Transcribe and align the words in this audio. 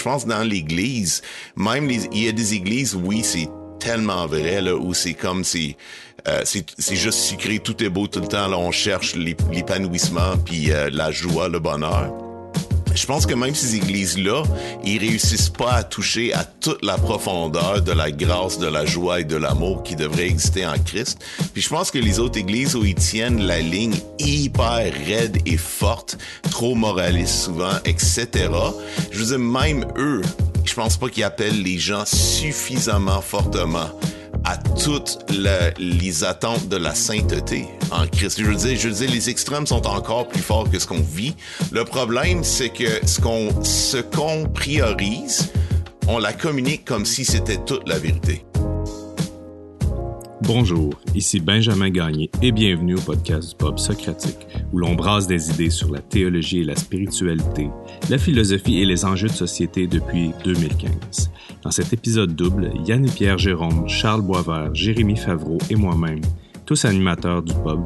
je 0.00 0.04
pense 0.04 0.24
dans 0.24 0.42
l'Église, 0.42 1.20
même 1.56 1.86
les, 1.86 2.06
il 2.10 2.24
y 2.24 2.28
a 2.28 2.32
des 2.32 2.54
églises, 2.54 2.94
oui, 2.94 3.20
c'est 3.22 3.50
tellement 3.78 4.26
vrai 4.26 4.62
là 4.62 4.74
où 4.74 4.94
c'est 4.94 5.12
comme 5.12 5.44
si 5.44 5.76
euh, 6.26 6.40
c'est 6.44 6.96
juste 6.96 7.18
sucré, 7.18 7.58
tout 7.58 7.82
est 7.84 7.90
beau 7.90 8.06
tout 8.06 8.20
le 8.20 8.26
temps. 8.26 8.48
Là, 8.48 8.58
on 8.58 8.70
cherche 8.70 9.14
l'épanouissement 9.14 10.38
puis 10.44 10.72
euh, 10.72 10.88
la 10.90 11.10
joie, 11.10 11.48
le 11.48 11.58
bonheur. 11.58 12.29
Je 12.94 13.06
pense 13.06 13.26
que 13.26 13.34
même 13.34 13.54
ces 13.54 13.76
églises-là, 13.76 14.42
ils 14.84 14.98
réussissent 14.98 15.48
pas 15.48 15.72
à 15.72 15.82
toucher 15.82 16.32
à 16.34 16.44
toute 16.44 16.84
la 16.84 16.98
profondeur 16.98 17.82
de 17.82 17.92
la 17.92 18.10
grâce, 18.10 18.58
de 18.58 18.66
la 18.66 18.84
joie 18.84 19.20
et 19.20 19.24
de 19.24 19.36
l'amour 19.36 19.82
qui 19.82 19.96
devrait 19.96 20.26
exister 20.26 20.66
en 20.66 20.78
Christ. 20.78 21.18
Puis 21.52 21.62
je 21.62 21.68
pense 21.68 21.90
que 21.90 21.98
les 21.98 22.18
autres 22.18 22.38
églises 22.38 22.74
où 22.74 22.84
ils 22.84 22.94
tiennent 22.94 23.42
la 23.42 23.60
ligne 23.60 23.96
hyper 24.18 24.92
raide 25.06 25.38
et 25.46 25.56
forte, 25.56 26.18
trop 26.50 26.74
moraliste 26.74 27.44
souvent, 27.44 27.76
etc. 27.84 28.28
Je 29.10 29.18
veux 29.18 29.26
dire, 29.26 29.38
même 29.38 29.86
eux, 29.96 30.22
je 30.64 30.74
pense 30.74 30.96
pas 30.96 31.08
qu'ils 31.08 31.24
appellent 31.24 31.62
les 31.62 31.78
gens 31.78 32.04
suffisamment 32.04 33.20
fortement 33.20 33.90
à 34.44 34.56
toutes 34.56 35.18
les 35.78 36.24
attentes 36.24 36.68
de 36.68 36.76
la 36.76 36.94
sainteté 36.94 37.66
en 37.90 38.06
Christ. 38.06 38.40
Je 38.40 38.44
veux 38.44 38.56
dire, 38.56 38.78
je 38.78 38.88
les 39.04 39.30
extrêmes 39.30 39.66
sont 39.66 39.86
encore 39.86 40.28
plus 40.28 40.42
forts 40.42 40.70
que 40.70 40.78
ce 40.78 40.86
qu'on 40.86 41.00
vit. 41.00 41.34
Le 41.72 41.84
problème, 41.84 42.44
c'est 42.44 42.70
que 42.70 43.06
ce 43.06 43.20
qu'on, 43.20 43.64
ce 43.64 43.98
qu'on 43.98 44.48
priorise, 44.48 45.52
on 46.08 46.18
la 46.18 46.32
communique 46.32 46.84
comme 46.84 47.06
si 47.06 47.24
c'était 47.24 47.58
toute 47.58 47.88
la 47.88 47.98
vérité. 47.98 48.44
Bonjour, 50.42 50.94
ici 51.14 51.38
Benjamin 51.38 51.90
Gagné 51.90 52.30
et 52.40 52.50
bienvenue 52.50 52.94
au 52.94 53.00
podcast 53.00 53.50
du 53.50 53.56
Pub 53.56 53.78
Socratique, 53.78 54.46
où 54.72 54.78
l'on 54.78 54.94
brasse 54.94 55.26
des 55.26 55.50
idées 55.50 55.68
sur 55.68 55.92
la 55.92 56.00
théologie 56.00 56.60
et 56.60 56.64
la 56.64 56.76
spiritualité, 56.76 57.68
la 58.08 58.16
philosophie 58.16 58.80
et 58.80 58.86
les 58.86 59.04
enjeux 59.04 59.28
de 59.28 59.34
société 59.34 59.86
depuis 59.86 60.32
2015. 60.44 61.30
Dans 61.62 61.70
cet 61.70 61.92
épisode 61.92 62.34
double, 62.34 62.72
Yann 62.86 63.04
et 63.04 63.10
Pierre 63.10 63.36
Jérôme, 63.36 63.86
Charles 63.86 64.22
Boisvert, 64.22 64.74
Jérémy 64.74 65.16
Favreau 65.16 65.58
et 65.68 65.76
moi-même, 65.76 66.22
tous 66.64 66.86
animateurs 66.86 67.42
du 67.42 67.52
pub, 67.52 67.80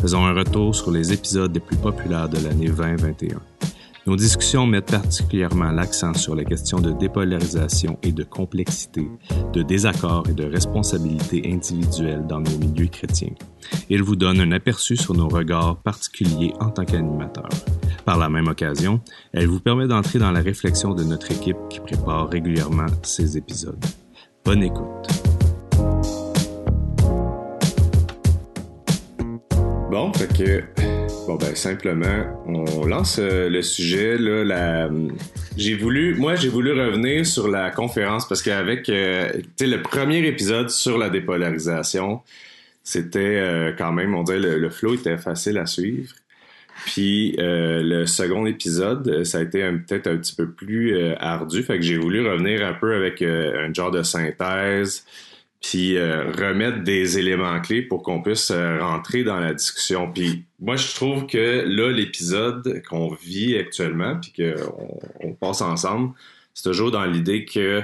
faisons 0.00 0.24
un 0.24 0.34
retour 0.34 0.74
sur 0.74 0.90
les 0.90 1.12
épisodes 1.12 1.54
les 1.54 1.60
plus 1.60 1.76
populaires 1.76 2.28
de 2.28 2.42
l'année 2.42 2.68
2021. 2.68 3.40
Nos 4.10 4.16
discussions 4.16 4.66
mettent 4.66 4.90
particulièrement 4.90 5.70
l'accent 5.70 6.14
sur 6.14 6.34
les 6.34 6.44
questions 6.44 6.80
de 6.80 6.90
dépolarisation 6.90 7.96
et 8.02 8.10
de 8.10 8.24
complexité, 8.24 9.08
de 9.52 9.62
désaccord 9.62 10.24
et 10.28 10.32
de 10.32 10.42
responsabilité 10.42 11.42
individuelle 11.46 12.26
dans 12.26 12.40
nos 12.40 12.58
milieux 12.58 12.88
chrétiens. 12.88 13.30
Ils 13.88 14.02
vous 14.02 14.16
donnent 14.16 14.40
un 14.40 14.50
aperçu 14.50 14.96
sur 14.96 15.14
nos 15.14 15.28
regards 15.28 15.76
particuliers 15.76 16.52
en 16.58 16.70
tant 16.70 16.84
qu'animateurs. 16.84 17.48
Par 18.04 18.18
la 18.18 18.28
même 18.28 18.48
occasion, 18.48 19.00
elle 19.32 19.46
vous 19.46 19.60
permet 19.60 19.86
d'entrer 19.86 20.18
dans 20.18 20.32
la 20.32 20.40
réflexion 20.40 20.92
de 20.92 21.04
notre 21.04 21.30
équipe 21.30 21.58
qui 21.68 21.78
prépare 21.78 22.28
régulièrement 22.30 22.86
ces 23.04 23.36
épisodes. 23.36 23.84
Bonne 24.44 24.64
écoute. 24.64 25.06
Bon, 29.88 30.12
fait 30.12 30.36
que 30.36 30.89
Bon 31.30 31.36
ben 31.36 31.54
simplement, 31.54 32.42
on 32.44 32.84
lance 32.86 33.20
euh, 33.20 33.48
le 33.48 33.62
sujet 33.62 34.18
là. 34.18 34.42
La, 34.42 34.90
j'ai 35.56 35.76
voulu, 35.76 36.16
moi 36.16 36.34
j'ai 36.34 36.48
voulu 36.48 36.72
revenir 36.72 37.24
sur 37.24 37.46
la 37.46 37.70
conférence 37.70 38.26
parce 38.26 38.42
qu'avec, 38.42 38.88
euh, 38.88 39.30
le 39.60 39.76
premier 39.76 40.26
épisode 40.26 40.70
sur 40.70 40.98
la 40.98 41.08
dépolarisation, 41.08 42.20
c'était 42.82 43.20
euh, 43.20 43.72
quand 43.78 43.92
même, 43.92 44.16
on 44.16 44.24
dirait 44.24 44.40
le, 44.40 44.58
le 44.58 44.70
flow 44.70 44.94
était 44.94 45.18
facile 45.18 45.58
à 45.58 45.66
suivre. 45.66 46.12
Puis 46.86 47.36
le 47.38 48.06
second 48.06 48.44
épisode, 48.46 49.22
ça 49.22 49.38
a 49.38 49.42
été 49.42 49.60
peut-être 49.86 50.08
un 50.08 50.16
petit 50.16 50.34
peu 50.34 50.50
plus 50.50 51.14
ardu, 51.20 51.62
fait 51.62 51.76
que 51.76 51.84
j'ai 51.84 51.96
voulu 51.98 52.28
revenir 52.28 52.66
un 52.66 52.72
peu 52.72 52.92
avec 52.96 53.22
un 53.22 53.72
genre 53.72 53.92
de 53.92 54.02
synthèse, 54.02 55.04
puis 55.60 55.98
euh, 55.98 56.32
remettre 56.32 56.82
des 56.82 57.18
éléments 57.18 57.60
clés 57.60 57.82
pour 57.82 58.02
qu'on 58.02 58.22
puisse 58.22 58.50
euh, 58.50 58.78
rentrer 58.80 59.24
dans 59.24 59.38
la 59.38 59.52
discussion. 59.52 60.10
Puis 60.10 60.44
moi, 60.58 60.76
je 60.76 60.94
trouve 60.94 61.26
que 61.26 61.64
là, 61.66 61.90
l'épisode 61.90 62.82
qu'on 62.88 63.12
vit 63.12 63.56
actuellement, 63.58 64.16
puis 64.16 64.32
qu'on 64.32 64.98
on 65.20 65.32
passe 65.34 65.60
ensemble, 65.60 66.12
c'est 66.54 66.64
toujours 66.64 66.90
dans 66.90 67.04
l'idée 67.04 67.44
que 67.44 67.82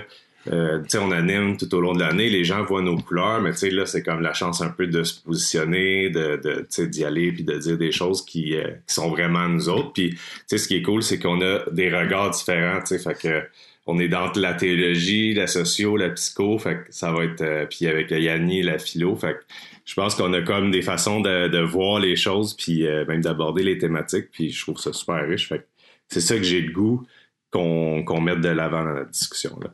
euh, 0.53 0.83
sais, 0.87 0.99
on 0.99 1.11
anime 1.11 1.57
tout 1.57 1.75
au 1.75 1.81
long 1.81 1.93
de 1.93 1.99
l'année, 2.01 2.31
les 2.31 2.45
gens 2.45 2.65
voient 2.65 2.81
nos 2.81 2.97
couleurs, 2.97 3.43
mais 3.43 3.51
là, 3.71 3.85
c'est 3.85 4.03
comme 4.03 4.21
la 4.21 4.33
chance 4.33 4.63
un 4.63 4.69
peu 4.69 4.87
de 4.87 5.03
se 5.03 5.21
positionner, 5.21 6.09
de, 6.09 6.41
de 6.43 6.85
d'y 6.85 7.05
aller, 7.05 7.33
puis 7.33 7.43
de 7.43 7.59
dire 7.59 7.77
des 7.77 7.91
choses 7.91 8.25
qui, 8.25 8.55
qui 8.87 8.95
sont 8.95 9.11
vraiment 9.11 9.49
nous 9.49 9.69
autres. 9.69 9.93
Puis, 9.93 10.17
ce 10.47 10.69
qui 10.69 10.77
est 10.77 10.83
cool, 10.83 11.03
c'est 11.03 11.19
qu'on 11.19 11.43
a 11.43 11.69
des 11.73 11.91
regards 11.91 12.31
différents, 12.31 12.81
tu 12.81 12.97
sais, 12.97 12.99
fait 13.01 13.19
que 13.21 13.43
on 13.87 13.99
est 13.99 14.09
dans 14.09 14.31
la 14.35 14.55
théologie, 14.55 15.33
la 15.35 15.47
socio, 15.47 15.97
la 15.97 16.11
psycho, 16.11 16.59
fait 16.59 16.85
que 16.85 16.87
ça 16.91 17.13
va 17.13 17.25
être 17.25 17.41
euh, 17.41 17.67
puis 17.67 17.87
avec 17.87 18.11
Yanni 18.11 18.63
la 18.63 18.79
philo, 18.79 19.17
fait 19.17 19.35
que 19.35 19.45
je 19.85 19.95
pense 19.95 20.17
qu'on 20.17 20.33
a 20.33 20.43
comme 20.43 20.71
des 20.71 20.83
façons 20.83 21.21
de, 21.21 21.61
voir 21.61 22.01
les 22.01 22.17
choses 22.17 22.55
puis 22.55 22.87
euh, 22.87 23.05
même 23.07 23.21
d'aborder 23.21 23.63
les 23.63 23.79
thématiques 23.79 24.31
puis 24.33 24.51
je 24.51 24.61
trouve 24.63 24.79
ça 24.79 24.93
super 24.93 25.27
riche, 25.27 25.49
fait 25.49 25.67
c'est 26.09 26.21
ça 26.21 26.37
que 26.37 26.43
j'ai 26.43 26.61
le 26.61 26.73
goût 26.73 27.07
qu'on 27.51 28.05
qu'on 28.05 28.21
mette 28.21 28.41
de 28.41 28.49
l'avant 28.49 28.85
dans 28.85 28.93
la 28.93 29.05
discussion 29.05 29.59
là, 29.63 29.71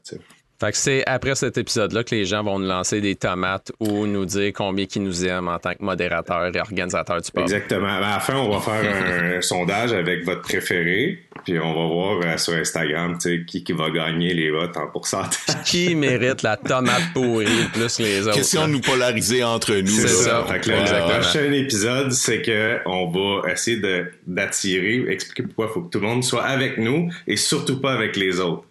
fait 0.62 0.70
que 0.70 0.78
c'est 0.78 1.02
après 1.06 1.34
cet 1.34 1.58
épisode-là 1.58 2.04
que 2.04 2.14
les 2.14 2.24
gens 2.24 2.44
vont 2.44 2.60
nous 2.60 2.68
lancer 2.68 3.00
des 3.00 3.16
tomates 3.16 3.72
ou 3.80 4.06
nous 4.06 4.24
dire 4.26 4.52
combien 4.54 4.86
ils 4.94 5.02
nous 5.02 5.26
aiment 5.26 5.48
en 5.48 5.58
tant 5.58 5.72
que 5.72 5.82
modérateur 5.82 6.54
et 6.54 6.60
organisateur 6.60 7.20
du 7.20 7.32
pub. 7.32 7.42
Exactement. 7.42 7.88
À 7.88 7.98
la 7.98 8.20
fin, 8.20 8.36
on 8.36 8.48
va 8.48 8.60
faire 8.60 9.38
un 9.38 9.40
sondage 9.40 9.92
avec 9.92 10.24
votre 10.24 10.42
préféré, 10.42 11.18
puis 11.44 11.58
on 11.58 11.74
va 11.74 11.94
voir 11.94 12.20
euh, 12.22 12.36
sur 12.36 12.54
Instagram 12.54 13.18
qui, 13.18 13.64
qui 13.64 13.72
va 13.72 13.90
gagner 13.90 14.34
les 14.34 14.50
votes 14.50 14.76
en 14.76 14.86
pourcentage. 14.86 15.62
qui 15.64 15.94
mérite 15.94 16.42
la 16.42 16.56
tomate 16.56 17.12
pourrie 17.12 17.46
plus 17.72 17.98
les 17.98 18.26
autres. 18.26 18.36
Question 18.36 18.66
de 18.66 18.72
nous 18.72 18.80
polariser 18.80 19.42
entre 19.42 19.74
nous. 19.74 19.88
C'est 19.88 20.08
ça. 20.08 20.44
Fait 20.48 20.60
que 20.60 20.70
le 20.70 21.20
prochain 21.20 21.52
épisode, 21.52 22.12
c'est 22.12 22.42
que 22.42 22.78
on 22.86 23.10
va 23.10 23.50
essayer 23.50 23.80
d'attirer, 24.26 25.04
expliquer 25.08 25.42
pourquoi 25.44 25.66
il 25.70 25.74
faut 25.74 25.82
que 25.82 25.90
tout 25.90 26.00
le 26.00 26.06
monde 26.06 26.24
soit 26.24 26.44
avec 26.44 26.78
nous 26.78 27.10
et 27.26 27.36
surtout 27.36 27.80
pas 27.80 27.92
avec 27.92 28.16
les 28.16 28.38
autres. 28.38 28.64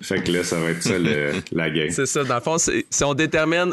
Fait 0.00 0.22
que 0.22 0.30
là, 0.30 0.44
ça 0.44 0.60
va 0.60 0.70
être 0.70 0.82
ça 0.82 0.94
la 1.52 1.70
gang. 1.70 1.90
C'est 1.90 2.06
ça. 2.06 2.22
Dans 2.22 2.36
le 2.36 2.40
fond, 2.40 2.56
si 2.58 3.04
on 3.04 3.14
détermine 3.14 3.72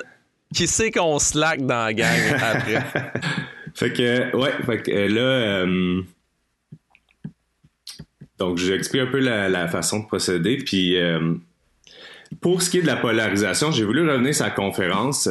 qui 0.53 0.67
c'est 0.67 0.91
qu'on 0.91 1.19
slack 1.19 1.65
dans 1.65 1.85
la 1.85 1.93
gang 1.93 2.19
après. 2.41 2.83
fait 3.75 3.93
que, 3.93 4.35
ouais, 4.35 4.51
fait 4.65 4.81
que 4.81 4.91
euh, 4.91 5.07
là. 5.07 5.21
Euh, 5.21 6.01
donc, 8.39 8.57
j'explique 8.57 9.01
un 9.01 9.11
peu 9.11 9.19
la, 9.19 9.67
façon 9.67 9.99
de 9.99 10.05
procéder. 10.05 10.57
Puis, 10.57 10.97
euh, 10.97 11.33
pour 12.41 12.61
ce 12.61 12.69
qui 12.69 12.79
est 12.79 12.81
de 12.81 12.87
la 12.87 12.97
polarisation, 12.97 13.71
j'ai 13.71 13.83
voulu 13.83 14.09
revenir 14.09 14.33
sur 14.35 14.45
la 14.45 14.51
conférence. 14.51 15.29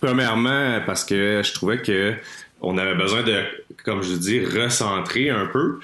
premièrement, 0.00 0.80
parce 0.86 1.04
que 1.04 1.42
je 1.44 1.52
trouvais 1.52 1.78
que 1.78 2.14
on 2.60 2.78
avait 2.78 2.94
besoin 2.94 3.22
de, 3.22 3.42
comme 3.84 4.02
je 4.02 4.14
dis, 4.14 4.44
recentrer 4.44 5.30
un 5.30 5.46
peu. 5.46 5.80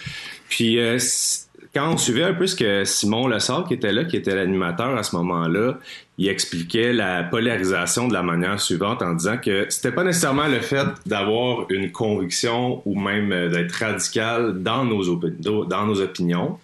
Puis, 0.48 0.78
quand 1.78 1.92
on 1.92 1.96
suivait 1.96 2.24
un 2.24 2.34
peu 2.34 2.48
ce 2.48 2.56
que 2.56 2.84
Simon 2.84 3.28
Lessard, 3.28 3.64
qui 3.68 3.74
était 3.74 3.92
là, 3.92 4.04
qui 4.04 4.16
était 4.16 4.34
l'animateur 4.34 4.96
à 4.96 5.04
ce 5.04 5.14
moment-là, 5.14 5.78
il 6.18 6.26
expliquait 6.26 6.92
la 6.92 7.22
polarisation 7.22 8.08
de 8.08 8.14
la 8.14 8.24
manière 8.24 8.60
suivante 8.60 9.00
en 9.00 9.14
disant 9.14 9.38
que 9.38 9.66
c'était 9.68 9.92
pas 9.92 10.02
nécessairement 10.02 10.48
le 10.48 10.58
fait 10.58 10.88
d'avoir 11.06 11.66
une 11.70 11.92
conviction 11.92 12.82
ou 12.84 12.98
même 12.98 13.30
euh, 13.30 13.48
d'être 13.48 13.70
radical 13.70 14.60
dans 14.60 14.84
nos, 14.84 15.16
dans 15.66 15.86
nos 15.86 16.00
opinions 16.00 16.58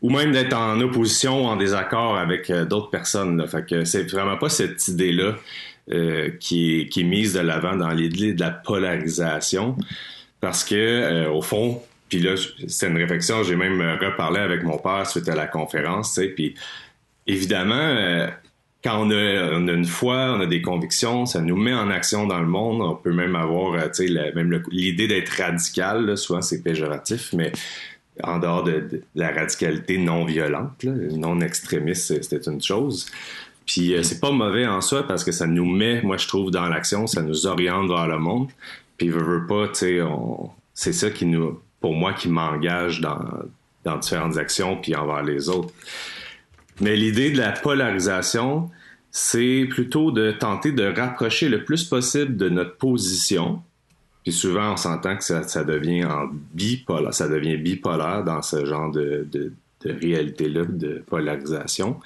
ou 0.00 0.10
même 0.10 0.30
d'être 0.30 0.56
en 0.56 0.80
opposition 0.80 1.44
ou 1.44 1.46
en 1.48 1.56
désaccord 1.56 2.16
avec 2.16 2.48
euh, 2.48 2.64
d'autres 2.64 2.90
personnes. 2.90 3.38
Là. 3.38 3.48
Fait 3.48 3.66
que 3.68 3.84
c'est 3.84 4.08
vraiment 4.12 4.36
pas 4.36 4.48
cette 4.48 4.86
idée-là 4.86 5.34
euh, 5.90 6.30
qui, 6.38 6.82
est, 6.82 7.02
mise 7.02 7.32
de 7.34 7.40
l'avant 7.40 7.74
dans 7.74 7.90
l'idée 7.90 8.32
de 8.32 8.40
la 8.40 8.50
polarisation 8.50 9.76
parce 10.40 10.62
que 10.62 11.26
au 11.28 11.42
fond 11.42 11.82
puis 12.12 12.20
là, 12.20 12.34
c'est 12.68 12.88
une 12.88 12.98
réflexion, 12.98 13.42
j'ai 13.42 13.56
même 13.56 13.80
euh, 13.80 13.96
reparlé 13.96 14.38
avec 14.38 14.64
mon 14.64 14.76
père 14.76 15.06
suite 15.06 15.30
à 15.30 15.34
la 15.34 15.46
conférence, 15.46 16.20
puis 16.36 16.54
évidemment, 17.26 17.74
euh, 17.74 18.28
quand 18.84 19.06
on 19.06 19.10
a, 19.10 19.56
une 19.56 19.86
foi, 19.86 20.34
on 20.36 20.40
a 20.42 20.44
des 20.44 20.60
convictions, 20.60 21.24
ça 21.24 21.40
nous 21.40 21.56
met 21.56 21.72
en 21.72 21.88
action 21.88 22.26
dans 22.26 22.40
le 22.40 22.46
monde. 22.46 22.82
On 22.82 22.96
peut 22.96 23.14
même 23.14 23.34
avoir, 23.34 23.72
euh, 23.72 23.88
tu 23.88 24.12
même 24.12 24.62
l'idée 24.70 25.08
d'être 25.08 25.30
radical, 25.30 26.04
là, 26.04 26.16
souvent 26.16 26.42
c'est 26.42 26.62
péjoratif, 26.62 27.32
mais 27.32 27.50
en 28.22 28.38
dehors 28.38 28.62
de, 28.62 29.00
la 29.14 29.30
radicalité 29.30 29.96
non 29.96 30.26
violente, 30.26 30.84
non 30.84 31.40
extrémiste, 31.40 32.22
c'était 32.22 32.50
une 32.50 32.60
chose. 32.60 33.06
Puis 33.64 33.94
c'est 34.02 34.20
pas 34.20 34.32
mauvais 34.32 34.66
en 34.66 34.82
soi 34.82 35.06
parce 35.08 35.24
que 35.24 35.32
ça 35.32 35.46
nous 35.46 35.64
met, 35.64 36.02
moi 36.02 36.18
je 36.18 36.28
trouve, 36.28 36.50
dans 36.50 36.68
l'action, 36.68 37.06
ça 37.06 37.22
nous 37.22 37.46
oriente 37.46 37.88
vers 37.88 38.06
le 38.06 38.18
monde. 38.18 38.50
Puis 38.98 39.08
veut, 39.08 39.22
veut 39.22 39.46
pas, 39.46 39.68
tu 39.68 39.78
sais, 39.78 40.00
c'est 40.74 40.92
ça 40.92 41.08
qui 41.08 41.24
nous 41.24 41.58
pour 41.82 41.94
moi 41.94 42.14
qui 42.14 42.28
m'engage 42.28 43.00
dans, 43.00 43.20
différentes 44.00 44.38
actions 44.38 44.76
puis 44.80 44.94
envers 44.94 45.22
les 45.22 45.48
autres. 45.48 45.74
Mais 46.80 46.96
l'idée 46.96 47.30
de 47.30 47.38
la 47.38 47.50
polarisation, 47.50 48.70
c'est 49.10 49.66
plutôt 49.68 50.10
de 50.12 50.30
tenter 50.30 50.72
de 50.72 50.84
rapprocher 50.84 51.48
le 51.48 51.64
plus 51.64 51.84
possible 51.84 52.36
de 52.36 52.48
notre 52.48 52.76
position. 52.76 53.60
Puis 54.22 54.32
souvent, 54.32 54.72
on 54.72 54.76
s'entend 54.76 55.16
que 55.16 55.24
ça, 55.24 55.64
devient 55.64 56.04
en 56.04 56.28
bipolaire, 56.54 57.12
ça 57.12 57.28
devient 57.28 57.56
bipolaire 57.56 58.22
dans 58.24 58.40
ce 58.40 58.64
genre 58.64 58.90
de, 58.90 59.52
réalité-là, 59.84 60.64
de 60.64 61.02
polarisation, 61.06 61.98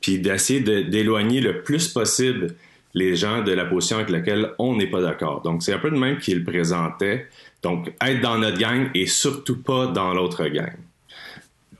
puis 0.00 0.20
d'essayer 0.20 0.60
d'éloigner 0.60 1.40
le 1.40 1.62
plus 1.62 1.88
possible 1.88 2.54
les 2.94 3.16
gens 3.16 3.42
de 3.42 3.52
la 3.52 3.64
position 3.64 3.96
avec 3.96 4.08
laquelle 4.10 4.52
on 4.58 4.76
n'est 4.76 4.86
pas 4.86 5.02
d'accord. 5.02 5.42
Donc, 5.42 5.62
c'est 5.62 5.72
un 5.72 5.78
peu 5.78 5.90
de 5.90 5.98
même 5.98 6.18
qu'il 6.18 6.44
présentait. 6.44 7.28
Donc, 7.62 7.92
être 8.04 8.20
dans 8.20 8.38
notre 8.38 8.58
gang 8.58 8.88
et 8.94 9.06
surtout 9.06 9.62
pas 9.62 9.88
dans 9.88 10.14
l'autre 10.14 10.46
gang. 10.46 10.76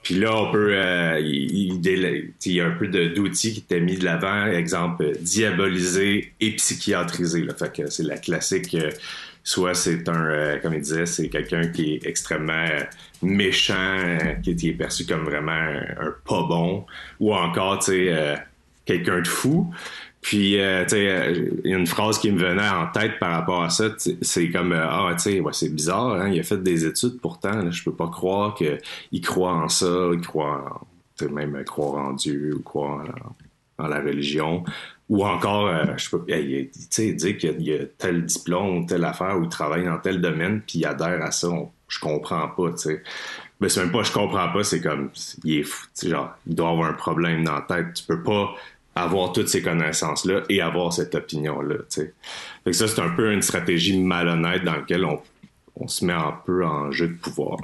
Puis 0.03 0.15
là, 0.15 0.35
on 0.35 0.51
peut, 0.51 0.71
euh, 0.73 1.21
il, 1.21 1.87
y 2.47 2.61
a 2.61 2.67
un 2.67 2.71
peu 2.71 2.89
d'outils 2.89 3.53
qui 3.53 3.59
étaient 3.61 3.81
mis 3.81 3.99
de 3.99 4.07
l'avant, 4.07 4.47
exemple 4.47 5.13
diaboliser 5.21 6.33
et 6.41 6.53
psychiatriser. 6.53 7.43
Là. 7.43 7.55
Fait 7.55 7.71
que 7.71 7.91
c'est 7.91 8.05
la 8.05 8.17
classique. 8.17 8.75
Euh, 8.75 8.91
soit 9.45 9.75
c'est 9.75 10.09
un, 10.09 10.27
euh, 10.27 10.59
comme 10.61 10.75
il 10.75 10.81
disait, 10.81 11.05
c'est 11.05 11.29
quelqu'un 11.29 11.69
qui 11.69 11.95
est 11.95 12.07
extrêmement 12.07 12.69
méchant, 13.23 14.19
qui, 14.43 14.51
est 14.51 14.73
perçu 14.73 15.05
comme 15.05 15.25
vraiment 15.25 15.53
un, 15.53 16.15
pas 16.27 16.43
bon, 16.43 16.87
ou 17.21 17.35
encore, 17.35 17.79
tu 17.81 18.11
quelqu'un 18.87 19.21
de 19.21 19.29
fou. 19.29 19.71
Puis, 20.21 20.61
euh, 20.61 20.83
tu 20.85 20.91
sais, 20.91 21.09
euh, 21.09 21.51
il 21.65 21.71
y 21.71 21.75
a 21.75 21.79
une 21.79 21.87
phrase 21.87 22.19
qui 22.19 22.31
me 22.33 22.39
venait 22.39 22.69
en 22.69 22.89
tête 22.89 23.19
par 23.19 23.31
rapport 23.31 23.63
à 23.63 23.71
ça. 23.71 23.85
C'est 24.21 24.51
comme, 24.51 24.73
euh, 24.73 24.87
ah, 24.89 25.13
tu 25.15 25.23
sais, 25.23 25.41
ouais, 25.41 25.53
c'est 25.53 25.73
bizarre, 25.73 26.15
hein, 26.15 26.29
il 26.29 26.41
a 26.41 26.43
fait 26.43 26.63
des 26.63 26.85
études 26.85 27.21
pourtant. 27.21 27.71
Je 27.71 27.85
peux 27.85 27.95
pas 27.95 28.09
croire 28.09 28.55
qu'il 28.55 29.21
croit 29.23 29.53
en 29.53 29.69
ça, 29.69 30.11
il 30.13 30.21
croit 30.21 30.83
en, 31.21 31.29
même 31.31 31.63
croire 31.65 32.05
en 32.05 32.13
Dieu 32.13 32.55
ou 32.57 32.63
croire 32.63 33.05
en, 33.79 33.87
la 33.87 34.01
religion. 34.01 34.65
Ou 35.09 35.25
encore, 35.25 35.73
je 35.97 36.11
peux, 36.11 36.23
tu 36.27 36.71
sais, 36.91 37.13
dire 37.15 37.39
qu'il 37.39 37.63
y 37.63 37.73
a 37.73 37.87
tel 37.97 38.27
diplôme 38.27 38.79
ou 38.79 38.87
telle 38.87 39.05
affaire 39.05 39.39
où 39.39 39.45
il 39.45 39.49
travaille 39.49 39.85
dans 39.87 39.99
tel 39.99 40.21
domaine, 40.21 40.61
puis 40.67 40.81
il 40.81 40.87
adhère 40.87 41.23
à 41.23 41.31
ça. 41.31 41.49
je 41.89 41.99
comprends 41.99 42.49
pas, 42.49 42.73
tu 42.73 42.79
sais. 42.79 43.03
Mais 43.61 43.69
c'est 43.69 43.81
même 43.81 43.91
pas 43.91 44.03
je 44.03 44.13
comprends 44.13 44.53
pas, 44.53 44.63
c'est 44.63 44.81
comme, 44.81 45.11
il 45.45 45.61
est 45.61 45.63
fou, 45.63 45.87
genre, 46.03 46.35
il 46.47 46.55
doit 46.55 46.71
avoir 46.71 46.91
un 46.91 46.93
problème 46.93 47.45
dans 47.45 47.55
la 47.55 47.63
tête. 47.63 47.95
Tu 47.95 48.05
peux 48.05 48.23
pas 48.23 48.55
avoir 49.03 49.33
toutes 49.33 49.49
ces 49.49 49.63
connaissances-là 49.63 50.43
et 50.49 50.61
avoir 50.61 50.93
cette 50.93 51.15
opinion-là. 51.15 51.77
Ça, 51.89 52.03
c'est 52.89 53.01
un 53.01 53.11
peu 53.11 53.33
une 53.33 53.43
stratégie 53.43 53.99
malhonnête 53.99 54.65
dans 54.65 54.77
laquelle 54.77 55.05
on, 55.05 55.21
se 55.87 56.05
met 56.05 56.13
un 56.13 56.35
peu 56.45 56.65
en 56.65 56.91
jeu 56.91 57.09
de 57.09 57.15
pouvoir. 57.15 57.59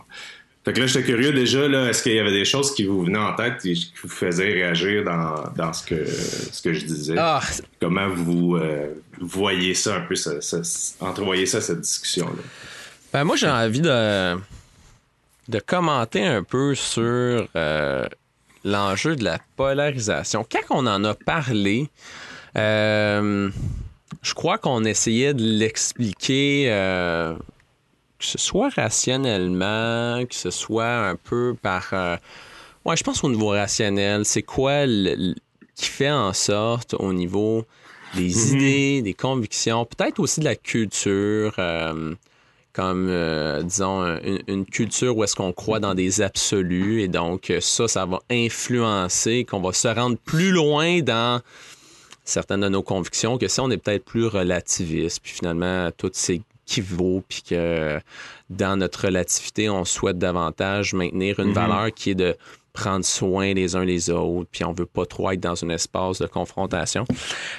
Fait 0.64 0.72
que 0.72 0.80
là, 0.80 0.86
j'étais 0.86 1.04
curieux 1.04 1.32
déjà, 1.32 1.68
là, 1.68 1.88
est-ce 1.88 2.02
qu'il 2.02 2.14
y 2.14 2.18
avait 2.18 2.32
des 2.32 2.44
choses 2.44 2.74
qui 2.74 2.84
vous 2.84 3.04
venaient 3.04 3.18
en 3.18 3.34
tête 3.34 3.64
et 3.66 3.74
qui 3.74 3.92
vous 4.02 4.08
faisaient 4.08 4.50
réagir 4.50 5.04
dans, 5.04 5.72
ce, 5.72 5.84
que, 5.84 6.06
ce 6.06 6.62
que 6.62 6.72
je 6.72 6.86
disais? 6.86 7.16
Ah. 7.18 7.40
Comment 7.80 8.08
vous 8.08 8.56
euh, 8.56 8.94
voyez 9.20 9.74
ça 9.74 9.96
un 9.96 10.00
peu, 10.00 10.14
ça, 10.14 10.32
entrevoyez 11.00 11.44
ça, 11.44 11.60
cette 11.60 11.80
discussion-là? 11.80 12.42
Ben, 13.12 13.24
moi, 13.24 13.36
j'ai 13.36 13.50
envie 13.50 13.82
de, 13.82 14.36
de 15.48 15.58
commenter 15.58 16.24
un 16.24 16.42
peu 16.42 16.74
sur 16.74 17.46
euh, 17.56 18.06
l'enjeu 18.64 19.16
de 19.16 19.24
la 19.24 19.38
polarisation. 19.56 20.44
Quand 20.50 20.76
on 20.76 20.86
en 20.86 21.04
a 21.04 21.14
parlé, 21.14 21.88
euh, 22.56 23.50
je 24.22 24.34
crois 24.34 24.58
qu'on 24.58 24.84
essayait 24.84 25.34
de 25.34 25.42
l'expliquer, 25.42 26.66
euh, 26.68 27.34
que 28.18 28.24
ce 28.24 28.38
soit 28.38 28.70
rationnellement, 28.70 30.24
que 30.26 30.34
ce 30.34 30.50
soit 30.50 31.08
un 31.08 31.16
peu 31.16 31.54
par... 31.60 31.90
Euh, 31.92 32.16
ouais, 32.84 32.96
je 32.96 33.04
pense 33.04 33.22
au 33.22 33.28
niveau 33.28 33.48
rationnel, 33.48 34.24
c'est 34.24 34.42
quoi 34.42 34.86
qui 34.86 35.86
fait 35.86 36.10
en 36.10 36.32
sorte 36.32 36.94
au 36.94 37.12
niveau 37.12 37.64
des 38.14 38.30
mm-hmm. 38.30 38.54
idées, 38.54 39.02
des 39.02 39.14
convictions, 39.14 39.84
peut-être 39.84 40.20
aussi 40.20 40.40
de 40.40 40.44
la 40.44 40.54
culture 40.54 41.54
comme, 42.74 43.06
euh, 43.08 43.62
disons, 43.62 44.18
une, 44.48 44.66
culture 44.66 45.16
où 45.16 45.24
est-ce 45.24 45.36
qu'on 45.36 45.52
croit 45.52 45.78
dans 45.78 45.94
des 45.94 46.20
absolus. 46.20 47.02
Et 47.02 47.08
donc, 47.08 47.52
ça, 47.60 47.86
ça 47.86 48.04
va 48.04 48.18
influencer, 48.30 49.44
qu'on 49.44 49.60
va 49.60 49.72
se 49.72 49.88
rendre 49.88 50.18
plus 50.18 50.50
loin 50.50 51.00
dans 51.00 51.40
certaines 52.24 52.62
de 52.62 52.68
nos 52.68 52.82
convictions 52.82 53.38
que 53.38 53.48
si 53.48 53.60
on 53.60 53.70
est 53.70 53.76
peut-être 53.76 54.04
plus 54.04 54.26
relativiste. 54.26 55.20
Puis 55.22 55.32
finalement, 55.34 55.90
tout 55.96 56.10
s'équivaut, 56.12 57.22
puis 57.28 57.42
que 57.48 58.00
dans 58.50 58.76
notre 58.76 59.06
relativité, 59.06 59.70
on 59.70 59.84
souhaite 59.84 60.18
davantage 60.18 60.94
maintenir 60.94 61.38
une 61.38 61.50
mm-hmm. 61.50 61.54
valeur 61.54 61.94
qui 61.94 62.10
est 62.10 62.14
de 62.16 62.36
prendre 62.74 63.04
soin 63.04 63.54
les 63.54 63.76
uns 63.76 63.84
les 63.84 64.10
autres, 64.10 64.50
puis 64.50 64.64
on 64.64 64.72
veut 64.72 64.84
pas 64.84 65.06
trop 65.06 65.30
être 65.30 65.40
dans 65.40 65.64
un 65.64 65.68
espace 65.70 66.18
de 66.18 66.26
confrontation. 66.26 67.06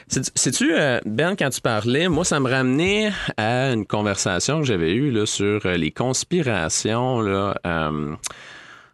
Sais-tu, 0.07 0.75
euh, 0.75 0.99
Ben, 1.05 1.35
quand 1.35 1.49
tu 1.49 1.61
parlais, 1.61 2.09
moi, 2.09 2.25
ça 2.25 2.39
me 2.39 2.49
ramenait 2.49 3.11
à 3.37 3.71
une 3.71 3.87
conversation 3.87 4.59
que 4.59 4.65
j'avais 4.65 4.91
eue 4.91 5.11
là, 5.11 5.25
sur 5.25 5.65
euh, 5.65 5.77
les 5.77 5.91
conspirations 5.91 7.21
là, 7.21 7.55
euh, 7.65 8.13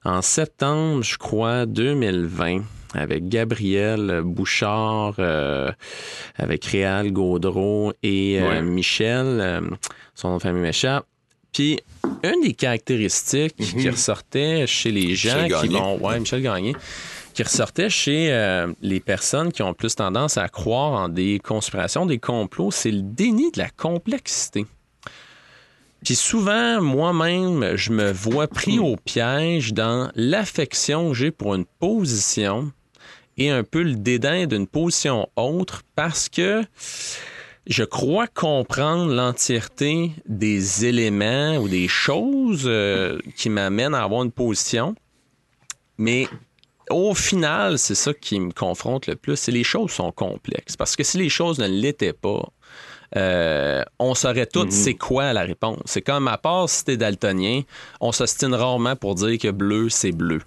en 0.05 0.21
septembre, 0.21 1.03
je 1.03 1.17
crois, 1.17 1.65
2020 1.65 2.61
avec 2.93 3.29
Gabriel 3.29 4.21
Bouchard, 4.23 5.15
avec 6.37 6.65
Réal 6.65 7.13
Gaudreau 7.13 7.93
et 8.03 8.41
Michel, 8.61 9.61
son 10.13 10.31
nom 10.31 10.37
de 10.37 10.41
famille 10.41 10.61
m'échappe. 10.61 11.05
Puis, 11.51 11.79
une 12.23 12.41
des 12.41 12.53
caractéristiques 12.53 13.55
qui 13.55 13.77
mhm. 13.77 13.91
ressortait 13.91 14.67
chez 14.67 14.91
les 14.91 15.15
gens 15.15 15.47
qui 15.47 15.67
vont. 15.67 15.97
Ouais, 15.99 16.19
Michel 16.19 16.41
Gagné. 16.41 16.75
Qui 17.33 17.43
ressortait 17.43 17.89
chez 17.89 18.31
euh, 18.31 18.67
les 18.81 18.99
personnes 18.99 19.51
qui 19.51 19.61
ont 19.61 19.73
plus 19.73 19.95
tendance 19.95 20.37
à 20.37 20.49
croire 20.49 20.93
en 20.93 21.09
des 21.09 21.39
conspirations, 21.39 22.05
des 22.05 22.19
complots, 22.19 22.71
c'est 22.71 22.91
le 22.91 23.01
déni 23.01 23.51
de 23.51 23.59
la 23.59 23.69
complexité. 23.69 24.65
Puis 26.03 26.15
souvent, 26.15 26.81
moi-même, 26.81 27.75
je 27.75 27.91
me 27.91 28.11
vois 28.11 28.47
pris 28.47 28.79
au 28.79 28.95
piège 28.97 29.73
dans 29.73 30.11
l'affection 30.15 31.09
que 31.09 31.15
j'ai 31.15 31.31
pour 31.31 31.55
une 31.55 31.65
position 31.65 32.71
et 33.37 33.49
un 33.49 33.63
peu 33.63 33.83
le 33.83 33.95
dédain 33.95 34.45
d'une 34.45 34.67
position 34.67 35.29
autre 35.35 35.83
parce 35.95 36.27
que 36.27 36.63
je 37.67 37.83
crois 37.83 38.27
comprendre 38.27 39.13
l'entièreté 39.13 40.11
des 40.25 40.85
éléments 40.85 41.57
ou 41.57 41.67
des 41.67 41.87
choses 41.87 42.63
euh, 42.65 43.19
qui 43.35 43.49
m'amènent 43.49 43.93
à 43.93 44.03
avoir 44.03 44.23
une 44.23 44.31
position. 44.31 44.95
Mais 45.97 46.27
au 46.89 47.13
final, 47.13 47.77
c'est 47.77 47.95
ça 47.95 48.13
qui 48.13 48.39
me 48.39 48.51
confronte 48.51 49.07
le 49.07 49.15
plus, 49.15 49.35
c'est 49.35 49.51
les 49.51 49.63
choses 49.63 49.91
sont 49.91 50.11
complexes. 50.11 50.75
Parce 50.75 50.95
que 50.95 51.03
si 51.03 51.17
les 51.17 51.29
choses 51.29 51.59
ne 51.59 51.67
l'étaient 51.67 52.13
pas, 52.13 52.51
euh, 53.15 53.83
on 53.99 54.15
saurait 54.15 54.47
toutes 54.47 54.67
mhm. 54.67 54.71
c'est 54.71 54.95
quoi 54.95 55.31
la 55.33 55.41
réponse. 55.41 55.81
C'est 55.85 56.01
comme 56.01 56.27
à 56.27 56.37
part 56.37 56.69
si 56.69 56.83
t'es 56.85 56.97
daltonien, 56.97 57.61
on 57.99 58.11
s'ostine 58.11 58.55
rarement 58.55 58.95
pour 58.95 59.15
dire 59.15 59.37
que 59.37 59.51
bleu, 59.51 59.89
c'est 59.89 60.11
bleu. 60.11 60.41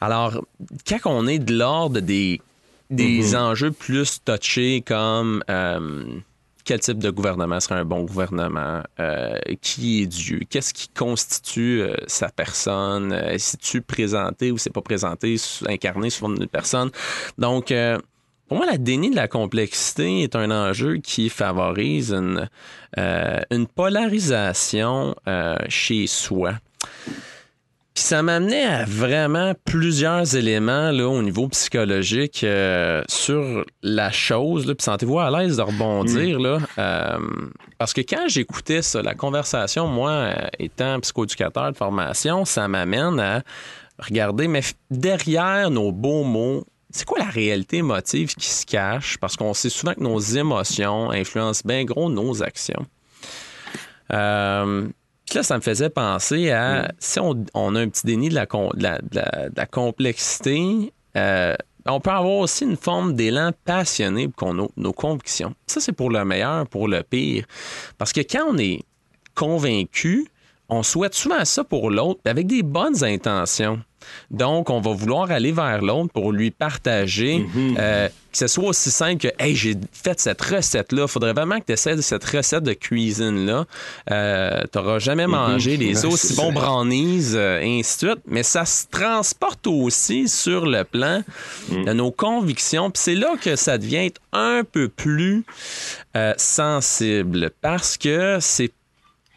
Alors, 0.00 0.44
quand 0.86 0.98
on 1.06 1.26
est 1.26 1.38
de 1.38 1.54
l'ordre 1.54 2.00
des, 2.00 2.42
des 2.90 3.30
mhm. 3.30 3.36
enjeux 3.36 3.70
plus 3.70 4.22
touchés 4.22 4.82
comme 4.86 5.42
euh, 5.48 6.04
quel 6.64 6.80
type 6.80 6.98
de 6.98 7.10
gouvernement 7.10 7.60
serait 7.60 7.76
un 7.76 7.84
bon 7.84 8.02
gouvernement, 8.04 8.82
euh, 8.98 9.38
qui 9.60 10.02
est 10.02 10.06
Dieu, 10.06 10.40
qu'est-ce 10.48 10.72
qui 10.72 10.88
constitue 10.88 11.82
euh, 11.82 11.94
sa 12.06 12.30
personne, 12.30 13.12
euh, 13.12 13.36
si 13.38 13.56
tu 13.58 13.82
présenté 13.82 14.50
ou 14.50 14.58
c'est 14.58 14.72
pas 14.72 14.80
présenté, 14.80 15.36
incarné 15.68 16.10
sous 16.10 16.26
une 16.26 16.46
personne? 16.46 16.90
Donc, 17.38 17.72
pour 18.48 18.56
moi, 18.56 18.66
la 18.66 18.78
déni 18.78 19.10
de 19.10 19.16
la 19.16 19.28
complexité 19.28 20.22
est 20.22 20.36
un 20.36 20.50
enjeu 20.50 20.98
qui 20.98 21.28
favorise 21.28 22.12
une 22.94 23.66
polarisation 23.74 25.14
chez 25.68 26.06
soi. 26.06 26.54
Puis 27.94 28.02
ça 28.02 28.22
m'amenait 28.24 28.64
à 28.64 28.84
vraiment 28.84 29.52
plusieurs 29.64 30.34
éléments 30.34 30.90
là, 30.90 31.06
au 31.06 31.22
niveau 31.22 31.46
psychologique 31.46 32.42
euh, 32.42 33.04
sur 33.06 33.64
la 33.82 34.10
chose. 34.10 34.66
Puis 34.66 34.74
sentez-vous 34.80 35.20
à 35.20 35.30
l'aise 35.30 35.58
de 35.58 35.62
rebondir. 35.62 36.40
Mm. 36.40 36.42
Là, 36.42 36.58
euh, 36.78 37.18
parce 37.78 37.92
que 37.92 38.00
quand 38.00 38.26
j'écoutais 38.26 38.82
ça, 38.82 39.00
la 39.00 39.14
conversation, 39.14 39.86
moi, 39.86 40.10
euh, 40.10 40.34
étant 40.58 40.98
psychoéducateur 40.98 41.70
de 41.70 41.76
formation, 41.76 42.44
ça 42.44 42.66
m'amène 42.66 43.20
à 43.20 43.42
regarder, 44.00 44.48
mais 44.48 44.62
derrière 44.90 45.70
nos 45.70 45.92
beaux 45.92 46.24
mots, 46.24 46.64
c'est 46.90 47.04
quoi 47.04 47.20
la 47.20 47.30
réalité 47.30 47.76
émotive 47.76 48.34
qui 48.34 48.48
se 48.50 48.66
cache? 48.66 49.18
Parce 49.18 49.36
qu'on 49.36 49.54
sait 49.54 49.70
souvent 49.70 49.94
que 49.94 50.02
nos 50.02 50.18
émotions 50.18 51.12
influencent 51.12 51.62
bien 51.64 51.84
gros 51.84 52.10
nos 52.10 52.42
actions. 52.42 52.86
Euh, 54.12 54.88
là, 55.34 55.42
ça 55.42 55.56
me 55.56 55.62
faisait 55.62 55.90
penser 55.90 56.50
à 56.50 56.92
si 56.98 57.18
on, 57.20 57.44
a 57.54 57.80
un 57.80 57.88
petit 57.88 58.06
déni 58.06 58.28
de 58.28 58.34
la, 58.34 58.46
la, 59.56 59.66
complexité, 59.66 60.92
euh, 61.16 61.54
on 61.86 62.00
peut 62.00 62.10
avoir 62.10 62.34
aussi 62.34 62.64
une 62.64 62.76
forme 62.76 63.14
d'élan 63.14 63.52
passionné 63.64 64.28
pour 64.28 64.54
nos, 64.54 64.70
nos 64.76 64.92
convictions. 64.92 65.54
Ça, 65.66 65.80
c'est 65.80 65.92
pour 65.92 66.10
le 66.10 66.24
meilleur, 66.24 66.66
pour 66.66 66.88
le 66.88 67.02
pire. 67.02 67.44
Parce 67.98 68.12
que 68.12 68.20
quand 68.20 68.46
on 68.48 68.58
est 68.58 68.80
convaincu, 69.34 70.26
on 70.68 70.82
souhaite 70.82 71.14
souvent 71.14 71.44
ça 71.44 71.64
pour 71.64 71.90
l'autre 71.90 72.20
avec 72.24 72.46
des 72.46 72.62
bonnes 72.62 73.04
intentions. 73.04 73.80
Donc, 74.30 74.68
on 74.68 74.80
va 74.82 74.92
vouloir 74.92 75.30
aller 75.30 75.50
vers 75.50 75.80
l'autre 75.80 76.12
pour 76.12 76.30
lui 76.30 76.50
partager, 76.50 77.38
Mhm. 77.38 77.76
euh, 77.78 78.08
que 78.08 78.36
ce 78.36 78.46
soit 78.48 78.64
aussi 78.68 78.90
simple 78.90 79.16
que 79.16 79.28
Hey, 79.38 79.54
j'ai 79.56 79.74
fait 79.92 80.20
cette 80.20 80.42
recette-là. 80.42 81.02
Il 81.02 81.08
faudrait 81.08 81.32
vraiment 81.32 81.58
que 81.58 81.64
tu 81.64 81.72
essaies 81.72 82.00
cette 82.02 82.24
recette 82.24 82.64
de 82.64 82.74
cuisine-là. 82.74 83.64
Euh, 84.10 84.60
tu 84.70 84.78
n'auras 84.78 84.98
jamais 84.98 85.26
mangé 85.26 85.78
les 85.78 85.94
Mhm. 85.94 86.00
Ouais, 86.08 86.12
aussi 86.12 86.34
bons 86.36 86.52
brownies, 86.52 87.30
euh, 87.34 87.60
et 87.62 87.78
ainsi 87.80 88.04
de 88.04 88.10
suite. 88.10 88.22
Mais 88.26 88.42
ça 88.42 88.66
se 88.66 88.84
transporte 88.90 89.66
aussi 89.66 90.28
sur 90.28 90.66
le 90.66 90.84
plan 90.84 91.22
Mhm. 91.70 91.84
de 91.86 91.92
nos 91.94 92.10
convictions. 92.10 92.90
Puis 92.90 93.02
c'est 93.02 93.14
là 93.14 93.36
que 93.40 93.56
ça 93.56 93.78
devient 93.78 94.10
un 94.34 94.64
peu 94.70 94.88
plus 94.90 95.44
sensible 96.36 97.50
parce 97.62 97.96
que 97.96 98.36
c'est 98.40 98.70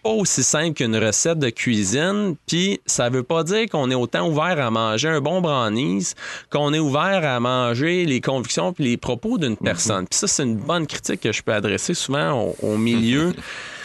pas 0.07 0.13
aussi 0.13 0.41
simple 0.41 0.73
qu'une 0.75 0.95
recette 0.95 1.37
de 1.39 1.49
cuisine, 1.49 2.35
puis 2.47 2.79
ça 2.85 3.09
veut 3.09 3.23
pas 3.23 3.43
dire 3.43 3.65
qu'on 3.69 3.91
est 3.91 3.95
autant 3.95 4.25
ouvert 4.29 4.57
à 4.57 4.71
manger 4.71 5.09
un 5.09 5.19
bon 5.19 5.41
brownies 5.41 6.13
qu'on 6.49 6.73
est 6.73 6.79
ouvert 6.79 7.25
à 7.25 7.41
manger 7.41 8.05
les 8.05 8.21
convictions 8.21 8.71
puis 8.71 8.85
les 8.85 8.95
propos 8.95 9.37
d'une 9.37 9.57
personne. 9.57 10.07
Puis 10.07 10.17
ça, 10.17 10.27
c'est 10.27 10.43
une 10.43 10.55
bonne 10.55 10.87
critique 10.87 11.19
que 11.19 11.33
je 11.33 11.43
peux 11.43 11.51
adresser 11.51 11.93
souvent 11.93 12.41
au, 12.41 12.55
au 12.61 12.77
milieu 12.77 13.33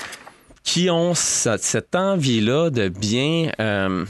qui 0.62 0.90
ont 0.90 1.12
ce- 1.14 1.56
cette 1.60 1.96
envie-là 1.96 2.70
de 2.70 2.88
bien 2.88 3.50
euh, 3.58 4.04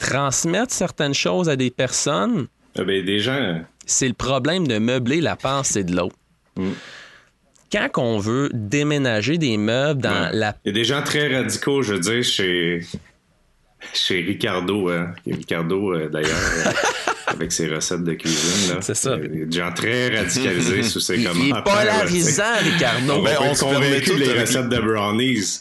transmettre 0.00 0.72
certaines 0.72 1.14
choses 1.14 1.48
à 1.48 1.54
des 1.54 1.70
personnes. 1.70 2.48
Des 2.76 3.20
gens. 3.20 3.60
C'est 3.86 4.08
le 4.08 4.14
problème 4.14 4.66
de 4.66 4.78
meubler 4.78 5.20
la 5.20 5.36
pensée 5.36 5.84
de 5.84 5.94
l'autre. 5.94 6.16
Mm. 6.56 6.70
Quand 7.72 7.88
on 7.98 8.18
veut 8.18 8.50
déménager 8.52 9.36
des 9.38 9.56
meubles 9.56 10.02
dans 10.02 10.10
Ouais. 10.10 10.30
la 10.32 10.56
Il 10.64 10.68
y 10.68 10.70
a 10.70 10.74
des 10.74 10.84
gens 10.84 11.02
très 11.02 11.34
radicaux, 11.34 11.82
je 11.82 11.94
veux 11.94 12.00
dire, 12.00 12.22
chez, 12.22 12.80
chez 13.92 14.20
Ricardo. 14.20 14.88
Hein. 14.90 15.12
Ricardo, 15.26 15.92
euh, 15.94 16.08
d'ailleurs, 16.08 16.30
euh, 16.66 16.70
avec 17.26 17.50
ses 17.52 17.68
recettes 17.68 18.04
de 18.04 18.14
cuisine. 18.14 18.76
C'est 18.80 18.94
ça. 18.94 19.16
Il 19.16 19.38
y 19.40 19.42
a 19.42 19.44
des 19.46 19.58
gens 19.58 19.72
très 19.72 20.16
radicalisés 20.16 20.82
sous 20.84 21.00
ses 21.00 21.14
Il, 21.16 21.22
il 21.22 21.26
commentaires. 21.28 21.56
est 21.56 21.58
sais. 21.58 22.42
polarisant, 22.42 22.42
Ricardo. 22.62 23.12
On, 23.14 23.22
Ben, 23.22 23.36
on 23.40 23.80
des 24.18 24.28
avec- 24.30 24.40
recettes 24.40 24.68
de 24.68 24.78
brownies. 24.78 25.60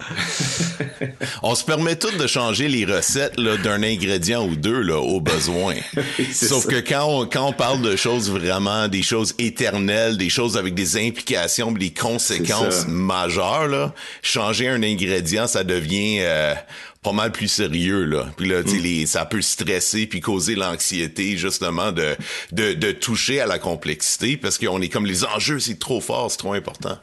On 1.42 1.54
se 1.54 1.64
permet 1.64 1.96
tout 1.96 2.10
de 2.16 2.26
changer 2.26 2.68
les 2.68 2.84
recettes 2.84 3.38
là, 3.38 3.56
d'un 3.56 3.82
ingrédient 3.82 4.46
ou 4.46 4.56
deux 4.56 4.80
là, 4.80 4.98
au 4.98 5.20
besoin. 5.20 5.74
Sauf 6.32 6.64
ça. 6.64 6.68
que 6.70 6.76
quand 6.88 7.04
on, 7.06 7.26
quand 7.26 7.46
on 7.48 7.52
parle 7.52 7.82
de 7.82 7.96
choses 7.96 8.30
vraiment, 8.30 8.88
des 8.88 9.02
choses 9.02 9.34
éternelles, 9.38 10.16
des 10.16 10.30
choses 10.30 10.56
avec 10.56 10.74
des 10.74 10.96
implications, 10.96 11.72
des 11.72 11.92
conséquences 11.92 12.86
majeures, 12.88 13.68
là, 13.68 13.94
changer 14.22 14.68
un 14.68 14.82
ingrédient, 14.82 15.46
ça 15.46 15.64
devient 15.64 16.18
euh, 16.20 16.54
pas 17.02 17.12
mal 17.12 17.32
plus 17.32 17.48
sérieux. 17.48 18.04
Là. 18.04 18.26
Puis 18.36 18.48
là, 18.48 18.62
les- 18.62 19.06
ça 19.06 19.24
peut 19.24 19.40
stresser 19.42 20.06
puis 20.06 20.20
causer 20.20 20.54
l'anxiété 20.54 21.36
justement 21.36 21.92
de, 21.92 22.16
de, 22.52 22.74
de 22.74 22.92
toucher 22.92 23.40
à 23.40 23.46
la 23.46 23.58
complexité 23.58 24.36
parce 24.36 24.58
qu'on 24.58 24.80
est 24.82 24.88
comme 24.88 25.06
les 25.06 25.24
enjeux, 25.24 25.58
c'est 25.60 25.78
trop 25.78 26.00
fort, 26.00 26.30
c'est 26.30 26.36
trop 26.38 26.52
important. 26.52 26.98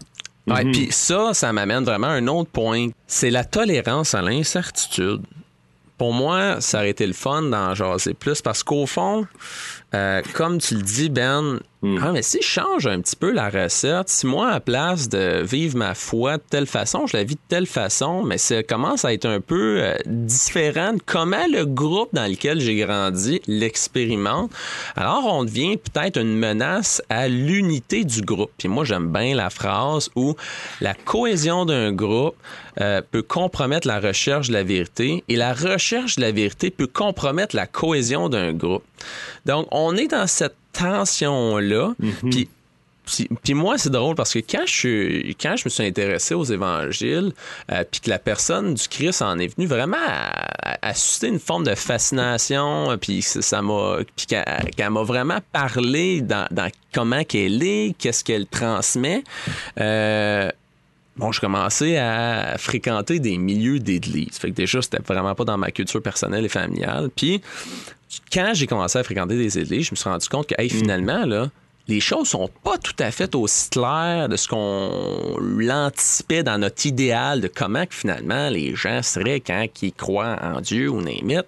Ouais, 0.47 0.63
Puis 0.63 0.87
ça, 0.91 1.33
ça 1.33 1.51
m'amène 1.51 1.83
vraiment 1.83 2.07
à 2.07 2.11
un 2.11 2.27
autre 2.27 2.49
point. 2.49 2.87
C'est 3.05 3.29
la 3.29 3.43
tolérance 3.43 4.15
à 4.15 4.21
l'incertitude. 4.21 5.21
Pour 5.97 6.13
moi, 6.13 6.61
ça 6.61 6.77
aurait 6.77 6.91
été 6.91 7.07
le 7.07 7.13
fun 7.13 7.41
d'en 7.41 7.73
jaser 7.73 8.13
plus 8.13 8.41
parce 8.41 8.63
qu'au 8.63 8.85
fond, 8.85 9.25
euh, 9.93 10.21
comme 10.33 10.59
tu 10.59 10.75
le 10.75 10.83
dis, 10.83 11.09
Ben, 11.09 11.59
ah, 11.83 12.11
mais 12.11 12.23
si 12.23 12.39
je 12.41 12.47
change 12.47 12.87
un 12.87 13.01
petit 13.01 13.15
peu 13.15 13.31
la 13.31 13.49
recette, 13.49 14.09
si 14.09 14.25
moi, 14.25 14.49
à 14.49 14.59
place 14.59 15.09
de 15.09 15.43
vivre 15.43 15.77
ma 15.77 15.93
foi 15.93 16.37
de 16.37 16.43
telle 16.49 16.65
façon, 16.65 17.05
je 17.05 17.15
la 17.15 17.23
vis 17.23 17.35
de 17.35 17.39
telle 17.47 17.67
façon, 17.67 18.23
mais 18.23 18.39
ça 18.39 18.63
commence 18.63 19.05
à 19.05 19.13
être 19.13 19.27
un 19.27 19.41
peu 19.41 19.83
euh, 19.83 19.95
différent 20.07 20.93
de 20.93 21.01
comment 21.05 21.45
le 21.51 21.65
groupe 21.65 22.09
dans 22.13 22.25
lequel 22.25 22.59
j'ai 22.59 22.77
grandi 22.77 23.41
l'expérimente. 23.45 24.51
Alors, 24.95 25.25
on 25.25 25.45
devient 25.45 25.77
peut-être 25.77 26.17
une 26.17 26.35
menace 26.35 27.01
à 27.09 27.27
l'unité 27.27 28.03
du 28.03 28.21
groupe. 28.21 28.51
Puis 28.57 28.67
moi, 28.67 28.83
j'aime 28.83 29.11
bien 29.11 29.35
la 29.35 29.51
phrase 29.51 30.09
où 30.15 30.35
la 30.81 30.95
cohésion 30.95 31.65
d'un 31.65 31.91
groupe 31.91 32.35
euh, 32.81 33.01
peut 33.11 33.21
compromettre 33.21 33.87
la 33.87 33.99
recherche 33.99 34.47
de 34.47 34.53
la 34.53 34.63
vérité 34.63 35.23
et 35.29 35.35
la 35.35 35.53
recherche 35.53 36.15
de 36.15 36.21
la 36.21 36.31
vérité 36.31 36.71
peut 36.71 36.87
compromettre 36.87 37.55
la 37.55 37.67
cohésion 37.67 38.29
d'un 38.29 38.53
groupe. 38.53 38.83
Donc, 39.45 39.67
on 39.71 39.95
est 39.95 40.07
dans 40.07 40.27
cette 40.27 40.55
tension-là. 40.77 41.93
Puis 42.29 42.49
puis, 43.05 43.29
puis 43.41 43.53
moi, 43.53 43.77
c'est 43.77 43.89
drôle 43.89 44.15
parce 44.15 44.33
que 44.33 44.39
quand 44.39 44.65
je, 44.65 44.73
suis- 44.73 45.35
quand 45.39 45.55
je 45.55 45.63
me 45.63 45.69
suis 45.69 45.85
intéressé 45.85 46.33
aux 46.35 46.43
évangiles, 46.43 47.31
euh, 47.71 47.85
puis 47.89 48.01
que 48.01 48.09
la 48.09 48.19
personne 48.19 48.73
du 48.73 48.85
Christ 48.89 49.21
en 49.21 49.39
est 49.39 49.47
venue 49.55 49.65
vraiment 49.65 49.95
à, 50.05 50.73
à- 50.73 50.89
à 50.89 50.93
susciter 50.93 51.27
une 51.29 51.39
forme 51.39 51.63
de 51.63 51.73
fascination, 51.73 52.91
euh, 52.91 52.97
puis 52.97 53.21
ça 53.21 53.61
m'a, 53.61 53.99
puis 54.17 54.25
qu'elle, 54.25 54.89
m'a 54.89 55.03
vraiment 55.03 55.39
parlé 55.53 56.19
dans, 56.19 56.47
dans 56.51 56.69
comment 56.93 57.23
qu'elle 57.23 57.63
est, 57.63 57.95
qu'est-ce 57.97 58.25
qu'elle 58.25 58.45
transmet. 58.45 59.23
Euh, 59.79 60.49
Bon, 61.17 61.31
je 61.31 61.41
commençais 61.41 61.97
à 61.97 62.57
fréquenter 62.59 63.19
des 63.19 63.37
milieux 63.37 63.79
d'église. 63.79 64.37
Fait 64.37 64.51
que 64.51 64.55
déjà, 64.55 64.81
c'était 64.81 65.01
vraiment 65.01 65.33
pas 65.33 65.45
dans 65.45 65.57
ma 65.57 65.71
culture 65.71 66.01
personnelle 66.01 66.45
et 66.45 66.49
familiale. 66.49 67.09
Puis, 67.15 67.41
quand 68.31 68.51
j'ai 68.53 68.67
commencé 68.67 68.99
à 68.99 69.03
fréquenter 69.03 69.35
des 69.35 69.57
églises, 69.57 69.87
je 69.87 69.91
me 69.91 69.95
suis 69.95 70.09
rendu 70.09 70.29
compte 70.29 70.47
que, 70.47 70.55
hey, 70.59 70.69
finalement, 70.69 71.25
là, 71.25 71.49
les 71.87 71.99
choses 71.99 72.27
sont 72.27 72.49
pas 72.63 72.77
tout 72.77 72.95
à 72.99 73.11
fait 73.11 73.33
aussi 73.33 73.69
claires 73.69 74.29
de 74.29 74.35
ce 74.35 74.47
qu'on 74.47 75.37
l'anticipait 75.39 76.43
dans 76.43 76.59
notre 76.59 76.85
idéal 76.85 77.41
de 77.41 77.47
comment 77.47 77.85
que 77.85 77.95
finalement 77.95 78.49
les 78.49 78.75
gens 78.75 79.01
seraient 79.01 79.39
quand 79.39 79.65
ils 79.81 79.93
croient 79.93 80.37
en 80.41 80.59
Dieu 80.59 80.89
ou 80.89 81.01
n'importe. 81.01 81.47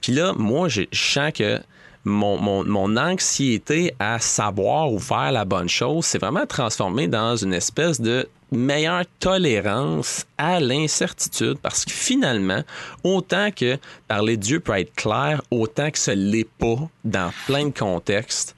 Puis 0.00 0.12
là, 0.12 0.32
moi, 0.36 0.68
je 0.68 0.82
sens 0.92 1.32
que 1.32 1.60
mon, 2.04 2.38
mon, 2.38 2.64
mon 2.64 2.96
anxiété 2.96 3.94
à 3.98 4.18
savoir 4.18 4.92
ou 4.92 4.98
faire 4.98 5.30
la 5.30 5.44
bonne 5.44 5.68
chose, 5.68 6.04
c'est 6.04 6.18
vraiment 6.18 6.46
transformé 6.46 7.06
dans 7.06 7.36
une 7.36 7.52
espèce 7.52 8.00
de 8.00 8.28
meilleure 8.52 9.04
tolérance 9.18 10.26
à 10.38 10.60
l'incertitude 10.60 11.58
parce 11.62 11.84
que 11.84 11.90
finalement, 11.92 12.62
autant 13.04 13.50
que 13.50 13.78
parler 14.08 14.36
de 14.36 14.42
Dieu 14.42 14.60
peut 14.60 14.78
être 14.78 14.94
clair, 14.94 15.42
autant 15.50 15.90
que 15.90 15.98
ce 15.98 16.10
l'est 16.10 16.48
pas 16.58 16.76
dans 17.04 17.30
plein 17.46 17.66
de 17.66 17.78
contextes. 17.78 18.54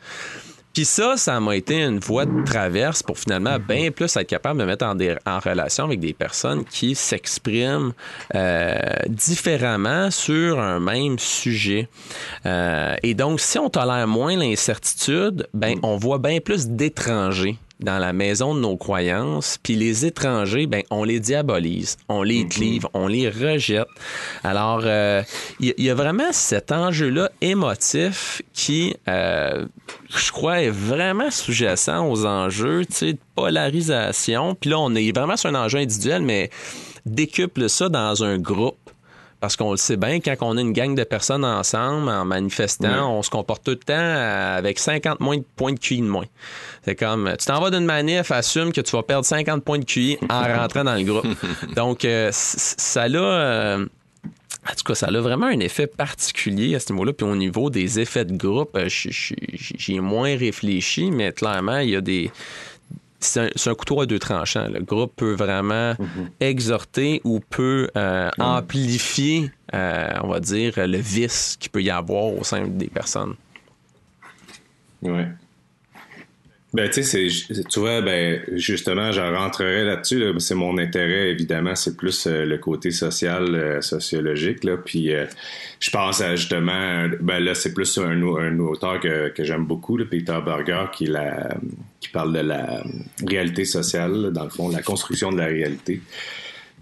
Puis 0.75 0.87
ça, 0.87 1.19
ça 1.19 1.39
m'a 1.39 1.55
été 1.55 1.83
une 1.83 1.99
voie 1.99 2.25
de 2.25 2.45
traverse 2.47 3.03
pour 3.03 3.19
finalement 3.19 3.59
bien 3.59 3.91
plus 3.91 4.17
être 4.17 4.27
capable 4.27 4.59
de 4.59 4.65
me 4.65 4.71
mettre 4.71 4.87
en, 4.87 4.95
des- 4.95 5.17
en 5.27 5.39
relation 5.39 5.85
avec 5.85 6.01
des 6.01 6.15
personnes 6.15 6.65
qui 6.65 6.95
s'expriment 6.95 7.93
euh, 8.35 8.79
différemment 9.07 10.11
sur 10.11 10.59
un 10.59 10.81
même 10.81 11.19
sujet. 11.19 11.91
Euh, 12.47 12.97
et 13.03 13.13
donc, 13.13 13.41
si 13.41 13.59
on 13.59 13.69
tolère 13.69 14.09
moins 14.09 14.35
l'incertitude, 14.35 15.47
ben 15.53 15.79
on 15.83 15.99
voit 15.99 16.17
bien 16.19 16.41
plus 16.41 16.67
d'étrangers 16.69 17.59
dans 17.81 17.99
la 17.99 18.13
maison 18.13 18.55
de 18.55 18.61
nos 18.61 18.77
croyances, 18.77 19.59
puis 19.63 19.75
les 19.75 20.07
étrangers, 20.07 20.67
ben 20.67 20.83
on 20.91 21.05
les 21.05 21.21
diabolise, 21.21 21.97
on 22.09 22.23
les 22.23 22.47
clive, 22.47 22.87
on 22.95 23.07
les 23.07 23.29
rejette. 23.29 23.89
Alors, 24.45 24.83
euh, 24.85 25.23
il 25.59 25.69
y, 25.69 25.75
il 25.79 25.85
y 25.85 25.91
a 25.91 25.95
vraiment 25.95 26.33
cet 26.33 26.71
enjeu-là 26.71 27.31
émotif 27.41 28.43
qui, 28.53 28.95
euh, 29.09 29.67
je 30.09 30.31
crois, 30.31 30.63
est 30.63 30.71
vraiment 30.71 31.31
sous-jacent 31.31 32.09
aux 32.09 32.27
enjeux, 32.27 32.85
de 32.85 33.17
polarisation. 33.35 34.55
Puis 34.55 34.71
là, 34.71 34.79
on 34.79 34.95
est 34.95 35.15
vraiment 35.15 35.37
sur 35.37 35.51
un 35.51 35.55
enjeu 35.55 35.79
individuel, 35.79 36.23
mais 36.23 36.51
décuple 37.07 37.69
ça 37.69 37.89
dans 37.89 38.23
un 38.23 38.39
groupe. 38.39 38.77
Parce 39.43 39.57
qu'on 39.57 39.73
le 39.73 39.77
sait 39.77 39.97
bien, 39.97 40.21
quand 40.21 40.37
on 40.43 40.57
a 40.57 40.61
une 40.61 40.73
gang 40.73 40.95
de 40.95 41.03
personnes 41.03 41.45
ensemble 41.45 42.09
en 42.09 42.25
manifestant, 42.25 43.13
on 43.19 43.23
se 43.23 43.29
comporte 43.29 43.65
tout 43.65 43.73
le 43.73 43.77
temps 43.77 43.93
avec 44.57 44.79
50 44.79 45.19
moins 45.19 45.37
de 45.37 45.45
points 45.57 45.73
de 45.73 45.81
QI 45.81 46.01
de 46.01 46.07
moins. 46.07 46.27
C'est 46.85 46.95
comme, 46.95 47.29
tu 47.39 47.47
t'en 47.47 47.61
vas 47.61 47.71
d'une 47.71 47.85
manif, 47.85 48.31
assume 48.31 48.73
que 48.73 48.81
tu 48.81 48.93
vas 48.95 49.03
perdre 49.03 49.25
50 49.27 49.65
points 49.65 49.81
de 49.81 49.85
QI 49.85 50.17
en 50.31 50.43
rentrant 50.61 50.85
dans 50.85 50.95
le 50.95 51.03
groupe. 51.03 51.27
Donc, 51.75 52.05
euh, 52.05 52.29
ça 52.33 53.09
l'a... 53.09 53.19
euh, 53.19 53.85
en 54.71 54.75
tout 54.77 54.85
cas, 54.87 54.95
ça 54.95 55.07
a 55.09 55.21
vraiment 55.21 55.47
un 55.47 55.59
effet 55.59 55.89
particulier 55.89 56.77
à 56.77 56.79
ce 56.79 56.93
niveau-là. 56.93 57.13
Puis 57.13 57.27
au 57.27 57.35
niveau 57.35 57.69
des 57.69 57.99
effets 57.99 58.25
de 58.25 58.37
groupe, 58.37 58.77
euh, 58.77 58.85
je- 58.89 59.11
je- 59.11 59.35
j'y 59.57 59.97
ai 59.97 60.01
moins 60.01 60.37
réfléchi, 60.37 61.11
mais 61.11 61.33
clairement, 61.33 61.79
il 61.79 61.91
y 61.91 61.97
a 61.97 62.01
des. 62.01 62.31
C'est 63.25 63.69
un, 63.69 63.75
couteau 63.75 64.01
à 64.01 64.07
deux 64.07 64.19
tranchants. 64.19 64.69
Le 64.69 64.81
groupe 64.81 65.15
peut 65.17 65.35
vraiment 65.35 65.95
exhorter 66.41 67.21
ou 67.25 67.41
peut 67.41 67.89
euh, 67.97 68.31
amplifier, 68.39 69.51
euh, 69.75 70.11
on 70.23 70.29
va 70.29 70.41
dire, 70.41 70.75
le 70.77 70.99
vice 70.99 71.57
qu'il 71.59 71.71
peut 71.71 71.83
y 71.83 71.91
avoir 71.91 72.25
au 72.25 72.45
sein 72.45 72.67
des 72.67 72.89
personnes. 72.89 73.35
Ouais. 75.03 75.29
Ben, 76.75 76.89
tu 76.89 77.03
sais, 77.03 77.29
tu 77.69 77.81
vois, 77.81 78.01
ben, 78.01 78.41
justement, 78.55 79.13
j'en 79.13 79.31
rentrerai 79.37 79.85
là-dessus. 79.85 80.19
là. 80.19 80.33
C'est 80.39 80.55
mon 80.55 80.79
intérêt, 80.79 81.29
évidemment, 81.29 81.75
c'est 81.75 81.99
plus 81.99 82.27
euh, 82.27 82.47
le 82.47 82.57
côté 82.57 82.91
social, 82.91 83.55
euh, 83.55 83.81
sociologique. 83.83 84.65
Là. 84.65 84.79
Puis, 84.79 85.13
euh, 85.15 85.27
je 85.81 85.91
pense 85.91 86.23
à 86.23 86.35
justement, 86.35 87.09
ben 87.21 87.41
là, 87.41 87.55
c'est 87.55 87.75
plus 87.75 87.99
un, 87.99 88.23
un 88.23 88.59
auteur 88.59 89.01
que, 89.01 89.29
que 89.29 89.45
j'aime 89.45 89.67
beaucoup, 89.67 89.99
là, 89.99 90.07
Peter 90.11 90.39
Berger, 90.43 90.87
qui, 90.95 91.07
la, 91.07 91.55
qui 92.01 92.09
parle 92.09 92.33
de 92.33 92.41
la 92.41 92.83
réalité 93.27 93.67
sociale, 93.67 94.13
là, 94.13 94.31
dans 94.31 94.45
le 94.45 94.51
fond, 94.51 94.71
la 94.71 94.83
construction 94.83 95.31
de 95.31 95.37
la 95.39 95.47
réalité. 95.47 96.01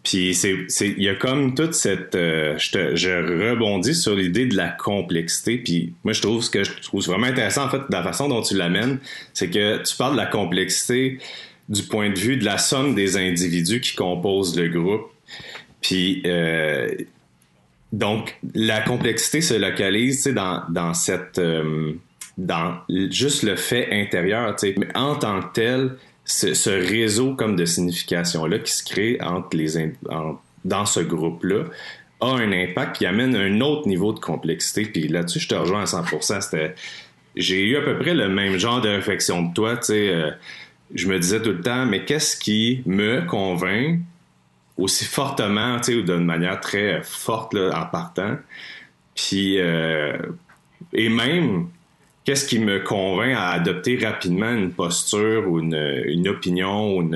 Puis 0.03 0.35
c'est, 0.35 0.57
il 0.81 1.03
y 1.03 1.09
a 1.09 1.15
comme 1.15 1.55
toute 1.55 1.75
cette, 1.75 2.15
euh, 2.15 2.57
je, 2.57 2.71
te, 2.71 2.97
je 2.97 3.11
rebondis 3.51 3.95
sur 3.95 4.15
l'idée 4.15 4.47
de 4.47 4.57
la 4.57 4.69
complexité. 4.69 5.59
Puis 5.59 5.93
moi 6.05 6.13
je 6.15 6.23
trouve 6.23 6.43
ce 6.43 6.51
que 6.51 6.65
je 6.65 6.73
trouve 6.83 7.05
vraiment 7.05 7.27
intéressant 7.27 7.67
en 7.67 7.69
fait, 7.69 7.79
de 7.79 7.93
la 7.93 8.03
façon 8.03 8.29
dont 8.29 8.41
tu 8.41 8.57
l'amènes, 8.57 8.99
c'est 9.35 9.51
que 9.51 9.83
tu 9.83 9.97
parles 9.97 10.13
de 10.13 10.19
la 10.19 10.27
complexité 10.27 11.19
du 11.69 11.83
point 11.83 12.11
de 12.11 12.19
vue 12.19 12.37
de 12.37 12.45
la 12.45 12.59
somme 12.59 12.95
des 12.95 13.17
individus 13.17 13.81
qui 13.81 13.95
composent 13.95 14.59
le 14.59 14.69
groupe. 14.69 15.13
Puis 15.83 16.23
euh, 16.25 16.89
donc 17.93 18.39
la 18.55 18.81
complexité 18.81 19.43
se 19.43 19.55
localise 19.55 20.25
dans 20.29 20.63
dans 20.71 20.95
cette 20.95 21.39
euh, 21.39 21.93
dans 22.39 22.77
juste 22.89 23.43
le 23.43 23.57
fait 23.57 23.89
intérieur, 23.93 24.57
mais 24.63 24.89
en 24.97 25.17
tant 25.17 25.41
que 25.43 25.53
tel, 25.53 25.97
ce, 26.31 26.71
réseau 26.71 27.35
comme 27.35 27.57
de 27.57 27.65
signification-là 27.65 28.59
qui 28.61 28.73
se 28.73 28.85
crée 28.85 29.19
entre 29.21 29.57
les 29.57 29.93
dans 30.65 30.87
ce 30.87 31.01
groupe-là 31.01 31.65
a 32.21 32.27
un 32.27 32.53
impact 32.53 32.97
qui 32.97 33.07
amène 33.07 33.35
un 33.35 33.61
autre 33.63 33.89
niveau 33.89 34.13
de 34.13 34.21
complexité. 34.21 34.85
Puis 34.85 35.09
là-dessus, 35.09 35.41
je 35.41 35.49
te 35.49 35.55
rejoins 35.55 35.83
à 35.83 35.85
100%. 35.85 36.43
C'était, 36.43 36.75
j'ai 37.35 37.63
eu 37.63 37.77
à 37.77 37.81
peu 37.81 37.99
près 37.99 38.15
le 38.15 38.29
même 38.29 38.59
genre 38.59 38.81
de 38.81 38.91
réflexion 38.91 39.43
de 39.43 39.55
toi. 39.55 39.77
Tu 39.79 39.87
sais, 39.87 40.09
euh, 40.11 40.31
je 40.95 41.09
me 41.09 41.19
disais 41.19 41.41
tout 41.41 41.51
le 41.51 41.63
temps, 41.63 41.87
mais 41.87 42.05
qu'est-ce 42.05 42.37
qui 42.37 42.83
me 42.85 43.23
convainc 43.23 44.01
aussi 44.77 45.07
fortement, 45.07 45.79
tu 45.79 45.93
sais, 45.93 45.95
ou 45.99 46.03
d'une 46.03 46.27
manière 46.27 46.61
très 46.61 47.01
forte 47.03 47.55
en 47.55 47.87
partant? 47.87 48.37
Puis 49.15 49.59
euh, 49.59 50.17
et 50.93 51.09
même 51.09 51.69
qu'est-ce 52.25 52.47
qui 52.47 52.59
me 52.59 52.81
convainc 52.81 53.35
à 53.37 53.51
adopter 53.51 53.99
rapidement 53.99 54.51
une 54.51 54.73
posture 54.73 55.49
ou 55.49 55.61
une, 55.61 56.29
opinion, 56.29 57.09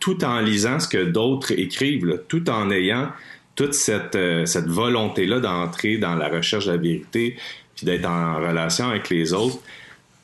tout 0.00 0.24
en 0.24 0.40
lisant 0.40 0.80
ce 0.80 0.88
que 0.88 1.04
d'autres 1.04 1.52
écrivent, 1.52 2.22
tout 2.28 2.48
en 2.48 2.70
ayant 2.70 3.08
toute 3.54 3.74
cette, 3.74 4.16
euh, 4.16 4.46
cette 4.46 4.68
volonté-là 4.68 5.40
d'entrer 5.40 5.98
dans 5.98 6.14
la 6.14 6.28
recherche 6.28 6.66
de 6.66 6.72
la 6.72 6.78
vérité, 6.78 7.36
puis 7.76 7.84
d'être 7.84 8.06
en 8.06 8.36
relation 8.36 8.88
avec 8.88 9.10
les 9.10 9.34
autres. 9.34 9.58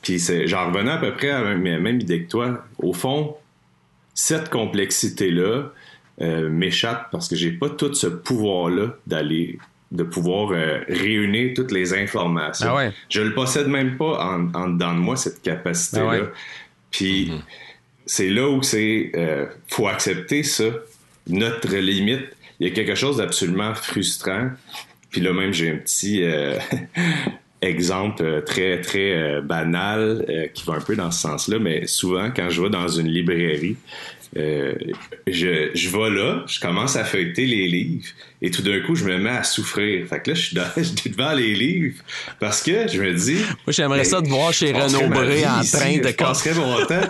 Puis 0.01 0.19
j'en 0.45 0.71
revenais 0.71 0.91
à 0.91 0.97
peu 0.97 1.13
près 1.13 1.29
à 1.29 1.41
la 1.43 1.55
même 1.55 1.99
idée 1.99 2.23
que 2.23 2.29
toi. 2.29 2.65
Au 2.79 2.93
fond, 2.93 3.35
cette 4.13 4.49
complexité-là 4.49 5.71
euh, 6.21 6.49
m'échappe 6.49 7.09
parce 7.11 7.27
que 7.27 7.35
j'ai 7.35 7.51
pas 7.51 7.69
tout 7.69 7.93
ce 7.93 8.07
pouvoir-là 8.07 8.95
d'aller 9.07 9.59
de 9.91 10.03
pouvoir 10.03 10.51
euh, 10.51 10.79
réunir 10.87 11.53
toutes 11.55 11.71
les 11.71 11.93
informations. 11.93 12.77
Je 12.77 12.87
ah 12.87 12.91
Je 13.09 13.21
le 13.21 13.33
possède 13.33 13.67
même 13.67 13.97
pas 13.97 14.23
en, 14.23 14.53
en 14.53 14.69
dedans 14.69 14.93
de 14.93 14.99
moi, 14.99 15.15
cette 15.15 15.41
capacité-là. 15.41 16.25
Ah 16.25 16.37
Puis 16.91 17.29
mm-hmm. 17.29 17.41
c'est 18.05 18.29
là 18.29 18.49
où 18.49 18.61
c'est 18.61 19.11
euh, 19.15 19.47
faut 19.67 19.87
accepter 19.87 20.43
ça, 20.43 20.65
notre 21.27 21.75
limite. 21.75 22.27
Il 22.59 22.67
y 22.67 22.71
a 22.71 22.73
quelque 22.73 22.95
chose 22.95 23.17
d'absolument 23.17 23.73
frustrant. 23.73 24.51
Puis 25.09 25.21
là 25.21 25.33
même 25.33 25.53
j'ai 25.53 25.71
un 25.71 25.77
petit 25.77 26.23
euh, 26.23 26.59
exemple 27.61 28.43
très 28.45 28.81
très 28.81 29.41
banal 29.41 30.51
qui 30.53 30.65
va 30.65 30.75
un 30.75 30.81
peu 30.81 30.95
dans 30.95 31.09
ce 31.09 31.21
sens-là, 31.21 31.57
mais 31.57 31.87
souvent 31.87 32.29
quand 32.33 32.49
je 32.49 32.61
vais 32.61 32.69
dans 32.69 32.87
une 32.87 33.07
librairie, 33.07 33.75
euh, 34.37 34.75
je, 35.25 35.71
je 35.73 35.89
vais 35.89 36.09
là, 36.09 36.43
je 36.47 36.59
commence 36.59 36.95
à 36.95 37.03
feuilleter 37.03 37.45
les 37.45 37.67
livres 37.67 38.07
et 38.41 38.51
tout 38.51 38.61
d'un 38.61 38.79
coup, 38.81 38.95
je 38.95 39.03
me 39.03 39.17
mets 39.17 39.31
à 39.31 39.43
souffrir. 39.43 40.07
Fait 40.07 40.21
que 40.21 40.29
là, 40.29 40.35
je 40.35 40.41
suis, 40.41 40.55
devant 41.09 41.33
les 41.33 41.55
livres 41.55 42.01
parce 42.39 42.61
que 42.61 42.87
je 42.87 43.01
me 43.01 43.13
dis. 43.13 43.35
Moi, 43.35 43.69
j'aimerais 43.69 44.03
ça 44.05 44.21
te 44.21 44.29
voir 44.29 44.53
chez 44.53 44.71
Renaud 44.71 45.09
Bré 45.09 45.45
en 45.45 45.61
train 45.61 45.97
de. 45.97 46.07
Je 46.07 46.59
mon 46.59 46.85
temps. 46.85 46.95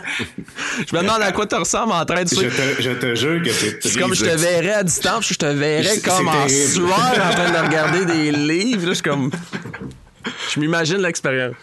je 0.89 0.95
me 0.95 1.01
demande 1.01 1.21
à 1.21 1.31
quoi 1.31 1.45
tu 1.45 1.55
ressembles 1.55 1.91
en 1.91 2.05
train 2.05 2.23
de. 2.23 2.29
Je 2.29 2.35
te, 2.35 2.81
je 2.81 2.91
te 2.91 3.15
jure 3.15 3.43
que 3.43 3.51
c'est. 3.51 3.83
C'est 3.83 3.99
comme 3.99 4.15
je 4.15 4.25
te 4.25 4.35
verrais 4.35 4.73
à 4.73 4.83
distance, 4.83 5.27
je 5.27 5.35
te 5.35 5.45
verrais 5.45 5.99
comme 5.99 6.27
en 6.27 6.47
sueur 6.47 6.87
en 6.87 7.33
train 7.33 7.51
de 7.51 7.67
regarder 7.67 8.05
des 8.05 8.31
livres. 8.31 8.87
Là, 8.87 8.89
je 8.89 8.93
suis 8.93 9.03
comme. 9.03 9.29
Je 10.53 10.59
m'imagine 10.59 10.97
l'expérience. 10.97 11.55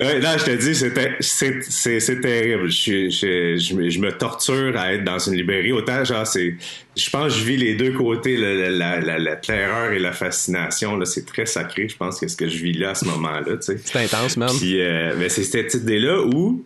Ouais, 0.00 0.18
non, 0.18 0.30
je 0.36 0.44
te 0.44 0.50
dis, 0.50 0.74
c'est, 0.74 2.20
terrible. 2.20 2.68
Je, 2.68 3.08
je, 3.10 3.56
je, 3.56 3.98
me 4.00 4.10
torture 4.10 4.76
à 4.76 4.92
être 4.92 5.04
dans 5.04 5.18
une 5.18 5.34
librairie. 5.34 5.72
Autant, 5.72 6.04
genre, 6.04 6.26
c'est, 6.26 6.56
je 6.96 7.10
pense 7.10 7.32
que 7.32 7.38
je 7.38 7.44
vis 7.44 7.56
les 7.56 7.74
deux 7.74 7.92
côtés, 7.92 8.36
la, 8.36 8.70
la, 8.70 9.00
la, 9.00 9.18
la 9.18 9.36
terreur 9.36 9.92
et 9.92 10.00
la 10.00 10.12
fascination. 10.12 10.96
Là, 10.96 11.04
c'est 11.04 11.24
très 11.24 11.46
sacré, 11.46 11.88
je 11.88 11.96
pense, 11.96 12.18
que 12.18 12.26
ce 12.26 12.36
que 12.36 12.48
je 12.48 12.58
vis 12.58 12.72
là 12.72 12.90
à 12.90 12.94
ce 12.94 13.04
moment-là. 13.04 13.56
C'est 13.60 13.96
intense, 13.96 14.36
même. 14.36 14.48
Puis, 14.58 14.80
euh, 14.80 15.14
mais 15.16 15.28
c'est 15.28 15.44
cette 15.44 15.74
idée-là 15.74 16.22
où 16.22 16.64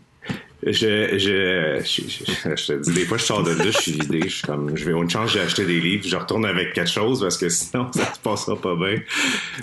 je, 0.73 1.19
je, 1.19 1.81
je, 1.85 2.57
je, 2.57 2.67
te 2.67 2.73
dis, 2.83 2.93
des 2.93 3.05
fois, 3.05 3.19
je 3.19 3.25
sors 3.25 3.43
de 3.43 3.53
là, 3.53 3.65
je 3.65 3.79
suis 3.79 3.93
vidé, 3.93 4.23
je 4.25 4.37
suis 4.37 4.43
comme, 4.43 4.77
je 4.77 4.85
vais 4.85 4.93
une 4.93 5.09
chance, 5.09 5.33
j'ai 5.33 5.41
acheté 5.41 5.65
des 5.65 5.81
livres, 5.81 6.05
je 6.07 6.17
retourne 6.17 6.45
avec 6.47 6.73
quelque 6.73 6.91
chose 6.91 7.21
parce 7.21 7.37
que 7.37 7.49
sinon, 7.49 7.91
ça 7.95 8.15
se 8.15 8.21
passera 8.21 8.57
pas 8.57 8.75
bien. 8.75 8.97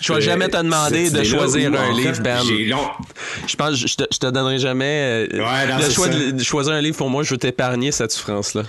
Je 0.02 0.14
vais 0.14 0.22
jamais 0.22 0.50
te 0.50 0.58
demander 0.58 1.10
de 1.10 1.24
choisir 1.24 1.74
un 1.74 1.94
livre, 1.94 2.22
Ben. 2.22 2.42
Je 2.44 3.56
pense, 3.56 3.76
je 3.76 3.96
te, 3.96 4.04
je 4.12 4.18
te 4.18 4.28
donnerai 4.28 4.60
jamais 4.60 5.28
euh, 5.32 5.78
le 5.80 5.90
choix 5.90 6.08
de, 6.08 6.44
choisir 6.44 6.74
un 6.74 6.82
livre 6.82 6.98
pour 6.98 7.10
moi, 7.10 7.24
je 7.24 7.32
veux 7.32 7.38
t'épargner 7.38 7.92
cette 7.92 8.12
souffrance-là. 8.12 8.64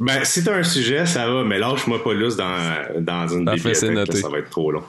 Ben, 0.00 0.24
si 0.24 0.42
t'as 0.42 0.56
un 0.56 0.64
sujet, 0.64 1.06
ça 1.06 1.28
va, 1.28 1.44
mais 1.44 1.58
lâche-moi 1.58 2.02
pas 2.02 2.12
lousse 2.12 2.36
dans, 2.36 2.74
dans 2.98 3.28
une 3.28 3.44
bibliothèque, 3.44 4.16
ça 4.16 4.28
va 4.28 4.38
être 4.38 4.50
trop 4.50 4.70
long. 4.72 4.82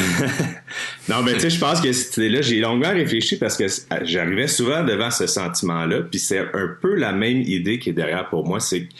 non, 1.08 1.22
mais 1.22 1.34
tu 1.34 1.40
sais, 1.40 1.50
je 1.50 1.58
pense 1.58 1.80
que 1.80 1.92
c'était 1.92 2.28
là, 2.28 2.42
j'ai 2.42 2.60
longuement 2.60 2.90
réfléchi 2.90 3.36
parce 3.36 3.56
que 3.56 3.66
j'arrivais 4.02 4.48
souvent 4.48 4.84
devant 4.84 5.10
ce 5.10 5.26
sentiment-là, 5.26 6.02
puis 6.02 6.18
c'est 6.18 6.38
un 6.38 6.68
peu 6.80 6.94
la 6.94 7.12
même 7.12 7.42
idée 7.42 7.78
qui 7.78 7.90
est 7.90 7.94
derrière 7.94 8.28
pour 8.28 8.46
moi, 8.46 8.60
c'est 8.60 8.82
que 8.82 8.92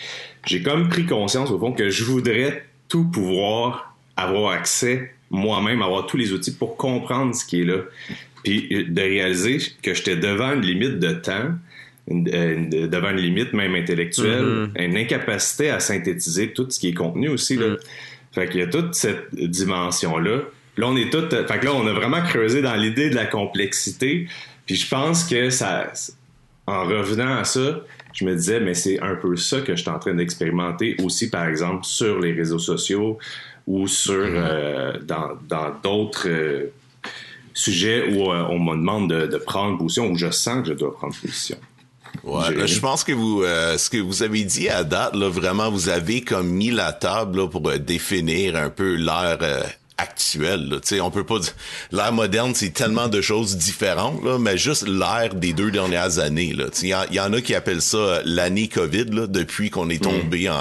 j'ai 0.46 0.62
comme 0.62 0.88
pris 0.88 1.06
conscience 1.06 1.50
au 1.50 1.58
fond 1.58 1.72
que 1.72 1.90
je 1.90 2.04
voudrais 2.04 2.64
tout 2.88 3.04
pouvoir 3.04 3.96
avoir 4.16 4.52
accès 4.52 5.12
moi-même, 5.30 5.82
avoir 5.82 6.06
tous 6.06 6.16
les 6.16 6.32
outils 6.32 6.54
pour 6.54 6.76
comprendre 6.76 7.34
ce 7.34 7.44
qui 7.44 7.62
est 7.62 7.64
là, 7.64 7.78
puis 8.44 8.68
euh, 8.72 8.84
de 8.88 9.00
réaliser 9.00 9.58
que 9.82 9.94
j'étais 9.94 10.16
devant 10.16 10.52
une 10.52 10.62
limite 10.62 10.98
de 10.98 11.12
temps, 11.12 11.52
euh, 12.10 12.88
devant 12.88 13.10
une 13.10 13.18
limite 13.18 13.52
même 13.52 13.74
intellectuelle, 13.74 14.70
mm-hmm. 14.76 14.84
une 14.84 14.96
incapacité 14.96 15.70
à 15.70 15.80
synthétiser 15.80 16.52
tout 16.52 16.66
ce 16.68 16.78
qui 16.78 16.88
est 16.88 16.94
contenu 16.94 17.28
aussi 17.28 17.56
là. 17.56 17.68
Mm. 17.68 17.76
Fait 18.32 18.48
qu'il 18.48 18.60
y 18.60 18.62
a 18.62 18.66
toute 18.66 18.94
cette 18.94 19.34
dimension-là 19.34 20.30
Là, 20.30 20.40
on 20.78 20.96
est 20.96 21.10
tout. 21.10 21.28
Fait 21.30 21.58
que 21.58 21.64
là, 21.64 21.74
on 21.74 21.86
a 21.86 21.92
vraiment 21.92 22.22
creusé 22.22 22.62
dans 22.62 22.74
l'idée 22.74 23.10
de 23.10 23.14
la 23.14 23.26
complexité. 23.26 24.26
Puis 24.66 24.76
je 24.76 24.88
pense 24.88 25.24
que 25.24 25.50
ça. 25.50 25.92
En 26.66 26.84
revenant 26.84 27.38
à 27.38 27.44
ça, 27.44 27.80
je 28.12 28.24
me 28.24 28.34
disais, 28.36 28.60
mais 28.60 28.74
c'est 28.74 29.00
un 29.00 29.16
peu 29.16 29.36
ça 29.36 29.60
que 29.60 29.74
je 29.74 29.82
suis 29.82 29.90
en 29.90 29.98
train 29.98 30.14
d'expérimenter 30.14 30.96
aussi, 31.02 31.28
par 31.28 31.46
exemple, 31.46 31.84
sur 31.84 32.20
les 32.20 32.32
réseaux 32.32 32.58
sociaux 32.58 33.18
ou 33.66 33.86
sur 33.88 34.14
mm-hmm. 34.14 34.36
euh, 34.36 34.92
dans 35.48 35.74
d'autres 35.82 36.28
euh, 36.28 36.72
sujets 37.54 38.14
où 38.14 38.30
euh, 38.30 38.44
on 38.48 38.58
me 38.58 38.76
demande 38.76 39.10
de, 39.10 39.26
de, 39.26 39.36
prendre 39.38 39.78
position, 39.78 40.10
où 40.10 40.16
je 40.16 40.30
sens 40.30 40.62
que 40.62 40.68
je 40.68 40.74
dois 40.74 40.94
prendre 40.94 41.14
position. 41.14 41.56
Ouais, 42.24 42.66
je 42.66 42.78
pense 42.78 43.02
que 43.02 43.12
vous, 43.12 43.42
ce 43.42 43.88
que 43.88 43.96
vous 43.96 44.22
avez 44.22 44.44
dit 44.44 44.68
à 44.68 44.84
date, 44.84 45.16
là, 45.16 45.28
vraiment, 45.28 45.70
vous 45.70 45.88
avez 45.88 46.20
comme 46.20 46.48
mis 46.48 46.70
la 46.70 46.92
table 46.92 47.38
là, 47.38 47.48
pour 47.48 47.62
définir 47.78 48.54
un 48.54 48.68
peu 48.68 48.94
l'ère 48.94 49.38
actuel. 49.98 50.68
Là. 50.68 51.02
on 51.02 51.10
peut 51.10 51.24
pas 51.24 51.38
dire 51.38 51.54
l'ère 51.90 52.12
moderne, 52.12 52.54
c'est 52.54 52.72
tellement 52.72 53.08
de 53.08 53.20
choses 53.20 53.56
différentes, 53.56 54.24
là, 54.24 54.38
mais 54.38 54.58
juste 54.58 54.86
l'ère 54.86 55.34
des 55.34 55.52
deux 55.52 55.70
dernières 55.70 56.18
années. 56.18 56.54
Il 56.82 56.88
y, 56.88 57.20
en 57.20 57.32
a 57.32 57.40
qui 57.40 57.54
appellent 57.54 57.82
ça 57.82 57.96
euh, 57.96 58.22
l'année 58.24 58.68
COVID, 58.68 59.06
là, 59.06 59.26
depuis 59.26 59.70
qu'on 59.70 59.90
est 59.90 60.02
tombé 60.02 60.48
mm. 60.48 60.52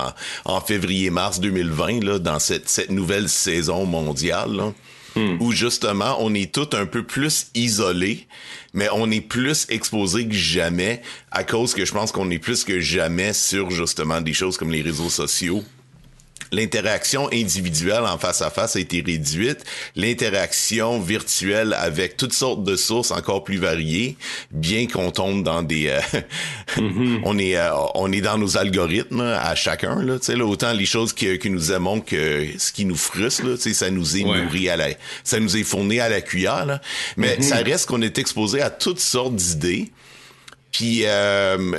en, 0.46 0.56
en 0.56 0.62
février-mars 0.62 1.39
2020 1.39 2.04
là, 2.04 2.20
dans 2.20 2.39
cette, 2.39 2.70
cette 2.70 2.91
nouvelle 2.91 3.30
saison 3.30 3.86
mondiale. 3.86 4.56
Là. 4.56 4.74
Mm. 5.15 5.41
Où 5.41 5.52
justement 5.52 6.17
on 6.20 6.34
est 6.34 6.54
tout 6.54 6.70
un 6.74 6.86
peu 6.86 7.04
plus 7.04 7.48
isolés, 7.54 8.28
mais 8.74 8.88
on 8.94 9.12
est 9.12 9.22
plus 9.22 9.65
exposé 9.70 10.26
que 10.26 10.34
jamais 10.34 11.02
à 11.32 11.44
cause 11.44 11.74
que 11.74 11.84
je 11.84 11.91
pense 11.91 12.12
qu'on 12.13 12.30
est 12.30 12.39
plus 12.39 12.63
que 12.63 12.80
jamais 12.80 13.34
sur 13.34 13.72
justement 13.72 14.22
des 14.22 14.34
choses 14.34 14.58
comme 14.58 14.72
les 14.72 14.82
réseaux 14.82 15.10
sociaux 15.10 15.63
l'interaction 16.52 17.30
individuelle 17.32 18.04
en 18.04 18.18
face 18.18 18.42
à 18.42 18.50
face 18.50 18.76
a 18.76 18.80
été 18.80 19.02
réduite, 19.06 19.64
l'interaction 19.96 21.00
virtuelle 21.00 21.76
avec 21.78 22.18
toutes 22.18 22.34
sortes 22.34 22.64
de 22.64 22.76
sources 22.76 23.12
encore 23.12 23.44
plus 23.44 23.58
variées, 23.58 24.18
bien 24.52 24.88
qu'on 24.88 25.12
tombe 25.12 25.44
dans 25.44 25.64
des, 25.64 25.88
euh, 25.88 26.00
mm-hmm. 26.78 27.22
on 27.24 27.38
est, 27.38 27.58
euh, 27.58 27.72
on 27.96 28.12
est 28.12 28.22
dans 28.22 28.38
nos 28.38 28.58
algorithmes 28.58 29.22
à 29.22 29.56
chacun 29.56 30.02
là, 30.04 30.20
tu 30.20 30.26
sais 30.26 30.42
autant 30.42 30.74
les 30.74 30.86
choses 30.86 31.14
que, 31.14 31.38
que 31.38 31.48
nous 31.48 31.72
aimons 31.72 32.02
que 32.02 32.46
ce 32.58 32.72
qui 32.72 32.86
nous 32.86 32.96
frustre 32.96 33.46
là, 33.46 33.56
tu 33.56 33.62
sais, 33.62 33.74
ça 33.74 33.90
nous 33.90 34.18
est 34.18 34.24
nourri 34.24 34.70
à 34.70 34.76
la, 34.76 34.90
ça 35.24 35.40
nous 35.40 35.56
est 35.56 35.64
fourni 35.64 36.00
à 36.00 36.10
la 36.10 36.22
cuillère 36.22 36.66
là, 36.66 36.82
mais 37.18 37.36
mm-hmm. 37.36 37.42
ça 37.42 37.58
reste 37.58 37.86
qu'on 37.88 38.02
est 38.02 38.18
exposé 38.18 38.62
à 38.62 38.70
toutes 38.70 39.00
sortes 39.00 39.36
d'idées, 39.36 39.92
puis 40.72 41.02
euh, 41.06 41.76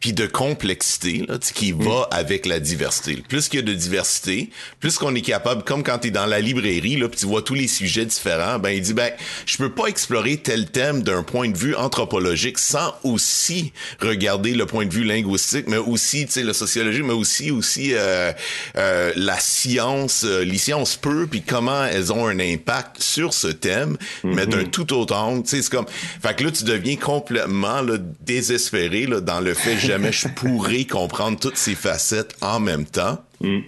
puis 0.00 0.12
de 0.12 0.26
complexité 0.26 1.24
là, 1.28 1.38
qui 1.38 1.72
va 1.72 2.06
avec 2.10 2.46
la 2.46 2.60
diversité. 2.60 3.22
Plus 3.28 3.48
qu'il 3.48 3.60
y 3.60 3.62
a 3.62 3.66
de 3.66 3.74
diversité, 3.74 4.50
plus 4.80 4.96
qu'on 4.96 5.14
est 5.14 5.22
capable, 5.22 5.64
comme 5.64 5.82
quand 5.82 5.98
tu 5.98 6.08
es 6.08 6.10
dans 6.10 6.26
la 6.26 6.40
librairie, 6.40 6.96
là, 6.96 7.08
puis 7.08 7.18
tu 7.18 7.26
vois 7.26 7.42
tous 7.42 7.54
les 7.54 7.66
sujets 7.66 8.06
différents, 8.06 8.58
ben 8.58 8.70
il 8.70 8.80
dit 8.80 8.94
ben 8.94 9.12
je 9.46 9.56
peux 9.56 9.72
pas 9.72 9.86
explorer 9.86 10.36
tel 10.36 10.70
thème 10.70 11.02
d'un 11.02 11.22
point 11.22 11.48
de 11.48 11.56
vue 11.56 11.74
anthropologique 11.74 12.58
sans 12.58 12.94
aussi 13.02 13.72
regarder 14.00 14.54
le 14.54 14.66
point 14.66 14.86
de 14.86 14.94
vue 14.94 15.04
linguistique, 15.04 15.64
mais 15.66 15.78
aussi 15.78 16.26
tu 16.26 16.32
sais 16.32 16.42
la 16.44 16.54
sociologie, 16.54 17.02
mais 17.02 17.12
aussi 17.12 17.50
aussi 17.50 17.90
euh, 17.94 18.32
euh, 18.76 19.12
la 19.16 19.38
science, 19.40 20.24
euh, 20.24 20.44
les 20.44 20.58
sciences 20.58 20.96
peu, 20.96 21.26
puis 21.26 21.42
comment 21.42 21.84
elles 21.84 22.12
ont 22.12 22.26
un 22.26 22.38
impact 22.38 23.02
sur 23.02 23.34
ce 23.34 23.48
thème, 23.48 23.96
mais 24.22 24.46
d'un 24.46 24.62
mm-hmm. 24.62 24.70
tout 24.70 24.92
autre 24.94 25.16
angle. 25.16 25.42
Tu 25.42 25.56
sais 25.56 25.62
c'est 25.62 25.72
comme, 25.72 25.86
fait 25.88 26.36
que 26.36 26.44
là 26.44 26.50
tu 26.52 26.64
deviens 26.64 26.96
complètement 26.96 27.82
là, 27.82 27.94
désespéré 28.24 29.06
là, 29.06 29.20
dans 29.20 29.40
le 29.40 29.54
fait 29.54 29.87
jamais 29.88 30.12
je 30.12 30.28
pourrais 30.28 30.84
comprendre 30.84 31.38
toutes 31.38 31.56
ces 31.56 31.74
facettes 31.74 32.36
en 32.42 32.60
même 32.60 32.84
temps. 32.84 33.24
Mm. 33.40 33.60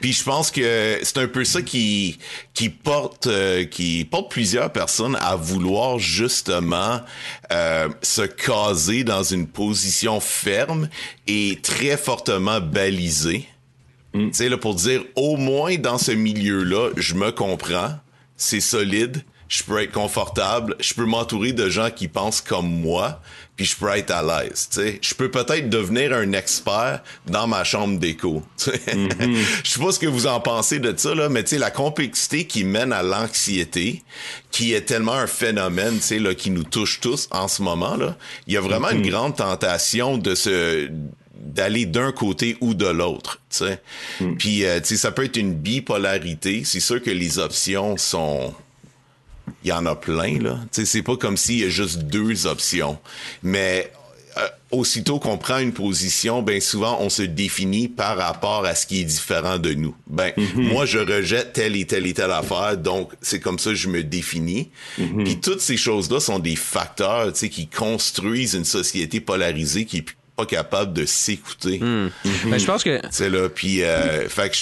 Puis 0.00 0.12
je 0.12 0.22
pense 0.22 0.50
que 0.50 0.98
c'est 1.02 1.18
un 1.18 1.26
peu 1.26 1.44
ça 1.44 1.62
qui 1.62 2.18
qui 2.52 2.68
porte 2.68 3.26
euh, 3.26 3.64
qui 3.64 4.04
porte 4.04 4.30
plusieurs 4.30 4.70
personnes 4.72 5.16
à 5.20 5.36
vouloir 5.36 5.98
justement 5.98 7.00
euh, 7.50 7.88
se 8.02 8.22
caser 8.22 9.04
dans 9.04 9.22
une 9.22 9.46
position 9.46 10.20
ferme 10.20 10.88
et 11.26 11.58
très 11.62 11.96
fortement 11.96 12.60
balisée. 12.60 13.46
Mm. 14.12 14.28
Tu 14.28 14.34
sais 14.34 14.48
là 14.50 14.58
pour 14.58 14.74
dire 14.74 15.02
au 15.16 15.38
moins 15.38 15.76
dans 15.76 15.98
ce 15.98 16.12
milieu-là, 16.12 16.90
je 16.96 17.14
me 17.14 17.30
comprends, 17.32 17.94
c'est 18.36 18.60
solide, 18.60 19.24
je 19.48 19.62
peux 19.62 19.82
être 19.82 19.92
confortable, 19.92 20.76
je 20.78 20.94
peux 20.94 21.06
m'entourer 21.06 21.52
de 21.52 21.68
gens 21.68 21.90
qui 21.90 22.06
pensent 22.06 22.42
comme 22.42 22.68
moi, 22.68 23.20
puis 23.56 23.64
je 23.64 23.74
peux 23.74 23.88
être 23.88 24.10
à 24.10 24.22
l'aise. 24.22 24.68
Je 24.76 25.14
peux 25.14 25.30
peut-être 25.30 25.70
devenir 25.70 26.12
un 26.12 26.32
expert 26.32 27.02
dans 27.26 27.46
ma 27.46 27.64
chambre 27.64 27.98
d'écho. 27.98 28.42
Mm-hmm. 28.88 29.44
Je 29.64 29.70
sais 29.70 29.80
pas 29.80 29.92
ce 29.92 29.98
que 29.98 30.06
vous 30.06 30.26
en 30.26 30.40
pensez 30.40 30.78
de 30.78 30.94
ça, 30.96 31.14
là, 31.14 31.28
mais 31.28 31.44
la 31.52 31.70
complexité 31.70 32.46
qui 32.46 32.64
mène 32.64 32.92
à 32.92 33.02
l'anxiété, 33.02 34.02
qui 34.50 34.72
est 34.72 34.82
tellement 34.82 35.12
un 35.12 35.26
phénomène 35.26 35.98
là, 36.10 36.34
qui 36.34 36.50
nous 36.50 36.64
touche 36.64 37.00
tous 37.00 37.28
en 37.30 37.48
ce 37.48 37.62
moment, 37.62 37.96
là, 37.96 38.16
il 38.46 38.54
y 38.54 38.56
a 38.56 38.60
vraiment 38.60 38.90
une 38.90 39.02
mm-hmm. 39.02 39.10
grande 39.10 39.36
tentation 39.36 40.18
de 40.18 40.34
se 40.34 40.88
d'aller 41.38 41.86
d'un 41.86 42.12
côté 42.12 42.56
ou 42.60 42.74
de 42.74 42.86
l'autre, 42.86 43.40
tu 43.50 43.58
sais. 43.58 43.80
Mm. 44.20 44.36
Puis, 44.36 44.64
euh, 44.64 44.80
ça 44.82 45.12
peut 45.12 45.24
être 45.24 45.36
une 45.36 45.54
bipolarité. 45.54 46.62
C'est 46.64 46.80
sûr 46.80 47.02
que 47.02 47.10
les 47.10 47.38
options 47.38 47.96
sont 47.96 48.54
il 49.64 49.68
y 49.68 49.72
en 49.72 49.86
a 49.86 49.94
plein, 49.94 50.38
là. 50.40 50.58
c'est 50.72 51.02
pas 51.02 51.16
comme 51.16 51.36
s'il 51.36 51.60
y 51.60 51.64
a 51.64 51.68
juste 51.68 51.98
deux 51.98 52.46
options. 52.46 52.98
Mais 53.42 53.90
euh, 54.36 54.46
aussitôt 54.70 55.18
qu'on 55.18 55.38
prend 55.38 55.58
une 55.58 55.72
position, 55.72 56.42
ben 56.42 56.60
souvent 56.60 56.98
on 57.00 57.08
se 57.08 57.22
définit 57.22 57.88
par 57.88 58.16
rapport 58.16 58.64
à 58.66 58.74
ce 58.74 58.86
qui 58.86 59.00
est 59.00 59.04
différent 59.04 59.58
de 59.58 59.74
nous. 59.74 59.94
Ben 60.06 60.32
mm-hmm. 60.36 60.72
moi 60.72 60.86
je 60.86 60.98
rejette 60.98 61.54
telle 61.54 61.74
et 61.74 61.86
telle 61.86 62.06
et 62.06 62.14
telle 62.14 62.30
affaire, 62.30 62.76
donc 62.76 63.10
c'est 63.20 63.40
comme 63.40 63.58
ça 63.58 63.70
que 63.70 63.76
je 63.76 63.88
me 63.88 64.04
définis. 64.04 64.70
Mm-hmm. 65.00 65.24
Puis 65.24 65.40
toutes 65.40 65.60
ces 65.60 65.76
choses-là 65.76 66.20
sont 66.20 66.38
des 66.38 66.56
facteurs, 66.56 67.32
tu 67.32 67.40
sais, 67.40 67.48
qui 67.48 67.66
construisent 67.66 68.54
une 68.54 68.64
société 68.64 69.20
polarisée 69.20 69.86
qui 69.86 69.98
est 69.98 70.06
pas 70.38 70.46
capable 70.46 70.92
de 70.92 71.04
s'écouter. 71.04 71.80
Mm. 71.80 72.10
Ben, 72.46 72.58
je 72.58 72.64
pense 72.64 72.84
que 72.84 73.00
c'est 73.10 73.28
là. 73.28 73.48
Puis 73.48 73.82
euh, 73.82 74.28
fait 74.28 74.50
que 74.50 74.56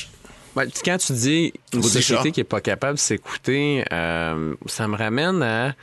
quand 0.85 0.99
tu 0.99 1.13
dis 1.13 1.53
une 1.73 1.83
société 1.83 2.33
qui 2.33 2.41
est 2.41 2.45
pas 2.45 2.61
capable 2.61 2.95
de 2.95 3.01
s'écouter, 3.01 3.85
euh, 3.93 4.55
ça 4.67 4.89
me 4.89 4.97
ramène 4.97 5.43
à 5.43 5.75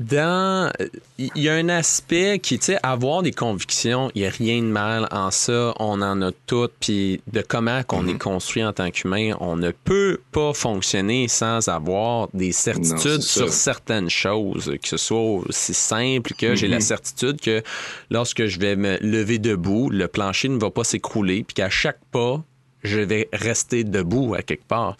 dans 0.00 0.72
il 1.18 1.30
y 1.36 1.48
a 1.48 1.54
un 1.54 1.68
aspect 1.68 2.40
qui 2.40 2.58
tu 2.58 2.66
sais 2.66 2.78
avoir 2.82 3.22
des 3.22 3.30
convictions 3.30 4.10
il 4.16 4.22
y 4.22 4.26
a 4.26 4.30
rien 4.30 4.60
de 4.60 4.66
mal 4.66 5.06
en 5.12 5.30
ça 5.30 5.72
on 5.78 6.02
en 6.02 6.20
a 6.20 6.32
toutes 6.46 6.72
puis 6.80 7.22
de 7.32 7.42
comment 7.42 7.84
qu'on 7.84 8.08
est 8.08 8.14
mm-hmm. 8.14 8.18
construit 8.18 8.64
en 8.64 8.72
tant 8.72 8.90
qu'humain 8.90 9.36
on 9.38 9.56
ne 9.56 9.70
peut 9.70 10.20
pas 10.32 10.52
fonctionner 10.52 11.28
sans 11.28 11.68
avoir 11.68 12.28
des 12.34 12.50
certitudes 12.50 13.22
sur 13.22 13.52
certaines 13.52 14.10
choses 14.10 14.72
que 14.82 14.88
ce 14.88 14.96
soit 14.96 15.20
aussi 15.20 15.74
simple 15.74 16.34
que 16.34 16.56
j'ai 16.56 16.66
la 16.66 16.78
mm-hmm. 16.78 16.80
certitude 16.80 17.40
que 17.40 17.62
lorsque 18.10 18.46
je 18.46 18.58
vais 18.58 18.74
me 18.74 18.98
lever 18.98 19.38
debout 19.38 19.90
le 19.90 20.08
plancher 20.08 20.48
ne 20.48 20.58
va 20.58 20.70
pas 20.70 20.84
s'écrouler 20.84 21.44
puis 21.44 21.54
qu'à 21.54 21.70
chaque 21.70 22.00
pas 22.10 22.42
je 22.84 23.00
vais 23.00 23.28
rester 23.32 23.84
debout 23.84 24.34
à 24.34 24.42
quelque 24.42 24.66
part. 24.66 24.96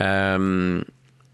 Euh, 0.00 0.82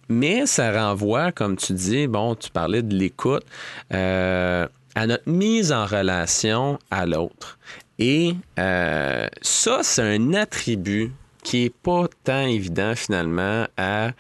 mais 0.09 0.47
ça 0.47 0.73
renvoie, 0.73 1.33
comme 1.33 1.57
tu 1.57 1.73
dis, 1.73 2.07
bon, 2.07 2.35
tu 2.35 2.51
parlais 2.51 2.83
de 2.83 2.95
l'écoute, 2.95 3.45
euh, 3.93 4.67
à 4.95 5.07
notre 5.07 5.29
mise 5.29 5.73
en 5.73 5.87
relation 5.87 6.79
à 6.91 7.07
l'autre. 7.07 7.59
Et 7.99 8.35
euh, 8.59 9.27
ça, 9.43 9.81
c'est 9.83 10.03
un 10.03 10.35
attribut 10.35 11.13
qui 11.43 11.65
est 11.65 11.75
pas 11.75 12.07
tant 12.25 12.47
évident 12.47 12.95
finalement 12.95 13.67
à 13.77 14.11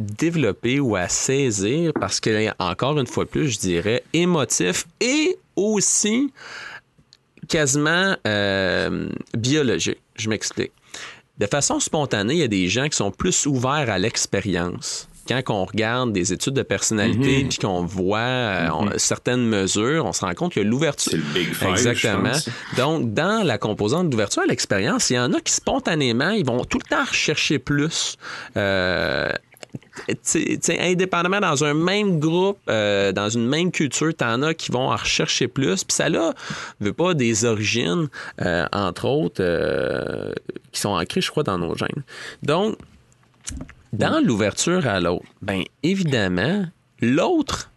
développer 0.00 0.80
ou 0.80 0.96
à 0.96 1.08
saisir 1.08 1.92
parce 1.92 2.20
que, 2.20 2.48
encore 2.58 2.98
une 2.98 3.06
fois 3.06 3.26
plus, 3.26 3.48
je 3.50 3.58
dirais, 3.58 4.02
émotif 4.12 4.86
et 5.00 5.36
aussi 5.56 6.32
quasiment 7.50 8.16
euh, 8.26 9.08
biologique. 9.36 10.00
Je 10.16 10.30
m'explique. 10.30 10.72
De 11.38 11.46
façon 11.46 11.80
spontanée, 11.80 12.34
il 12.34 12.40
y 12.40 12.44
a 12.44 12.48
des 12.48 12.68
gens 12.68 12.88
qui 12.88 12.96
sont 12.96 13.10
plus 13.10 13.46
ouverts 13.46 13.90
à 13.90 13.98
l'expérience. 13.98 15.08
Quand 15.28 15.42
on 15.50 15.64
regarde 15.64 16.12
des 16.12 16.32
études 16.32 16.54
de 16.54 16.62
personnalité 16.62 17.44
mhm. 17.44 17.48
puis 17.48 17.58
qu'on 17.58 17.84
voit 17.84 18.18
euh, 18.18 18.68
mhm. 18.68 18.92
certaines 18.98 19.46
mesures, 19.46 20.04
on 20.04 20.12
se 20.12 20.24
rend 20.24 20.34
compte 20.34 20.52
que 20.52 20.60
l'ouverture. 20.60 21.12
C'est 21.12 21.18
le 21.18 21.22
big 21.32 21.54
five, 21.54 21.70
Exactement. 21.70 22.32
Donc, 22.76 23.14
dans 23.14 23.44
la 23.44 23.56
composante 23.56 24.10
d'ouverture 24.10 24.42
à 24.42 24.46
l'expérience, 24.46 25.10
il 25.10 25.14
y 25.14 25.18
en 25.18 25.32
a 25.32 25.40
qui 25.40 25.52
spontanément, 25.52 26.30
ils 26.30 26.44
vont 26.44 26.64
tout 26.64 26.78
le 26.78 26.88
temps 26.88 27.04
rechercher 27.04 27.60
plus. 27.60 28.16
Euh, 28.56 29.30
indépendamment 30.68 31.40
dans 31.40 31.64
un 31.64 31.74
même 31.74 32.18
groupe, 32.18 32.58
euh, 32.68 33.12
dans 33.12 33.28
une 33.28 33.46
même 33.46 33.70
culture, 33.70 34.14
t'en 34.14 34.42
as 34.42 34.54
qui 34.54 34.72
vont 34.72 34.90
en 34.90 34.96
rechercher 34.96 35.48
plus. 35.48 35.84
Puis 35.84 35.94
ça 35.94 36.08
là, 36.08 36.34
veut 36.80 36.92
pas 36.92 37.14
des 37.14 37.44
origines, 37.44 38.08
euh, 38.42 38.66
entre 38.72 39.06
autres, 39.06 39.40
euh, 39.42 40.32
qui 40.72 40.80
sont 40.80 40.90
ancrées, 40.90 41.20
je 41.20 41.30
crois, 41.30 41.42
dans 41.42 41.58
nos 41.58 41.74
gènes. 41.74 42.02
Donc, 42.42 42.76
dans 43.92 44.24
l'ouverture 44.24 44.86
à 44.86 45.00
l'autre, 45.00 45.26
ben 45.42 45.62
évidemment, 45.82 46.66
l'autre 47.00 47.70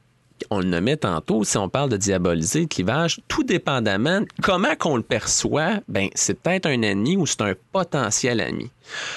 on 0.49 0.59
le 0.59 0.65
nommait 0.65 0.97
tantôt, 0.97 1.43
si 1.43 1.57
on 1.57 1.69
parle 1.69 1.89
de 1.89 1.97
diaboliser, 1.97 2.61
de 2.61 2.67
clivage, 2.67 3.19
tout 3.27 3.43
dépendamment 3.43 4.21
comment 4.41 4.75
qu'on 4.75 4.97
le 4.97 5.03
perçoit, 5.03 5.79
ben 5.87 6.09
c'est 6.15 6.39
peut-être 6.39 6.65
un 6.65 6.81
ennemi 6.81 7.15
ou 7.17 7.25
c'est 7.25 7.41
un 7.41 7.53
potentiel 7.71 8.41
ami. 8.41 8.69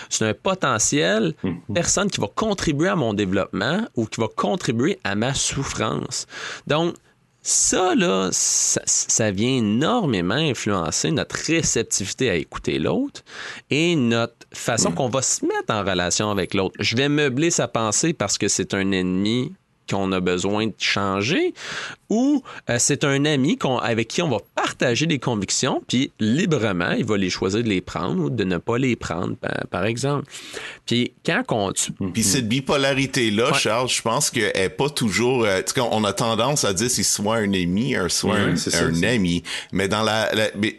C'est 0.08 0.26
un 0.26 0.34
potentiel 0.34 1.34
mhm. 1.42 1.60
personne 1.74 2.10
qui 2.10 2.20
va 2.20 2.28
contribuer 2.34 2.88
à 2.88 2.96
mon 2.96 3.14
développement 3.14 3.86
ou 3.96 4.06
qui 4.06 4.20
va 4.20 4.28
contribuer 4.34 4.98
à 5.04 5.14
ma 5.14 5.34
souffrance. 5.34 6.26
Donc, 6.66 6.94
ça, 7.46 7.94
là, 7.94 8.30
ça, 8.32 9.30
vient 9.30 9.58
énormément 9.58 10.34
influencer 10.34 11.12
notre 11.12 11.36
réceptivité 11.36 12.28
à 12.28 12.34
écouter 12.34 12.80
l'autre 12.80 13.22
et 13.70 13.94
notre 13.94 14.34
façon 14.52 14.90
qu'on 14.90 15.08
va 15.08 15.22
se 15.22 15.46
mettre 15.46 15.72
en 15.72 15.84
relation 15.84 16.28
avec 16.32 16.54
l'autre. 16.54 16.74
Je 16.80 16.96
vais 16.96 17.08
meubler 17.08 17.52
sa 17.52 17.68
pensée 17.68 18.12
parce 18.12 18.36
que 18.36 18.48
c'est 18.48 18.74
un 18.74 18.90
ennemi 18.90 19.52
qu'on 19.88 20.12
a 20.12 20.20
besoin 20.20 20.66
de 20.66 20.74
changer 20.78 21.54
ou 22.08 22.42
euh, 22.70 22.76
c'est 22.78 23.04
un 23.04 23.24
ami 23.24 23.58
avec 23.82 24.08
qui 24.08 24.22
on 24.22 24.28
va 24.28 24.38
partager 24.54 25.06
des 25.06 25.18
convictions, 25.18 25.82
puis 25.88 26.12
librement, 26.20 26.92
il 26.92 27.04
va 27.04 27.16
les 27.16 27.30
choisir 27.30 27.62
de 27.62 27.68
les 27.68 27.80
prendre 27.80 28.24
ou 28.24 28.30
de 28.30 28.44
ne 28.44 28.58
pas 28.58 28.78
les 28.78 28.96
prendre, 28.96 29.34
par, 29.70 29.84
exemple. 29.84 30.30
Puis 30.86 31.12
quand 31.24 31.42
on... 31.50 31.72
Puis 32.12 32.22
cette 32.22 32.48
bipolarité-là, 32.48 33.52
Charles, 33.54 33.88
je 33.88 34.02
pense 34.02 34.30
qu'elle 34.30 34.52
n'est 34.54 34.68
pas 34.68 34.88
toujours... 34.88 35.44
Euh, 35.44 35.62
on 35.90 36.04
a 36.04 36.12
tendance 36.12 36.64
à 36.64 36.72
dire 36.72 36.90
c'est 36.90 37.02
soit 37.02 37.36
un 37.36 37.52
ami, 37.52 37.94
soit 38.08 38.36
un, 38.36 39.02
ami, 39.02 39.42
mais 39.72 39.88
dans 39.88 40.02
la, 40.02 40.30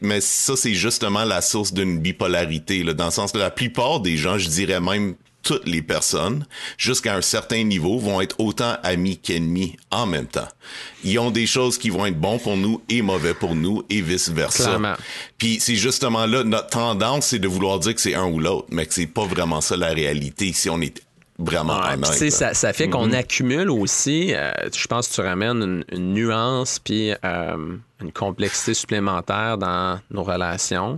mais, 0.01 0.21
ça, 0.21 0.55
c'est 0.55 0.73
justement 0.73 1.25
la 1.25 1.41
source 1.41 1.73
d'une 1.73 1.99
bipolarité, 1.99 2.83
là, 2.83 2.93
dans 2.93 3.05
le 3.05 3.11
sens 3.11 3.31
que 3.31 3.37
la 3.37 3.51
plupart 3.51 3.99
des 3.99 4.17
gens, 4.17 4.37
je 4.37 4.47
dirais 4.47 4.79
même 4.79 5.15
toutes 5.43 5.67
les 5.67 5.81
personnes, 5.81 6.45
jusqu'à 6.77 7.15
un 7.15 7.21
certain 7.21 7.63
niveau, 7.63 7.99
vont 7.99 8.21
être 8.21 8.39
autant 8.39 8.75
amis 8.83 9.17
qu'ennemis 9.17 9.77
en 9.91 10.05
même 10.05 10.27
temps. 10.27 10.47
Ils 11.03 11.19
ont 11.19 11.31
des 11.31 11.47
choses 11.47 11.77
qui 11.77 11.89
vont 11.89 12.05
être 12.05 12.19
bons 12.19 12.39
pour 12.39 12.57
nous 12.57 12.81
et 12.89 13.01
mauvais 13.01 13.33
pour 13.33 13.55
nous 13.55 13.83
et 13.89 14.01
vice 14.01 14.29
versa. 14.29 14.77
Puis 15.37 15.59
c'est 15.59 15.75
justement 15.75 16.25
là 16.25 16.43
notre 16.43 16.67
tendance, 16.67 17.27
c'est 17.27 17.39
de 17.39 17.47
vouloir 17.47 17.79
dire 17.79 17.95
que 17.95 18.01
c'est 18.01 18.15
un 18.15 18.25
ou 18.25 18.39
l'autre, 18.39 18.67
mais 18.71 18.85
que 18.85 18.93
c'est 18.93 19.07
pas 19.07 19.25
vraiment 19.25 19.61
ça 19.61 19.77
la 19.77 19.89
réalité. 19.89 20.51
Si 20.53 20.69
on 20.69 20.81
est 20.81 21.01
vraiment 21.39 21.79
ouais, 21.79 21.93
honnête. 21.93 22.31
Ça, 22.31 22.53
ça, 22.53 22.73
fait 22.73 22.89
qu'on 22.89 23.09
mm-hmm. 23.09 23.15
accumule 23.15 23.69
aussi, 23.69 24.33
euh, 24.33 24.51
je 24.75 24.87
pense 24.87 25.07
que 25.07 25.13
tu 25.13 25.21
ramènes 25.21 25.83
une, 25.91 26.13
nuance 26.13 26.79
puis 26.79 27.11
euh, 27.23 27.75
une 28.01 28.11
complexité 28.11 28.73
supplémentaire 28.73 29.57
dans 29.57 29.99
nos 30.11 30.23
relations. 30.23 30.97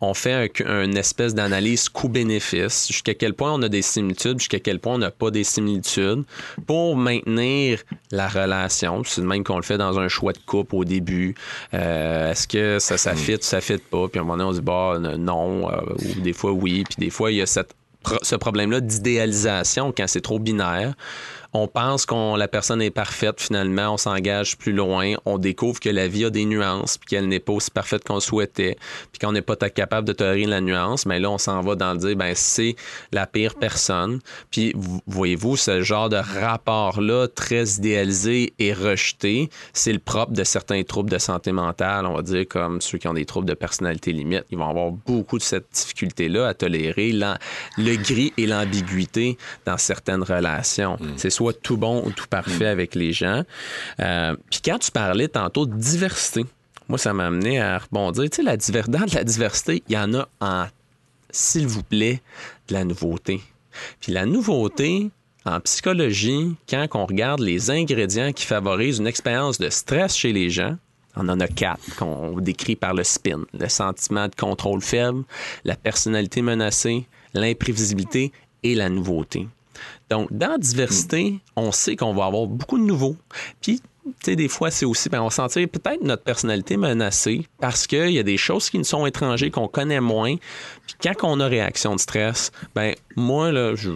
On 0.00 0.14
fait 0.14 0.52
une 0.60 0.96
espèce 0.96 1.34
d'analyse 1.34 1.88
coût-bénéfice, 1.88 2.88
jusqu'à 2.88 3.14
quel 3.14 3.34
point 3.34 3.52
on 3.52 3.62
a 3.62 3.68
des 3.68 3.82
similitudes, 3.82 4.38
jusqu'à 4.38 4.60
quel 4.60 4.78
point 4.78 4.94
on 4.94 4.98
n'a 4.98 5.10
pas 5.10 5.30
des 5.30 5.44
similitudes, 5.44 6.24
pour 6.66 6.96
maintenir 6.96 7.80
la 8.12 8.28
relation. 8.28 9.02
C'est 9.04 9.22
de 9.22 9.26
même 9.26 9.42
qu'on 9.42 9.56
le 9.56 9.62
fait 9.62 9.78
dans 9.78 9.98
un 9.98 10.08
choix 10.08 10.32
de 10.32 10.38
couple 10.38 10.76
au 10.76 10.84
début. 10.84 11.34
Euh, 11.74 12.30
est-ce 12.30 12.46
que 12.46 12.78
ça, 12.78 12.96
ça 12.96 13.14
mm. 13.14 13.16
fit, 13.16 13.38
ça 13.40 13.60
fit 13.60 13.78
pas? 13.78 14.08
Puis 14.08 14.18
à 14.18 14.22
un 14.22 14.24
moment 14.24 14.36
donné, 14.36 14.50
on 14.50 14.52
se 14.52 14.58
dit, 14.58 14.64
bah, 14.64 14.98
non, 15.18 15.68
ou 15.68 16.20
des 16.20 16.32
fois 16.32 16.52
oui, 16.52 16.84
puis 16.84 16.96
des 16.98 17.10
fois, 17.10 17.32
il 17.32 17.38
y 17.38 17.42
a 17.42 17.46
cette 17.46 17.74
ce 18.22 18.36
problème-là 18.36 18.80
d'idéalisation 18.80 19.92
quand 19.96 20.06
c'est 20.06 20.20
trop 20.20 20.38
binaire 20.38 20.94
on 21.52 21.66
pense 21.66 22.04
qu'on 22.04 22.36
la 22.36 22.48
personne 22.48 22.82
est 22.82 22.90
parfaite 22.90 23.40
finalement, 23.40 23.94
on 23.94 23.96
s'engage 23.96 24.58
plus 24.58 24.72
loin, 24.72 25.14
on 25.24 25.38
découvre 25.38 25.80
que 25.80 25.88
la 25.88 26.06
vie 26.06 26.26
a 26.26 26.30
des 26.30 26.44
nuances, 26.44 26.98
puis 26.98 27.08
qu'elle 27.08 27.26
n'est 27.26 27.40
pas 27.40 27.52
aussi 27.52 27.70
parfaite 27.70 28.04
qu'on 28.04 28.20
souhaitait, 28.20 28.76
puis 29.12 29.18
qu'on 29.18 29.32
n'est 29.32 29.42
pas 29.42 29.56
capable 29.56 30.06
de 30.06 30.12
tolérer 30.12 30.44
la 30.44 30.60
nuance, 30.60 31.06
mais 31.06 31.18
là 31.18 31.30
on 31.30 31.38
s'en 31.38 31.60
va 31.62 31.74
dans 31.74 31.92
le 31.92 31.98
dire 31.98 32.16
ben 32.16 32.32
c'est 32.34 32.76
la 33.12 33.26
pire 33.26 33.54
personne. 33.54 34.20
Puis 34.50 34.74
voyez-vous 35.06 35.56
ce 35.56 35.80
genre 35.80 36.08
de 36.08 36.16
rapport 36.16 37.00
là 37.00 37.28
très 37.28 37.64
idéalisé 37.64 38.52
et 38.58 38.72
rejeté, 38.72 39.48
c'est 39.72 39.92
le 39.92 39.98
propre 39.98 40.32
de 40.32 40.44
certains 40.44 40.82
troubles 40.82 41.10
de 41.10 41.18
santé 41.18 41.52
mentale, 41.52 42.06
on 42.06 42.14
va 42.14 42.22
dire 42.22 42.46
comme 42.46 42.80
ceux 42.80 42.98
qui 42.98 43.08
ont 43.08 43.14
des 43.14 43.24
troubles 43.24 43.48
de 43.48 43.54
personnalité 43.54 44.12
limite, 44.12 44.44
ils 44.50 44.58
vont 44.58 44.68
avoir 44.68 44.90
beaucoup 44.90 45.38
de 45.38 45.42
cette 45.42 45.72
difficulté 45.72 46.28
là 46.28 46.48
à 46.48 46.54
tolérer 46.54 47.12
le 47.12 47.96
gris 47.96 48.32
et 48.36 48.46
l'ambiguïté 48.46 49.38
dans 49.64 49.78
certaines 49.78 50.22
relations. 50.22 50.96
Mm. 51.00 51.12
C'est 51.16 51.30
soit 51.38 51.52
tout 51.52 51.76
bon 51.76 52.02
ou 52.04 52.10
tout 52.10 52.26
parfait 52.28 52.64
mm. 52.64 52.72
avec 52.72 52.94
les 52.96 53.12
gens. 53.12 53.44
Euh, 54.00 54.36
puis 54.50 54.60
quand 54.64 54.78
tu 54.78 54.90
parlais 54.90 55.28
tantôt 55.28 55.66
de 55.66 55.74
diversité, 55.74 56.44
moi, 56.88 56.98
ça 56.98 57.12
m'a 57.12 57.26
amené 57.26 57.60
à 57.60 57.78
rebondir. 57.78 58.28
Tu 58.30 58.36
sais, 58.36 58.42
la 58.42 58.56
dans 58.56 59.06
la 59.12 59.24
diversité, 59.24 59.82
il 59.88 59.94
y 59.94 59.98
en 59.98 60.14
a 60.14 60.28
en, 60.40 60.66
s'il 61.30 61.68
vous 61.68 61.84
plaît, 61.84 62.20
de 62.68 62.74
la 62.74 62.84
nouveauté. 62.84 63.40
Puis 64.00 64.12
la 64.12 64.26
nouveauté, 64.26 65.10
en 65.44 65.60
psychologie, 65.60 66.56
quand 66.68 66.86
on 66.94 67.06
regarde 67.06 67.40
les 67.40 67.70
ingrédients 67.70 68.32
qui 68.32 68.44
favorisent 68.44 68.98
une 68.98 69.06
expérience 69.06 69.58
de 69.58 69.70
stress 69.70 70.16
chez 70.16 70.32
les 70.32 70.50
gens, 70.50 70.76
on 71.14 71.28
en 71.28 71.38
a 71.38 71.46
quatre 71.46 71.94
qu'on 71.96 72.40
décrit 72.40 72.74
par 72.74 72.94
le 72.94 73.04
spin. 73.04 73.44
Le 73.54 73.68
sentiment 73.68 74.26
de 74.26 74.34
contrôle 74.34 74.80
faible, 74.80 75.22
la 75.64 75.76
personnalité 75.76 76.42
menacée, 76.42 77.06
l'imprévisibilité 77.34 78.32
et 78.64 78.74
la 78.74 78.88
nouveauté. 78.88 79.46
Donc, 80.10 80.28
dans 80.30 80.52
la 80.52 80.58
diversité, 80.58 81.40
on 81.56 81.72
sait 81.72 81.96
qu'on 81.96 82.14
va 82.14 82.26
avoir 82.26 82.46
beaucoup 82.46 82.78
de 82.78 82.84
nouveaux. 82.84 83.16
Puis, 83.60 83.82
tu 84.06 84.12
sais, 84.24 84.36
des 84.36 84.48
fois, 84.48 84.70
c'est 84.70 84.86
aussi, 84.86 85.08
ben, 85.08 85.20
on 85.20 85.24
va 85.24 85.30
sentir 85.30 85.68
peut-être 85.68 86.02
notre 86.02 86.22
personnalité 86.22 86.76
menacée 86.76 87.46
parce 87.60 87.86
qu'il 87.86 88.10
y 88.10 88.18
a 88.18 88.22
des 88.22 88.36
choses 88.36 88.70
qui 88.70 88.78
nous 88.78 88.84
sont 88.84 89.06
étrangères, 89.06 89.50
qu'on 89.50 89.68
connaît 89.68 90.00
moins. 90.00 90.36
Puis 90.86 90.96
quand 91.02 91.28
on 91.28 91.40
a 91.40 91.46
réaction 91.46 91.94
de 91.94 92.00
stress, 92.00 92.50
ben 92.74 92.94
moi, 93.16 93.52
là, 93.52 93.74
je, 93.74 93.90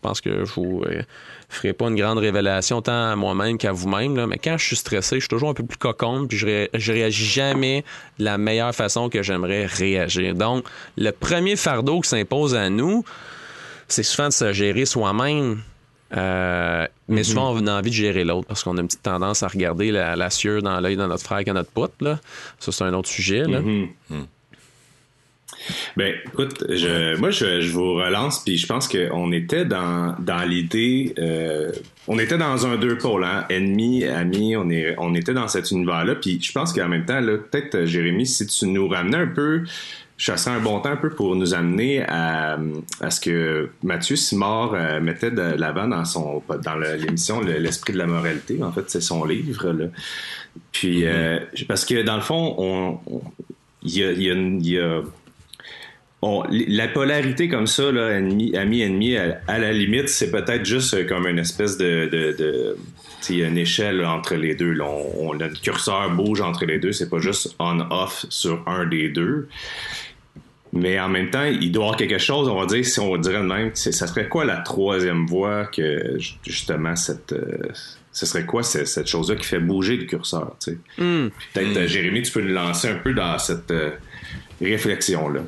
pense 0.00 0.20
que 0.20 0.44
je 0.44 0.52
vous 0.54 0.82
euh, 0.86 1.02
ferai 1.48 1.72
pas 1.72 1.88
une 1.88 1.96
grande 1.96 2.18
révélation 2.18 2.80
tant 2.82 3.10
à 3.10 3.16
moi-même 3.16 3.58
qu'à 3.58 3.72
vous-même, 3.72 4.26
mais 4.26 4.38
quand 4.38 4.56
je 4.56 4.64
suis 4.64 4.76
stressé, 4.76 5.16
je 5.16 5.20
suis 5.20 5.28
toujours 5.28 5.50
un 5.50 5.54
peu 5.54 5.64
plus 5.64 5.78
coconne, 5.78 6.28
puis 6.28 6.38
je, 6.38 6.68
je 6.72 6.92
réagis 6.92 7.26
jamais 7.26 7.84
de 8.18 8.24
la 8.24 8.38
meilleure 8.38 8.74
façon 8.74 9.08
que 9.08 9.22
j'aimerais 9.22 9.66
réagir. 9.66 10.34
Donc, 10.34 10.64
le 10.96 11.10
premier 11.10 11.56
fardeau 11.56 12.00
qui 12.00 12.08
s'impose 12.08 12.54
à 12.54 12.70
nous, 12.70 13.04
c'est 13.88 14.02
souvent 14.02 14.28
de 14.28 14.32
se 14.32 14.52
gérer 14.52 14.84
soi-même. 14.84 15.62
Euh, 16.16 16.86
mais 17.08 17.20
mm-hmm. 17.20 17.24
souvent, 17.24 17.52
on 17.52 17.66
a 17.66 17.78
envie 17.78 17.90
de 17.90 17.94
gérer 17.94 18.24
l'autre 18.24 18.46
parce 18.46 18.62
qu'on 18.62 18.78
a 18.78 18.80
une 18.80 18.86
petite 18.86 19.02
tendance 19.02 19.42
à 19.42 19.48
regarder 19.48 19.90
la, 19.90 20.16
la 20.16 20.30
sueur 20.30 20.62
dans 20.62 20.80
l'œil 20.80 20.96
de 20.96 21.04
notre 21.04 21.22
frère 21.22 21.44
qu'à 21.44 21.52
notre 21.52 21.70
pote. 21.70 21.94
Là. 22.00 22.18
Ça, 22.58 22.72
c'est 22.72 22.84
un 22.84 22.94
autre 22.94 23.08
sujet. 23.08 23.44
Là. 23.44 23.60
Mm-hmm. 23.60 23.88
Mm. 24.10 24.24
Ben, 25.96 26.14
écoute, 26.26 26.64
je, 26.68 27.16
moi, 27.16 27.30
je, 27.30 27.60
je, 27.60 27.72
vous 27.72 27.94
relance, 27.94 28.42
puis 28.44 28.56
je 28.56 28.66
pense 28.66 28.88
qu'on 28.88 29.32
était 29.32 29.64
dans, 29.64 30.14
dans 30.18 30.42
l'idée, 30.44 31.14
euh, 31.18 31.72
on 32.06 32.18
était 32.18 32.38
dans 32.38 32.66
un 32.66 32.76
deux 32.76 32.96
pôles, 32.96 33.24
hein, 33.24 33.44
ennemi, 33.50 34.04
ami, 34.04 34.56
on, 34.56 34.70
est, 34.70 34.94
on 34.98 35.14
était 35.14 35.34
dans 35.34 35.48
cet 35.48 35.70
univers-là, 35.70 36.14
puis 36.14 36.40
je 36.40 36.52
pense 36.52 36.72
qu'en 36.72 36.88
même 36.88 37.04
temps, 37.04 37.20
là, 37.20 37.38
peut-être, 37.38 37.84
Jérémy, 37.84 38.26
si 38.26 38.46
tu 38.46 38.66
nous 38.66 38.88
ramenais 38.88 39.18
un 39.18 39.26
peu 39.26 39.64
je 40.18 40.24
chassais 40.24 40.50
un 40.50 40.58
bon 40.58 40.80
temps 40.80 40.90
un 40.90 40.96
peu 40.96 41.10
pour 41.10 41.36
nous 41.36 41.54
amener 41.54 42.02
à, 42.02 42.58
à 43.00 43.10
ce 43.10 43.20
que 43.20 43.70
Mathieu 43.84 44.16
Simard 44.16 44.74
euh, 44.74 45.00
mettait 45.00 45.30
de 45.30 45.40
l'avant 45.40 45.86
dans 45.86 46.04
son 46.04 46.42
dans 46.62 46.74
l'émission 46.74 47.40
L'esprit 47.40 47.92
de 47.92 47.98
la 47.98 48.06
moralité. 48.06 48.60
En 48.62 48.72
fait, 48.72 48.90
c'est 48.90 49.00
son 49.00 49.24
livre. 49.24 49.70
Là. 49.70 49.86
Puis 50.72 51.06
euh, 51.06 51.38
parce 51.68 51.84
que 51.84 52.02
dans 52.02 52.16
le 52.16 52.22
fond, 52.22 52.54
on 52.58 52.98
il 53.82 53.96
y 53.96 54.04
a, 54.04 54.10
y 54.10 54.68
y 54.68 54.78
a 54.78 55.02
la 56.50 56.88
polarité 56.88 57.48
comme 57.48 57.68
ça, 57.68 57.92
là, 57.92 58.18
ennemi, 58.18 58.56
ami, 58.56 58.80
ennemi, 58.80 59.16
à, 59.16 59.58
la 59.58 59.72
limite, 59.72 60.08
c'est 60.08 60.32
peut-être 60.32 60.64
juste 60.64 61.06
comme 61.06 61.28
une 61.28 61.38
espèce 61.38 61.78
de, 61.78 62.08
de, 62.10 62.34
de 62.36 62.76
il 63.30 63.38
y 63.38 63.44
a 63.44 63.48
une 63.48 63.58
échelle 63.58 64.04
entre 64.04 64.34
les 64.34 64.54
deux. 64.54 64.72
Là. 64.72 64.86
Curseur 65.62 66.10
bouge 66.10 66.40
entre 66.40 66.64
les 66.64 66.78
deux. 66.78 66.92
C'est 66.92 67.10
pas 67.10 67.18
juste 67.18 67.54
on-off 67.58 68.26
sur 68.28 68.62
un 68.66 68.86
des 68.86 69.08
deux. 69.08 69.48
Mais 70.72 71.00
en 71.00 71.08
même 71.08 71.30
temps, 71.30 71.44
il 71.44 71.72
doit 71.72 71.82
y 71.82 71.86
avoir 71.86 71.96
quelque 71.96 72.18
chose, 72.18 72.48
on 72.48 72.58
va 72.58 72.66
dire, 72.66 72.84
si 72.84 73.00
on 73.00 73.16
dirait 73.16 73.38
de 73.38 73.46
même, 73.46 73.70
ça 73.74 74.06
serait 74.06 74.28
quoi 74.28 74.44
la 74.44 74.58
troisième 74.58 75.26
voie 75.26 75.66
que 75.66 76.18
justement 76.44 76.94
cette. 76.96 77.32
Euh, 77.32 77.68
ce 78.12 78.26
serait 78.26 78.44
quoi 78.44 78.64
cette, 78.64 79.06
chose-là 79.06 79.36
qui 79.36 79.46
fait 79.46 79.60
bouger 79.60 79.96
le 79.96 80.04
curseur? 80.04 80.56
Tu 80.62 80.72
sais? 80.72 80.78
Hmm. 81.02 81.28
Peut-être, 81.54 81.84
hmm. 81.84 81.86
Jérémy, 81.86 82.22
tu 82.22 82.32
peux 82.32 82.40
nous 82.40 82.52
lancer 82.52 82.88
un 82.88 82.96
peu 82.96 83.14
dans 83.14 83.38
cette 83.38 83.70
euh, 83.70 83.90
réflexion-là. 84.60 85.40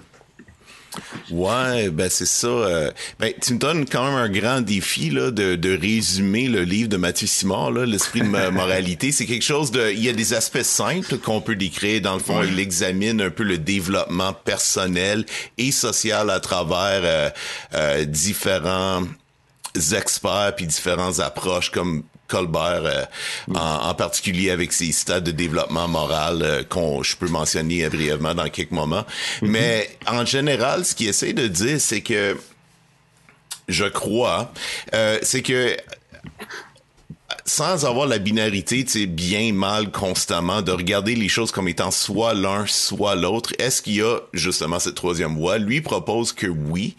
Ouais, 1.31 1.91
ben 1.91 2.09
c'est 2.11 2.27
ça. 2.27 2.49
Euh, 2.49 2.91
ben, 3.19 3.33
tu 3.41 3.55
me 3.55 3.59
donnes 3.59 3.87
quand 3.87 4.05
même 4.05 4.17
un 4.17 4.29
grand 4.29 4.61
défi 4.61 5.11
là, 5.11 5.31
de, 5.31 5.55
de 5.55 5.79
résumer 5.79 6.49
le 6.49 6.63
livre 6.63 6.89
de 6.89 6.97
Mathieu 6.97 7.27
Simard, 7.27 7.71
l'esprit 7.71 8.21
de 8.21 8.27
moralité. 8.51 9.13
C'est 9.13 9.27
quelque 9.27 9.45
chose 9.45 9.71
de. 9.71 9.91
Il 9.93 10.05
y 10.05 10.09
a 10.09 10.13
des 10.13 10.35
aspects 10.35 10.63
simples 10.63 11.19
qu'on 11.19 11.41
peut 11.41 11.57
décrire. 11.57 12.01
Dans 12.01 12.15
le 12.15 12.21
fond, 12.21 12.43
il 12.43 12.59
examine 12.59 13.21
un 13.21 13.31
peu 13.31 13.45
le 13.45 13.59
développement 13.59 14.33
personnel 14.33 15.25
et 15.59 15.71
social 15.71 16.31
à 16.31 16.41
travers 16.41 17.01
euh, 17.05 17.31
euh, 17.75 18.05
différents 18.05 19.03
experts 19.77 20.55
puis 20.57 20.67
différentes 20.67 21.21
approches 21.21 21.71
comme 21.71 22.03
Colbert, 22.31 22.85
euh, 22.85 23.05
en, 23.55 23.95
particulier 23.95 24.51
avec 24.51 24.73
ses 24.73 24.93
stades 24.93 25.25
de 25.25 25.33
développement 25.33 25.89
moral 25.89 26.43
euh, 26.43 26.63
qu'on 26.63 27.03
je 27.03 27.17
peux 27.17 27.29
mentionner 27.29 27.89
brièvement 27.89 28.35
dans 28.35 28.49
quelques 28.49 28.71
moments. 28.71 29.05
Mm-hmm. 29.43 29.49
Mais 29.49 29.91
en 30.07 30.25
général, 30.25 30.85
ce 30.85 30.95
qu'il 30.95 31.09
essaie 31.09 31.33
de 31.33 31.49
dire, 31.49 31.81
c'est 31.81 32.01
que 32.01 32.39
je 33.69 33.85
crois, 33.85 34.53
euh, 34.95 35.19
c'est 35.23 35.43
que 35.43 35.77
sans 37.45 37.85
avoir 37.87 38.07
la 38.07 38.19
binarité, 38.19 38.85
tu 38.85 38.91
sais, 38.91 39.07
bien, 39.07 39.53
mal, 39.53 39.91
constamment, 39.91 40.63
de 40.63 40.73
regarder 40.73 41.15
les 41.15 41.29
choses 41.29 41.53
comme 41.53 41.69
étant 41.69 41.91
soit 41.91 42.35
l'un, 42.35 42.67
soit 42.67 43.15
l'autre, 43.15 43.53
est-ce 43.59 43.83
qu'il 43.83 43.97
y 43.97 44.03
a 44.03 44.19
justement 44.33 44.79
cette 44.79 44.95
troisième 44.95 45.37
voie? 45.37 45.59
Lui 45.59 45.81
propose 45.81 46.33
que 46.33 46.47
oui. 46.47 46.97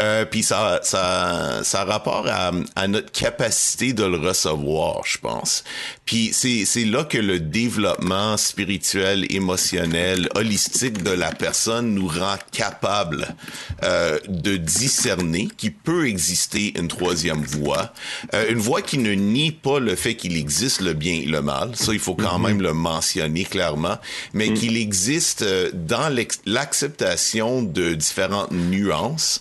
Euh, 0.00 0.24
puis 0.24 0.42
ça, 0.42 0.80
ça, 0.82 1.60
ça 1.62 1.82
a 1.82 1.84
rapport 1.84 2.26
à, 2.28 2.52
à 2.74 2.88
notre 2.88 3.12
capacité 3.12 3.92
de 3.92 4.04
le 4.04 4.16
recevoir, 4.16 5.02
je 5.04 5.18
pense. 5.18 5.64
Puis 6.04 6.30
c'est, 6.32 6.84
là 6.84 7.04
que 7.04 7.18
le 7.18 7.40
développement 7.40 8.36
spirituel, 8.36 9.26
émotionnel, 9.30 10.28
holistique 10.34 11.02
de 11.02 11.10
la 11.10 11.32
personne 11.32 11.94
nous 11.94 12.06
rend 12.06 12.36
capable 12.52 13.34
euh, 13.82 14.18
de 14.28 14.56
discerner 14.56 15.48
qu'il 15.56 15.74
peut 15.74 16.06
exister 16.06 16.78
une 16.78 16.88
troisième 16.88 17.42
voie, 17.42 17.92
euh, 18.34 18.50
une 18.50 18.58
voie 18.58 18.82
qui 18.82 18.98
ne 18.98 19.12
nie 19.12 19.50
pas 19.50 19.75
le 19.80 19.94
fait 19.94 20.14
qu'il 20.14 20.36
existe 20.36 20.80
le 20.80 20.92
bien 20.92 21.14
et 21.14 21.26
le 21.26 21.42
mal, 21.42 21.76
ça 21.76 21.92
il 21.92 21.98
faut 21.98 22.14
quand 22.14 22.38
mm-hmm. 22.38 22.46
même 22.46 22.62
le 22.62 22.72
mentionner 22.72 23.44
clairement, 23.44 23.98
mais 24.32 24.48
mm. 24.48 24.54
qu'il 24.54 24.76
existe 24.76 25.42
euh, 25.42 25.70
dans 25.72 26.14
l'acceptation 26.46 27.62
de 27.62 27.94
différentes 27.94 28.50
nuances 28.52 29.40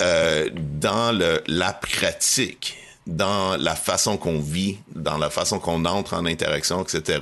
euh, 0.00 0.48
dans 0.52 1.16
le, 1.16 1.42
la 1.46 1.72
pratique 1.72 2.76
dans 3.06 3.56
la 3.56 3.76
façon 3.76 4.16
qu'on 4.16 4.40
vit, 4.40 4.78
dans 4.94 5.16
la 5.16 5.30
façon 5.30 5.60
qu'on 5.60 5.84
entre 5.84 6.14
en 6.14 6.26
interaction, 6.26 6.82
etc., 6.82 7.20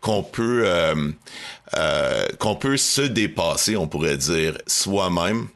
qu'on 0.00 0.22
peut 0.22 0.64
euh, 0.66 1.12
euh, 1.76 2.26
qu'on 2.38 2.56
peut 2.56 2.76
se 2.76 3.00
dépasser, 3.00 3.76
on 3.76 3.88
pourrait 3.88 4.18
dire, 4.18 4.58
soi-même 4.66 5.48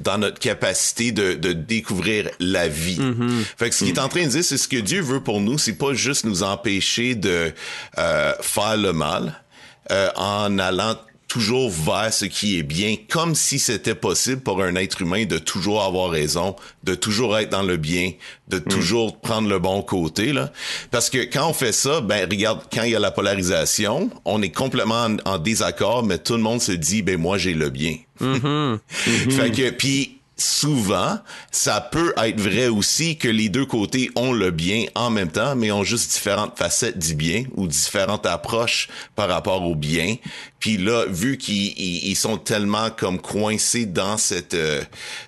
dans 0.00 0.18
notre 0.18 0.38
capacité 0.38 1.12
de, 1.12 1.34
de 1.34 1.52
découvrir 1.52 2.30
la 2.38 2.68
vie. 2.68 2.98
Mm-hmm. 2.98 3.44
Fait 3.56 3.70
que 3.70 3.74
ce 3.74 3.84
qu'il 3.84 3.94
est 3.94 3.98
en 3.98 4.08
train 4.08 4.24
de 4.24 4.28
dire, 4.28 4.44
c'est 4.44 4.58
ce 4.58 4.68
que 4.68 4.76
Dieu 4.76 5.00
veut 5.00 5.20
pour 5.20 5.40
nous, 5.40 5.58
c'est 5.58 5.72
pas 5.72 5.94
juste 5.94 6.24
nous 6.24 6.42
empêcher 6.42 7.14
de 7.14 7.52
euh, 7.98 8.32
faire 8.40 8.76
le 8.76 8.92
mal 8.92 9.42
euh, 9.90 10.10
en 10.16 10.58
allant 10.58 10.96
toujours 11.28 11.70
vers 11.70 12.12
ce 12.12 12.24
qui 12.24 12.58
est 12.58 12.62
bien, 12.62 12.96
comme 13.08 13.34
si 13.34 13.58
c'était 13.58 13.94
possible 13.94 14.40
pour 14.40 14.62
un 14.62 14.74
être 14.76 15.02
humain 15.02 15.24
de 15.24 15.38
toujours 15.38 15.82
avoir 15.82 16.10
raison, 16.10 16.54
de 16.84 16.94
toujours 16.94 17.36
être 17.36 17.50
dans 17.50 17.62
le 17.62 17.76
bien, 17.76 18.12
de 18.48 18.58
mm. 18.58 18.64
toujours 18.64 19.20
prendre 19.20 19.48
le 19.48 19.58
bon 19.58 19.82
côté 19.82 20.32
là. 20.32 20.52
Parce 20.90 21.10
que 21.10 21.18
quand 21.18 21.48
on 21.48 21.52
fait 21.52 21.72
ça, 21.72 22.00
ben 22.00 22.28
regarde, 22.30 22.62
quand 22.72 22.84
il 22.84 22.92
y 22.92 22.96
a 22.96 23.00
la 23.00 23.10
polarisation, 23.10 24.10
on 24.24 24.40
est 24.40 24.50
complètement 24.50 25.08
en, 25.24 25.38
désaccord, 25.38 26.04
mais 26.04 26.18
tout 26.18 26.34
le 26.34 26.42
monde 26.42 26.60
se 26.60 26.72
dit 26.72 27.02
ben 27.02 27.18
moi 27.18 27.38
j'ai 27.38 27.54
le 27.54 27.70
bien. 27.70 27.96
Mm-hmm. 28.20 28.78
fait 29.30 29.50
que 29.50 29.70
puis 29.70 30.16
souvent, 30.36 31.18
ça 31.50 31.80
peut 31.80 32.12
être 32.18 32.40
vrai 32.40 32.68
aussi 32.68 33.16
que 33.16 33.28
les 33.28 33.48
deux 33.48 33.64
côtés 33.64 34.10
ont 34.16 34.32
le 34.32 34.50
bien 34.50 34.84
en 34.94 35.10
même 35.10 35.30
temps, 35.30 35.56
mais 35.56 35.72
ont 35.72 35.82
juste 35.82 36.12
différentes 36.12 36.58
facettes 36.58 36.98
du 36.98 37.14
bien 37.14 37.44
ou 37.56 37.66
différentes 37.66 38.26
approches 38.26 38.88
par 39.14 39.28
rapport 39.28 39.62
au 39.62 39.74
bien. 39.74 40.16
Puis 40.60 40.78
là, 40.78 41.04
vu 41.06 41.36
qu'ils 41.36 42.16
sont 42.16 42.38
tellement 42.38 42.90
comme 42.90 43.20
coincés 43.20 43.86
dans 43.86 44.16
cette 44.16 44.54
euh, 44.54 44.82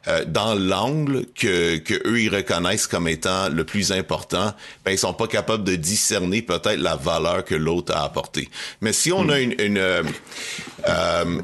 euh, 0.09 0.25
dans 0.27 0.55
l'angle 0.55 1.27
que, 1.35 1.77
que 1.77 1.95
eux 2.07 2.21
ils 2.21 2.35
reconnaissent 2.35 2.87
comme 2.87 3.09
étant 3.09 3.49
le 3.49 3.65
plus 3.65 3.93
important, 3.93 4.55
ben 4.85 4.93
ils 4.93 4.99
sont 4.99 5.13
pas 5.13 5.27
capables 5.27 5.65
de 5.65 5.77
discerner 5.77 6.43
peut-être 6.43 6.81
la 6.81 6.97
valeur 6.97 7.45
que 7.45 7.55
l'autre 7.55 7.95
a 7.95 8.05
apportée. 8.05 8.49
Mais 8.81 8.93
si 8.93 9.13
on 9.13 9.29
a 9.29 9.39
une, 9.39 9.55
une 9.59 9.79
euh, 9.79 10.03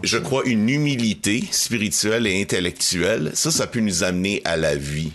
je 0.02 0.18
crois 0.18 0.42
une 0.44 0.68
humilité 0.68 1.44
spirituelle 1.50 2.26
et 2.26 2.40
intellectuelle, 2.40 3.32
ça 3.34 3.50
ça 3.50 3.66
peut 3.66 3.80
nous 3.80 4.02
amener 4.02 4.40
à 4.44 4.56
la 4.56 4.76
vie. 4.76 5.12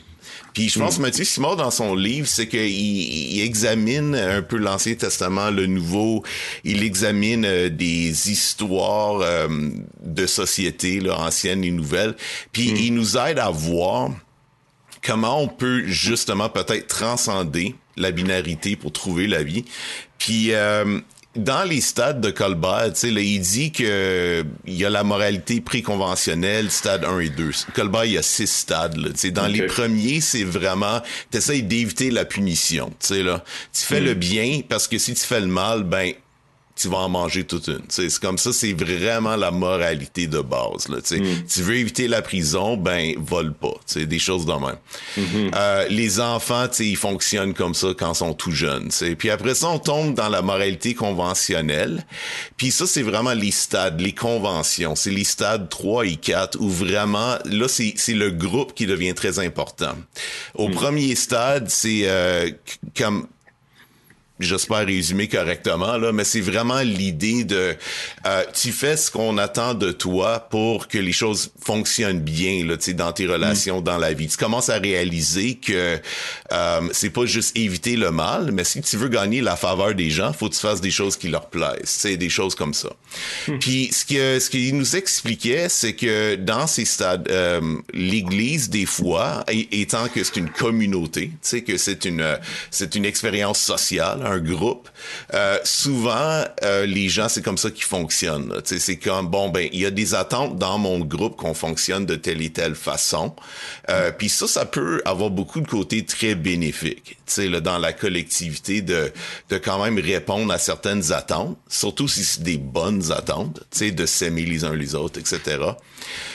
Puis 0.53 0.69
je 0.69 0.79
pense 0.79 0.95
que 0.95 0.99
mm. 0.99 1.03
Mathieu 1.03 1.23
Simard, 1.23 1.55
dans 1.55 1.71
son 1.71 1.95
livre, 1.95 2.27
c'est 2.27 2.47
qu'il 2.47 2.69
il 2.69 3.41
examine 3.41 4.15
un 4.15 4.41
peu 4.41 4.57
l'Ancien 4.57 4.95
Testament, 4.95 5.49
le 5.51 5.65
Nouveau. 5.67 6.23
Il 6.63 6.83
examine 6.83 7.45
euh, 7.45 7.69
des 7.69 8.31
histoires 8.31 9.21
euh, 9.21 9.47
de 10.03 10.25
société, 10.25 10.99
là, 10.99 11.19
anciennes 11.19 11.63
et 11.63 11.71
nouvelles. 11.71 12.15
Puis 12.51 12.71
mm. 12.71 12.75
il 12.77 12.93
nous 12.93 13.17
aide 13.17 13.39
à 13.39 13.49
voir 13.49 14.09
comment 15.01 15.41
on 15.41 15.47
peut 15.47 15.83
justement 15.85 16.49
peut-être 16.49 16.87
transcender 16.87 17.75
la 17.97 18.11
binarité 18.11 18.75
pour 18.75 18.91
trouver 18.91 19.27
la 19.27 19.43
vie. 19.43 19.65
Puis 20.17 20.53
euh, 20.53 20.99
dans 21.35 21.63
les 21.63 21.79
stades 21.79 22.21
de 22.21 22.31
Colbert, 22.31 22.91
tu 22.93 23.01
sais, 23.01 23.09
il 23.09 23.39
dit 23.39 23.71
que 23.71 24.43
il 24.65 24.73
y 24.73 24.83
a 24.83 24.89
la 24.89 25.03
moralité 25.03 25.61
préconventionnelle, 25.61 26.71
stade 26.71 27.05
1 27.05 27.19
et 27.19 27.29
2. 27.29 27.51
Colbert, 27.75 28.05
il 28.05 28.13
y 28.13 28.17
a 28.17 28.23
six 28.23 28.47
stades. 28.47 28.97
Là, 28.97 29.09
dans 29.31 29.47
les 29.47 29.67
premiers, 29.67 30.21
c'est 30.21 30.43
vraiment, 30.43 31.01
t'essayes 31.29 31.63
d'éviter 31.63 32.09
la 32.09 32.25
punition. 32.25 32.89
Tu 32.99 33.07
sais 33.07 33.23
là, 33.23 33.43
tu 33.71 33.83
fais 33.83 34.01
le 34.01 34.15
hmm. 34.15 34.19
bien 34.19 34.61
parce 34.67 34.87
que 34.87 34.97
si 34.97 35.13
tu 35.13 35.23
fais 35.23 35.39
le 35.39 35.47
mal, 35.47 35.83
ben 35.83 36.13
tu 36.79 36.87
vas 36.87 36.99
en 36.99 37.09
manger 37.09 37.43
toute 37.43 37.67
une. 37.67 37.81
C'est 37.89 38.17
comme 38.19 38.37
ça, 38.37 38.53
c'est 38.53 38.73
vraiment 38.73 39.35
la 39.35 39.51
moralité 39.51 40.27
de 40.27 40.39
base. 40.39 40.87
Là, 40.87 40.97
mm. 40.97 41.45
Tu 41.47 41.61
veux 41.61 41.75
éviter 41.75 42.07
la 42.07 42.21
prison, 42.21 42.77
ben 42.77 43.15
vole 43.17 43.53
pas. 43.53 43.73
Des 43.95 44.19
choses 44.19 44.45
de 44.45 44.53
même. 44.53 44.77
Mm-hmm. 45.17 45.51
euh, 45.55 45.87
les 45.89 46.21
enfants, 46.21 46.67
ils 46.79 46.95
fonctionnent 46.95 47.53
comme 47.53 47.73
ça 47.73 47.89
quand 47.97 48.13
ils 48.13 48.17
sont 48.17 48.33
tout 48.33 48.51
jeunes. 48.51 48.87
T'sais. 48.89 49.15
Puis 49.15 49.29
après 49.29 49.55
ça, 49.55 49.67
on 49.67 49.79
tombe 49.79 50.13
dans 50.13 50.29
la 50.29 50.41
moralité 50.41 50.93
conventionnelle. 50.93 52.05
Puis 52.55 52.71
ça, 52.71 52.87
c'est 52.87 53.01
vraiment 53.01 53.33
les 53.33 53.51
stades, 53.51 53.99
les 53.99 54.13
conventions. 54.13 54.95
C'est 54.95 55.11
les 55.11 55.25
stades 55.25 55.67
3 55.67 56.05
et 56.05 56.15
4 56.15 56.59
où 56.61 56.69
vraiment, 56.69 57.37
là, 57.45 57.67
c'est 57.67 57.93
le 58.13 58.31
groupe 58.31 58.73
qui 58.73 58.85
devient 58.85 59.13
très 59.13 59.39
important. 59.39 59.95
Au 60.55 60.69
mm. 60.69 60.71
premier 60.71 61.15
stade, 61.15 61.69
c'est 61.69 62.03
euh, 62.05 62.49
comme 62.95 63.27
j'espère 64.39 64.85
résumer 64.85 65.27
correctement 65.27 65.97
là, 65.97 66.11
mais 66.11 66.23
c'est 66.23 66.41
vraiment 66.41 66.79
l'idée 66.81 67.43
de 67.43 67.75
euh, 68.25 68.43
tu 68.53 68.71
fais 68.71 68.97
ce 68.97 69.11
qu'on 69.11 69.37
attend 69.37 69.73
de 69.73 69.91
toi 69.91 70.39
pour 70.49 70.87
que 70.87 70.97
les 70.97 71.11
choses 71.11 71.51
fonctionnent 71.61 72.21
bien 72.21 72.65
là, 72.65 72.77
tu 72.77 72.93
dans 72.93 73.11
tes 73.11 73.27
relations, 73.27 73.81
mm. 73.81 73.83
dans 73.83 73.97
la 73.97 74.13
vie. 74.13 74.27
Tu 74.27 74.37
commences 74.37 74.69
à 74.69 74.77
réaliser 74.77 75.55
que 75.55 75.99
euh, 76.51 76.81
c'est 76.91 77.09
pas 77.09 77.25
juste 77.25 77.57
éviter 77.57 77.95
le 77.95 78.11
mal, 78.11 78.51
mais 78.51 78.63
si 78.63 78.81
tu 78.81 78.97
veux 78.97 79.09
gagner 79.09 79.41
la 79.41 79.55
faveur 79.55 79.93
des 79.93 80.09
gens, 80.09 80.33
faut 80.33 80.49
que 80.49 80.55
tu 80.55 80.61
fasses 80.61 80.81
des 80.81 80.91
choses 80.91 81.17
qui 81.17 81.27
leur 81.27 81.49
plaisent, 81.49 81.81
c'est 81.85 82.17
des 82.17 82.29
choses 82.29 82.55
comme 82.55 82.73
ça. 82.73 82.89
Mm. 83.47 83.59
Puis 83.59 83.89
ce 83.91 84.05
que 84.05 84.39
ce 84.39 84.49
qu'il 84.49 84.75
nous 84.77 84.95
expliquait, 84.95 85.67
c'est 85.69 85.93
que 85.93 86.35
dans 86.35 86.67
ces 86.67 86.85
stades, 86.85 87.27
euh, 87.29 87.61
l'Église 87.93 88.69
des 88.69 88.85
fois, 88.85 89.43
étant 89.49 90.07
que 90.07 90.23
c'est 90.23 90.37
une 90.37 90.49
communauté, 90.49 91.27
tu 91.27 91.37
sais 91.41 91.61
que 91.61 91.77
c'est 91.77 92.05
une 92.05 92.37
c'est 92.71 92.95
une 92.95 93.05
expérience 93.05 93.59
sociale 93.59 94.28
un 94.29 94.39
groupe, 94.39 94.89
euh, 95.33 95.57
souvent 95.63 96.43
euh, 96.63 96.85
les 96.85 97.09
gens 97.09 97.29
c'est 97.29 97.41
comme 97.41 97.57
ça 97.57 97.71
qu'ils 97.71 97.83
fonctionnent. 97.83 98.53
C'est 98.63 98.97
comme 98.97 99.27
bon 99.27 99.49
ben 99.49 99.67
il 99.71 99.79
y 99.79 99.85
a 99.85 99.91
des 99.91 100.15
attentes 100.15 100.57
dans 100.57 100.77
mon 100.77 100.99
groupe 100.99 101.35
qu'on 101.35 101.53
fonctionne 101.53 102.05
de 102.05 102.15
telle 102.15 102.41
et 102.41 102.51
telle 102.51 102.75
façon. 102.75 103.35
Euh, 103.89 104.11
Puis 104.17 104.29
ça 104.29 104.47
ça 104.47 104.65
peut 104.65 105.01
avoir 105.05 105.29
beaucoup 105.29 105.61
de 105.61 105.67
côtés 105.67 106.05
très 106.05 106.35
bénéfiques. 106.35 107.18
Sais 107.29 107.49
dans 107.61 107.77
la 107.77 107.93
collectivité 107.93 108.81
de 108.81 109.11
de 109.49 109.57
quand 109.57 109.83
même 109.83 109.99
répondre 109.99 110.51
à 110.51 110.57
certaines 110.57 111.11
attentes, 111.11 111.57
surtout 111.67 112.07
si 112.07 112.23
c'est 112.23 112.43
des 112.43 112.57
bonnes 112.57 113.11
attentes, 113.11 113.61
de 113.79 114.05
s'aimer 114.05 114.45
les 114.45 114.65
uns 114.65 114.75
les 114.75 114.95
autres, 114.95 115.19
etc. 115.19 115.57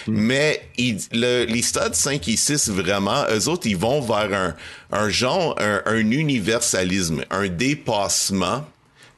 Mm. 0.07 0.13
Mais 0.13 0.69
le, 1.13 1.45
les 1.45 1.63
stades 1.63 1.95
5 1.95 2.29
et 2.29 2.37
6 2.37 2.69
vraiment 2.71 3.25
eux 3.31 3.49
autres 3.49 3.67
ils 3.67 3.77
vont 3.77 4.01
vers 4.01 4.33
un 4.33 4.55
un 4.95 5.09
genre, 5.09 5.57
un, 5.59 6.11
universalisme, 6.11 7.25
un 7.31 7.49
dépassement 7.49 8.65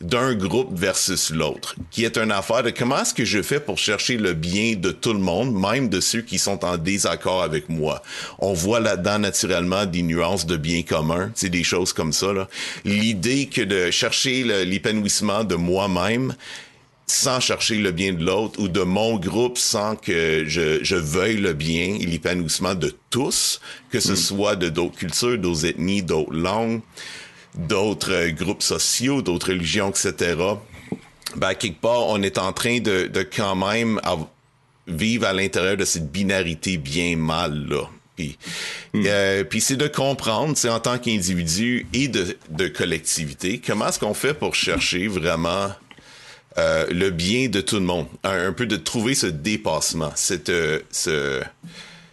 d'un 0.00 0.34
groupe 0.34 0.78
versus 0.78 1.30
l'autre, 1.30 1.74
qui 1.90 2.04
est 2.04 2.18
une 2.18 2.30
affaire 2.30 2.62
de 2.62 2.70
comment 2.70 3.00
est-ce 3.00 3.14
que 3.14 3.24
je 3.24 3.40
fais 3.40 3.60
pour 3.60 3.78
chercher 3.78 4.18
le 4.18 4.34
bien 4.34 4.74
de 4.76 4.90
tout 4.90 5.12
le 5.12 5.18
monde, 5.18 5.54
même 5.54 5.88
de 5.88 6.00
ceux 6.00 6.20
qui 6.20 6.38
sont 6.38 6.64
en 6.64 6.76
désaccord 6.76 7.42
avec 7.42 7.68
moi. 7.68 8.02
On 8.38 8.52
voit 8.52 8.80
là-dedans 8.80 9.18
naturellement 9.18 9.86
des 9.86 10.02
nuances 10.02 10.44
de 10.46 10.56
bien 10.56 10.82
commun, 10.82 11.30
c'est 11.34 11.48
des 11.48 11.64
choses 11.64 11.92
comme 11.92 12.12
ça. 12.12 12.26
L'idée 12.84 13.46
que 13.46 13.62
de 13.62 13.90
chercher 13.90 14.42
l'épanouissement 14.64 15.44
de 15.44 15.54
moi-même, 15.54 16.34
sans 17.06 17.38
chercher 17.38 17.76
le 17.76 17.92
bien 17.92 18.12
de 18.12 18.24
l'autre 18.24 18.60
ou 18.60 18.68
de 18.68 18.80
mon 18.80 19.16
groupe 19.16 19.58
sans 19.58 19.94
que 19.94 20.44
je, 20.46 20.82
je 20.82 20.96
veuille 20.96 21.36
le 21.36 21.52
bien 21.52 21.96
et 22.00 22.04
l'épanouissement 22.04 22.74
de 22.74 22.92
tous, 23.10 23.60
que 23.90 24.00
ce 24.00 24.12
mm. 24.12 24.16
soit 24.16 24.56
de 24.56 24.68
d'autres 24.68 24.96
cultures, 24.96 25.38
d'autres 25.38 25.66
ethnies, 25.66 26.02
d'autres 26.02 26.34
langues, 26.34 26.80
d'autres 27.56 28.12
euh, 28.12 28.30
groupes 28.30 28.62
sociaux, 28.62 29.22
d'autres 29.22 29.50
religions, 29.50 29.90
etc. 29.90 30.36
Ben, 31.36 31.54
quelque 31.54 31.80
part, 31.80 32.06
on 32.08 32.22
est 32.22 32.38
en 32.38 32.52
train 32.52 32.80
de, 32.80 33.06
de 33.06 33.22
quand 33.22 33.56
même 33.56 34.00
vivre 34.86 35.26
à 35.26 35.32
l'intérieur 35.32 35.76
de 35.76 35.84
cette 35.84 36.10
binarité 36.10 36.76
bien 36.76 37.16
mal 37.16 37.66
là. 37.68 37.88
Puis, 38.16 38.38
mm. 38.94 39.02
euh, 39.06 39.44
puis 39.44 39.60
c'est 39.60 39.76
de 39.76 39.88
comprendre, 39.88 40.56
c'est 40.56 40.70
en 40.70 40.80
tant 40.80 40.98
qu'individu 40.98 41.86
et 41.92 42.08
de, 42.08 42.36
de 42.48 42.68
collectivité, 42.68 43.60
comment 43.64 43.88
est-ce 43.88 43.98
qu'on 43.98 44.14
fait 44.14 44.34
pour 44.34 44.54
chercher 44.54 45.06
vraiment 45.06 45.70
euh, 46.58 46.86
le 46.90 47.10
bien 47.10 47.48
de 47.48 47.60
tout 47.60 47.76
le 47.76 47.82
monde, 47.82 48.06
un, 48.24 48.52
peu 48.52 48.66
de 48.66 48.76
trouver 48.76 49.14
ce 49.14 49.26
dépassement, 49.26 50.12
cette, 50.14 50.48
euh, 50.48 50.80
ce, 50.90 51.42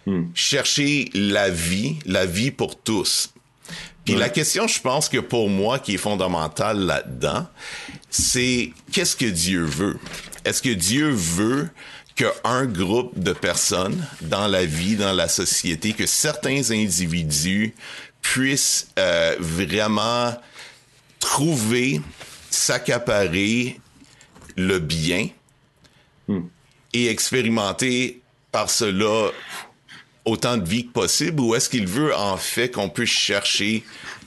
hmm. 0.06 0.26
chercher 0.36 1.10
la 1.14 1.50
vie, 1.50 1.96
la 2.06 2.26
vie 2.26 2.52
pour 2.52 2.78
tous. 2.78 3.33
Puis 4.06 4.16
la 4.16 4.30
question, 4.30 4.68
je 4.68 4.82
pense 4.82 5.08
que 5.08 5.20
pour 5.20 5.50
moi, 5.50 5.80
qui 5.80 5.96
est 5.96 5.98
fondamentale 5.98 6.80
là-dedans, 6.80 7.48
c'est 8.10 8.72
qu'est-ce 8.92 9.16
que 9.16 9.26
Dieu 9.26 9.64
veut? 9.64 9.98
Est-ce 10.44 10.62
que 10.62 10.74
Dieu 10.74 11.10
veut 11.10 11.70
qu'un 12.16 12.66
groupe 12.66 13.18
de 13.18 13.34
personnes 13.34 14.06
dans 14.22 14.48
la 14.48 14.66
vie, 14.66 14.96
dans 14.96 15.14
la 15.14 15.28
société, 15.28 15.94
que 15.94 16.06
certains 16.06 16.72
individus 16.72 17.74
puissent 18.22 18.90
euh, 19.00 19.36
vraiment 19.40 20.36
trouver, 21.20 22.02
s'accaparer 22.50 23.80
le 24.58 24.80
bien 24.80 25.30
hmm. 26.28 26.42
et 26.94 27.08
expérimenter 27.08 28.22
par 28.52 28.70
cela 28.70 29.32
autant 30.26 30.58
de 30.58 30.68
vie 30.68 30.88
que 30.88 30.92
possible 30.92 31.42
ou 31.42 31.56
est-ce 31.56 31.70
qu'il 31.70 31.88
veut 31.88 32.16
en 32.16 32.38
fait 32.38 32.70
qu'on 32.70 32.90
puisse 32.90 33.10
chercher 33.10 33.84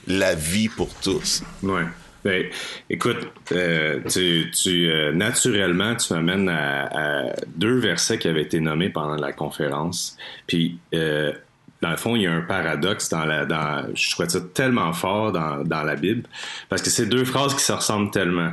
la 0.07 0.35
vie 0.35 0.69
pour 0.69 0.95
tous? 0.95 1.43
Ouais. 1.63 1.85
Ben, 2.25 2.45
écoute, 2.91 3.29
euh, 3.53 4.01
tu, 4.09 4.91
euh, 4.91 5.13
naturellement, 5.13 5.95
tu 5.95 6.13
m'amènes 6.13 6.49
à, 6.49 7.33
deux 7.55 7.79
versets 7.79 8.19
qui 8.19 8.27
avaient 8.27 8.43
été 8.43 8.59
nommés 8.59 8.89
pendant 8.89 9.15
la 9.15 9.33
conférence. 9.33 10.17
Puis, 10.49 10.77
euh, 10.93 11.33
dans 11.83 11.91
le 11.91 11.97
fond, 11.97 12.17
il 12.17 12.23
y 12.23 12.27
a 12.27 12.33
un 12.33 12.41
paradoxe 12.41 13.09
dans 13.11 13.25
la, 13.25 13.47
dans, 13.47 13.95
je 13.95 14.11
trouve 14.11 14.29
ça 14.29 14.41
tellement 14.41 14.93
fort 14.93 15.31
dans, 15.31 15.63
dans 15.63 15.85
la 15.85 15.95
Bible, 15.95 16.25
parce 16.69 16.83
que 16.83 16.91
c'est 16.91 17.07
deux 17.07 17.25
phrases 17.25 17.55
qui 17.55 17.63
se 17.63 17.73
ressemblent 17.73 18.11
tellement. 18.11 18.51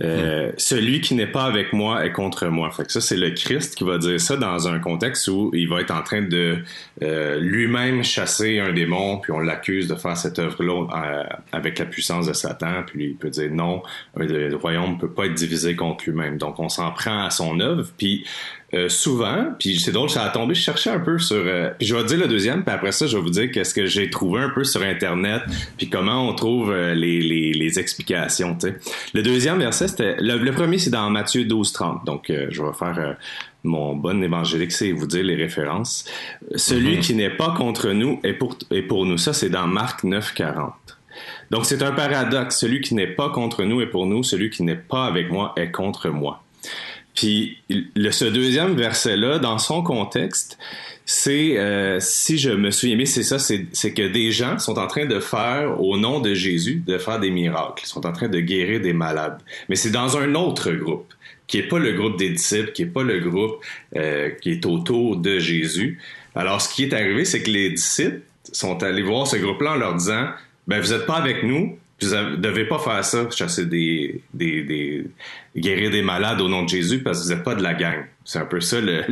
Euh, 0.00 0.50
celui 0.56 1.00
qui 1.00 1.14
n'est 1.14 1.28
pas 1.28 1.44
avec 1.44 1.72
moi 1.72 2.04
est 2.04 2.12
contre 2.12 2.46
moi. 2.48 2.70
Fait 2.70 2.84
que 2.84 2.90
ça, 2.90 3.00
c'est 3.00 3.16
le 3.16 3.30
Christ 3.30 3.76
qui 3.76 3.84
va 3.84 3.98
dire 3.98 4.20
ça 4.20 4.36
dans 4.36 4.66
un 4.66 4.80
contexte 4.80 5.28
où 5.28 5.50
il 5.54 5.68
va 5.68 5.80
être 5.80 5.92
en 5.92 6.02
train 6.02 6.22
de 6.22 6.58
euh, 7.02 7.38
lui-même 7.38 8.02
chasser 8.02 8.58
un 8.58 8.72
démon, 8.72 9.18
puis 9.18 9.30
on 9.30 9.38
l'accuse 9.38 9.86
de 9.86 9.94
faire 9.94 10.16
cette 10.16 10.38
œuvre-là 10.38 10.86
euh, 10.96 11.22
avec 11.52 11.78
la 11.78 11.84
puissance 11.84 12.26
de 12.26 12.32
Satan, 12.32 12.82
puis 12.86 13.10
il 13.10 13.16
peut 13.16 13.30
dire 13.30 13.50
non, 13.52 13.82
le 14.16 14.54
royaume 14.56 14.94
ne 14.94 14.98
peut 14.98 15.10
pas 15.12 15.26
être 15.26 15.34
divisé 15.34 15.76
contre 15.76 16.04
lui-même. 16.06 16.38
Donc 16.38 16.58
on 16.58 16.68
s'en 16.68 16.90
prend 16.90 17.24
à 17.24 17.30
son 17.30 17.60
œuvre, 17.60 17.88
puis 17.96 18.26
euh, 18.74 18.88
souvent, 18.88 19.52
puis 19.58 19.78
c'est 19.78 19.92
drôle, 19.92 20.10
ça 20.10 20.24
a 20.24 20.30
tombé, 20.30 20.54
je 20.54 20.60
cherchais 20.60 20.90
un 20.90 20.98
peu 20.98 21.18
sur... 21.18 21.36
Euh, 21.36 21.70
puis 21.78 21.86
je 21.86 21.94
vais 21.94 22.04
dire 22.04 22.18
le 22.18 22.26
deuxième, 22.26 22.64
puis 22.64 22.74
après 22.74 22.92
ça, 22.92 23.06
je 23.06 23.16
vais 23.16 23.22
vous 23.22 23.30
dire 23.30 23.50
qu'est-ce 23.52 23.72
que 23.72 23.86
j'ai 23.86 24.10
trouvé 24.10 24.40
un 24.40 24.48
peu 24.48 24.64
sur 24.64 24.82
Internet, 24.82 25.42
puis 25.76 25.88
comment 25.88 26.28
on 26.28 26.34
trouve 26.34 26.72
euh, 26.72 26.94
les, 26.94 27.20
les, 27.20 27.52
les, 27.52 27.78
explications, 27.78 28.54
tu 28.54 28.68
sais. 28.68 28.76
Le 29.14 29.22
deuxième 29.22 29.58
verset, 29.58 29.88
c'était... 29.88 30.16
Le, 30.18 30.50
premier, 30.52 30.78
c'est 30.78 30.90
dans 30.90 31.08
Matthieu 31.08 31.44
12, 31.44 31.72
30, 31.72 32.04
donc 32.04 32.26
je 32.28 32.62
vais 32.62 32.72
faire 32.72 33.16
mon 33.62 33.96
bon 33.96 34.22
évangélique, 34.22 34.72
c'est 34.72 34.92
vous 34.92 35.06
dire 35.06 35.24
les 35.24 35.36
références. 35.36 36.04
Celui 36.54 36.96
mm-hmm. 36.96 37.00
qui 37.00 37.14
n'est 37.14 37.30
pas 37.30 37.54
contre 37.56 37.90
nous 37.90 38.20
est 38.22 38.34
pour, 38.34 38.56
est 38.70 38.82
pour 38.82 39.06
nous. 39.06 39.18
Ça, 39.18 39.32
c'est 39.32 39.48
dans 39.48 39.66
Marc 39.66 40.04
9, 40.04 40.34
40. 40.34 40.72
Donc 41.50 41.64
c'est 41.64 41.82
un 41.82 41.92
paradoxe. 41.92 42.58
Celui 42.58 42.80
qui 42.80 42.94
n'est 42.94 43.06
pas 43.06 43.30
contre 43.30 43.64
nous 43.64 43.80
est 43.80 43.86
pour 43.86 44.06
nous. 44.06 44.22
Celui 44.22 44.50
qui 44.50 44.62
n'est 44.62 44.74
pas 44.74 45.06
avec 45.06 45.30
moi 45.30 45.52
est 45.56 45.70
contre 45.70 46.10
moi. 46.10 46.43
Puis 47.14 47.58
le, 47.68 48.10
ce 48.10 48.24
deuxième 48.24 48.74
verset-là, 48.74 49.38
dans 49.38 49.58
son 49.58 49.82
contexte, 49.82 50.58
c'est, 51.06 51.58
euh, 51.58 52.00
si 52.00 52.38
je 52.38 52.50
me 52.50 52.70
souviens 52.70 52.96
bien, 52.96 53.04
c'est 53.04 53.22
ça, 53.22 53.38
c'est 53.38 53.94
que 53.94 54.08
des 54.08 54.32
gens 54.32 54.58
sont 54.58 54.78
en 54.78 54.86
train 54.86 55.04
de 55.04 55.20
faire, 55.20 55.80
au 55.80 55.96
nom 55.98 56.20
de 56.20 56.34
Jésus, 56.34 56.82
de 56.86 56.98
faire 56.98 57.20
des 57.20 57.30
miracles. 57.30 57.84
Sont 57.86 58.06
en 58.06 58.12
train 58.12 58.28
de 58.28 58.40
guérir 58.40 58.80
des 58.80 58.94
malades. 58.94 59.38
Mais 59.68 59.76
c'est 59.76 59.90
dans 59.90 60.16
un 60.16 60.34
autre 60.34 60.72
groupe, 60.72 61.12
qui 61.46 61.58
est 61.58 61.68
pas 61.68 61.78
le 61.78 61.92
groupe 61.92 62.18
des 62.18 62.30
disciples, 62.30 62.72
qui 62.72 62.82
est 62.82 62.86
pas 62.86 63.02
le 63.02 63.20
groupe 63.20 63.62
euh, 63.96 64.30
qui 64.30 64.50
est 64.52 64.66
autour 64.66 65.16
de 65.16 65.38
Jésus. 65.38 66.00
Alors, 66.34 66.60
ce 66.62 66.72
qui 66.72 66.84
est 66.84 66.94
arrivé, 66.94 67.24
c'est 67.24 67.42
que 67.42 67.50
les 67.50 67.70
disciples 67.70 68.22
sont 68.50 68.82
allés 68.82 69.02
voir 69.02 69.26
ce 69.26 69.36
groupe-là 69.36 69.72
en 69.72 69.76
leur 69.76 69.94
disant, 69.94 70.28
ben, 70.66 70.80
vous 70.80 70.92
êtes 70.92 71.06
pas 71.06 71.16
avec 71.16 71.42
nous, 71.42 71.78
vous 72.04 72.14
ne 72.14 72.36
devez 72.36 72.64
pas 72.64 72.78
faire 72.78 73.04
ça, 73.04 73.28
chasser 73.30 73.66
des, 73.66 74.22
des, 74.32 74.62
des, 74.62 75.06
guérir 75.56 75.90
des 75.90 76.02
malades 76.02 76.40
au 76.40 76.48
nom 76.48 76.62
de 76.62 76.68
Jésus 76.68 77.00
parce 77.00 77.20
que 77.20 77.24
vous 77.24 77.34
n'êtes 77.34 77.44
pas 77.44 77.54
de 77.54 77.62
la 77.62 77.74
gang. 77.74 78.04
C'est 78.24 78.38
un 78.38 78.46
peu 78.46 78.60
ça 78.60 78.80
le, 78.80 79.04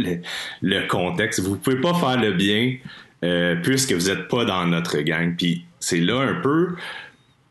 le, 0.63 0.87
contexte. 0.89 1.41
Vous 1.41 1.57
pouvez 1.57 1.81
pas 1.81 1.95
faire 1.95 2.21
le 2.21 2.33
bien 2.33 2.77
euh, 3.25 3.57
puisque 3.63 3.93
vous 3.93 4.09
n'êtes 4.09 4.29
pas 4.29 4.45
dans 4.45 4.67
notre 4.67 4.99
gang. 5.01 5.35
Puis 5.37 5.65
c'est 5.81 6.01
là 6.01 6.21
un 6.21 6.41
peu 6.41 6.75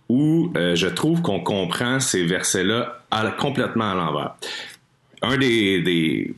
où 0.09 0.51
euh, 0.57 0.75
je 0.75 0.87
trouve 0.87 1.21
qu'on 1.21 1.39
comprend 1.39 1.99
ces 1.99 2.25
versets-là 2.25 3.03
complètement 3.37 3.91
à 3.91 3.95
l'envers. 3.95 4.35
Un 5.21 5.37
des, 5.37 5.81
des, 5.81 6.33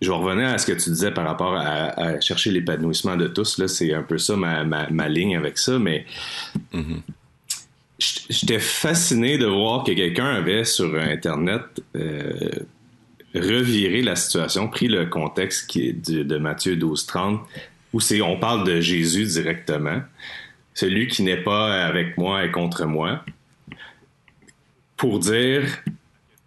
je 0.00 0.10
revenais 0.10 0.44
à 0.44 0.58
ce 0.58 0.66
que 0.66 0.72
tu 0.72 0.90
disais 0.90 1.10
par 1.10 1.24
rapport 1.24 1.56
à, 1.56 2.20
chercher 2.20 2.50
l'épanouissement 2.50 3.16
de 3.16 3.26
tous. 3.26 3.58
Là, 3.58 3.66
c'est 3.66 3.94
un 3.94 4.02
peu 4.02 4.18
ça 4.18 4.36
ma, 4.36 4.62
ma, 4.64 4.88
ma, 4.90 5.08
ligne 5.08 5.36
avec 5.36 5.58
ça, 5.58 5.78
mais 5.78 6.04
mm-hmm 6.74 7.00
j'étais 7.98 8.58
fasciné 8.58 9.38
de 9.38 9.46
voir 9.46 9.84
que 9.84 9.92
quelqu'un 9.92 10.26
avait 10.26 10.64
sur 10.64 10.94
Internet 10.94 11.62
euh, 11.96 12.50
reviré 13.34 14.02
la 14.02 14.16
situation, 14.16 14.68
pris 14.68 14.88
le 14.88 15.06
contexte 15.06 15.74
est 15.76 16.10
de, 16.10 16.38
Matthieu 16.38 16.76
12-30, 16.76 17.40
où 17.92 18.00
on 18.22 18.38
parle 18.38 18.66
de 18.66 18.80
Jésus 18.80 19.24
directement. 19.24 20.00
Celui 20.74 21.06
qui 21.06 21.22
n'est 21.22 21.42
pas 21.42 21.84
avec 21.84 22.18
moi 22.18 22.44
est 22.44 22.50
contre 22.50 22.84
moi. 22.84 23.24
Pour 24.96 25.18
dire 25.18 25.64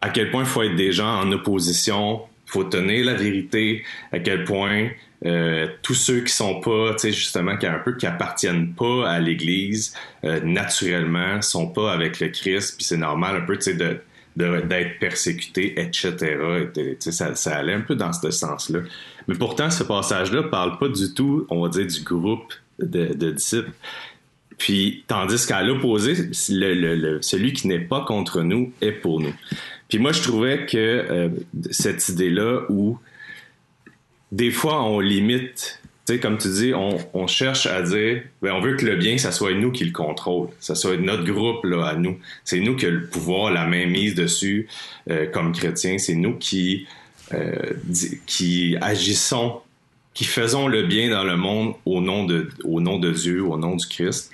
à 0.01 0.09
quel 0.09 0.31
point 0.31 0.43
il 0.43 0.47
faut 0.47 0.63
être 0.63 0.75
des 0.75 0.91
gens 0.91 1.19
en 1.19 1.31
opposition, 1.31 2.21
il 2.47 2.51
faut 2.51 2.63
tenir 2.63 3.05
la 3.05 3.15
vérité, 3.15 3.83
à 4.11 4.19
quel 4.19 4.43
point 4.43 4.89
euh, 5.25 5.67
tous 5.81 5.95
ceux 5.95 6.21
qui 6.21 6.33
sont 6.33 6.61
pas, 6.61 6.93
tu 6.93 6.99
sais, 6.99 7.11
justement, 7.11 7.57
qui 7.57 7.65
un 7.65 7.79
peu 7.79 7.95
qui 7.95 8.05
appartiennent 8.05 8.73
pas 8.73 9.09
à 9.09 9.19
l'Église 9.19 9.93
euh, 10.23 10.39
naturellement, 10.41 11.41
sont 11.41 11.67
pas 11.67 11.91
avec 11.91 12.19
le 12.19 12.29
Christ, 12.29 12.77
puis 12.77 12.85
c'est 12.85 12.97
normal 12.97 13.35
un 13.35 13.41
peu, 13.41 13.57
tu 13.57 13.63
sais, 13.63 13.73
de 13.73 14.01
d'être 14.35 14.99
persécuté, 14.99 15.81
etc. 15.81 16.37
Ça, 16.99 17.35
ça 17.35 17.57
allait 17.57 17.73
un 17.73 17.81
peu 17.81 17.95
dans 17.95 18.13
ce 18.13 18.31
sens-là. 18.31 18.79
Mais 19.27 19.35
pourtant, 19.35 19.69
ce 19.69 19.83
passage-là 19.83 20.43
parle 20.43 20.77
pas 20.77 20.87
du 20.87 21.13
tout, 21.13 21.45
on 21.49 21.61
va 21.61 21.69
dire, 21.69 21.85
du 21.85 22.01
groupe 22.03 22.53
de, 22.79 23.31
disciples. 23.31 23.71
Puis, 24.57 25.03
tandis 25.07 25.45
qu'à 25.45 25.61
l'opposé, 25.61 26.33
celui 26.33 27.53
qui 27.53 27.67
n'est 27.67 27.79
pas 27.79 28.05
contre 28.05 28.41
nous 28.41 28.71
est 28.81 28.91
pour 28.91 29.19
nous. 29.19 29.33
Puis 29.89 29.99
moi, 29.99 30.11
je 30.11 30.21
trouvais 30.21 30.65
que 30.65 30.77
euh, 30.77 31.29
cette 31.71 32.07
idée-là 32.09 32.61
où 32.69 32.97
des 34.31 34.51
fois, 34.51 34.83
on 34.83 34.99
limite. 34.99 35.81
Tu 36.05 36.15
sais, 36.15 36.19
comme 36.19 36.37
tu 36.37 36.49
dis, 36.49 36.73
on, 36.73 37.27
cherche 37.27 37.67
à 37.67 37.81
dire, 37.81 38.23
ben, 38.41 38.53
on 38.53 38.61
veut 38.61 38.75
que 38.75 38.85
le 38.85 38.95
bien, 38.95 39.17
ça 39.17 39.31
soit 39.31 39.53
nous 39.53 39.71
qui 39.71 39.85
le 39.85 39.91
contrôle. 39.91 40.49
Ça 40.59 40.75
soit 40.75 40.97
notre 40.97 41.23
groupe, 41.23 41.63
là, 41.65 41.85
à 41.85 41.95
nous. 41.95 42.17
C'est 42.43 42.59
nous 42.59 42.75
qui 42.75 42.85
avons 42.85 42.95
le 42.95 43.07
pouvoir, 43.07 43.51
la 43.51 43.65
main 43.65 43.85
mise 43.85 44.15
dessus, 44.15 44.67
euh, 45.09 45.27
comme 45.27 45.51
chrétiens. 45.51 45.97
C'est 45.97 46.15
nous 46.15 46.35
qui, 46.35 46.87
euh, 47.33 47.73
qui 48.25 48.75
agissons, 48.81 49.61
qui 50.13 50.25
faisons 50.25 50.67
le 50.67 50.83
bien 50.83 51.09
dans 51.09 51.23
le 51.23 51.37
monde 51.37 51.75
au 51.85 52.01
nom 52.01 52.25
de, 52.25 52.49
au 52.63 52.81
nom 52.81 52.97
de 52.97 53.11
Dieu, 53.11 53.43
au 53.43 53.57
nom 53.57 53.75
du 53.75 53.85
Christ. 53.85 54.31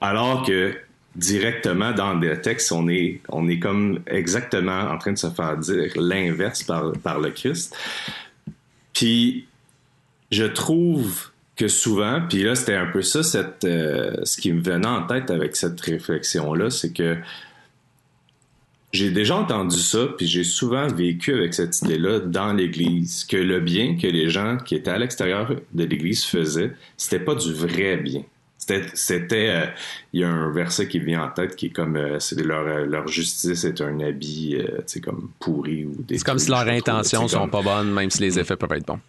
Alors 0.00 0.44
que, 0.44 0.76
directement 1.16 1.92
dans 1.92 2.14
le 2.14 2.40
texte, 2.40 2.72
on 2.72 2.88
est, 2.88 3.20
on 3.28 3.48
est 3.48 3.58
comme 3.58 4.00
exactement 4.06 4.90
en 4.90 4.98
train 4.98 5.12
de 5.12 5.18
se 5.18 5.30
faire 5.30 5.56
dire 5.56 5.92
l'inverse 5.96 6.62
par, 6.62 6.92
par 6.92 7.20
le 7.20 7.30
Christ. 7.30 7.76
Puis 8.94 9.46
je 10.30 10.44
trouve 10.44 11.30
que 11.56 11.68
souvent, 11.68 12.22
puis 12.28 12.42
là 12.42 12.54
c'était 12.54 12.74
un 12.74 12.86
peu 12.86 13.02
ça, 13.02 13.20
euh, 13.64 14.16
ce 14.24 14.40
qui 14.40 14.52
me 14.52 14.62
venait 14.62 14.86
en 14.86 15.06
tête 15.06 15.30
avec 15.30 15.54
cette 15.56 15.80
réflexion-là, 15.80 16.70
c'est 16.70 16.92
que 16.92 17.16
j'ai 18.92 19.10
déjà 19.10 19.36
entendu 19.36 19.78
ça, 19.78 20.06
puis 20.16 20.26
j'ai 20.26 20.44
souvent 20.44 20.86
vécu 20.86 21.34
avec 21.34 21.52
cette 21.52 21.82
idée-là 21.82 22.20
dans 22.20 22.52
l'Église, 22.52 23.24
que 23.24 23.36
le 23.36 23.60
bien 23.60 23.96
que 23.96 24.06
les 24.06 24.30
gens 24.30 24.56
qui 24.56 24.76
étaient 24.76 24.90
à 24.90 24.98
l'extérieur 24.98 25.52
de 25.72 25.84
l'Église 25.84 26.24
faisaient, 26.24 26.72
c'était 26.96 27.18
pas 27.18 27.34
du 27.34 27.52
vrai 27.52 27.96
bien. 27.96 28.22
C'était, 28.94 29.48
euh, 29.48 29.66
il 30.12 30.20
y 30.20 30.24
a 30.24 30.28
un 30.28 30.50
verset 30.52 30.88
qui 30.88 30.98
vient 30.98 31.24
en 31.24 31.28
tête 31.28 31.56
qui 31.56 31.66
est 31.66 31.70
comme, 31.70 31.96
euh, 31.96 32.18
c'est 32.18 32.40
leur, 32.40 32.64
leur 32.86 33.08
justice 33.08 33.64
est 33.64 33.80
un 33.80 34.00
habit, 34.00 34.58
comme 35.02 35.30
pourri 35.38 35.84
ou 35.84 35.94
des. 36.02 36.18
C'est 36.18 36.24
comme 36.24 36.38
si 36.38 36.50
leurs 36.50 36.68
intentions 36.68 37.28
sont 37.28 37.48
pas 37.48 37.62
bonnes, 37.62 37.92
même 37.92 38.10
si 38.10 38.22
les 38.22 38.38
effets 38.38 38.56
peuvent 38.56 38.72
être 38.72 38.86
bons. 38.86 39.00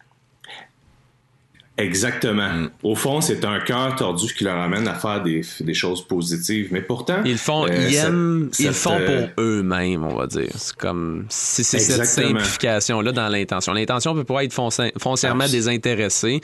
Exactement. 1.77 2.53
Mm. 2.53 2.69
Au 2.83 2.95
fond, 2.95 3.19
c'est 3.19 3.43
un 3.43 3.59
cœur 3.59 3.95
tordu 3.95 4.33
qui 4.33 4.45
leur 4.45 4.57
amène 4.57 4.87
à 4.87 4.93
faire 4.93 5.21
des, 5.21 5.41
des 5.59 5.73
choses 5.73 6.07
positives. 6.07 6.69
Mais 6.71 6.81
pourtant. 6.81 7.21
Ils 7.25 7.37
font, 7.37 7.67
euh, 7.67 7.87
ils 7.89 7.95
aiment, 7.95 8.49
ils 8.59 8.71
font 8.71 8.97
pour 9.05 9.43
eux-mêmes, 9.43 10.03
on 10.03 10.15
va 10.15 10.27
dire. 10.27 10.51
C'est 10.55 10.75
comme, 10.75 11.25
si 11.29 11.63
c'est 11.63 11.79
cette 11.79 12.05
simplification-là 12.05 13.11
dans 13.11 13.27
l'intention. 13.27 13.73
L'intention 13.73 14.13
peut 14.13 14.23
pas 14.23 14.43
être 14.43 14.53
foncièrement 14.53 15.47
désintéressée. 15.47 16.41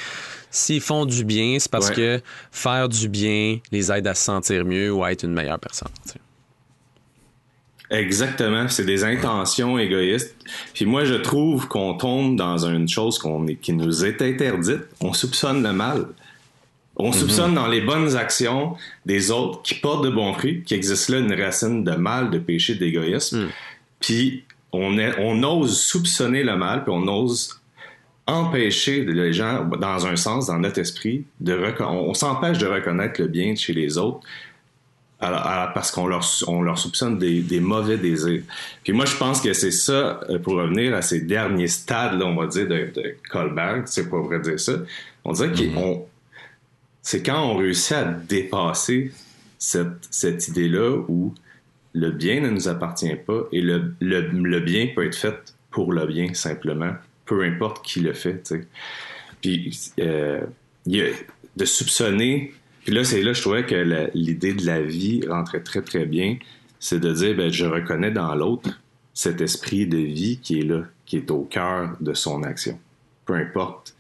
S'ils 0.50 0.82
font 0.82 1.06
du 1.06 1.24
bien, 1.24 1.58
c'est 1.60 1.72
parce 1.72 1.92
que 1.92 2.22
faire 2.52 2.90
du 2.90 3.08
bien 3.08 3.60
les 3.72 3.92
aide 3.92 4.08
à 4.08 4.14
se 4.14 4.24
sentir 4.24 4.66
mieux 4.66 4.92
ou 4.92 5.04
à 5.04 5.14
être 5.14 5.24
une 5.24 5.34
meilleure 5.34 5.60
personne. 5.60 5.88
Exactement, 7.92 8.70
c'est 8.70 8.86
des 8.86 9.04
intentions 9.04 9.78
égoïstes. 9.78 10.34
Puis 10.74 10.86
moi, 10.86 11.04
je 11.04 11.16
trouve 11.16 11.68
qu'on 11.68 11.94
tombe 11.94 12.38
dans 12.38 12.66
une 12.66 12.88
chose 12.88 13.20
qu'on 13.20 13.46
qui 13.46 13.74
nous 13.74 14.06
est 14.06 14.22
interdite. 14.22 14.84
On 15.02 15.12
soupçonne 15.12 15.62
le 15.62 15.74
mal. 15.74 16.06
On 16.96 17.08
mhm. 17.08 17.14
soupçonne 17.14 17.54
dans 17.54 17.68
les 17.68 17.82
bonnes 17.82 18.16
actions 18.16 18.76
des 19.06 19.30
autres 19.30 19.62
qui 19.62 19.76
portent 19.76 20.06
de 20.06 20.10
bons 20.10 20.34
fruits, 20.34 20.64
qui 20.64 20.74
existe 20.74 21.10
là 21.10 21.20
une 21.20 21.34
racine 21.34 21.84
de 21.84 21.92
mal, 21.92 22.30
de 22.30 22.40
péché, 22.40 22.76
d'égoïsme. 22.76 23.46
Mm. 23.46 23.50
Puis 24.00 24.44
on, 24.72 24.98
est, 24.98 25.14
on 25.20 25.44
ose 25.44 25.78
soupçonner 25.78 26.44
le 26.44 26.56
mal, 26.56 26.84
puis 26.84 26.94
on 26.96 27.08
ose 27.08 27.62
empêcher 28.26 29.04
les 29.04 29.34
gens, 29.34 29.66
dans 29.66 30.06
un 30.06 30.16
sens, 30.16 30.48
dans 30.48 30.60
notre 30.60 30.80
esprit, 30.80 31.26
de 31.42 31.60
on 31.82 32.14
s'empêche 32.14 32.58
de 32.60 32.68
reconnaître 32.68 33.20
le 33.20 33.28
bien 33.28 33.56
chez 33.56 33.74
les 33.74 33.98
autres 33.98 34.22
parce 35.22 35.92
qu'on 35.92 36.08
leur, 36.08 36.26
on 36.48 36.62
leur 36.62 36.80
soupçonne 36.80 37.20
des, 37.20 37.42
des, 37.42 37.60
mauvais 37.60 37.98
désirs. 37.98 38.42
Puis 38.84 38.92
moi, 38.92 39.06
je 39.06 39.16
pense 39.16 39.40
que 39.40 39.54
c'est 39.54 39.72
ça, 39.72 40.20
euh, 40.30 40.40
pour 40.40 40.54
revenir 40.54 40.96
à 40.96 41.04
ces 41.04 41.22
derniers 41.22 41.68
stades, 41.68 42.20
là, 42.20 42.26
on 42.26 42.36
va 42.36 42.48
dire, 42.48 42.68
de, 42.68 42.92
de 42.94 43.16
Colbert, 43.30 43.84
c'est 43.86 44.10
pas 44.10 44.20
vrai 44.20 44.40
dire 44.40 44.60
ça. 44.60 44.74
On 45.24 45.34
dirait 45.34 45.50
mm-hmm. 45.50 45.74
qu'on 45.76 46.08
c'est 47.02 47.24
quand 47.24 47.44
on 47.44 47.58
réussit 47.58 47.94
à 47.94 48.04
dépasser 48.04 49.12
cette, 49.58 50.08
cette 50.10 50.48
idée-là 50.48 50.98
où 51.08 51.34
le 51.94 52.12
bien 52.12 52.42
ne 52.42 52.50
nous 52.50 52.68
appartient 52.68 53.16
pas 53.16 53.42
et 53.52 53.62
le, 53.62 53.94
le, 54.00 54.22
le, 54.22 54.60
bien 54.60 54.88
peut 54.96 55.06
être 55.06 55.16
fait 55.16 55.56
pour 55.72 55.94
le 55.94 56.06
bien 56.06 56.34
simplement, 56.34 56.94
peu 57.26 57.44
importe 57.44 57.84
qui 57.84 58.00
le 58.02 58.14
fait. 58.14 58.54
Puis 59.42 59.92
euh, 60.00 60.42
de 60.86 61.66
soupçonner 61.66 62.54
puis 62.84 62.94
là, 62.94 63.04
c'est 63.04 63.22
là, 63.22 63.34
je 63.34 63.42
trouvais 63.42 63.66
que 63.66 64.10
l'idée 64.14 64.54
de 64.54 64.66
la 64.66 64.82
vie 64.82 65.22
rentrait 65.28 65.62
très, 65.62 65.82
très 65.82 66.06
bien. 66.06 66.38
c'est 66.80 67.00
de 67.00 67.14
dire, 67.14 67.36
ben, 67.36 67.52
je 67.52 67.66
reconnais 67.66 68.12
dans 68.12 68.34
l'autre 68.36 68.82
cet 69.14 69.42
esprit 69.42 69.86
de 69.86 69.98
vie 69.98 70.40
qui 70.42 70.60
est 70.60 70.64
là, 70.64 70.84
qui 71.06 71.18
est 71.18 71.30
au 71.32 71.44
cœur 71.44 71.96
de 72.00 72.14
son 72.14 72.44
action. 72.44 72.80
Peu 73.26 73.34
importe. 73.34 73.96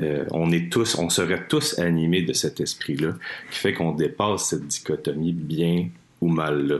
Euh, 0.00 0.24
on 0.30 0.52
est 0.52 0.70
tous, 0.72 0.96
on 0.96 1.10
serait 1.10 1.46
tous 1.48 1.78
animés 1.78 2.22
de 2.22 2.32
cet 2.32 2.60
esprit-là, 2.60 3.14
qui 3.50 3.58
fait 3.58 3.74
qu'on 3.74 3.92
dépasse 3.92 4.50
cette 4.50 4.66
dichotomie 4.66 5.32
bien 5.32 5.88
ou 6.20 6.28
mal 6.28 6.66
là. 6.66 6.76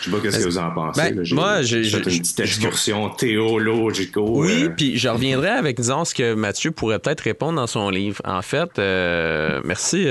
Je 0.00 0.10
sais 0.10 0.10
pas 0.10 0.30
ce 0.30 0.38
que 0.38 0.44
vous 0.44 0.58
en 0.58 0.70
pensez. 0.72 1.12
Ben, 1.12 1.24
moi, 1.32 1.62
j'ai 1.62 1.88
une 1.88 2.02
petite 2.02 2.40
excursion 2.40 3.10
théologico. 3.10 4.24
Oui, 4.26 4.64
euh. 4.64 4.68
puis 4.76 4.98
je 4.98 5.08
reviendrai 5.08 5.50
avec 5.50 5.76
disons 5.76 6.04
ce 6.04 6.14
que 6.14 6.34
Mathieu 6.34 6.70
pourrait 6.70 6.98
peut-être 6.98 7.20
répondre 7.20 7.56
dans 7.56 7.66
son 7.66 7.90
livre. 7.90 8.20
En 8.24 8.42
fait, 8.42 8.78
euh, 8.78 9.60
merci 9.64 10.06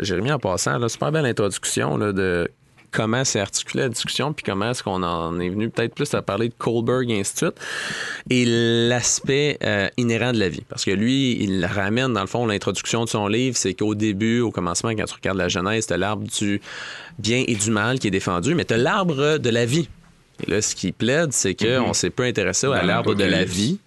Jérémy 0.00 0.32
en 0.32 0.38
passant, 0.38 0.78
là, 0.78 0.88
super 0.88 1.12
belle 1.12 1.26
introduction 1.26 1.96
là, 1.96 2.12
de 2.12 2.50
comment 2.92 3.24
s'est 3.24 3.40
articulée 3.40 3.84
la 3.84 3.88
discussion, 3.88 4.32
puis 4.32 4.44
comment 4.44 4.70
est-ce 4.70 4.82
qu'on 4.82 5.02
en 5.02 5.40
est 5.40 5.48
venu 5.48 5.70
peut-être 5.70 5.94
plus 5.94 6.12
à 6.14 6.22
parler 6.22 6.48
de 6.48 6.54
Kohlberg 6.56 7.10
Institute 7.10 7.54
et 8.30 8.44
l'aspect 8.88 9.58
euh, 9.64 9.88
inhérent 9.96 10.32
de 10.32 10.38
la 10.38 10.48
vie. 10.48 10.62
Parce 10.68 10.84
que 10.84 10.90
lui, 10.90 11.42
il 11.42 11.64
ramène, 11.64 12.12
dans 12.12 12.20
le 12.20 12.26
fond, 12.26 12.46
l'introduction 12.46 13.04
de 13.04 13.08
son 13.08 13.26
livre, 13.26 13.56
c'est 13.56 13.74
qu'au 13.74 13.94
début, 13.94 14.40
au 14.40 14.50
commencement, 14.50 14.90
quand 14.90 15.06
tu 15.06 15.14
regardes 15.14 15.38
la 15.38 15.48
Genèse, 15.48 15.86
tu 15.86 15.96
l'arbre 15.96 16.24
du 16.24 16.60
bien 17.18 17.42
et 17.46 17.54
du 17.54 17.70
mal 17.70 17.98
qui 17.98 18.08
est 18.08 18.12
défendu, 18.12 18.54
mais 18.54 18.64
tu 18.64 18.76
l'arbre 18.76 19.38
de 19.38 19.50
la 19.50 19.64
vie. 19.64 19.88
Et 20.46 20.50
là, 20.50 20.60
ce 20.62 20.74
qui 20.74 20.92
plaide, 20.92 21.32
c'est 21.32 21.54
qu'on 21.54 21.64
mm-hmm. 21.64 21.94
s'est 21.94 22.10
peu 22.10 22.24
intéressé 22.24 22.66
à 22.66 22.82
l'arbre 22.82 23.14
de 23.14 23.24
la 23.24 23.44
vie 23.44 23.78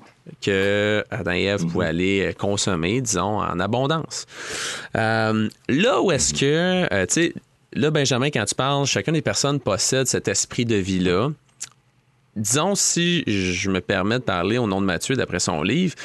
que 0.42 1.04
Adam 1.12 1.34
et 1.34 1.44
Ève 1.44 1.66
pouvaient 1.68 1.86
mm-hmm. 1.86 1.90
aller 1.90 2.36
consommer, 2.38 3.02
disons, 3.02 3.40
en 3.40 3.60
abondance. 3.60 4.26
Euh, 4.98 5.48
là 5.70 6.02
où 6.02 6.12
est-ce 6.12 6.34
que, 6.34 6.92
euh, 6.92 7.06
tu 7.06 7.14
sais, 7.14 7.34
là, 7.76 7.92
Benjamin, 7.92 8.30
quand 8.30 8.46
tu 8.46 8.56
parles, 8.56 8.86
chacune 8.86 9.14
des 9.14 9.22
personnes 9.22 9.60
possède 9.60 10.08
cet 10.08 10.28
esprit 10.28 10.66
de 10.66 10.76
vie-là. 10.76 11.30
Disons, 12.36 12.76
si 12.76 13.24
je 13.28 13.70
me 13.70 13.80
permets 13.80 14.20
de 14.20 14.24
parler 14.24 14.58
au 14.58 14.68
nom 14.68 14.82
de 14.82 14.86
Mathieu 14.86 15.16
d'après 15.16 15.40
son 15.40 15.62
livre, 15.62 15.96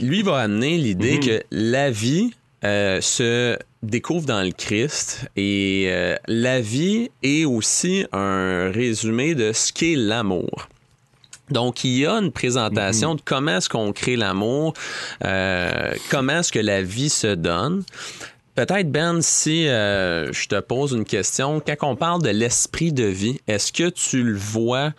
lui 0.00 0.22
va 0.22 0.38
amener 0.38 0.76
l'idée 0.76 1.16
mhm. 1.16 1.20
que 1.20 1.42
la 1.50 1.90
vie 1.90 2.30
euh, 2.64 3.00
se 3.00 3.56
découvre 3.82 4.26
dans 4.26 4.42
le 4.42 4.50
Christ 4.50 5.28
et 5.36 5.86
euh, 5.88 6.16
la 6.26 6.60
vie 6.60 7.10
est 7.22 7.44
aussi 7.44 8.06
un 8.12 8.70
résumé 8.72 9.36
de 9.36 9.52
ce 9.52 9.72
qu'est 9.72 9.94
l'amour. 9.94 10.68
Donc, 11.50 11.84
il 11.84 11.98
y 11.98 12.06
a 12.06 12.12
une 12.12 12.32
présentation 12.32 13.10
mhm. 13.10 13.16
de 13.16 13.22
comment 13.24 13.56
est-ce 13.56 13.68
qu'on 13.68 13.92
crée 13.92 14.16
l'amour, 14.16 14.74
euh, 15.24 15.94
comment 16.10 16.40
est-ce 16.40 16.52
que 16.52 16.58
la 16.58 16.82
vie 16.82 17.08
se 17.08 17.34
donne. 17.34 17.84
Peut-être, 18.58 18.90
Ben, 18.90 19.22
si 19.22 19.68
euh, 19.68 20.32
je 20.32 20.48
te 20.48 20.58
pose 20.58 20.90
une 20.90 21.04
question, 21.04 21.60
quand 21.60 21.88
on 21.88 21.94
parle 21.94 22.24
de 22.24 22.30
l'esprit 22.30 22.92
de 22.92 23.04
vie, 23.04 23.38
est-ce 23.46 23.72
que 23.72 23.88
tu 23.88 24.24
le 24.24 24.36
vois 24.36 24.94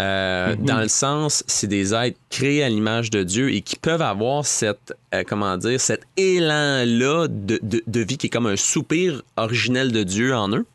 euh, 0.00 0.52
mm-hmm. 0.52 0.64
dans 0.64 0.80
le 0.80 0.88
sens, 0.88 1.44
c'est 1.46 1.68
des 1.68 1.94
êtres 1.94 2.18
créés 2.28 2.64
à 2.64 2.68
l'image 2.68 3.10
de 3.10 3.22
Dieu 3.22 3.52
et 3.52 3.60
qui 3.60 3.76
peuvent 3.76 4.02
avoir 4.02 4.44
cette, 4.44 4.96
euh, 5.14 5.22
comment 5.24 5.56
dire, 5.56 5.80
cet 5.80 6.02
élan-là 6.16 7.28
de, 7.28 7.60
de, 7.62 8.00
vie 8.00 8.18
qui 8.18 8.26
est 8.26 8.30
comme 8.30 8.48
un 8.48 8.56
soupir 8.56 9.22
originel 9.36 9.92
de 9.92 10.02
Dieu 10.02 10.34
en 10.34 10.48
eux? 10.48 10.66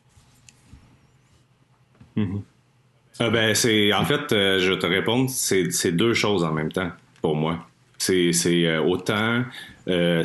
Ah, 3.18 3.28
ben, 3.28 3.54
c'est, 3.54 3.92
en 3.92 4.06
fait, 4.06 4.30
je 4.30 4.72
te 4.72 4.86
répondre, 4.86 5.28
c'est 5.28 5.92
deux 5.92 6.14
choses 6.14 6.42
en 6.42 6.52
même 6.52 6.72
temps 6.72 6.90
pour 7.20 7.36
moi. 7.36 7.58
C'est 7.98 8.78
autant 8.78 9.44
euh, 9.88 10.22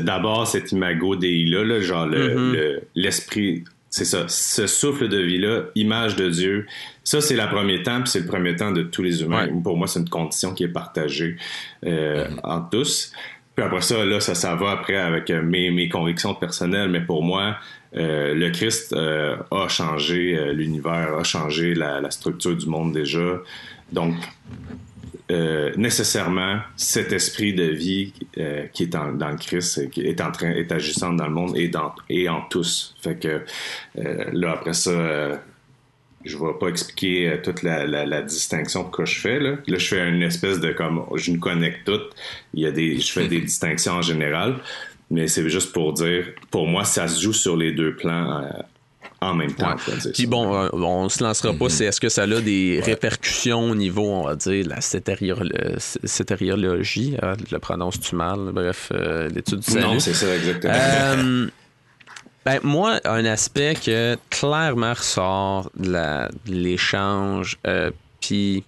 d'abord 0.00 0.46
cet 0.46 0.72
imago 0.72 1.16
Dei-là, 1.16 1.64
là, 1.64 1.80
genre 1.80 2.06
mm-hmm. 2.06 2.80
l'esprit, 2.94 3.64
c'est 3.90 4.04
ça, 4.04 4.26
ce 4.28 4.66
souffle 4.66 5.08
de 5.08 5.18
vie-là, 5.18 5.64
image 5.74 6.16
de 6.16 6.28
Dieu. 6.28 6.66
Ça, 7.02 7.20
c'est 7.20 7.36
le 7.36 7.46
premier 7.48 7.82
temps, 7.82 8.00
puis 8.00 8.10
c'est 8.10 8.20
le 8.20 8.26
premier 8.26 8.56
temps 8.56 8.72
de 8.72 8.82
tous 8.82 9.02
les 9.02 9.22
humains. 9.22 9.48
Pour 9.62 9.76
moi, 9.76 9.86
c'est 9.86 10.00
une 10.00 10.08
condition 10.08 10.54
qui 10.54 10.64
est 10.64 10.68
partagée 10.68 11.36
euh, 11.84 12.26
mm-hmm. 12.26 12.40
entre 12.44 12.70
tous. 12.70 13.12
Puis 13.54 13.64
après 13.64 13.82
ça, 13.82 14.04
là, 14.04 14.20
ça, 14.20 14.34
ça 14.34 14.54
va 14.56 14.72
après 14.72 14.96
avec 14.96 15.30
euh, 15.30 15.42
mes, 15.42 15.70
mes 15.70 15.88
convictions 15.88 16.34
personnelles, 16.34 16.90
mais 16.90 17.00
pour 17.00 17.22
moi, 17.22 17.56
le 17.96 18.50
Christ 18.50 18.92
a 18.92 19.68
changé 19.68 20.52
l'univers, 20.52 21.14
a 21.16 21.22
changé 21.22 21.74
la, 21.74 22.00
la, 22.00 22.10
structure 22.10 22.56
du 22.56 22.66
monde 22.66 22.92
déjà. 22.92 23.40
Donc, 23.92 24.16
euh, 25.30 25.72
nécessairement 25.76 26.58
cet 26.76 27.10
esprit 27.10 27.54
de 27.54 27.64
vie 27.64 28.12
euh, 28.36 28.66
qui 28.74 28.82
est 28.82 28.86
dans 28.88 29.06
le 29.06 29.36
Christ, 29.38 29.88
qui 29.88 30.02
est 30.02 30.20
en 30.20 30.30
train, 30.30 30.50
est 30.50 30.70
agissant 30.70 31.14
dans 31.14 31.26
le 31.26 31.32
monde 31.32 31.56
et, 31.56 31.68
dans, 31.68 31.94
et 32.10 32.28
en 32.28 32.42
tous. 32.42 32.94
Fait 33.00 33.18
que 33.18 33.40
euh, 33.98 34.24
là, 34.32 34.52
après 34.52 34.74
ça, 34.74 35.40
je 36.26 36.36
vais 36.36 36.52
pas 36.60 36.68
expliquer 36.68 37.40
toute 37.42 37.62
la, 37.62 38.20
distinction 38.20 38.84
que 38.84 39.06
je 39.06 39.18
fais. 39.18 39.40
Là. 39.40 39.52
là, 39.66 39.78
je 39.78 39.86
fais 39.86 40.06
une 40.06 40.22
espèce 40.22 40.60
de 40.60 40.72
comme, 40.72 41.06
je 41.14 41.30
ne 41.30 41.38
connecte 41.38 41.86
toutes. 41.86 42.14
Il 42.52 42.60
y 42.60 42.66
a 42.66 42.70
des, 42.70 42.98
je 42.98 43.10
fais 43.10 43.26
des 43.26 43.40
distinctions 43.50 43.94
en 43.94 44.02
général. 44.02 44.56
Mais 45.10 45.26
c'est 45.26 45.48
juste 45.48 45.72
pour 45.72 45.94
dire, 45.94 46.26
pour 46.50 46.66
moi, 46.66 46.84
ça 46.84 47.08
se 47.08 47.22
joue 47.22 47.32
sur 47.32 47.56
les 47.56 47.72
deux 47.72 47.96
plans 47.96 48.46
en 49.24 49.34
même 49.34 49.54
temps. 49.54 49.74
Puis 50.12 50.26
bon, 50.26 50.54
euh, 50.54 50.68
on 50.72 51.08
se 51.08 51.22
lancera 51.22 51.52
pas, 51.52 51.66
mm-hmm. 51.66 51.70
c'est 51.70 51.84
est-ce 51.86 52.00
que 52.00 52.08
ça 52.08 52.22
a 52.22 52.40
des 52.40 52.80
répercussions 52.84 53.70
au 53.70 53.74
niveau, 53.74 54.06
on 54.06 54.24
va 54.24 54.36
dire, 54.36 54.66
la 54.68 54.80
cétériologie, 54.80 57.16
hein, 57.22 57.34
le 57.50 57.58
prononce-tu 57.58 58.14
mal, 58.14 58.38
bref, 58.52 58.90
euh, 58.92 59.28
l'étude 59.28 59.60
du 59.60 59.70
salut. 59.70 59.84
Non, 59.84 60.00
c'est 60.00 60.14
ça, 60.14 60.34
exactement. 60.34 60.74
Euh, 60.74 61.46
ben, 62.44 62.60
moi, 62.62 63.00
un 63.04 63.24
aspect 63.24 63.74
que 63.74 64.16
clairement 64.30 64.92
ressort 64.92 65.70
de 65.76 66.28
l'échange, 66.46 67.58
puis 68.20 68.64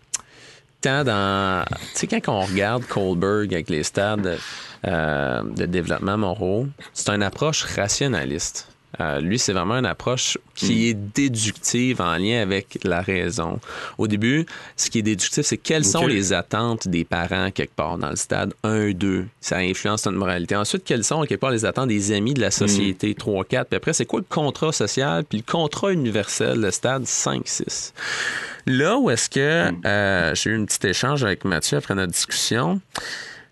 tant 0.80 1.04
dans... 1.04 1.64
Tu 1.94 1.94
sais, 1.94 2.06
quand 2.06 2.28
on 2.28 2.46
regarde 2.46 2.86
Kohlberg 2.86 3.52
avec 3.52 3.68
les 3.68 3.82
stades 3.82 4.38
de 4.84 5.66
développement 5.66 6.16
moraux, 6.16 6.66
c'est 6.94 7.10
une 7.10 7.22
approche 7.22 7.64
rationaliste. 7.64 8.68
Euh, 9.00 9.20
lui, 9.20 9.38
c'est 9.38 9.52
vraiment 9.52 9.74
une 9.74 9.86
approche 9.86 10.38
qui 10.54 10.74
hmm. 10.74 10.88
est 10.88 10.94
déductive 10.94 12.00
en 12.00 12.16
lien 12.16 12.40
avec 12.40 12.78
la 12.82 13.00
raison. 13.00 13.60
Au 13.98 14.06
début, 14.06 14.46
ce 14.76 14.90
qui 14.90 15.00
est 15.00 15.02
déductif, 15.02 15.44
c'est 15.44 15.56
quelles 15.56 15.84
sont 15.84 16.06
les 16.06 16.32
attentes 16.32 16.88
des 16.88 17.04
parents 17.04 17.50
quelque 17.50 17.74
part 17.74 17.98
dans 17.98 18.10
le 18.10 18.16
stade 18.16 18.54
1, 18.62 18.92
2. 18.92 19.26
Ça 19.40 19.58
influence 19.58 20.06
notre 20.06 20.18
moralité. 20.18 20.56
Ensuite, 20.56 20.84
quelles 20.84 21.04
sont 21.04 21.22
quelque 21.22 21.40
part 21.40 21.50
les 21.50 21.64
attentes 21.64 21.88
des 21.88 22.12
amis 22.12 22.34
de 22.34 22.40
la 22.40 22.50
société? 22.50 23.14
3, 23.14 23.42
hmm. 23.42 23.46
4. 23.46 23.68
Puis 23.68 23.76
après, 23.76 23.92
c'est 23.92 24.06
quoi 24.06 24.20
le 24.20 24.26
contrat 24.28 24.72
social, 24.72 25.24
puis 25.24 25.38
le 25.38 25.50
contrat 25.50 25.92
universel, 25.92 26.60
le 26.60 26.70
stade 26.70 27.06
5, 27.06 27.42
6. 27.44 27.92
Là 28.66 28.98
où 28.98 29.10
est-ce 29.10 29.28
que 29.30 29.70
hmm. 29.70 29.80
euh, 29.84 30.34
j'ai 30.34 30.50
eu 30.50 30.60
un 30.60 30.64
petit 30.64 30.86
échange 30.86 31.22
avec 31.22 31.44
Mathieu 31.44 31.78
après 31.78 31.94
notre 31.94 32.12
discussion, 32.12 32.80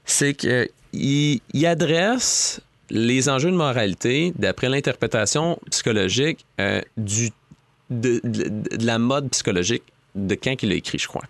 c'est 0.05 0.35
qu'il 0.35 0.69
il 0.93 1.67
adresse 1.67 2.61
les 2.91 3.29
enjeux 3.29 3.51
de 3.51 3.57
moralité, 3.57 4.33
d'après 4.37 4.69
l'interprétation 4.69 5.59
psychologique 5.71 6.45
euh, 6.61 6.81
du, 6.97 7.31
de, 7.91 8.21
la 8.85 8.99
mode 8.99 9.31
psychologique 9.31 9.83
de 10.15 10.35
quand 10.37 10.55
il 10.63 10.71
a 10.71 10.75
écrit, 10.75 10.99
je 10.99 11.09
crois. 11.09 11.25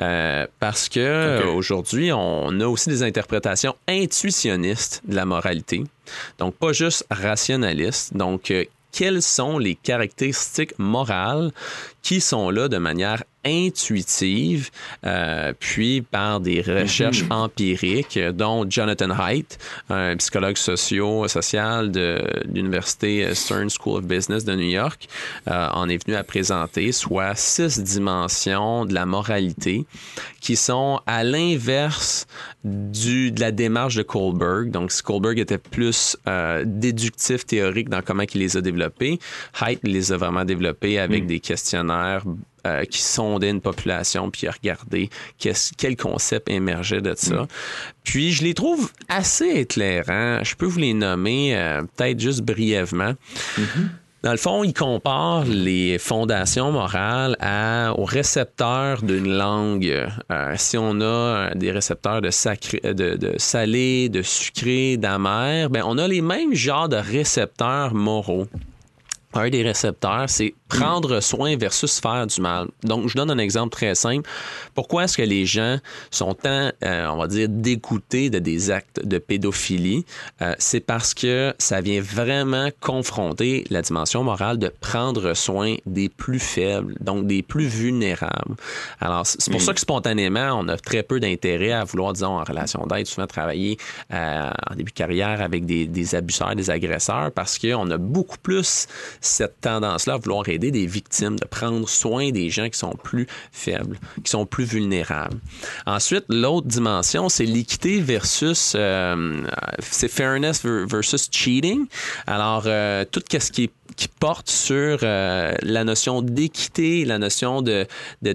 Euh, 0.00 0.46
parce 0.60 0.88
que 0.88 1.46
aujourd'hui, 1.46 2.12
on 2.12 2.60
a 2.60 2.66
aussi 2.66 2.90
des 2.90 3.02
interprétations 3.02 3.74
intuitionnistes 3.88 5.02
de 5.06 5.14
la 5.14 5.24
moralité. 5.24 5.84
Donc, 6.38 6.54
pas 6.56 6.72
juste 6.72 7.06
rationalistes. 7.10 8.14
Donc, 8.14 8.50
euh, 8.50 8.64
quelles 8.92 9.22
sont 9.22 9.58
les 9.58 9.74
caractéristiques 9.74 10.78
morales 10.78 11.52
qui 12.06 12.20
sont 12.20 12.50
là 12.50 12.68
de 12.68 12.78
manière 12.78 13.24
intuitive, 13.44 14.70
euh, 15.04 15.52
puis 15.58 16.02
par 16.02 16.40
des 16.40 16.60
recherches 16.60 17.24
mhm. 17.24 17.32
empiriques, 17.32 18.18
dont 18.34 18.64
Jonathan 18.68 19.10
Haidt, 19.10 19.58
un 19.88 20.16
psychologue 20.16 20.56
socio 20.56 21.26
social 21.28 21.90
de 21.90 22.22
l'Université 22.52 23.34
Stern 23.34 23.70
School 23.70 23.98
of 23.98 24.04
Business 24.04 24.44
de 24.44 24.54
New 24.54 24.70
York, 24.70 25.08
euh, 25.48 25.68
en 25.72 25.88
est 25.88 26.04
venu 26.04 26.16
à 26.16 26.22
présenter, 26.22 26.92
soit 26.92 27.34
six 27.34 27.82
dimensions 27.82 28.84
de 28.84 28.94
la 28.94 29.06
moralité 29.06 29.84
qui 30.40 30.54
sont 30.54 31.00
à 31.06 31.24
l'inverse 31.24 32.26
du, 32.64 33.32
de 33.32 33.40
la 33.40 33.50
démarche 33.52 33.96
de 33.96 34.02
Kohlberg. 34.02 34.70
Donc, 34.70 34.92
si 34.92 35.02
Kohlberg 35.02 35.38
était 35.38 35.58
plus 35.58 36.16
euh, 36.28 36.62
déductif, 36.64 37.46
théorique 37.46 37.88
dans 37.88 38.02
comment 38.02 38.24
il 38.32 38.40
les 38.40 38.56
a 38.56 38.60
développés, 38.60 39.18
Haidt 39.60 39.80
les 39.84 40.12
a 40.12 40.16
vraiment 40.16 40.44
développés 40.44 40.98
avec 40.98 41.24
mm. 41.24 41.26
des 41.26 41.40
questionnaires 41.40 41.95
euh, 42.66 42.84
qui 42.84 43.00
sondait 43.00 43.50
une 43.50 43.60
population 43.60 44.30
puis 44.30 44.48
regarder 44.48 45.08
quel 45.76 45.96
concept 45.96 46.50
émergeait 46.50 47.00
de 47.00 47.14
ça. 47.14 47.42
Mm. 47.42 47.46
Puis 48.02 48.32
je 48.32 48.42
les 48.42 48.54
trouve 48.54 48.90
assez 49.08 49.46
éclairants. 49.46 50.42
Je 50.42 50.54
peux 50.56 50.66
vous 50.66 50.80
les 50.80 50.94
nommer 50.94 51.56
euh, 51.56 51.82
peut-être 51.96 52.18
juste 52.18 52.42
brièvement. 52.42 53.12
Mm-hmm. 53.56 53.88
Dans 54.26 54.32
le 54.32 54.38
fond, 54.38 54.64
il 54.64 54.74
compare 54.74 55.44
les 55.44 55.98
fondations 55.98 56.72
morales 56.72 57.36
à, 57.38 57.92
aux 57.96 58.04
récepteurs 58.04 59.02
d'une 59.02 59.28
langue. 59.28 60.08
Euh, 60.32 60.54
si 60.56 60.76
on 60.76 61.00
a 61.00 61.54
des 61.54 61.70
récepteurs 61.70 62.20
de, 62.20 62.30
sacré, 62.30 62.80
de, 62.80 63.16
de 63.16 63.34
salé, 63.36 64.08
de 64.08 64.22
sucré, 64.22 64.96
d'amer, 64.96 65.68
ben 65.70 65.84
on 65.86 65.98
a 65.98 66.08
les 66.08 66.22
mêmes 66.22 66.54
genres 66.54 66.88
de 66.88 66.96
récepteurs 66.96 67.94
moraux. 67.94 68.48
Un 69.34 69.50
des 69.50 69.62
récepteurs, 69.62 70.28
c'est 70.28 70.54
prendre 70.68 71.20
soin 71.20 71.56
versus 71.56 72.00
faire 72.00 72.26
du 72.26 72.40
mal. 72.40 72.68
Donc, 72.82 73.08
je 73.08 73.14
donne 73.14 73.30
un 73.30 73.38
exemple 73.38 73.70
très 73.70 73.94
simple. 73.94 74.28
Pourquoi 74.74 75.04
est-ce 75.04 75.16
que 75.16 75.22
les 75.22 75.46
gens 75.46 75.78
sont 76.10 76.34
tant, 76.34 76.70
euh, 76.84 77.06
on 77.08 77.16
va 77.16 77.26
dire, 77.28 77.48
dégoûtés 77.48 78.30
de 78.30 78.38
des 78.38 78.70
actes 78.70 79.04
de 79.04 79.18
pédophilie? 79.18 80.04
Euh, 80.42 80.54
c'est 80.58 80.80
parce 80.80 81.14
que 81.14 81.54
ça 81.58 81.80
vient 81.80 82.00
vraiment 82.00 82.70
confronter 82.80 83.64
la 83.70 83.82
dimension 83.82 84.24
morale 84.24 84.58
de 84.58 84.68
prendre 84.80 85.34
soin 85.34 85.76
des 85.86 86.08
plus 86.08 86.40
faibles, 86.40 86.94
donc 87.00 87.26
des 87.26 87.42
plus 87.42 87.66
vulnérables. 87.66 88.56
Alors, 89.00 89.26
c'est 89.26 89.50
pour 89.50 89.62
ça 89.62 89.72
que 89.72 89.80
spontanément, 89.80 90.58
on 90.58 90.68
a 90.68 90.76
très 90.76 91.02
peu 91.02 91.20
d'intérêt 91.20 91.72
à 91.72 91.84
vouloir, 91.84 92.12
disons, 92.12 92.38
en 92.38 92.44
relation 92.44 92.86
d'aide, 92.86 93.06
souvent 93.06 93.26
travailler 93.26 93.78
euh, 94.12 94.50
en 94.70 94.74
début 94.74 94.90
de 94.90 94.96
carrière 94.96 95.40
avec 95.40 95.64
des, 95.64 95.86
des 95.86 96.14
abuseurs, 96.14 96.54
des 96.56 96.70
agresseurs, 96.70 97.30
parce 97.32 97.58
qu'on 97.58 97.90
a 97.90 97.98
beaucoup 97.98 98.38
plus 98.38 98.88
cette 99.20 99.60
tendance-là 99.60 100.14
à 100.14 100.16
vouloir 100.18 100.48
aider 100.48 100.55
des 100.58 100.86
victimes, 100.86 101.36
de 101.36 101.44
prendre 101.44 101.88
soin 101.88 102.30
des 102.30 102.50
gens 102.50 102.68
qui 102.68 102.78
sont 102.78 102.96
plus 103.02 103.26
faibles, 103.52 103.98
qui 104.24 104.30
sont 104.30 104.46
plus 104.46 104.64
vulnérables. 104.64 105.38
Ensuite, 105.86 106.24
l'autre 106.28 106.66
dimension, 106.66 107.28
c'est 107.28 107.46
l'équité 107.46 108.00
versus, 108.00 108.74
euh, 108.74 109.42
c'est 109.80 110.08
fairness 110.08 110.64
versus 110.64 111.28
cheating. 111.30 111.86
Alors, 112.26 112.64
euh, 112.66 113.04
tout 113.04 113.22
ce 113.30 113.50
qui 113.50 113.64
est 113.64 113.72
qui 113.96 114.08
porte 114.08 114.50
sur 114.50 114.98
euh, 115.02 115.54
la 115.62 115.84
notion 115.84 116.22
d'équité, 116.22 117.04
la 117.04 117.18
notion 117.18 117.62
de, 117.62 117.86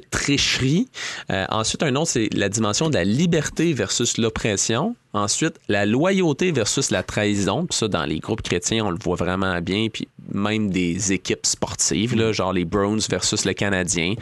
tricherie. 0.09 0.87
Euh, 1.31 1.45
ensuite, 1.49 1.83
un 1.83 1.95
autre, 1.95 2.11
c'est 2.11 2.29
la 2.33 2.49
dimension 2.49 2.89
de 2.89 2.95
la 2.95 3.03
liberté 3.03 3.73
versus 3.73 4.17
l'oppression. 4.17 4.95
Ensuite, 5.13 5.59
la 5.67 5.85
loyauté 5.85 6.51
versus 6.51 6.89
la 6.89 7.03
trahison. 7.03 7.65
Puis 7.65 7.77
ça, 7.77 7.87
dans 7.87 8.05
les 8.05 8.19
groupes 8.19 8.41
chrétiens, 8.41 8.85
on 8.85 8.91
le 8.91 8.97
voit 9.01 9.17
vraiment 9.17 9.59
bien. 9.61 9.87
Puis 9.91 10.07
même 10.33 10.69
des 10.69 11.11
équipes 11.11 11.45
sportives, 11.45 12.15
là, 12.15 12.31
genre 12.31 12.53
les 12.53 12.65
Browns 12.65 13.01
versus 13.09 13.45
le 13.45 13.53
Canadien. 13.53 14.15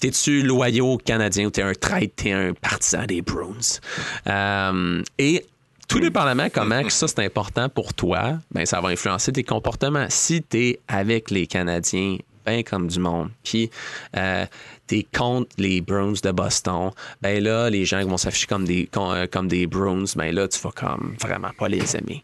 T'es-tu 0.00 0.42
loyaux 0.42 0.94
au 0.94 0.98
Canadien 0.98 1.46
ou 1.46 1.50
t'es 1.50 1.62
un 1.62 1.74
traître, 1.74 2.14
t'es 2.16 2.32
un 2.32 2.52
partisan 2.52 3.06
des 3.06 3.22
Browns? 3.22 3.80
Euh, 4.26 5.02
et 5.18 5.46
tout 5.88 6.00
dépendamment 6.00 6.48
comment 6.52 6.82
que 6.82 6.92
ça 6.92 7.08
c'est 7.08 7.20
important 7.20 7.68
pour 7.68 7.94
toi, 7.94 8.38
ben 8.50 8.66
ça 8.66 8.80
va 8.80 8.88
influencer 8.88 9.32
tes 9.32 9.44
comportements. 9.44 10.06
Si 10.08 10.42
tu 10.42 10.58
es 10.58 10.80
avec 10.88 11.30
les 11.30 11.46
Canadiens, 11.46 12.18
bien 12.46 12.62
comme 12.62 12.88
du 12.88 12.98
monde, 12.98 13.30
puis 13.42 13.70
euh, 14.16 14.44
tu 14.86 14.98
es 14.98 15.06
contre 15.16 15.48
les 15.58 15.80
Bruins 15.80 16.14
de 16.22 16.30
Boston, 16.30 16.90
ben 17.22 17.42
là, 17.42 17.70
les 17.70 17.84
gens 17.84 18.04
vont 18.04 18.16
s'afficher 18.16 18.46
comme 18.46 18.64
des, 18.64 18.88
euh, 18.96 19.26
comme, 19.30 19.48
des 19.48 19.66
Bruins, 19.66 20.04
ben 20.16 20.34
là, 20.34 20.46
tu 20.48 20.60
vas 20.60 20.70
comme 20.70 21.16
vraiment 21.20 21.50
pas 21.58 21.68
les 21.68 21.96
aimer. 21.96 22.22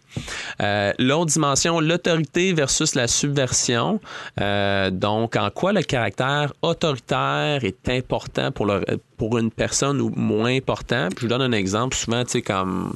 Euh, 0.61 0.93
L'autre 0.99 1.33
dimension, 1.33 1.81
l'autorité 1.81 2.53
versus 2.53 2.95
la 2.95 3.09
subversion. 3.09 4.01
Euh, 4.41 4.91
donc, 4.91 5.37
en 5.37 5.51
quoi 5.51 5.73
le 5.73 5.83
caractère 5.83 6.53
autoritaire 6.63 7.65
est 7.65 7.89
important 7.89 8.53
pour, 8.53 8.67
le, 8.67 8.83
pour 9.17 9.39
une 9.39 9.51
personne 9.51 10.01
ou 10.01 10.11
moins 10.11 10.55
important? 10.55 11.09
je 11.17 11.23
vous 11.23 11.29
donne 11.29 11.43
un 11.43 11.53
exemple, 11.53 11.97
souvent, 11.97 12.25
tu 12.25 12.33
sais, 12.33 12.43
comme 12.43 12.93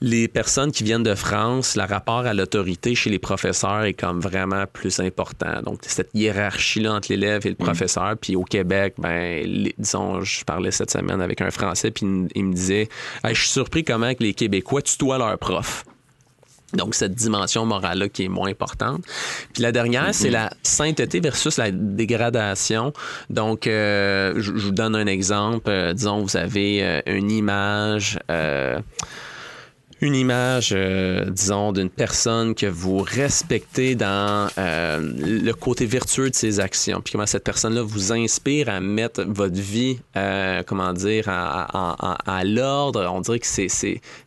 les 0.00 0.28
personnes 0.28 0.72
qui 0.72 0.84
viennent 0.84 1.02
de 1.02 1.14
France, 1.14 1.76
le 1.76 1.84
rapport 1.84 2.26
à 2.26 2.34
l'autorité 2.34 2.94
chez 2.94 3.10
les 3.10 3.18
professeurs 3.18 3.84
est 3.84 3.94
comme 3.94 4.20
vraiment 4.20 4.64
plus 4.72 5.00
important. 5.00 5.62
Donc, 5.62 5.80
cette 5.82 6.10
hiérarchie-là 6.14 6.94
entre 6.94 7.08
l'élève 7.10 7.46
et 7.46 7.50
le 7.50 7.56
mm. 7.58 7.64
professeur. 7.64 8.16
Puis 8.20 8.36
au 8.36 8.44
Québec, 8.44 8.94
ben, 8.98 9.68
disons, 9.76 10.20
je 10.20 10.44
parlais 10.44 10.70
cette 10.70 10.90
semaine 10.90 11.20
avec 11.20 11.40
un 11.40 11.50
Français, 11.50 11.90
puis 11.90 12.06
il 12.34 12.44
me 12.44 12.54
disait 12.54 12.88
Je 13.24 13.34
suis 13.34 13.48
surpris 13.48 13.84
comment 13.84 14.14
que 14.14 14.22
les 14.22 14.34
Québécois 14.34 14.82
tutoient 14.82 15.18
leurs 15.18 15.38
profs. 15.38 15.84
Donc, 16.74 16.94
cette 16.94 17.14
dimension 17.14 17.64
morale-là 17.64 18.10
qui 18.10 18.24
est 18.24 18.28
moins 18.28 18.50
importante. 18.50 19.02
Puis 19.54 19.62
la 19.62 19.72
dernière, 19.72 20.10
c'est 20.12 20.28
mm-hmm. 20.28 20.32
la 20.32 20.50
sainteté 20.62 21.20
versus 21.20 21.56
la 21.56 21.70
dégradation. 21.70 22.92
Donc, 23.30 23.66
euh, 23.66 24.34
je, 24.36 24.52
vous 24.52 24.70
donne 24.70 24.94
un 24.94 25.06
exemple. 25.06 25.70
Euh, 25.70 25.94
disons, 25.94 26.22
vous 26.22 26.36
avez 26.36 26.82
euh, 26.82 27.00
une 27.06 27.30
image 27.30 28.18
une 30.00 30.14
image, 30.14 30.72
euh, 30.72 31.24
disons, 31.30 31.72
d'une 31.72 31.90
personne 31.90 32.54
que 32.54 32.66
vous 32.66 32.98
respectez 32.98 33.94
dans 33.94 34.48
euh, 34.58 35.00
le 35.00 35.52
côté 35.52 35.86
vertueux 35.86 36.30
de 36.30 36.34
ses 36.34 36.60
actions, 36.60 37.00
puis 37.00 37.12
comment 37.12 37.26
cette 37.26 37.44
personne-là 37.44 37.82
vous 37.82 38.12
inspire 38.12 38.68
à 38.68 38.80
mettre 38.80 39.24
votre 39.24 39.60
vie, 39.60 39.98
euh, 40.16 40.62
comment 40.66 40.92
dire, 40.92 41.24
à, 41.28 42.16
à 42.26 42.44
l'ordre. 42.44 43.10
On 43.12 43.20
dirait 43.20 43.40
que 43.40 43.46
c'est 43.46 43.68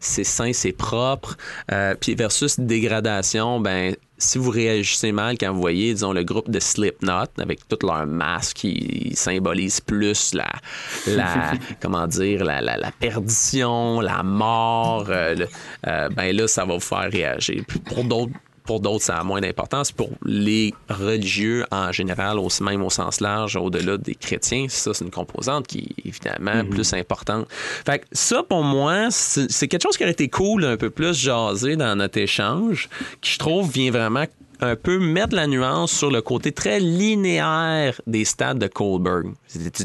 sain, 0.02 0.54
c'est 0.54 0.72
propre. 0.74 1.38
puis 2.00 2.16
versus 2.16 2.60
dégradation, 2.60 3.60
ben 3.60 3.96
si 4.22 4.38
vous 4.38 4.52
réagissez 4.52 5.12
mal 5.12 5.38
quand 5.38 5.52
vous 5.52 5.60
voyez, 5.60 5.94
disons, 5.94 6.14
le 6.14 6.24
groupe 6.24 6.50
de 6.50 6.60
Slipknot 6.60 7.26
avec 7.38 7.68
toutes 7.68 7.84
leurs 7.84 8.06
masques 8.06 8.58
qui 8.58 9.12
symbolisent 9.16 9.82
plus 9.82 10.34
la, 10.34 10.52
la 11.08 11.54
comment 11.82 12.08
dire, 12.08 12.44
la, 12.46 12.62
la, 12.62 12.78
la, 12.78 12.92
perdition, 12.92 14.00
la 14.00 14.24
mort, 14.24 15.08
euh, 15.10 15.36
euh, 15.88 16.10
ben 16.10 16.36
là, 16.36 16.48
ça 16.48 16.66
va 16.66 16.76
vous 16.76 16.80
faire 16.80 17.10
réagir. 17.12 17.64
pour 17.86 18.04
d'autres 18.04 18.34
pour 18.72 18.80
d'autres, 18.80 19.04
ça 19.04 19.18
a 19.18 19.24
moins 19.26 19.42
d'importance. 19.42 19.92
Pour 19.92 20.12
les 20.24 20.74
religieux 20.88 21.66
en 21.72 21.92
général, 21.92 22.40
aussi 22.40 22.64
même 22.64 22.82
au 22.84 22.90
sens 22.90 23.20
large, 23.20 23.58
au-delà 23.58 23.98
des 23.98 24.16
chrétiens, 24.16 24.68
ça, 24.70 24.94
c'est 24.94 25.04
une 25.04 25.12
composante 25.12 25.68
qui 25.68 25.80
est 25.80 26.08
évidemment 26.08 26.64
mhm. 26.64 26.70
plus 26.70 26.94
importante. 26.94 27.48
Fait 27.50 28.00
que 28.00 28.06
ça, 28.14 28.44
pour 28.44 28.64
moi, 28.64 29.08
c'est 29.12 29.68
quelque 29.68 29.84
chose 29.84 29.98
qui 29.98 30.04
aurait 30.04 30.14
été 30.14 30.30
cool, 30.30 30.64
un 30.64 30.78
peu 30.78 30.90
plus 30.90 31.14
jasé 31.14 31.76
dans 31.76 31.98
notre 31.98 32.18
échange, 32.18 32.88
qui, 33.20 33.34
je 33.34 33.40
trouve, 33.40 33.70
vient 33.70 33.92
vraiment 33.92 34.24
un 34.62 34.78
peu 34.78 35.00
mettre 35.00 35.36
la 35.36 35.48
nuance 35.48 35.92
sur 35.92 36.10
le 36.10 36.22
côté 36.22 36.54
très 36.54 36.80
linéaire 36.80 38.00
des 38.08 38.24
stades 38.24 38.60
de 38.60 38.68
Kohlberg. 38.68 39.34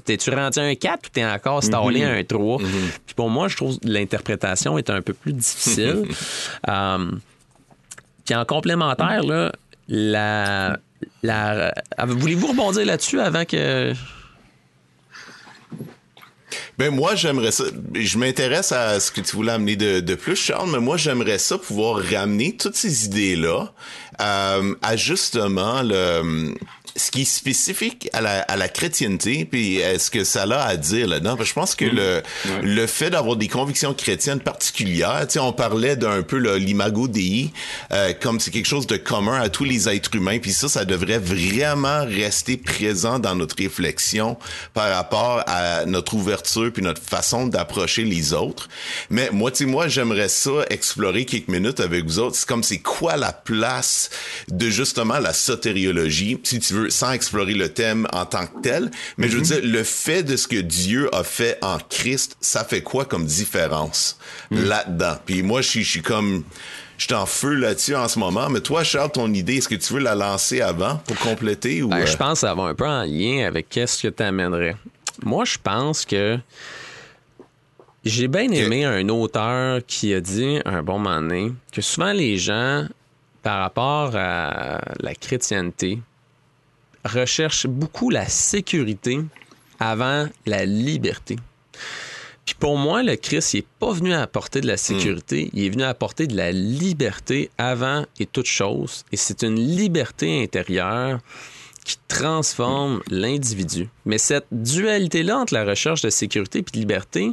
T'es-tu 0.04 0.30
rendu 0.30 0.60
un 0.60 0.76
4 0.76 1.06
ou 1.06 1.10
t'es 1.12 1.24
encore 1.24 1.64
stallé 1.64 2.04
mhm. 2.04 2.18
un 2.18 2.22
3? 2.22 2.62
Mhm. 2.62 2.68
Puis 3.04 3.14
pour 3.16 3.30
moi, 3.30 3.48
je 3.48 3.56
trouve 3.56 3.80
que 3.80 3.88
l'interprétation 3.88 4.78
est 4.78 4.90
un 4.90 5.02
peu 5.02 5.12
plus 5.12 5.32
difficile. 5.32 6.04
um, 6.68 7.18
Puis 8.26 8.34
en 8.34 8.44
complémentaire, 8.44 9.22
là, 9.22 9.52
la, 9.88 10.78
la, 11.22 11.72
voulez-vous 12.06 12.48
rebondir 12.48 12.84
là-dessus 12.84 13.20
avant 13.20 13.44
que. 13.44 13.92
Ben 16.78 16.90
moi 16.90 17.14
j'aimerais 17.14 17.52
ça. 17.52 17.64
Je 17.94 18.18
m'intéresse 18.18 18.72
à 18.72 19.00
ce 19.00 19.10
que 19.10 19.20
tu 19.22 19.34
voulais 19.36 19.52
amener 19.52 19.76
de, 19.76 20.00
de, 20.00 20.14
plus, 20.14 20.36
Charles, 20.36 20.70
mais 20.70 20.80
moi 20.80 20.96
j'aimerais 20.96 21.38
ça 21.38 21.56
pouvoir 21.56 22.02
ramener 22.02 22.56
toutes 22.56 22.76
ces 22.76 23.06
idées 23.06 23.36
là 23.36 23.72
euh, 24.20 24.74
à 24.82 24.96
justement 24.96 25.82
le 25.82 26.54
ce 26.96 27.10
qui 27.10 27.22
est 27.22 27.24
spécifique 27.24 28.08
à 28.12 28.20
la, 28.20 28.40
à 28.42 28.56
la 28.56 28.68
chrétienté, 28.68 29.44
puis 29.44 29.76
est-ce 29.76 30.10
que 30.10 30.24
ça 30.24 30.44
a 30.44 30.66
à 30.66 30.76
dire 30.76 31.06
là-dedans? 31.06 31.36
Je 31.42 31.52
pense 31.52 31.74
que 31.74 31.84
mm. 31.84 31.94
le, 31.94 32.22
le 32.62 32.86
fait 32.86 33.10
d'avoir 33.10 33.36
des 33.36 33.48
convictions 33.48 33.94
chrétiennes 33.94 34.40
particulières, 34.40 35.26
on 35.38 35.52
parlait 35.52 35.96
d'un 35.96 36.22
peu 36.22 36.36
l'imago 36.56 37.08
dei, 37.08 37.50
euh, 37.92 38.12
comme 38.20 38.40
c'est 38.40 38.50
quelque 38.50 38.66
chose 38.66 38.86
de 38.86 38.96
commun 38.96 39.40
à 39.40 39.48
tous 39.48 39.64
les 39.64 39.88
êtres 39.88 40.14
humains, 40.14 40.38
puis 40.38 40.52
ça, 40.52 40.68
ça 40.68 40.84
devrait 40.84 41.18
vraiment 41.18 42.04
rester 42.04 42.56
présent 42.56 43.18
dans 43.18 43.34
notre 43.34 43.56
réflexion 43.56 44.36
par 44.74 44.94
rapport 44.94 45.42
à 45.46 45.84
notre 45.86 46.14
ouverture 46.14 46.72
puis 46.72 46.82
notre 46.82 47.02
façon 47.02 47.46
d'approcher 47.46 48.04
les 48.04 48.32
autres. 48.32 48.68
Mais 49.10 49.30
moi, 49.32 49.50
tu 49.50 49.58
sais, 49.58 49.64
moi, 49.66 49.88
j'aimerais 49.88 50.28
ça 50.28 50.64
explorer 50.70 51.24
quelques 51.24 51.48
minutes 51.48 51.80
avec 51.80 52.04
vous 52.04 52.18
autres. 52.18 52.36
C'est 52.36 52.48
comme 52.48 52.62
c'est 52.62 52.78
quoi 52.78 53.16
la 53.16 53.32
place 53.32 54.10
de 54.48 54.68
justement 54.70 55.18
la 55.18 55.32
sotériologie, 55.32 56.38
si 56.42 56.60
tu 56.60 56.74
veux 56.74 56.85
sans 56.90 57.12
explorer 57.12 57.54
le 57.54 57.72
thème 57.72 58.06
en 58.12 58.26
tant 58.26 58.46
que 58.46 58.60
tel, 58.62 58.90
mais 59.16 59.28
je 59.28 59.34
veux 59.34 59.40
mhm. 59.40 59.46
dire, 59.46 59.60
le 59.62 59.82
fait 59.82 60.22
de 60.22 60.36
ce 60.36 60.48
que 60.48 60.60
Dieu 60.60 61.14
a 61.14 61.24
fait 61.24 61.58
en 61.62 61.78
Christ, 61.78 62.36
ça 62.40 62.64
fait 62.64 62.82
quoi 62.82 63.04
comme 63.04 63.24
différence 63.24 64.18
mhm. 64.50 64.64
là-dedans? 64.64 65.16
Puis 65.24 65.42
moi, 65.42 65.60
je 65.60 65.80
suis 65.80 66.02
comme... 66.02 66.44
Je 66.98 67.04
suis 67.04 67.14
en 67.14 67.26
feu 67.26 67.52
là-dessus 67.52 67.94
en 67.94 68.08
ce 68.08 68.18
moment, 68.18 68.48
mais 68.48 68.60
toi, 68.60 68.82
Charles, 68.82 69.12
ton 69.12 69.30
idée, 69.34 69.56
est-ce 69.56 69.68
que 69.68 69.74
tu 69.74 69.92
veux 69.92 70.00
la 70.00 70.14
lancer 70.14 70.62
avant 70.62 70.96
pour 71.06 71.18
compléter 71.18 71.82
ou... 71.82 71.88
Ben, 71.88 72.06
je 72.06 72.14
euh? 72.14 72.16
pense 72.16 72.40
que 72.40 72.46
ça 72.46 72.54
va 72.54 72.62
un 72.62 72.74
peu 72.74 72.86
en 72.86 73.02
lien 73.02 73.46
avec 73.46 73.68
qu'est-ce 73.68 74.02
que 74.02 74.08
tu 74.08 74.22
amènerais. 74.22 74.76
Moi, 75.22 75.44
je 75.44 75.58
pense 75.62 76.06
que 76.06 76.38
j'ai 78.06 78.28
bien 78.28 78.50
aimé 78.50 78.84
un 78.84 79.08
auteur 79.08 79.80
qui 79.86 80.14
a 80.14 80.20
dit 80.20 80.60
un 80.64 80.82
bon 80.82 80.98
moment 80.98 81.20
donné 81.20 81.52
que 81.72 81.82
souvent 81.82 82.12
les 82.12 82.38
gens, 82.38 82.86
par 83.42 83.58
rapport 83.58 84.14
à 84.14 84.80
la 85.00 85.14
chrétienté, 85.14 85.98
recherche 87.06 87.66
beaucoup 87.66 88.10
la 88.10 88.28
sécurité 88.28 89.20
avant 89.78 90.28
la 90.46 90.64
liberté. 90.64 91.36
Puis 92.44 92.54
pour 92.54 92.78
moi, 92.78 93.02
le 93.02 93.16
Christ, 93.16 93.54
il 93.54 93.56
n'est 93.58 93.66
pas 93.80 93.92
venu 93.92 94.14
apporter 94.14 94.60
de 94.60 94.68
la 94.68 94.76
sécurité, 94.76 95.50
il 95.52 95.64
est 95.64 95.68
venu 95.68 95.82
apporter 95.82 96.28
de 96.28 96.36
la 96.36 96.52
liberté 96.52 97.50
avant 97.58 98.06
et 98.20 98.26
toute 98.26 98.46
chose. 98.46 99.04
Et 99.10 99.16
c'est 99.16 99.42
une 99.42 99.58
liberté 99.58 100.42
intérieure 100.42 101.18
qui 101.84 101.98
transforme 102.08 103.02
l'individu. 103.10 103.88
Mais 104.04 104.18
cette 104.18 104.46
dualité-là 104.52 105.38
entre 105.38 105.54
la 105.54 105.64
recherche 105.64 106.02
de 106.02 106.10
sécurité 106.10 106.60
et 106.60 106.62
de 106.62 106.78
liberté, 106.78 107.32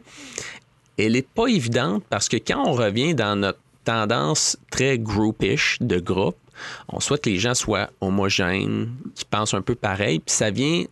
elle 0.97 1.13
n'est 1.13 1.21
pas 1.21 1.47
évidente 1.47 2.03
parce 2.09 2.27
que 2.27 2.37
quand 2.37 2.63
on 2.67 2.73
revient 2.73 3.13
dans 3.13 3.35
notre 3.35 3.59
tendance 3.83 4.57
très 4.71 4.97
groupish 4.97 5.77
de 5.81 5.99
groupe, 5.99 6.37
On 6.87 6.99
souhaite 6.99 7.23
que 7.23 7.29
les 7.29 7.39
gens 7.39 7.53
soient 7.53 7.89
homogènes, 8.01 8.91
qui 9.15 9.25
pensent 9.25 9.53
un 9.53 9.61
peu 9.61 9.75
pareil, 9.75 10.19
puis 10.19 10.33
ça 10.33 10.51
vient 10.51 10.85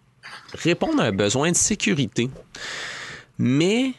répondre 0.53 1.01
à 1.01 1.05
un 1.05 1.12
besoin 1.12 1.51
de 1.51 1.55
sécurité. 1.55 2.30
Mais 3.38 3.93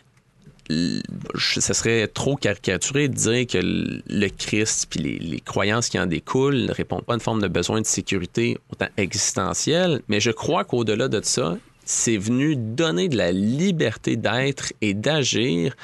ce 0.69 1.75
serait 1.75 2.07
trop 2.09 2.37
caricaturé 2.37 3.09
de 3.09 3.15
dire 3.15 3.47
que 3.47 3.59
le 3.61 4.29
Christ 4.29 4.87
puis 4.89 5.01
les, 5.01 5.41
croyances 5.41 5.89
qui 5.89 5.99
en 5.99 6.07
découlent 6.07 6.67
ne 6.67 6.73
répondent 6.73 7.05
pas 7.05 7.15
à 7.15 7.17
une 7.17 7.21
forme 7.21 7.43
de 7.43 7.49
besoin 7.49 7.81
de 7.81 7.87
sécurité 7.87 8.59
autant 8.71 8.89
existentielle, 8.97 10.03
mais 10.09 10.21
je 10.21 10.31
crois 10.31 10.65
qu'au-delà 10.65 11.09
de 11.09 11.21
ça, 11.23 11.59
c'est 11.85 12.17
venu 12.17 12.57
donner 12.57 13.09
de 13.09 13.17
la 13.17 13.33
liberté 13.33 14.17
d'être 14.17 14.73
et 14.81 14.95
d'agir 14.95 15.75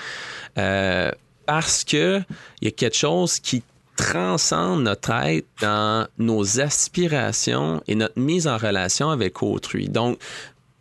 euh, 0.57 1.11
parce 1.45 1.85
que 1.85 2.23
il 2.61 2.67
y 2.67 2.69
a 2.69 2.71
quelque 2.71 2.97
chose 2.97 3.41
qui 3.41 3.63
transcende 3.99 4.85
notre 4.85 5.11
être 5.11 5.49
dans 5.61 6.07
nos 6.19 6.61
aspirations 6.61 7.83
et 7.89 7.97
notre 7.97 8.19
mise 8.19 8.47
en 8.47 8.57
relation 8.57 9.11
avec 9.11 9.43
autrui. 9.43 9.89
Donc, 9.89 10.19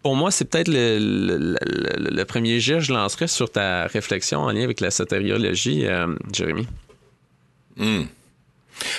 pour 0.03 0.15
moi, 0.15 0.29
c'est 0.29 0.45
peut-être 0.45 0.69
le, 0.71 2.23
premier 2.23 2.59
jet 2.59 2.79
je 2.79 2.93
lancerais 2.93 3.27
sur 3.27 3.51
ta 3.51 3.87
réflexion 3.87 4.39
en 4.39 4.51
lien 4.51 4.63
avec 4.63 4.79
la 4.79 4.91
sotériologie, 4.91 5.87
euh, 5.87 6.15
Jérémy. 6.31 6.67
Hmm. 7.75 8.03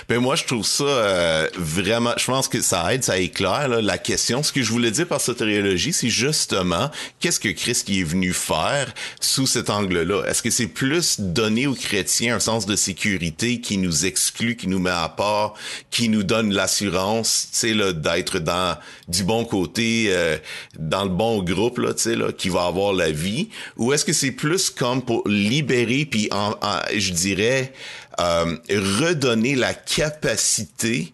Ben 0.09 0.19
moi, 0.19 0.37
je 0.37 0.45
trouve 0.45 0.65
ça 0.65 0.85
euh, 0.85 1.49
vraiment. 1.57 2.13
Je 2.17 2.25
pense 2.25 2.49
que 2.49 2.61
ça 2.61 2.93
aide, 2.93 3.05
ça 3.05 3.19
éclaire 3.19 3.69
la 3.69 3.99
question. 3.99 4.43
Ce 4.43 4.53
que 4.53 4.63
je 4.63 4.71
voulais 4.71 4.91
dire 4.91 5.07
par 5.07 5.21
sotériologie, 5.21 5.93
c'est 5.93 6.09
justement 6.09 6.91
qu'est-ce 7.21 7.41
que 7.41 7.49
Christ 7.49 7.89
est 7.91 8.03
venu 8.03 8.33
faire 8.33 8.93
sous 9.21 9.47
cet 9.47 9.71
angle-là? 9.71 10.25
Est-ce 10.27 10.43
que 10.43 10.51
c'est 10.51 10.67
plus 10.67 11.21
donner 11.21 11.67
aux 11.67 11.75
chrétiens 11.75 12.37
un 12.37 12.41
sens 12.41 12.67
de 12.67 12.77
sécurité 12.77 13.61
qui 13.61 13.79
nous 13.79 14.07
exclut, 14.07 14.57
qui 14.57 14.69
nous 14.69 14.79
met 14.79 14.91
à 14.91 15.09
part, 15.09 15.55
qui 15.91 16.09
nous 16.09 16.23
donne 16.23 16.53
l'assurance, 16.53 17.49
tu 17.53 17.59
sais, 17.59 17.75
là, 17.75 17.93
d'être 17.93 18.39
dans 18.39 18.77
du 19.09 19.25
bon 19.25 19.45
côté, 19.45 20.07
euh, 20.09 20.37
dans 20.79 21.05
le 21.05 21.11
bon 21.11 21.43
groupe, 21.43 21.79
là, 21.79 21.95
tu 21.95 22.03
sais, 22.03 22.17
là, 22.17 22.33
qui 22.33 22.49
va 22.49 22.65
avoir 22.65 22.93
la 22.93 23.11
vie, 23.11 23.49
ou 23.77 23.93
est-ce 23.93 24.05
que 24.05 24.13
c'est 24.13 24.33
plus 24.33 24.71
comme 24.71 25.03
pour 25.03 25.27
libérer, 25.29 26.05
puis 26.05 26.29
en 26.33 26.55
je 26.95 27.13
dirais 27.13 27.73
redonner 28.19 29.55
la 29.55 29.75
capacité 29.75 31.13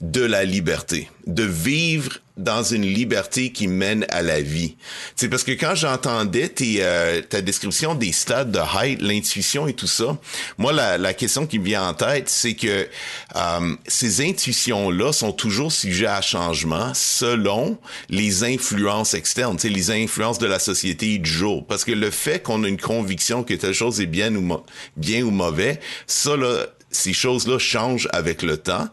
de 0.00 0.22
la 0.22 0.44
liberté, 0.44 1.08
de 1.34 1.44
vivre 1.44 2.18
dans 2.36 2.62
une 2.62 2.86
liberté 2.86 3.52
qui 3.52 3.68
mène 3.68 4.06
à 4.08 4.22
la 4.22 4.40
vie. 4.40 4.76
C'est 5.14 5.28
parce 5.28 5.44
que 5.44 5.52
quand 5.52 5.74
j'entendais 5.74 6.48
tes, 6.48 6.76
euh, 6.80 7.20
ta 7.20 7.42
description 7.42 7.94
des 7.94 8.12
stades 8.12 8.50
de 8.50 8.58
height, 8.58 9.02
l'intuition 9.02 9.68
et 9.68 9.74
tout 9.74 9.86
ça, 9.86 10.16
moi 10.56 10.72
la, 10.72 10.96
la, 10.96 11.12
question 11.12 11.46
qui 11.46 11.58
me 11.58 11.64
vient 11.64 11.86
en 11.86 11.92
tête, 11.92 12.30
c'est 12.30 12.54
que 12.54 12.88
euh, 13.36 13.76
ces 13.86 14.26
intuitions-là 14.26 15.12
sont 15.12 15.32
toujours 15.32 15.70
sujets 15.70 16.06
à 16.06 16.22
changement 16.22 16.92
selon 16.94 17.78
les 18.08 18.42
influences 18.42 19.14
externes, 19.14 19.58
les 19.62 19.90
influences 19.90 20.38
de 20.38 20.46
la 20.46 20.58
société 20.58 21.18
du 21.18 21.30
jour. 21.30 21.66
Parce 21.66 21.84
que 21.84 21.92
le 21.92 22.10
fait 22.10 22.42
qu'on 22.42 22.64
a 22.64 22.68
une 22.68 22.80
conviction 22.80 23.42
que 23.42 23.54
telle 23.54 23.74
chose 23.74 24.00
est 24.00 24.06
bien 24.06 24.34
ou, 24.34 24.62
bien 24.96 25.22
ou 25.22 25.30
mauvais, 25.30 25.78
ça 26.06 26.36
là, 26.36 26.66
ces 26.90 27.12
choses-là 27.12 27.58
changent 27.58 28.08
avec 28.12 28.42
le 28.42 28.56
temps. 28.56 28.88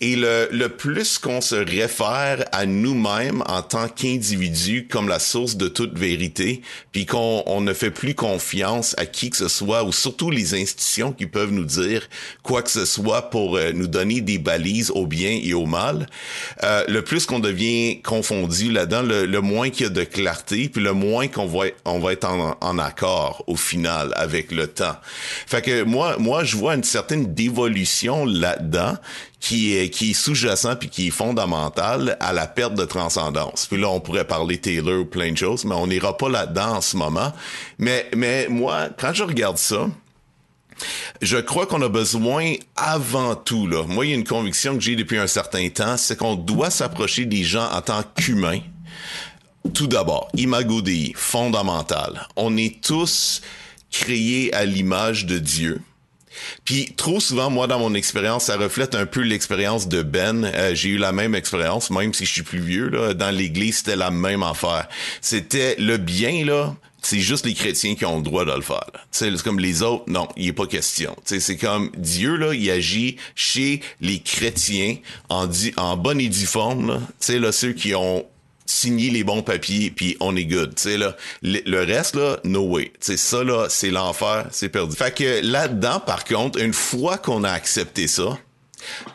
Et 0.00 0.16
le, 0.16 0.48
le 0.50 0.68
plus 0.68 1.18
qu'on 1.18 1.40
se 1.40 1.54
réfère 1.54 2.44
à 2.52 2.64
nous-mêmes 2.64 3.42
en 3.46 3.62
tant 3.62 3.88
qu'individus 3.88 4.88
comme 4.88 5.08
la 5.08 5.18
source 5.18 5.56
de 5.56 5.68
toute 5.68 5.98
vérité, 5.98 6.62
puis 6.92 7.04
qu'on 7.04 7.42
on 7.46 7.60
ne 7.60 7.72
fait 7.74 7.90
plus 7.90 8.14
confiance 8.14 8.94
à 8.98 9.06
qui 9.06 9.30
que 9.30 9.36
ce 9.36 9.48
soit, 9.48 9.84
ou 9.84 9.92
surtout 9.92 10.30
les 10.30 10.54
institutions 10.54 11.12
qui 11.12 11.26
peuvent 11.26 11.52
nous 11.52 11.64
dire 11.64 12.08
quoi 12.42 12.62
que 12.62 12.70
ce 12.70 12.84
soit 12.84 13.30
pour 13.30 13.56
euh, 13.56 13.72
nous 13.72 13.86
donner 13.86 14.20
des 14.20 14.38
balises 14.38 14.90
au 14.90 15.06
bien 15.06 15.38
et 15.42 15.52
au 15.52 15.66
mal, 15.66 16.06
euh, 16.64 16.82
le 16.88 17.02
plus 17.02 17.26
qu'on 17.26 17.38
devient 17.38 18.00
confondu 18.02 18.70
là-dedans, 18.72 19.02
le, 19.02 19.26
le 19.26 19.40
moins 19.40 19.70
qu'il 19.70 19.84
y 19.84 19.86
a 19.86 19.90
de 19.90 20.04
clarté, 20.04 20.68
puis 20.68 20.82
le 20.82 20.92
moins 20.92 21.28
qu'on 21.28 21.46
va, 21.46 21.66
on 21.84 21.98
va 21.98 22.12
être 22.12 22.24
en, 22.24 22.56
en 22.60 22.78
accord 22.78 23.44
au 23.46 23.56
final 23.56 24.12
avec 24.16 24.50
le 24.50 24.66
temps. 24.66 24.96
Fait 25.46 25.62
que 25.62 25.82
moi, 25.82 26.16
moi, 26.18 26.44
je 26.44 26.56
vois 26.56 26.74
une 26.74 26.84
certaine 26.84 27.34
d'évolution 27.34 28.24
là-dedans 28.24 28.94
qui 29.40 29.74
est 29.76 29.88
qui 29.90 30.10
est 30.10 30.14
sous-jacent 30.14 30.76
puis 30.76 30.90
qui 30.90 31.08
est 31.08 31.10
fondamental 31.10 32.16
à 32.20 32.32
la 32.32 32.46
perte 32.46 32.74
de 32.74 32.84
transcendance. 32.84 33.66
Puis 33.66 33.80
là 33.80 33.88
on 33.88 34.00
pourrait 34.00 34.26
parler 34.26 34.58
Taylor 34.58 35.00
ou 35.00 35.04
plein 35.06 35.32
de 35.32 35.38
choses, 35.38 35.64
mais 35.64 35.74
on 35.74 35.86
n'ira 35.86 36.16
pas 36.16 36.28
là-dedans 36.28 36.76
en 36.76 36.80
ce 36.80 36.96
moment. 36.96 37.32
Mais 37.78 38.08
mais 38.14 38.46
moi 38.48 38.88
quand 38.98 39.14
je 39.14 39.24
regarde 39.24 39.56
ça, 39.56 39.88
je 41.22 41.38
crois 41.38 41.66
qu'on 41.66 41.82
a 41.82 41.88
besoin 41.88 42.54
avant 42.76 43.34
tout 43.34 43.66
là. 43.66 43.84
Moi 43.84 44.06
il 44.06 44.10
y 44.10 44.12
a 44.12 44.16
une 44.16 44.24
conviction 44.24 44.74
que 44.74 44.82
j'ai 44.82 44.94
depuis 44.94 45.18
un 45.18 45.26
certain 45.26 45.68
temps, 45.70 45.96
c'est 45.96 46.16
qu'on 46.16 46.36
doit 46.36 46.70
s'approcher 46.70 47.24
des 47.24 47.42
gens 47.42 47.68
en 47.72 47.80
tant 47.80 48.02
qu'humains. 48.14 48.60
Tout 49.74 49.86
d'abord, 49.86 50.28
imago 50.34 50.80
Dei, 50.80 51.12
fondamental. 51.16 52.26
On 52.36 52.56
est 52.56 52.82
tous 52.82 53.42
créés 53.90 54.52
à 54.54 54.64
l'image 54.64 55.26
de 55.26 55.38
Dieu. 55.38 55.82
Puis 56.64 56.92
trop 56.96 57.20
souvent, 57.20 57.50
moi, 57.50 57.66
dans 57.66 57.78
mon 57.78 57.94
expérience, 57.94 58.44
ça 58.44 58.56
reflète 58.56 58.94
un 58.94 59.06
peu 59.06 59.20
l'expérience 59.20 59.88
de 59.88 60.02
Ben. 60.02 60.44
Euh, 60.44 60.74
j'ai 60.74 60.90
eu 60.90 60.98
la 60.98 61.12
même 61.12 61.34
expérience, 61.34 61.90
même 61.90 62.14
si 62.14 62.24
je 62.24 62.32
suis 62.32 62.42
plus 62.42 62.60
vieux. 62.60 62.88
Là, 62.88 63.14
dans 63.14 63.30
l'Église, 63.30 63.78
c'était 63.78 63.96
la 63.96 64.10
même 64.10 64.42
affaire. 64.42 64.88
C'était 65.20 65.76
le 65.78 65.96
bien, 65.96 66.44
là, 66.44 66.74
c'est 67.02 67.20
juste 67.20 67.46
les 67.46 67.54
chrétiens 67.54 67.94
qui 67.94 68.04
ont 68.04 68.18
le 68.18 68.22
droit 68.22 68.44
de 68.44 68.52
le 68.52 68.60
faire. 68.60 68.90
C'est 69.10 69.34
comme 69.42 69.58
les 69.58 69.82
autres, 69.82 70.04
non, 70.06 70.28
il 70.36 70.48
est 70.48 70.52
pas 70.52 70.66
question. 70.66 71.16
C'est 71.24 71.56
comme 71.56 71.90
Dieu 71.96 72.36
là, 72.36 72.54
il 72.54 72.70
agit 72.70 73.16
chez 73.34 73.80
les 74.00 74.18
chrétiens 74.20 74.96
en, 75.28 75.48
en 75.76 75.96
bonne 75.96 76.20
et 76.20 76.28
due 76.28 76.46
forme. 76.46 76.88
Là, 77.28 77.38
là, 77.38 77.52
ceux 77.52 77.72
qui 77.72 77.94
ont 77.94 78.26
signer 78.70 79.10
les 79.10 79.24
bons 79.24 79.42
papiers 79.42 79.90
puis 79.90 80.16
on 80.20 80.36
est 80.36 80.44
good 80.44 80.74
tu 80.74 80.82
sais 80.82 80.96
là 80.96 81.16
le, 81.42 81.84
reste 81.84 82.14
là 82.14 82.38
no 82.44 82.62
way 82.62 82.92
tu 83.00 83.12
sais 83.12 83.16
ça 83.16 83.42
là 83.42 83.66
c'est 83.68 83.90
l'enfer 83.90 84.46
c'est 84.50 84.68
perdu 84.68 84.96
fait 84.96 85.14
que 85.14 85.40
là 85.44 85.68
dedans 85.68 86.00
par 86.00 86.24
contre 86.24 86.58
une 86.60 86.72
fois 86.72 87.18
qu'on 87.18 87.44
a 87.44 87.50
accepté 87.50 88.06
ça 88.06 88.38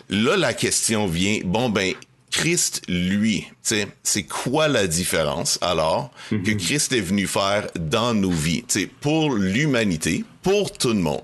là 0.10 0.38
la 0.38 0.53
question 0.53 1.08
vient 1.08 1.39
bon 1.45 1.70
ben 1.70 1.93
Christ 2.32 2.82
lui 2.89 3.41
tu 3.41 3.53
sais 3.62 3.88
c'est 4.03 4.24
quoi 4.24 4.68
la 4.68 4.88
différence 4.88 5.58
alors 5.62 6.12
que 6.30 6.36
mm-hmm. 6.36 6.58
Christ 6.58 6.93
est 6.93 7.01
venu 7.01 7.28
faire 7.28 7.68
dans 7.80 8.14
nos 8.14 8.32
vies? 8.32 8.64
Tu 8.68 8.82
sais 8.82 8.88
pour 8.88 9.34
l'humanité 9.34 10.26
pour 10.43 10.72
tout 10.72 10.89
le 10.89 10.95
monde 10.95 11.24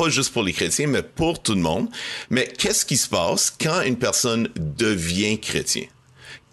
pas 0.00 0.08
juste 0.08 0.32
pour 0.32 0.42
les 0.42 0.54
chrétiens, 0.54 0.86
mais 0.86 1.02
pour 1.02 1.42
tout 1.42 1.54
le 1.54 1.60
monde. 1.60 1.86
Mais 2.30 2.46
qu'est-ce 2.46 2.86
qui 2.86 2.96
se 2.96 3.06
passe 3.06 3.54
quand 3.60 3.82
une 3.82 3.98
personne 3.98 4.48
devient 4.56 5.38
chrétien? 5.38 5.84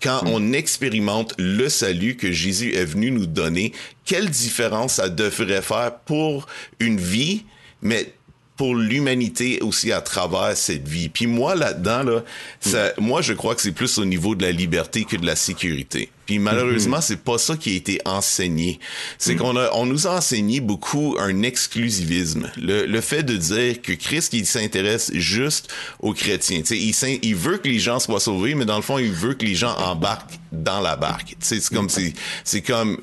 Quand 0.02 0.24
hmm. 0.24 0.28
on 0.28 0.54
expérimente 0.54 1.34
le 1.38 1.70
salut 1.70 2.16
que 2.16 2.32
Jésus 2.32 2.74
est 2.76 2.86
venu 2.86 3.12
nous 3.12 3.26
donner, 3.26 3.74
quelle 4.06 4.30
différence 4.30 4.96
ça 4.96 5.10
devrait 5.10 5.62
faire 5.62 6.00
pour 6.06 6.48
une 6.80 7.00
vie, 7.00 7.46
mais 7.82 8.14
pour 8.58 8.76
l'humanité 8.76 9.60
aussi 9.62 9.92
à 9.92 10.02
travers 10.02 10.58
cette 10.58 10.88
vie. 10.88 11.10
Puis 11.10 11.28
moi 11.28 11.56
là-dedans 11.56 12.04
là, 12.04 12.24
ça, 12.60 12.88
mm. 12.88 12.92
moi 13.06 13.22
je 13.22 13.34
crois 13.34 13.56
que 13.56 13.62
c'est 13.62 13.72
plus 13.72 13.98
au 14.00 14.06
niveau 14.06 14.36
de 14.36 14.44
la 14.44 14.52
liberté 14.52 15.06
que 15.06 15.16
de 15.16 15.26
la 15.26 15.36
sécurité. 15.36 16.10
Puis 16.26 16.40
malheureusement, 16.40 16.98
mm-hmm. 16.98 17.02
c'est 17.02 17.24
pas 17.24 17.38
ça 17.38 17.56
qui 17.56 17.72
a 17.72 17.76
été 17.76 18.02
enseigné. 18.04 18.80
C'est 19.18 19.36
mm. 19.36 19.38
qu'on 19.38 19.56
a 19.56 19.70
on 19.74 19.86
nous 19.86 20.08
a 20.08 20.18
enseigné 20.18 20.60
beaucoup 20.60 21.16
un 21.20 21.44
exclusivisme, 21.44 22.50
le, 22.58 22.86
le 22.86 23.02
fait 23.02 23.24
de 23.24 23.38
dire 23.38 23.82
que 23.82 23.94
Christ 23.94 24.34
il 24.34 24.46
s'intéresse 24.46 25.12
juste 25.14 25.70
aux 26.00 26.14
chrétiens. 26.14 26.62
Tu 26.62 26.94
sais, 26.94 27.10
il, 27.12 27.20
il 27.22 27.36
veut 27.36 27.58
que 27.60 27.68
les 27.68 27.80
gens 27.80 28.00
soient 28.00 28.20
sauvés, 28.20 28.56
mais 28.56 28.66
dans 28.66 28.76
le 28.76 28.82
fond, 28.82 28.98
il 28.98 29.12
veut 29.12 29.36
que 29.36 29.46
les 29.46 29.56
gens 29.56 29.76
embarquent 29.78 30.40
dans 30.52 30.82
la 30.82 30.96
barque. 30.96 31.36
C'est 31.40 31.64
comme 31.70 31.86
mm. 31.86 32.12
c'est 32.44 32.62
comme 32.62 32.98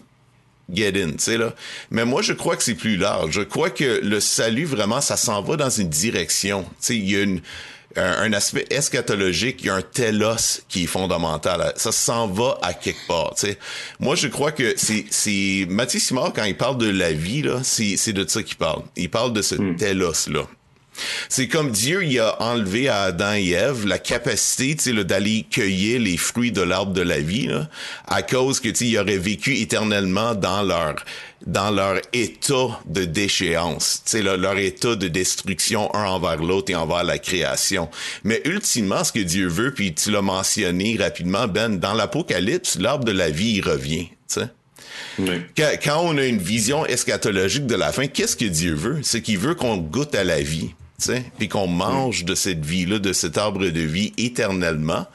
get 0.73 0.93
in, 0.97 1.13
tu 1.13 1.19
sais 1.19 1.37
là. 1.37 1.55
Mais 1.91 2.05
moi, 2.05 2.23
je 2.23 2.33
crois 2.33 2.57
que 2.57 2.63
c'est 2.63 2.75
plus 2.75 2.97
large. 2.97 3.33
Je 3.33 3.43
crois 3.43 3.71
que 3.71 4.01
le 4.03 4.21
salut, 4.21 4.65
vraiment, 4.65 5.01
ça 5.01 5.17
s'en 5.17 5.43
va 5.43 5.57
dans 5.57 5.71
une 5.71 5.89
direction. 5.89 6.65
Tu 6.65 6.71
sais, 6.81 6.97
il 6.97 7.11
y 7.11 7.17
a 7.17 7.23
une, 7.23 7.41
un, 7.97 8.33
aspect 8.33 8.67
eschatologique, 8.71 9.61
il 9.61 9.67
y 9.67 9.71
a 9.71 9.75
un 9.75 9.83
telos 9.83 10.63
qui 10.69 10.85
est 10.85 10.87
fondamental. 10.87 11.73
Ça 11.77 11.93
s'en 11.93 12.27
va 12.27 12.59
à 12.63 12.75
quelque 12.75 13.07
part. 13.07 13.35
Tu 13.35 13.47
sais. 13.47 13.59
Moi, 14.01 14.15
je 14.15 14.29
crois 14.29 14.53
que 14.53 14.75
c'est, 14.77 15.05
c'est 15.11 15.67
Mathieu 15.69 16.01
Simard, 16.01 16.33
quand 16.33 16.45
il 16.45 16.57
parle 16.57 16.79
de 16.79 16.89
la 16.89 17.13
vie, 17.13 17.43
là, 17.43 17.61
c'est, 17.63 17.97
c'est 17.97 18.13
de 18.13 18.29
ça 18.29 18.43
qu'il 18.43 18.57
parle. 18.57 18.83
Il 18.97 19.11
parle 19.11 19.33
de 19.33 19.43
ce 19.43 19.55
hmm. 19.55 19.77
telos-là. 19.77 20.47
C'est 21.29 21.49
comme 21.49 21.71
Dieu 21.71 22.05
il 22.05 22.19
a 22.21 22.41
enlevé 22.43 22.89
à 22.89 23.03
Adam 23.03 23.35
et 23.35 23.51
Ève 23.51 23.87
la 23.87 23.99
capacité 23.99 24.77
tu 24.77 24.95
sais, 24.95 25.05
d'aller 25.05 25.45
cueillir 25.51 26.01
les 26.01 26.17
fruits 26.17 26.53
de 26.53 26.63
l'arbre 26.63 26.93
de 26.93 27.03
la 27.03 27.19
vie 27.19 27.47
là, 27.47 27.69
à 28.07 28.23
cause 28.23 28.61
que 28.61 28.69
tu 28.69 28.77
sais, 28.77 28.87
ils 28.87 28.99
auraient 28.99 29.19
vécu 29.19 29.57
éternellement 29.57 30.35
dans 30.35 30.63
leur 30.63 30.97
dans 31.47 31.71
leur 31.71 32.01
état 32.13 32.81
de 32.87 33.05
déchéance, 33.05 34.03
tu 34.05 34.13
sais, 34.13 34.23
leur 34.23 34.57
état 34.57 34.97
de 34.97 35.09
destruction 35.09 35.95
un 35.95 36.07
envers 36.07 36.37
l'autre 36.37 36.73
et 36.73 36.75
envers 36.75 37.05
la 37.05 37.19
création. 37.19 37.91
Mais 38.23 38.41
ultimement, 38.45 39.05
ce 39.05 39.13
que 39.13 39.19
Dieu 39.19 39.47
veut, 39.47 39.75
puis 39.75 39.95
tu 39.95 40.11
l'as 40.11 40.23
mentionné 40.23 40.97
rapidement, 40.99 41.47
Ben, 41.47 41.79
dans 41.79 41.93
l'Apocalypse, 41.93 42.79
l'arbre 42.79 43.05
de 43.05 43.13
la 43.13 43.29
vie, 43.31 43.57
il 43.57 43.61
revient. 43.61 44.09
Tu 44.29 44.41
sais. 44.41 44.49
Quand, 45.85 46.01
on 46.03 46.17
a 46.17 46.25
une 46.25 46.39
vision 46.39 46.87
eschatologique 46.87 47.67
de 47.67 47.75
la 47.75 47.93
fin, 47.93 48.07
qu'est-ce 48.07 48.37
que 48.37 48.45
Dieu 48.45 48.75
veut? 48.75 49.01
C'est 49.03 49.21
qu'il 49.21 49.39
veut 49.39 49.55
qu'on 49.55 49.77
goûte 49.77 50.15
à 50.15 50.25
la 50.25 50.41
vie 50.41 50.75
puis 51.39 51.49
qu'on 51.49 51.67
mange 51.67 52.25
de 52.25 52.35
cette 52.35 52.65
vie-là, 52.65 52.99
de 52.99 53.13
cet 53.13 53.39
arbre 53.39 53.67
de 53.67 53.81
vie 53.81 54.13
éternellement. 54.17 55.07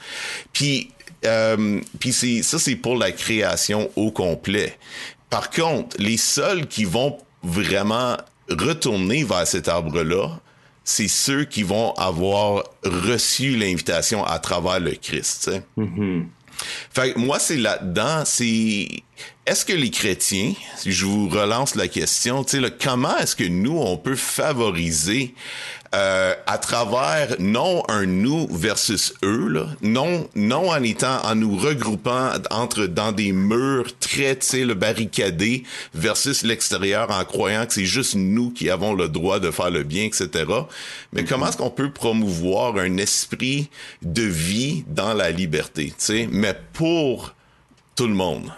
Puis, 0.54 0.92
euh, 1.26 1.82
puis 2.00 2.14
c'est, 2.14 2.44
ça, 2.44 2.60
c'est 2.60 2.76
pour 2.76 2.96
la 2.96 3.12
création 3.12 3.90
au 3.96 4.12
complet. 4.12 4.78
Par 5.30 5.50
contre, 5.50 5.96
les 6.00 6.18
seuls 6.18 6.68
qui 6.68 6.86
vont 6.86 7.18
vraiment 7.44 8.18
retourner 8.50 9.24
vers 9.24 9.48
cet 9.48 9.68
arbre-là, 9.68 10.40
c'est 10.84 11.08
ceux 11.08 11.46
qui 11.46 11.64
vont 11.64 11.94
avoir 11.94 12.64
reçu 12.84 13.56
l'invitation 13.56 14.26
à 14.26 14.40
travers 14.40 14.80
le 14.80 14.92
Christ. 14.92 15.52
Mm-hmm. 15.78 16.26
Fait 16.92 17.16
moi, 17.16 17.40
c'est 17.40 17.58
là-dedans, 17.58 18.24
c'est 18.26 18.88
est-ce 19.46 19.66
que 19.66 19.74
les 19.74 19.90
chrétiens, 19.90 20.54
si 20.78 20.92
je 20.92 21.06
vous 21.06 21.28
relance 21.28 21.74
la 21.74 21.88
question, 21.88 22.44
tu 22.44 22.62
sais, 22.62 22.74
comment 22.84 23.18
est-ce 23.18 23.36
que 23.36 23.44
nous, 23.44 23.78
on 23.78 23.98
peut 23.98 24.16
favoriser 24.16 25.34
euh, 25.96 26.36
à 26.46 26.60
travers 26.60 27.36
non 27.40 27.84
un 27.88 28.06
nous 28.06 28.48
versus 28.52 29.16
eux, 29.24 29.48
là, 29.48 29.66
non, 29.82 30.30
non 30.36 30.70
en 30.70 30.84
étant, 30.84 31.20
en 31.24 31.34
nous 31.34 31.58
regroupant 31.58 32.34
entre 32.52 32.86
dans 32.86 33.12
des 33.12 33.32
murs 33.32 33.98
très, 34.00 34.38
tu 34.38 34.46
sais, 34.46 34.66
le 34.66 34.76
barricadé 34.76 35.64
versus 35.96 36.44
l'extérieur 36.44 37.10
en 37.10 37.26
croyant 37.26 37.66
que 37.66 37.74
c'est 37.74 37.86
juste 37.86 38.14
nous 38.14 38.52
qui 38.52 38.70
avons 38.70 38.94
le 38.94 39.10
droit 39.10 39.40
de 39.40 39.50
faire 39.50 39.72
le 39.72 39.82
bien, 39.82 40.04
etc. 40.04 40.46
Mais 41.12 41.24
comment 41.24 41.48
est-ce 41.48 41.58
qu'on 41.58 41.72
peut 41.72 41.92
promouvoir 41.92 42.78
un 42.78 42.98
esprit 42.98 43.72
de 44.04 44.22
vie 44.22 44.84
dans 44.88 45.16
la 45.16 45.32
liberté, 45.32 45.88
tu 45.88 45.94
sais, 45.98 46.30
mais 46.32 46.56
pour 46.74 47.34
tout 47.96 48.06
le 48.06 48.14
monde? 48.14 48.52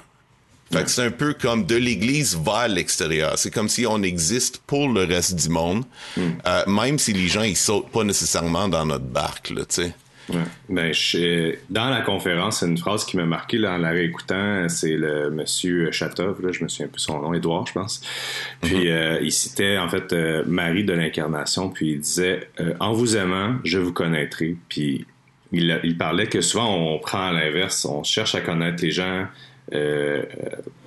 Fait 0.72 0.84
que 0.84 0.90
c'est 0.90 1.04
un 1.04 1.12
peu 1.12 1.34
comme 1.34 1.66
de 1.66 1.76
l'Église 1.76 2.38
vers 2.38 2.68
l'extérieur. 2.68 3.38
C'est 3.38 3.52
comme 3.52 3.70
si 3.70 3.86
on 3.86 4.02
existe 4.04 4.62
pour 4.66 4.90
le 4.90 5.04
reste 5.04 5.36
du 5.36 5.50
monde, 5.50 5.84
hmm. 6.16 6.22
euh, 6.48 6.64
même 6.68 6.98
si 6.98 7.14
les 7.14 7.28
gens 7.28 7.44
ils 7.44 7.58
sautent 7.58 7.92
pas 7.92 8.04
nécessairement 8.04 8.68
dans 8.68 8.86
notre 8.86 9.06
barque, 9.06 9.48
tu 9.48 9.64
sais. 9.70 9.94
Ouais. 10.30 10.44
Ben, 10.70 10.94
je, 10.94 11.56
dans 11.70 11.90
la 11.90 12.02
conférence, 12.02 12.60
c'est 12.60 12.68
une 12.68 12.78
phrase 12.78 13.04
qui 13.06 13.18
m'a 13.18 13.26
marqué 13.26 13.58
là, 13.58 13.74
en 13.74 13.78
la 13.80 13.90
réécoutant. 13.90 14.70
C'est 14.70 14.96
le 14.96 15.30
monsieur 15.30 15.92
Chatov, 15.92 16.42
là, 16.42 16.52
je 16.52 16.64
me 16.64 16.70
souviens 16.70 16.88
plus 16.88 17.02
son 17.02 17.20
nom, 17.20 17.34
Édouard, 17.34 17.66
je 17.68 17.74
pense. 17.74 18.02
Puis 18.62 18.90
euh, 18.90 19.20
il 19.22 19.32
citait 19.32 19.78
en 19.78 19.90
fait 19.90 20.14
euh, 20.14 20.44
Marie 20.48 20.86
de 20.86 20.94
l'Incarnation, 20.94 21.70
puis 21.70 21.94
il 21.94 22.00
disait 22.00 22.50
En 22.80 22.94
vous 22.94 23.18
aimant, 23.18 23.56
je 23.66 23.80
vous 23.80 23.92
connaîtrai. 23.92 24.56
Puis 24.70 25.06
il, 25.52 25.80
il 25.84 25.98
parlait 25.98 26.28
que 26.28 26.40
souvent 26.40 26.74
on 26.74 27.00
prend 27.00 27.28
à 27.28 27.34
l'inverse, 27.34 27.84
on 27.84 28.04
cherche 28.04 28.36
à 28.36 28.42
connaître 28.42 28.82
les 28.84 28.92
gens, 28.92 29.26
euh, 29.74 30.24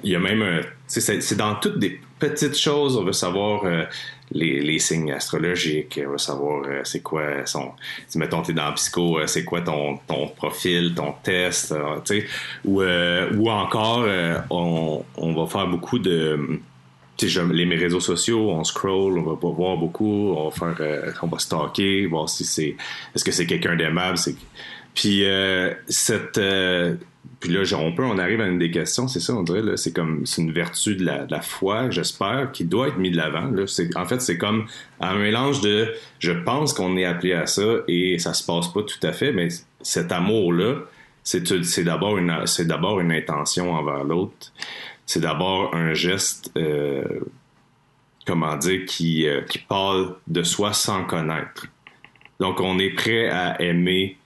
il 0.03 0.11
y 0.11 0.17
a 0.17 0.19
même 0.19 0.43
un. 0.43 0.61
C'est 0.87 1.37
dans 1.37 1.55
toutes 1.57 1.79
des 1.79 2.01
petites 2.19 2.59
choses. 2.59 2.97
On 2.97 3.05
veut 3.05 3.13
savoir 3.13 3.65
euh, 3.65 3.85
les, 4.31 4.61
les, 4.61 4.79
signes 4.79 5.13
astrologiques. 5.13 5.99
On 6.07 6.13
veut 6.13 6.19
savoir 6.19 6.65
euh, 6.67 6.81
c'est 6.85 7.01
quoi 7.01 7.47
son. 7.47 7.73
Si 8.07 8.19
mettons, 8.19 8.43
t'es 8.43 8.53
dans 8.53 8.73
psycho, 8.75 9.27
c'est 9.27 9.45
quoi 9.45 9.63
ton, 9.63 9.99
ton 10.07 10.29
profil, 10.29 10.95
ton 10.95 11.15
test. 11.23 11.75
ou, 12.65 12.83
ou 12.83 13.51
encore, 13.51 14.07
on, 14.51 15.05
on 15.17 15.35
va 15.35 15.47
faire 15.47 15.67
beaucoup 15.67 15.99
de 15.99 16.61
les 17.23 17.65
mes 17.65 17.77
réseaux 17.77 18.01
sociaux, 18.01 18.51
on 18.51 18.65
scroll, 18.65 19.19
on 19.19 19.23
va 19.23 19.37
pas 19.37 19.49
voir 19.49 19.77
beaucoup, 19.77 20.35
on 20.37 20.49
va 20.49 20.51
faire, 20.51 21.15
on 21.23 21.29
va 21.29 21.39
stalker, 21.39 22.07
voir 22.07 22.29
si 22.29 22.45
c'est, 22.45 22.77
est-ce 23.15 23.25
que 23.25 23.31
c'est 23.31 23.47
quelqu'un 23.47 23.77
d'aimable, 23.77 24.19
puis 24.95 25.25
cette, 25.89 26.39
puis 27.45 27.53
là, 27.53 27.61
on 27.77 27.93
peut, 27.93 28.05
on 28.05 28.17
arrive 28.17 28.41
à 28.41 28.47
une 28.47 28.59
des 28.59 28.71
questions, 28.71 29.07
c'est 29.07 29.21
ça, 29.21 29.35
on 29.35 29.43
dirait, 29.43 29.77
c'est 29.77 29.93
comme, 29.93 30.25
c'est 30.25 30.41
une 30.41 30.51
vertu 30.51 30.97
de 30.97 31.05
la, 31.05 31.41
foi, 31.43 31.91
j'espère, 31.91 32.51
qui 32.53 32.65
doit 32.65 32.89
être 32.89 32.97
mise 32.97 33.13
de 33.13 33.19
l'avant. 33.19 33.53
en 33.97 34.07
fait, 34.07 34.23
c'est 34.23 34.39
comme 34.39 34.65
un 34.99 35.17
mélange 35.17 35.61
de, 35.61 35.93
je 36.21 36.33
pense 36.33 36.73
qu'on 36.73 36.97
est 36.97 37.05
appelé 37.05 37.35
à 37.35 37.45
ça 37.45 37.63
et 37.87 38.19
ça 38.19 38.33
se 38.33 38.47
passe 38.47 38.69
pas 38.69 38.83
tout 38.83 39.07
à 39.07 39.13
fait, 39.13 39.33
mais 39.33 39.49
cet 39.83 40.11
amour-là, 40.11 40.85
c'est, 41.23 41.85
d'abord 41.85 42.17
une, 42.17 42.47
c'est 42.47 42.67
d'abord 42.67 42.99
une 43.01 43.13
intention 43.13 43.75
envers 43.75 44.05
l'autre. 44.05 44.53
C'est 45.05 45.21
d'abord 45.21 45.75
un 45.75 45.93
geste, 45.93 46.51
euh, 46.57 47.05
comment 48.27 48.57
dire, 48.57 48.87
qui, 48.87 49.29
euh, 49.29 49.43
qui 49.43 49.59
parle 49.59 50.17
de 50.29 50.43
soi 50.43 50.73
sans 50.73 51.05
connaître. 51.05 51.67
Donc, 52.41 52.61
on 52.61 52.79
est 52.79 52.95
prêt 52.95 53.29
à 53.29 53.61
aimer 53.61 54.17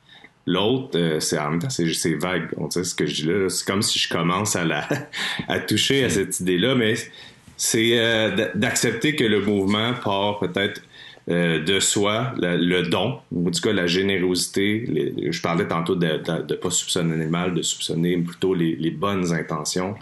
L'autre, 0.49 0.99
euh, 0.99 1.20
c'est 1.20 1.38
en 1.38 1.51
même 1.51 1.59
temps, 1.59 1.68
c'est 1.68 2.14
vague. 2.14 2.49
On 2.57 2.70
sait 2.70 2.82
ce 2.82 2.94
que 2.94 3.05
je 3.05 3.14
dis 3.16 3.28
là. 3.28 3.51
C'est 3.51 3.66
comme 3.66 3.82
si 3.82 3.99
je 3.99 4.09
commence 4.09 4.57
à 4.57 4.64
la 4.64 4.88
à 5.49 5.59
toucher 5.61 6.05
à 6.05 6.09
cette 6.09 6.40
idée-là, 6.40 6.74
mais 6.74 6.94
c'est 7.59 7.99
euh, 7.99 8.49
d'accepter 8.55 9.14
que 9.14 9.24
le 9.24 9.42
mouvement 9.42 9.92
part 10.03 10.38
peut-être 10.38 10.80
euh, 11.28 11.62
de 11.62 11.80
soi, 11.80 12.32
le, 12.40 12.80
don, 12.88 13.18
ou 13.30 13.46
en 13.46 13.51
tout 13.51 13.61
cas 13.61 13.74
la 13.74 13.86
générosité. 13.86 15.12
je 15.30 15.40
parlais 15.42 15.68
tantôt 15.68 15.94
de 15.94 16.07
ne 16.07 16.55
pas 16.55 16.70
soupçonner 16.70 17.22
le 17.22 17.28
mal, 17.28 17.53
de 17.53 17.61
soupçonner 17.61 18.16
plutôt 18.16 18.55
les, 18.55 18.90
bonnes 18.90 19.34
intentions, 19.34 19.96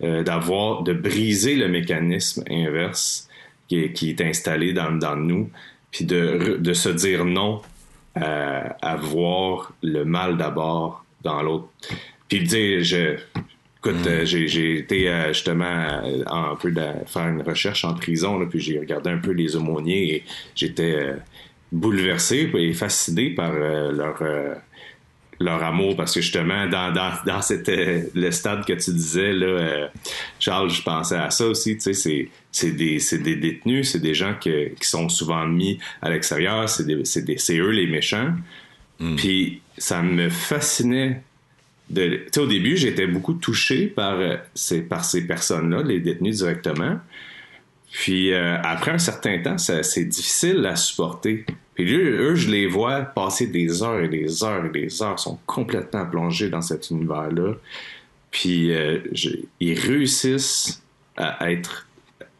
d'avoir, 0.00 0.82
de 0.82 0.94
briser 0.94 1.54
le 1.54 1.68
mécanisme 1.68 2.42
inverse 2.50 3.28
qui 3.68 3.78
est, 3.78 4.20
installé 4.20 4.72
dans, 4.72 4.90
dans 4.90 5.14
nous, 5.14 5.48
puis 5.92 6.04
de, 6.04 6.56
de 6.58 6.72
se 6.72 6.88
dire 6.88 7.24
non 7.24 7.62
à, 8.14 8.96
voir 8.96 9.72
le 9.82 10.04
mal 10.04 10.36
d'abord 10.36 11.04
dans 11.22 11.42
l'autre. 11.42 11.68
Puis 12.28 12.42
dire, 12.42 12.82
je, 12.82 13.16
écoute, 13.84 14.06
euh, 14.06 14.24
j'ai 14.24 14.78
été 14.78 15.08
euh, 15.08 15.32
justement 15.32 15.64
euh, 15.64 16.22
un 16.26 16.56
peu 16.56 16.70
de 16.70 16.82
faire 17.06 17.28
une 17.28 17.42
recherche 17.42 17.84
en 17.84 17.94
prison, 17.94 18.38
là, 18.38 18.46
puis 18.46 18.60
j'ai 18.60 18.78
regardé 18.78 19.10
un 19.10 19.18
peu 19.18 19.32
les 19.32 19.56
aumôniers 19.56 20.14
et 20.14 20.24
j'étais 20.54 21.14
bouleversé 21.70 22.50
et 22.54 22.72
fasciné 22.74 23.30
par 23.30 23.52
leur 23.52 24.22
leur 25.40 25.62
amour 25.62 25.96
parce 25.96 26.14
que 26.14 26.20
justement 26.20 26.66
dans 26.68 26.92
dans 26.92 27.12
dans 27.26 27.42
cette 27.42 27.68
le 27.68 28.30
stade 28.30 28.64
que 28.64 28.74
tu 28.74 28.92
disais 28.92 29.32
là 29.32 29.90
Charles 30.38 30.70
je 30.70 30.82
pensais 30.82 31.16
à 31.16 31.30
ça 31.30 31.46
aussi 31.46 31.74
tu 31.76 31.80
sais 31.80 31.94
c'est 31.94 32.28
c'est 32.52 32.72
des, 32.72 32.98
des 32.98 33.36
détenus, 33.36 33.90
c'est 33.90 33.98
des 33.98 34.14
gens 34.14 34.34
qui 34.38 34.70
sont 34.82 35.08
souvent 35.08 35.46
mis 35.46 35.78
à 36.02 36.10
l'extérieur, 36.10 36.68
c'est 36.68 37.56
eux 37.56 37.70
les 37.70 37.86
méchants. 37.86 38.34
Hmm. 39.00 39.16
Puis 39.16 39.62
ça 39.78 40.02
me 40.02 40.28
fascinait. 40.28 41.22
De, 41.88 42.26
au 42.36 42.46
début, 42.46 42.76
j'étais 42.76 43.06
beaucoup 43.06 43.34
touché 43.34 43.86
par, 43.86 44.20
euh, 44.20 44.36
ces, 44.54 44.82
par 44.82 45.04
ces 45.04 45.26
personnes-là, 45.26 45.82
les 45.82 46.00
détenus 46.00 46.38
directement. 46.38 46.98
Puis 47.90 48.32
euh, 48.32 48.56
après 48.62 48.92
un 48.92 48.98
certain 48.98 49.38
temps, 49.42 49.58
c'est 49.58 50.04
difficile 50.04 50.64
à 50.66 50.76
supporter. 50.76 51.44
Puis 51.74 51.94
eux, 51.94 52.34
je 52.34 52.50
les 52.50 52.66
vois 52.66 53.00
passer 53.02 53.46
des 53.46 53.82
heures 53.82 54.00
et 54.00 54.08
des 54.08 54.44
heures 54.44 54.66
et 54.66 54.70
des 54.70 55.02
heures, 55.02 55.18
sont 55.18 55.38
complètement 55.46 56.06
plongés 56.06 56.48
dans 56.48 56.60
cet 56.60 56.90
univers-là. 56.90 57.54
Puis 58.30 58.72
euh, 58.72 58.98
ils 59.60 59.78
réussissent 59.78 60.82
à 61.16 61.50
être 61.50 61.86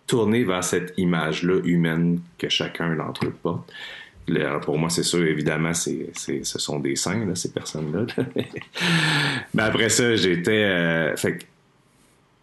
tourner 0.06 0.44
vers 0.44 0.64
cette 0.64 0.92
image-là 0.98 1.60
humaine 1.64 2.20
que 2.38 2.48
chacun 2.48 2.94
d'entre 2.94 3.26
eux 3.26 3.34
pour 4.60 4.78
moi, 4.78 4.88
c'est 4.90 5.02
sûr, 5.02 5.24
évidemment, 5.24 5.74
c'est, 5.74 6.10
ce 6.14 6.58
sont 6.58 6.78
des 6.78 6.96
saints, 6.96 7.34
ces 7.34 7.52
personnes-là. 7.52 8.06
Mais 9.54 9.62
après 9.62 9.88
ça, 9.88 10.14
j'étais. 10.16 10.64
Euh, 10.64 11.16
fait 11.16 11.46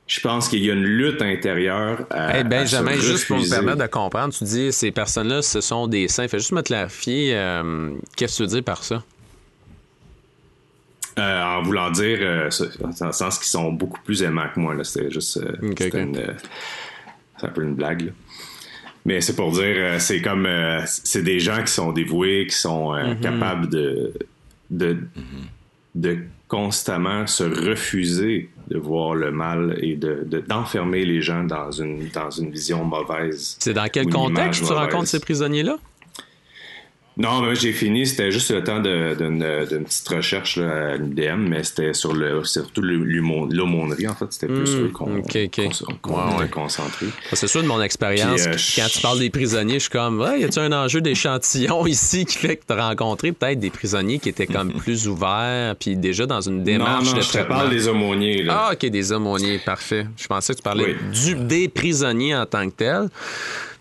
je 0.09 0.19
pense 0.19 0.49
qu'il 0.49 0.65
y 0.65 0.69
a 0.69 0.73
une 0.73 0.83
lutte 0.83 1.21
intérieure 1.21 2.05
à. 2.09 2.43
Benjamin, 2.43 2.95
juste 2.95 3.27
pour 3.27 3.37
me 3.37 3.49
permettre 3.49 3.77
de 3.77 3.87
comprendre, 3.87 4.33
tu 4.33 4.43
dis 4.43 4.73
ces 4.73 4.91
personnes-là, 4.91 5.41
ce 5.41 5.61
sont 5.61 5.87
des 5.87 6.09
saints. 6.09 6.27
Fais 6.27 6.39
juste 6.39 6.51
me 6.51 6.61
clarifier, 6.61 7.31
euh, 7.33 7.91
qu'est-ce 8.17 8.33
que 8.33 8.37
tu 8.37 8.43
veux 8.43 8.55
dire 8.55 8.63
par 8.63 8.83
ça? 8.83 9.01
Euh, 11.17 11.43
en 11.43 11.61
voulant 11.63 11.91
dire, 11.91 12.49
dans 12.99 13.07
le 13.07 13.11
sens 13.13 13.37
qu'ils 13.39 13.47
sont 13.47 13.71
beaucoup 13.71 14.01
plus 14.01 14.23
aimants 14.23 14.47
que 14.53 14.59
moi. 14.59 14.73
Là. 14.73 14.83
C'était 14.83 15.09
juste 15.11 15.39
c'est 17.39 17.47
un 17.47 17.49
peu 17.51 17.63
une 17.63 17.75
blague. 17.75 18.11
Mais 19.05 19.21
c'est 19.21 19.35
pour 19.35 19.51
dire, 19.51 19.75
euh, 19.77 19.99
c'est 19.99 20.21
comme, 20.21 20.45
euh, 20.45 20.81
c'est 20.85 21.23
des 21.23 21.39
gens 21.39 21.63
qui 21.63 21.71
sont 21.71 21.91
dévoués, 21.91 22.47
qui 22.47 22.55
sont 22.55 22.93
euh, 22.93 23.13
mm-hmm. 23.13 23.19
capables 23.21 23.69
de, 23.69 24.13
de, 24.69 24.97
de 25.95 26.19
constamment 26.47 27.25
se 27.25 27.43
refuser 27.43 28.49
de 28.69 28.77
voir 28.77 29.15
le 29.15 29.31
mal 29.31 29.77
et 29.81 29.95
de, 29.95 30.25
d'enfermer 30.47 31.05
les 31.05 31.21
gens 31.21 31.43
dans 31.43 31.71
une, 31.71 32.09
dans 32.09 32.29
une 32.29 32.51
vision 32.51 32.83
mauvaise. 32.83 33.57
C'est 33.59 33.73
dans 33.73 33.87
quel 33.91 34.09
contexte 34.09 34.65
tu 34.65 34.73
rencontres 34.73 35.07
ces 35.07 35.19
prisonniers-là? 35.19 35.77
Non, 37.19 37.41
mais 37.41 37.53
j'ai 37.53 37.73
fini. 37.73 38.07
C'était 38.07 38.31
juste 38.31 38.49
le 38.51 38.63
temps 38.63 38.79
d'une 38.79 39.83
petite 39.83 40.07
recherche 40.07 40.55
là, 40.55 40.93
à 40.93 40.95
l'UDM, 40.95 41.49
mais 41.49 41.65
c'était 41.65 41.93
sur 41.93 42.13
le 42.13 42.45
surtout 42.45 42.81
l'aumônerie, 42.81 44.07
en 44.07 44.15
fait. 44.15 44.27
C'était 44.29 44.47
plus 44.47 44.73
mmh, 44.73 44.91
qu'on 44.93 45.21
qu 45.21 45.37
était 45.37 45.59
concentré. 46.49 47.07
C'est 47.33 47.47
sûr, 47.47 47.61
de 47.61 47.67
mon 47.67 47.81
expérience, 47.81 48.47
euh, 48.47 48.53
quand 48.77 48.87
tu 48.89 49.01
parles 49.01 49.19
des 49.19 49.29
prisonniers, 49.29 49.75
je 49.75 49.79
suis 49.79 49.89
comme, 49.89 50.21
ouais, 50.21 50.39
y 50.39 50.43
a-tu 50.45 50.59
un 50.59 50.71
enjeu 50.71 51.01
d'échantillon 51.01 51.85
ici 51.87 52.23
qui 52.25 52.37
fait 52.37 52.55
que 52.55 52.63
tu 52.65 52.73
as 52.73 52.87
rencontré 52.87 53.33
peut-être 53.33 53.59
des 53.59 53.69
prisonniers 53.69 54.19
qui 54.19 54.29
étaient 54.29 54.47
comme 54.47 54.71
plus 54.79 55.09
ouverts, 55.09 55.75
puis 55.75 55.97
déjà 55.97 56.25
dans 56.25 56.41
une 56.41 56.63
démarche 56.63 57.09
non, 57.09 57.15
non, 57.15 57.21
je 57.21 57.31
te 57.31 57.43
parle 57.43 57.69
des 57.69 57.89
aumôniers. 57.89 58.43
Là. 58.43 58.67
Ah, 58.69 58.73
OK, 58.73 58.89
des 58.89 59.11
aumôniers, 59.11 59.59
parfait. 59.59 60.07
Je 60.15 60.27
pensais 60.27 60.53
que 60.53 60.59
tu 60.59 60.63
parlais 60.63 60.95
du, 61.11 61.35
des 61.35 61.67
prisonniers 61.67 62.35
en 62.35 62.45
tant 62.45 62.69
que 62.69 62.75
tels. 62.75 63.09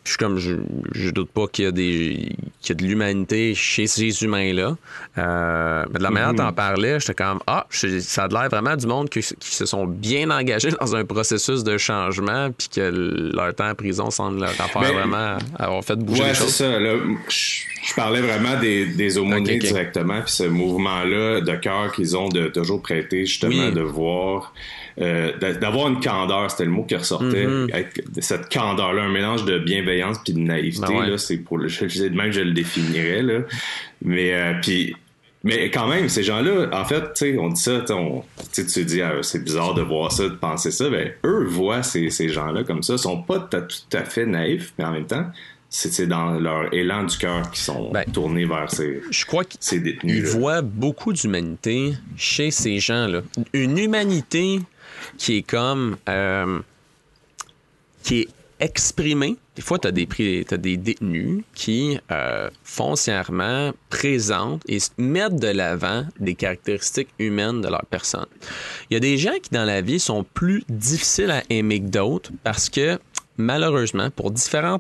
Je, 0.09 0.17
comme 0.17 0.39
je, 0.39 0.55
je 0.93 1.11
doute 1.11 1.31
pas 1.31 1.47
qu'il 1.47 1.65
y 1.65 1.69
a 1.69 1.73
des 1.73 2.37
qu'il 2.61 2.71
y 2.71 2.73
a 2.73 2.75
de 2.75 2.85
l'humanité 2.85 3.55
chez 3.55 3.87
ces 3.87 4.25
humains-là. 4.25 4.77
Euh, 5.19 5.85
mais 5.91 5.99
de 5.99 6.03
la 6.03 6.11
manière 6.11 6.35
dont 6.35 6.45
t'en 6.45 6.53
parlais, 6.53 6.99
j'étais 7.01 7.15
comme 7.15 7.41
Ah, 7.47 7.67
ça 7.71 8.25
a 8.25 8.29
l'air 8.29 8.49
vraiment 8.49 8.77
du 8.77 8.87
monde 8.87 9.09
qui, 9.09 9.23
se 9.23 9.67
sont 9.67 9.87
bien 9.87 10.31
engagés 10.31 10.71
dans 10.81 10.97
un 10.97 11.05
processus 11.05 11.65
de 11.65 11.79
changement, 11.79 12.51
puis 12.57 12.69
que 12.69 13.33
leur 13.35 13.55
temps 13.55 13.71
en 13.71 13.75
prison 13.75 14.11
semble 14.11 14.41
leur 14.41 14.51
faire 14.53 14.93
vraiment 14.93 15.39
avoir 15.59 15.85
fait 15.85 15.97
bouger 15.97 16.23
ouais, 16.23 16.29
les 16.29 16.35
choses. 16.35 16.49
c'est 16.49 16.65
ça. 16.65 16.79
Là, 16.79 16.95
je, 17.29 17.95
parlais 17.95 18.21
vraiment 18.21 18.59
des, 18.61 18.87
des 18.87 19.19
aumôniers 19.19 19.59
directement, 19.59 20.21
puis 20.23 20.33
ce 20.33 20.45
mouvement-là 20.45 21.41
de 21.41 21.57
cœur 21.57 21.93
qu'ils 21.93 22.17
ont 22.17 22.29
de 22.29 22.49
toujours 22.49 22.83
prêter, 22.83 23.27
justement, 23.27 23.71
de 23.71 23.81
voir 23.81 24.53
euh, 25.01 25.33
d'avoir 25.61 25.89
une 25.89 26.01
candeur, 26.01 26.51
c'était 26.51 26.65
le 26.65 26.71
mot 26.71 26.83
qui 26.83 26.97
ressortait. 26.97 27.47
Mm-hmm. 27.47 28.21
cette 28.21 28.53
candeur-là, 28.53 29.03
un 29.03 29.09
mélange 29.09 29.45
de 29.45 29.59
bienveillance 29.59 29.98
puis 30.25 30.33
de 30.33 30.39
naïveté, 30.39 30.93
ben 30.93 31.07
là, 31.07 31.19
c'est 31.19 31.39
pour 31.39 31.59
le, 31.59 31.69
je, 31.69 32.09
même 32.09 32.33
je 32.33 32.41
le 32.41 32.53
définirais 32.53 33.23
là. 33.23 33.41
Mais 34.03 34.35
euh, 34.35 34.55
puis 34.63 34.95
mais 35.45 35.71
quand 35.71 35.87
même, 35.87 36.09
ces 36.09 36.25
gens-là, 36.25 36.69
en 36.73 36.85
fait, 36.85 37.01
tu 37.15 37.33
sais, 37.33 37.39
on 37.39 37.49
dit 37.49 37.61
ça, 37.61 37.85
on, 37.91 38.25
tu 38.53 38.67
te 38.67 38.81
dis, 38.81 39.01
ah, 39.01 39.13
c'est 39.23 39.43
bizarre 39.45 39.73
de 39.75 39.83
voir 39.83 40.11
ça, 40.11 40.25
de 40.25 40.35
penser 40.35 40.73
ça. 40.73 40.91
Ben, 40.91 41.13
eux 41.25 41.45
voient 41.45 41.85
ces, 41.85 42.11
ces 42.11 42.29
gens-là 42.29 42.65
comme 42.65 42.83
ça, 42.83 42.99
sont 42.99 43.23
pas 43.23 43.39
tout 43.39 43.97
à 43.97 44.05
fait 44.05 44.27
naïfs, 44.27 44.75
mais 44.79 44.85
en 44.85 44.93
même 44.93 45.07
temps, 45.07 45.27
c'est 45.71 46.07
dans 46.07 46.33
leur 46.33 46.73
élan 46.73 47.05
du 47.05 47.17
cœur 47.17 47.51
qui 47.51 47.61
sont 47.61 47.91
ben, 47.93 48.05
tournés 48.05 48.47
vers 48.47 48.71
ces, 48.71 49.03
je 49.11 49.25
crois 49.27 49.45
ces 49.61 49.81
détenus. 49.81 50.17
Ils 50.17 50.25
voient 50.25 50.63
beaucoup 50.63 51.13
d'humanité 51.13 51.93
chez 52.17 52.51
ces 52.51 52.81
gens-là. 52.81 53.23
Une 53.53 53.79
humanité 53.79 54.61
qui 55.19 55.39
est 55.39 55.43
comme. 55.43 55.97
Euh, 56.09 56.61
qui 58.03 58.21
est 58.21 58.29
exprimée. 58.61 59.37
Des 59.59 59.63
fois, 59.63 59.81
tu 59.81 59.89
as, 59.89 60.57
des 60.57 60.77
détenus 60.77 61.43
qui 61.53 61.99
euh, 62.13 62.49
foncièrement 62.63 63.73
présentent 63.91 64.63
et 64.69 64.79
mettent 64.99 65.35
de 65.35 65.49
l'avant 65.49 66.07
des 66.21 66.37
caractéristiques 66.37 67.09
humaines 67.19 67.61
de 67.61 67.67
leur 67.67 67.85
personne. 67.87 68.29
Il 68.89 68.95
y 68.95 68.97
a 68.97 69.01
des 69.01 69.19
gens 69.19 69.35
qui, 69.43 69.51
dans 69.51 69.65
la 69.65 69.81
vie, 69.81 69.99
sont 69.99 70.23
plus 70.23 70.63
difficiles 70.69 71.33
à 71.33 71.43
aimer 71.51 71.81
que 71.81 71.89
d'autres 71.89 72.31
parce 72.45 72.71
que, 72.71 73.01
malheureusement, 73.37 74.11
pour 74.11 74.31
différents 74.31 74.79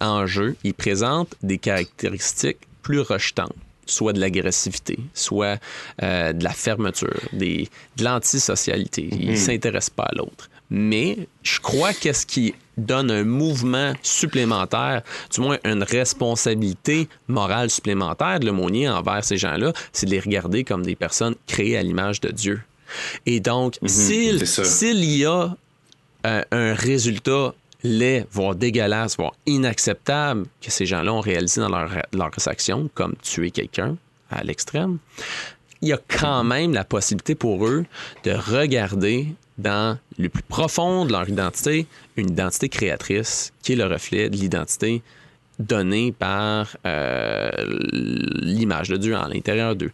enjeux, 0.00 0.54
ils 0.62 0.74
présentent 0.74 1.34
des 1.42 1.58
caractéristiques 1.58 2.60
plus 2.82 3.00
rejetantes 3.00 3.56
soit 3.86 4.12
de 4.12 4.20
l'agressivité, 4.20 5.00
soit 5.12 5.58
euh, 6.04 6.32
de 6.32 6.44
la 6.44 6.52
fermeture, 6.52 7.20
des, 7.32 7.68
de 7.96 8.04
l'antisocialité. 8.04 9.08
Ils 9.10 9.26
ne 9.26 9.30
mhm. 9.32 9.36
s'intéressent 9.36 9.90
pas 9.90 10.04
à 10.04 10.14
l'autre. 10.14 10.48
Mais 10.70 11.26
je 11.42 11.58
crois 11.58 11.92
qu'est-ce 11.92 12.24
qui 12.24 12.54
donne 12.84 13.10
un 13.10 13.24
mouvement 13.24 13.92
supplémentaire, 14.02 15.02
du 15.32 15.40
moins 15.40 15.58
une 15.64 15.82
responsabilité 15.82 17.08
morale 17.28 17.70
supplémentaire 17.70 18.40
de 18.40 18.46
l'aumônier 18.46 18.88
envers 18.88 19.24
ces 19.24 19.36
gens-là, 19.36 19.72
c'est 19.92 20.06
de 20.06 20.10
les 20.10 20.20
regarder 20.20 20.64
comme 20.64 20.84
des 20.84 20.96
personnes 20.96 21.34
créées 21.46 21.76
à 21.76 21.82
l'image 21.82 22.20
de 22.20 22.30
Dieu. 22.30 22.60
Et 23.26 23.40
donc, 23.40 23.76
mhm. 23.82 23.88
s'il 23.88 25.04
y 25.04 25.24
a 25.24 25.54
euh, 26.26 26.42
un 26.50 26.74
résultat 26.74 27.54
laid, 27.82 28.26
voire 28.30 28.54
dégueulasse, 28.54 29.16
voire 29.16 29.32
inacceptable 29.46 30.46
que 30.60 30.70
ces 30.70 30.86
gens-là 30.86 31.12
ont 31.12 31.20
réalisé 31.20 31.60
dans 31.60 31.68
leur, 31.68 31.90
leurs 32.12 32.48
actions, 32.48 32.90
comme 32.94 33.14
tuer 33.22 33.50
quelqu'un 33.50 33.96
à 34.30 34.42
l'extrême, 34.42 34.98
il 35.82 35.88
y 35.88 35.92
a 35.92 35.98
quand 36.08 36.44
même 36.44 36.74
la 36.74 36.84
possibilité 36.84 37.34
pour 37.34 37.66
eux 37.66 37.84
de 38.24 38.32
regarder 38.32 39.28
dans 39.60 39.98
le 40.18 40.28
plus 40.28 40.42
profond 40.42 41.04
de 41.04 41.12
leur 41.12 41.28
identité 41.28 41.86
une 42.16 42.30
identité 42.30 42.68
créatrice 42.68 43.52
qui 43.62 43.72
est 43.72 43.76
le 43.76 43.86
reflet 43.86 44.28
de 44.28 44.36
l'identité 44.36 45.02
donnée 45.58 46.12
par 46.12 46.76
euh, 46.86 47.50
l'image 48.42 48.88
de 48.88 48.96
Dieu 48.96 49.14
à 49.14 49.28
l'intérieur 49.28 49.76
d'eux. 49.76 49.90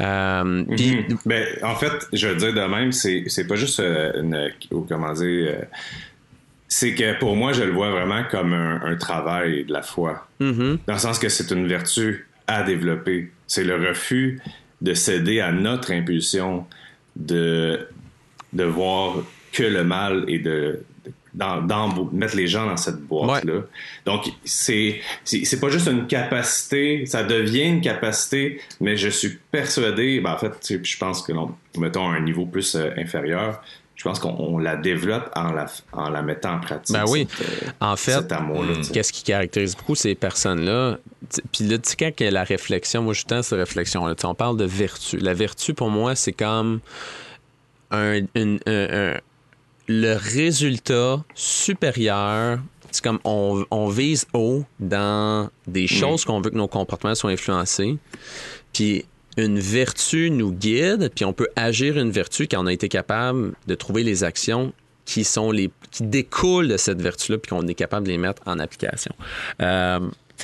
Euh, 0.00 0.42
mhm. 0.44 1.18
ben, 1.26 1.46
en 1.62 1.74
fait, 1.74 1.92
je 2.12 2.28
veux 2.28 2.36
dire 2.36 2.54
de 2.54 2.66
même, 2.66 2.92
c'est, 2.92 3.46
pas 3.46 3.56
juste 3.56 3.80
euh, 3.80 4.22
une, 4.22 4.50
comment 4.88 5.12
dire, 5.12 5.66
c'est 6.66 6.94
que 6.94 7.18
pour 7.18 7.36
moi, 7.36 7.52
je 7.52 7.62
le 7.62 7.72
vois 7.72 7.90
vraiment 7.90 8.22
comme 8.30 8.54
un, 8.54 8.96
travail 8.96 9.64
de 9.64 9.72
la 9.72 9.82
foi. 9.82 10.26
Mm-hmm. 10.40 10.78
Dans 10.86 10.94
le 10.94 10.98
sens 10.98 11.18
que 11.18 11.28
c'est 11.28 11.50
une 11.50 11.66
vertu 11.66 12.26
à 12.46 12.62
développer. 12.62 13.30
C'est 13.46 13.64
le 13.64 13.76
refus 13.76 14.40
de 14.80 14.94
céder 14.94 15.40
à 15.40 15.52
notre 15.52 15.92
impulsion 15.92 16.66
de, 17.14 17.86
de 18.52 18.64
voir 18.64 19.16
que 19.52 19.62
le 19.62 19.84
mal 19.84 20.24
et 20.28 20.38
de, 20.38 20.84
mettre 22.12 22.36
les 22.36 22.46
gens 22.46 22.66
dans 22.66 22.76
cette 22.76 23.00
boîte-là. 23.00 23.62
Donc, 24.04 24.28
c'est, 24.44 25.00
c'est, 25.24 25.60
pas 25.60 25.68
juste 25.68 25.88
une 25.88 26.06
capacité, 26.06 27.06
ça 27.06 27.22
devient 27.22 27.64
une 27.64 27.80
capacité, 27.80 28.60
mais 28.80 28.96
je 28.96 29.08
suis 29.08 29.38
persuadé, 29.50 30.20
ben 30.20 30.32
en 30.32 30.38
fait, 30.38 30.78
je 30.82 30.98
pense 30.98 31.22
que, 31.22 31.32
mettons, 31.78 32.10
à 32.10 32.14
un 32.14 32.20
niveau 32.20 32.44
plus 32.44 32.74
euh, 32.74 32.90
inférieur, 32.98 33.62
je 33.94 34.08
pense 34.08 34.18
qu'on 34.18 34.58
la 34.58 34.74
développe 34.74 35.30
en 35.36 35.52
la, 35.52 35.66
en 35.92 36.10
la 36.10 36.22
mettant 36.22 36.54
en 36.54 36.60
pratique. 36.60 36.92
Ben 36.92 37.04
oui. 37.06 37.28
Euh, 37.40 37.70
en 37.80 37.94
fait, 37.94 38.26
qu'est-ce 38.92 39.12
qui 39.12 39.22
caractérise 39.22 39.76
beaucoup 39.76 39.94
ces 39.94 40.16
personnes-là? 40.16 40.98
Puis 41.52 41.64
là, 41.68 41.78
tu 41.78 41.90
sais, 41.90 41.96
quand 41.96 42.20
la 42.20 42.42
réflexion, 42.42 43.02
moi, 43.02 43.14
je 43.14 43.22
tends 43.22 43.42
cette 43.42 43.58
réflexion-là. 43.58 44.14
On 44.24 44.34
parle 44.34 44.56
de 44.56 44.64
vertu. 44.64 45.18
La 45.18 45.34
vertu, 45.34 45.72
pour 45.72 45.88
moi, 45.88 46.16
c'est 46.16 46.32
comme 46.32 46.80
un, 47.92 48.20
le 49.88 50.14
résultat 50.14 51.24
supérieur. 51.34 52.58
C'est 52.90 53.02
comme 53.02 53.20
on, 53.24 53.64
on, 53.70 53.88
vise 53.88 54.26
haut 54.34 54.64
dans 54.80 55.48
des 55.66 55.84
mm. 55.84 55.88
choses 55.88 56.24
qu'on 56.24 56.40
veut 56.40 56.50
que 56.50 56.56
nos 56.56 56.68
comportements 56.68 57.14
soient 57.14 57.30
influencés. 57.30 57.96
Puis 58.72 59.06
une 59.36 59.58
vertu 59.58 60.30
nous 60.30 60.52
guide, 60.52 61.10
puis 61.14 61.24
on 61.24 61.32
peut 61.32 61.48
agir 61.56 61.98
une 61.98 62.10
vertu 62.10 62.46
quand 62.48 62.62
on 62.62 62.66
a 62.66 62.72
été 62.72 62.88
capable 62.88 63.54
de 63.66 63.74
trouver 63.74 64.02
les 64.02 64.24
actions 64.24 64.72
qui 65.04 65.24
sont 65.24 65.50
les 65.50 65.70
qui 65.90 66.04
découlent 66.04 66.68
de 66.68 66.76
cette 66.76 67.00
vertu-là, 67.02 67.38
puis 67.38 67.50
qu'on 67.50 67.66
est 67.66 67.74
capable 67.74 68.06
de 68.06 68.12
les 68.12 68.18
mettre 68.18 68.42
en 68.46 68.58
application. 68.58 69.14
Euh, 69.60 70.00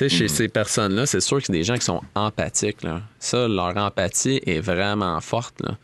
chez 0.07 0.25
mm. 0.25 0.29
ces 0.29 0.47
personnes-là, 0.47 1.05
c'est 1.05 1.19
sûr 1.19 1.37
que 1.37 1.45
c'est 1.45 1.53
des 1.53 1.63
gens 1.63 1.75
qui 1.75 1.85
sont 1.85 2.01
empathiques. 2.15 2.83
Là. 2.83 3.01
Ça, 3.19 3.47
leur 3.47 3.75
empathie 3.75 4.41
est 4.45 4.59
vraiment 4.59 5.19
forte. 5.19 5.61
Là. 5.61 5.77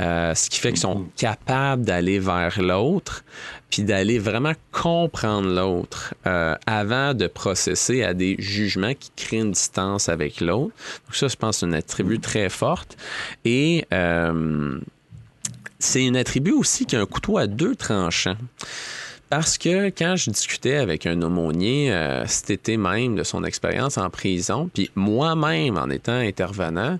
Euh, 0.00 0.34
ce 0.34 0.48
qui 0.48 0.60
fait 0.60 0.70
qu'ils 0.70 0.80
sont 0.80 1.00
mm-hmm. 1.00 1.20
capables 1.20 1.84
d'aller 1.84 2.18
vers 2.18 2.60
l'autre, 2.62 3.24
puis 3.70 3.82
d'aller 3.82 4.18
vraiment 4.18 4.54
comprendre 4.72 5.48
l'autre 5.48 6.14
euh, 6.26 6.56
avant 6.66 7.14
de 7.14 7.26
processer 7.26 8.02
à 8.02 8.14
des 8.14 8.36
jugements 8.38 8.94
qui 8.94 9.10
créent 9.16 9.40
une 9.40 9.52
distance 9.52 10.08
avec 10.08 10.40
l'autre. 10.40 10.74
Donc 11.06 11.14
ça, 11.14 11.28
je 11.28 11.36
pense, 11.36 11.58
c'est 11.58 11.66
un 11.66 11.72
attribut 11.72 12.18
mm. 12.18 12.22
très 12.22 12.48
forte. 12.48 12.96
Et 13.44 13.84
euh, 13.92 14.78
c'est 15.78 16.06
un 16.06 16.14
attribut 16.14 16.52
aussi 16.52 16.86
qui 16.86 16.96
a 16.96 17.00
un 17.00 17.06
couteau 17.06 17.38
à 17.38 17.46
deux 17.46 17.74
tranchants. 17.74 18.36
Parce 19.30 19.58
que 19.58 19.90
quand 19.90 20.16
je 20.16 20.30
discutais 20.30 20.74
avec 20.74 21.06
un 21.06 21.22
aumônier 21.22 21.92
euh, 21.92 22.26
cet 22.26 22.50
été 22.50 22.76
même 22.76 23.14
de 23.14 23.22
son 23.22 23.44
expérience 23.44 23.96
en 23.96 24.10
prison, 24.10 24.68
puis 24.74 24.90
moi-même 24.96 25.78
en 25.78 25.88
étant 25.88 26.18
intervenant, 26.18 26.98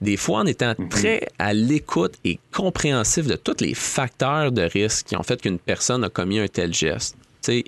des 0.00 0.16
fois 0.16 0.40
en 0.40 0.46
étant 0.46 0.74
mhm. 0.76 0.88
très 0.88 1.28
à 1.38 1.54
l'écoute 1.54 2.14
et 2.24 2.40
compréhensif 2.52 3.28
de 3.28 3.36
tous 3.36 3.60
les 3.60 3.74
facteurs 3.74 4.50
de 4.50 4.62
risque 4.62 5.06
qui 5.06 5.16
ont 5.16 5.22
fait 5.22 5.40
qu'une 5.40 5.60
personne 5.60 6.02
a 6.02 6.08
commis 6.08 6.40
un 6.40 6.48
tel 6.48 6.74
geste 6.74 7.16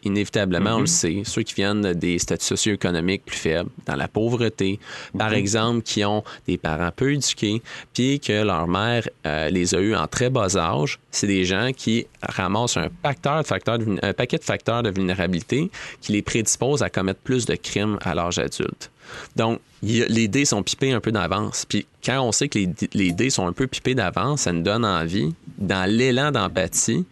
inévitablement, 0.04 0.76
on 0.76 0.80
le 0.80 0.84
mm-hmm. 0.84 0.86
sait, 0.86 1.22
ceux 1.24 1.42
qui 1.42 1.54
viennent 1.54 1.92
des 1.94 2.18
statuts 2.18 2.46
socio-économiques 2.46 3.24
plus 3.24 3.36
faibles, 3.36 3.70
dans 3.86 3.96
la 3.96 4.08
pauvreté, 4.08 4.78
par 5.16 5.30
mm-hmm. 5.30 5.34
exemple, 5.34 5.82
qui 5.82 6.04
ont 6.04 6.22
des 6.46 6.58
parents 6.58 6.90
peu 6.94 7.12
éduqués, 7.12 7.62
puis 7.94 8.20
que 8.20 8.42
leur 8.42 8.68
mère 8.68 9.08
euh, 9.26 9.50
les 9.50 9.74
a 9.74 9.80
eus 9.80 9.94
en 9.94 10.06
très 10.06 10.30
bas 10.30 10.56
âge, 10.56 10.98
c'est 11.10 11.26
des 11.26 11.44
gens 11.44 11.70
qui 11.76 12.06
ramassent 12.22 12.76
un, 12.76 12.88
facteur 13.02 13.78
de 13.78 13.98
un 14.02 14.12
paquet 14.12 14.38
de 14.38 14.44
facteurs 14.44 14.82
de 14.82 14.90
vulnérabilité 14.90 15.70
qui 16.00 16.12
les 16.12 16.22
prédisposent 16.22 16.82
à 16.82 16.90
commettre 16.90 17.20
plus 17.20 17.46
de 17.46 17.54
crimes 17.54 17.98
à 18.02 18.14
l'âge 18.14 18.38
adulte. 18.38 18.90
Donc, 19.36 19.60
les 19.82 20.28
dés 20.28 20.44
sont 20.44 20.62
pipés 20.62 20.92
un 20.92 21.00
peu 21.00 21.10
d'avance. 21.10 21.64
Puis 21.68 21.86
quand 22.04 22.20
on 22.20 22.32
sait 22.32 22.48
que 22.48 22.58
les, 22.58 22.68
les 22.92 23.12
dés 23.12 23.30
sont 23.30 23.46
un 23.46 23.52
peu 23.52 23.66
pipés 23.66 23.94
d'avance, 23.94 24.42
ça 24.42 24.52
nous 24.52 24.62
donne 24.62 24.84
envie, 24.84 25.34
dans 25.58 25.88
l'élan 25.88 26.30
d'empathie, 26.30 27.04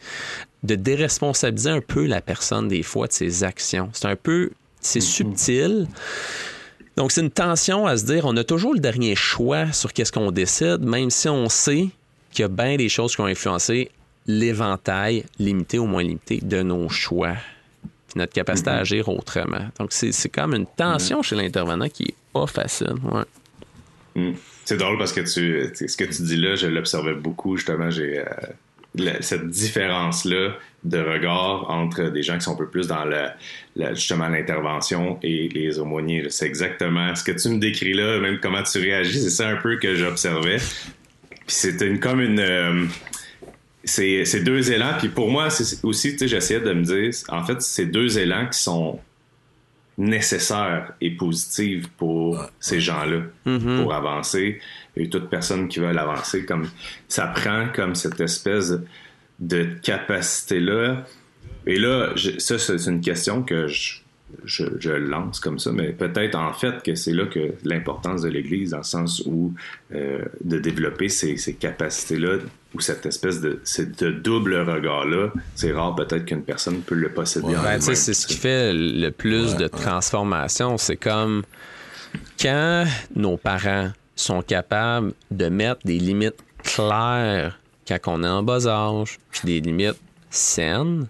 de 0.62 0.74
déresponsabiliser 0.74 1.70
un 1.70 1.80
peu 1.80 2.06
la 2.06 2.20
personne 2.20 2.68
des 2.68 2.82
fois 2.82 3.06
de 3.06 3.12
ses 3.12 3.44
actions. 3.44 3.90
C'est 3.92 4.06
un 4.06 4.16
peu, 4.16 4.50
c'est 4.80 4.98
mm-hmm. 4.98 5.02
subtil. 5.02 5.88
Donc 6.96 7.12
c'est 7.12 7.20
une 7.20 7.30
tension 7.30 7.86
à 7.86 7.96
se 7.96 8.04
dire, 8.04 8.24
on 8.24 8.36
a 8.36 8.44
toujours 8.44 8.74
le 8.74 8.80
dernier 8.80 9.14
choix 9.14 9.70
sur 9.72 9.92
qu'est-ce 9.92 10.10
qu'on 10.10 10.32
décide, 10.32 10.80
même 10.80 11.10
si 11.10 11.28
on 11.28 11.48
sait 11.48 11.88
qu'il 12.32 12.42
y 12.42 12.44
a 12.44 12.48
bien 12.48 12.76
des 12.76 12.88
choses 12.88 13.14
qui 13.14 13.20
ont 13.20 13.26
influencé 13.26 13.90
l'éventail 14.26 15.24
limité 15.38 15.78
ou 15.78 15.86
moins 15.86 16.02
limité 16.02 16.40
de 16.42 16.62
nos 16.62 16.88
choix, 16.88 17.36
notre 18.16 18.32
capacité 18.32 18.70
à 18.70 18.78
mm-hmm. 18.78 18.80
agir 18.80 19.08
autrement. 19.08 19.68
Donc 19.78 19.92
c'est 19.92 20.28
comme 20.28 20.54
une 20.54 20.66
tension 20.66 21.20
mm-hmm. 21.20 21.24
chez 21.24 21.36
l'intervenant 21.36 21.88
qui 21.88 22.02
est 22.02 22.14
pas 22.32 22.46
facile. 22.46 22.94
Mm. 24.16 24.32
C'est 24.64 24.76
drôle 24.76 24.98
parce 24.98 25.12
que 25.12 25.20
tu, 25.20 25.88
ce 25.88 25.96
que 25.96 26.04
tu 26.04 26.22
dis 26.22 26.36
là, 26.36 26.54
je 26.54 26.66
l'observais 26.66 27.14
beaucoup 27.14 27.56
justement. 27.56 27.90
J'ai 27.90 28.18
euh, 28.18 28.24
cette 29.20 29.48
différence-là 29.48 30.54
de 30.84 30.98
regard 30.98 31.68
entre 31.70 32.04
des 32.10 32.22
gens 32.22 32.34
qui 32.34 32.42
sont 32.42 32.54
un 32.54 32.58
peu 32.58 32.68
plus 32.68 32.86
dans 32.86 33.04
le, 33.04 33.28
justement 33.94 34.28
l'intervention 34.28 35.18
et 35.22 35.48
les 35.48 35.78
aumôniers. 35.78 36.26
C'est 36.30 36.46
exactement 36.46 37.14
ce 37.14 37.24
que 37.24 37.32
tu 37.32 37.48
me 37.48 37.58
décris 37.58 37.94
là, 37.94 38.18
même 38.20 38.38
comment 38.40 38.62
tu 38.62 38.78
réagis, 38.78 39.20
c'est 39.20 39.30
ça 39.30 39.48
un 39.48 39.56
peu 39.56 39.76
que 39.76 39.96
j'observais. 39.96 40.58
Puis 40.58 41.56
c'est 41.56 41.80
une, 41.80 41.98
comme 41.98 42.20
une... 42.20 42.40
Euh, 42.40 42.84
c'est 43.84 44.44
deux 44.44 44.70
élans. 44.70 44.94
Puis 44.98 45.08
pour 45.08 45.30
moi, 45.30 45.50
c'est 45.50 45.82
aussi, 45.84 46.12
tu 46.12 46.18
sais, 46.18 46.28
j'essayais 46.28 46.60
de 46.60 46.72
me 46.72 46.82
dire, 46.82 47.10
en 47.28 47.44
fait, 47.44 47.60
c'est 47.62 47.86
deux 47.86 48.18
élans 48.18 48.46
qui 48.46 48.58
sont 48.58 49.00
nécessaires 49.96 50.92
et 51.00 51.10
positifs 51.10 51.88
pour 51.96 52.38
ces 52.60 52.80
gens-là, 52.80 53.22
mm-hmm. 53.46 53.82
pour 53.82 53.92
avancer. 53.92 54.60
Et 54.98 55.08
toute 55.08 55.30
personne 55.30 55.68
qui 55.68 55.78
veut 55.78 55.86
avancer, 55.86 56.44
comme 56.44 56.68
ça 57.08 57.28
prend 57.28 57.68
comme 57.74 57.94
cette 57.94 58.20
espèce 58.20 58.74
de 59.38 59.64
capacité-là. 59.82 61.06
Et 61.66 61.78
là, 61.78 62.12
ça, 62.38 62.58
c'est 62.58 62.86
une 62.86 63.00
question 63.00 63.42
que 63.42 63.68
je, 63.68 64.00
je, 64.44 64.90
lance 64.90 65.40
comme 65.40 65.58
ça, 65.58 65.70
mais 65.72 65.92
peut-être 65.92 66.34
en 66.34 66.52
fait 66.52 66.82
que 66.82 66.94
c'est 66.94 67.12
là 67.12 67.26
que 67.26 67.54
l'importance 67.64 68.22
de 68.22 68.28
l'Église, 68.28 68.70
dans 68.70 68.78
le 68.78 68.82
sens 68.82 69.22
où 69.26 69.54
euh, 69.94 70.24
de 70.44 70.58
développer 70.58 71.08
ces, 71.08 71.36
ces 71.36 71.54
capacités-là, 71.54 72.38
ou 72.74 72.80
cette 72.80 73.06
espèce 73.06 73.40
de, 73.40 73.60
de 73.98 74.10
double 74.10 74.56
regard-là, 74.56 75.32
c'est 75.54 75.72
rare 75.72 75.94
peut-être 75.94 76.26
qu'une 76.26 76.42
personne 76.42 76.82
peut 76.82 76.94
le 76.94 77.08
posséder. 77.08 77.54
Ben, 77.62 77.80
c'est 77.80 77.94
ce 77.94 78.26
qui 78.26 78.34
fait 78.34 78.72
le 78.74 79.08
plus 79.10 79.56
de 79.56 79.68
transformation. 79.68 80.76
C'est 80.76 80.96
comme 80.96 81.44
quand 82.40 82.84
nos 83.16 83.36
parents 83.38 83.90
sont 84.20 84.42
capables 84.42 85.12
de 85.30 85.48
mettre 85.48 85.80
des 85.84 85.98
limites 85.98 86.42
claires 86.62 87.58
quand 87.86 87.98
on 88.06 88.22
est 88.22 88.28
en 88.28 88.42
bas 88.42 88.66
âge, 88.66 89.18
puis 89.30 89.42
des 89.44 89.60
limites 89.60 90.00
saines, 90.30 91.06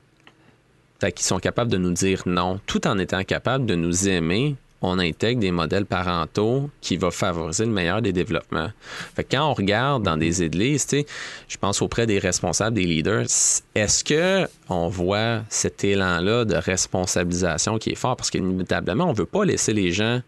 fait 1.01 1.19
sont 1.21 1.39
capables 1.39 1.71
de 1.71 1.79
nous 1.79 1.93
dire 1.93 2.23
non, 2.27 2.61
tout 2.67 2.87
en 2.87 2.99
étant 2.99 3.25
capables 3.25 3.67
de 3.67 3.75
nous 3.75 4.09
aimer, 4.09 4.57
on 4.81 5.01
intègre 5.01 5.41
des 5.41 5.51
modèles 5.51 5.87
parentaux 5.87 6.71
qui 6.81 6.97
vont 6.97 7.11
favoriser 7.11 7.65
le 7.65 7.73
meilleur 7.73 8.01
des 8.01 8.13
développements. 8.13 8.71
Fait 9.17 9.25
que 9.25 9.37
quand 9.37 9.51
on 9.51 9.55
regarde 9.55 10.05
dans 10.05 10.17
des 10.17 10.45
églises, 10.45 10.87
je 11.49 11.57
pense 11.57 11.83
auprès 11.83 12.07
des 12.07 12.21
responsables, 12.21 12.77
des 12.77 12.85
leaders, 12.85 13.27
est-ce 13.75 14.05
que 14.05 14.49
on 14.69 14.89
voit 14.89 15.41
cet 15.49 15.83
élan-là 15.83 16.45
de 16.45 16.55
responsabilisation 16.55 17.79
qui 17.79 17.91
est 17.91 17.97
fort? 17.97 18.17
Parce 18.17 18.31
qu'inévitablement, 18.31 19.07
on 19.07 19.13
veut 19.13 19.27
pas 19.27 19.45
laisser 19.45 19.73
les 19.73 19.91
gens 19.91 20.21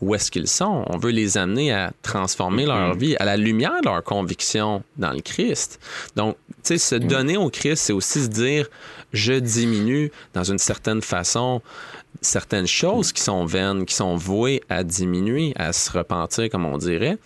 où 0.00 0.14
est-ce 0.14 0.30
qu'ils 0.30 0.48
sont. 0.48 0.84
On 0.88 0.96
veut 0.98 1.10
les 1.10 1.38
amener 1.38 1.72
à 1.72 1.92
transformer 2.02 2.66
leur 2.66 2.94
mm-hmm. 2.94 2.98
vie 2.98 3.16
à 3.16 3.24
la 3.24 3.36
lumière 3.36 3.80
de 3.82 3.88
leur 3.88 4.02
conviction 4.04 4.82
dans 4.96 5.12
le 5.12 5.20
Christ. 5.20 5.80
Donc, 6.16 6.36
tu 6.48 6.54
sais, 6.62 6.78
se 6.78 6.94
mm. 6.94 7.08
donner 7.08 7.36
au 7.36 7.50
Christ, 7.50 7.82
c'est 7.82 7.92
aussi 7.92 8.22
se 8.22 8.28
dire, 8.28 8.68
je 9.12 9.32
diminue 9.32 10.12
dans 10.34 10.44
une 10.44 10.58
certaine 10.58 11.02
façon 11.02 11.62
certaines 12.20 12.66
choses 12.66 13.12
qui 13.12 13.22
sont 13.22 13.44
vaines, 13.44 13.84
qui 13.84 13.94
sont 13.94 14.16
vouées 14.16 14.62
à 14.68 14.82
diminuer, 14.82 15.52
à 15.56 15.72
se 15.72 15.90
repentir, 15.90 16.50
comme 16.50 16.64
on 16.64 16.78
dirait. 16.78 17.16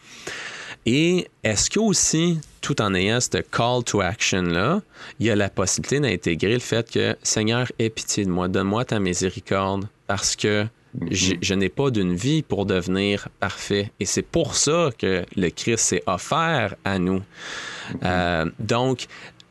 Et 0.85 1.29
est-ce 1.45 1.70
que 1.70 1.79
aussi, 1.79 2.41
tout 2.61 2.83
en 2.83 2.95
ayant 2.95 3.20
ce 3.20 3.39
call 3.39 3.85
to 3.85 4.01
action-là, 4.01 4.83
il 5.20 5.27
y 5.27 5.31
a 5.31 5.37
la 5.37 5.49
possibilité 5.49 6.01
d'intégrer 6.01 6.55
le 6.55 6.61
fait 6.61 6.91
que 6.91 7.16
Seigneur, 7.23 7.70
aie 7.79 7.91
pitié 7.91 8.25
de 8.25 8.31
moi, 8.31 8.49
donne-moi 8.49 8.85
ta 8.85 8.99
miséricorde, 8.99 9.87
parce 10.07 10.35
que 10.35 10.66
mm-hmm. 10.99 11.38
je, 11.40 11.55
n'ai 11.55 11.68
pas 11.68 11.90
d'une 11.90 12.14
vie 12.14 12.43
pour 12.43 12.66
devenir 12.66 13.28
parfait. 13.40 13.90
Et 14.01 14.07
c'est 14.07 14.22
pour 14.22 14.55
ça 14.55 14.90
que 14.97 15.24
le 15.36 15.51
Christ 15.51 15.84
s'est 15.84 16.03
offert 16.07 16.74
à 16.84 16.99
nous. 16.99 17.18
Mm-hmm. 17.20 17.99
Euh, 18.05 18.51
donc, 18.59 19.07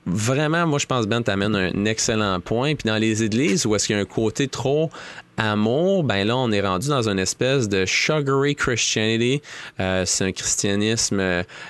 vraiment, 0.05 0.65
moi, 0.67 0.79
je 0.79 0.85
pense, 0.85 1.07
Ben, 1.07 1.21
t'amènes 1.21 1.55
un 1.55 1.85
excellent 1.85 2.39
point. 2.39 2.75
Puis 2.75 2.87
dans 2.87 2.97
les 2.97 3.23
églises 3.23 3.65
où 3.65 3.75
est-ce 3.75 3.87
qu'il 3.87 3.95
y 3.95 3.99
a 3.99 4.01
un 4.01 4.05
côté 4.05 4.47
trop 4.47 4.89
amour, 5.37 6.03
ben 6.03 6.25
là, 6.25 6.37
on 6.37 6.51
est 6.51 6.61
rendu 6.61 6.89
dans 6.89 7.09
une 7.09 7.19
espèce 7.19 7.67
de 7.67 7.85
sugary 7.85 8.55
Christianity. 8.55 9.41
Euh, 9.79 10.03
c'est 10.05 10.25
un 10.25 10.31
christianisme 10.31 11.19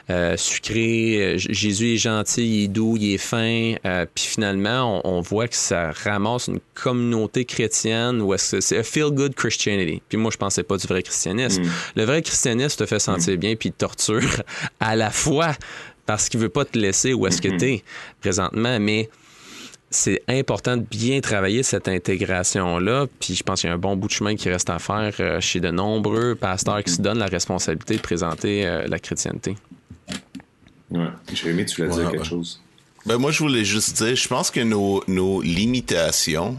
euh, 0.10 0.38
sucré. 0.38 1.36
Jésus 1.38 1.94
est 1.94 1.98
gentil, 1.98 2.46
il 2.46 2.64
est 2.66 2.68
doux, 2.68 2.98
il 2.98 3.14
est 3.14 3.18
fin. 3.18 3.76
Euh, 3.86 4.06
puis 4.14 4.26
finalement, 4.26 5.02
on, 5.06 5.22
voit 5.22 5.48
que 5.48 5.56
ça 5.56 5.92
ramasse 6.04 6.48
une 6.48 6.60
communauté 6.74 7.46
chrétienne 7.46 8.22
où 8.22 8.34
est-ce 8.34 8.58
que 8.58 8.62
c'est 8.62 8.80
un 8.80 8.84
feel-good 8.84 9.36
Christianity. 9.36 10.02
Puis 10.10 10.18
moi, 10.18 10.32
je 10.32 10.38
pensais 10.38 10.64
pas 10.64 10.78
du 10.78 10.88
vrai 10.88 11.04
christianisme. 11.04 11.62
Mm. 11.62 11.70
Le 11.96 12.04
vrai 12.04 12.22
christianisme 12.24 12.78
te 12.78 12.86
fait 12.86 13.00
sentir 13.00 13.36
mm. 13.36 13.38
bien 13.38 13.56
puis 13.56 13.72
te 13.72 13.78
torture 13.78 14.44
à 14.80 14.96
la 14.96 15.12
fois 15.12 15.54
parce 16.06 16.30
qu'il 16.30 16.40
veut 16.40 16.50
pas 16.50 16.66
te 16.66 16.78
laisser 16.78 17.14
où 17.14 17.28
est-ce 17.28 17.42
que 17.42 17.50
tu 17.50 17.66
es 17.66 17.84
présentement, 18.22 18.80
mais 18.80 19.10
c'est 19.90 20.24
important 20.30 20.78
de 20.78 20.84
bien 20.84 21.20
travailler 21.20 21.64
cette 21.64 21.88
intégration-là. 21.90 23.08
Puis 23.20 23.36
je 23.36 23.44
pense 23.44 23.62
qu'il 23.62 23.70
y 23.70 23.72
a 23.72 23.76
un 23.76 23.80
bon 23.80 23.98
bout 23.98 24.08
de 24.08 24.14
chemin 24.14 24.36
qui 24.36 24.50
reste 24.50 24.70
à 24.70 24.80
faire 24.80 25.14
euh, 25.20 25.42
chez 25.42 25.60
de 25.60 25.70
nombreux 25.70 26.36
pasteurs 26.36 26.82
qui 26.84 26.94
se 26.94 27.02
donnent 27.02 27.20
la 27.20 27.28
responsabilité 27.28 27.98
de 27.98 28.02
présenter 28.02 28.66
euh, 28.66 28.88
la 28.88 29.00
chrétienté. 29.00 29.58
Ouais. 30.90 31.08
Jérémy, 31.34 31.66
tu 31.66 31.82
voulais 31.82 31.94
dire 31.94 32.12
quelque 32.12 32.26
chose? 32.26 32.62
Ben 33.06 33.18
moi, 33.18 33.32
je 33.32 33.40
voulais 33.40 33.66
juste 33.66 33.98
dire, 33.98 34.16
je 34.16 34.28
pense 34.28 34.50
que 34.50 34.62
nos, 34.62 35.04
nos 35.08 35.42
limitations, 35.42 36.58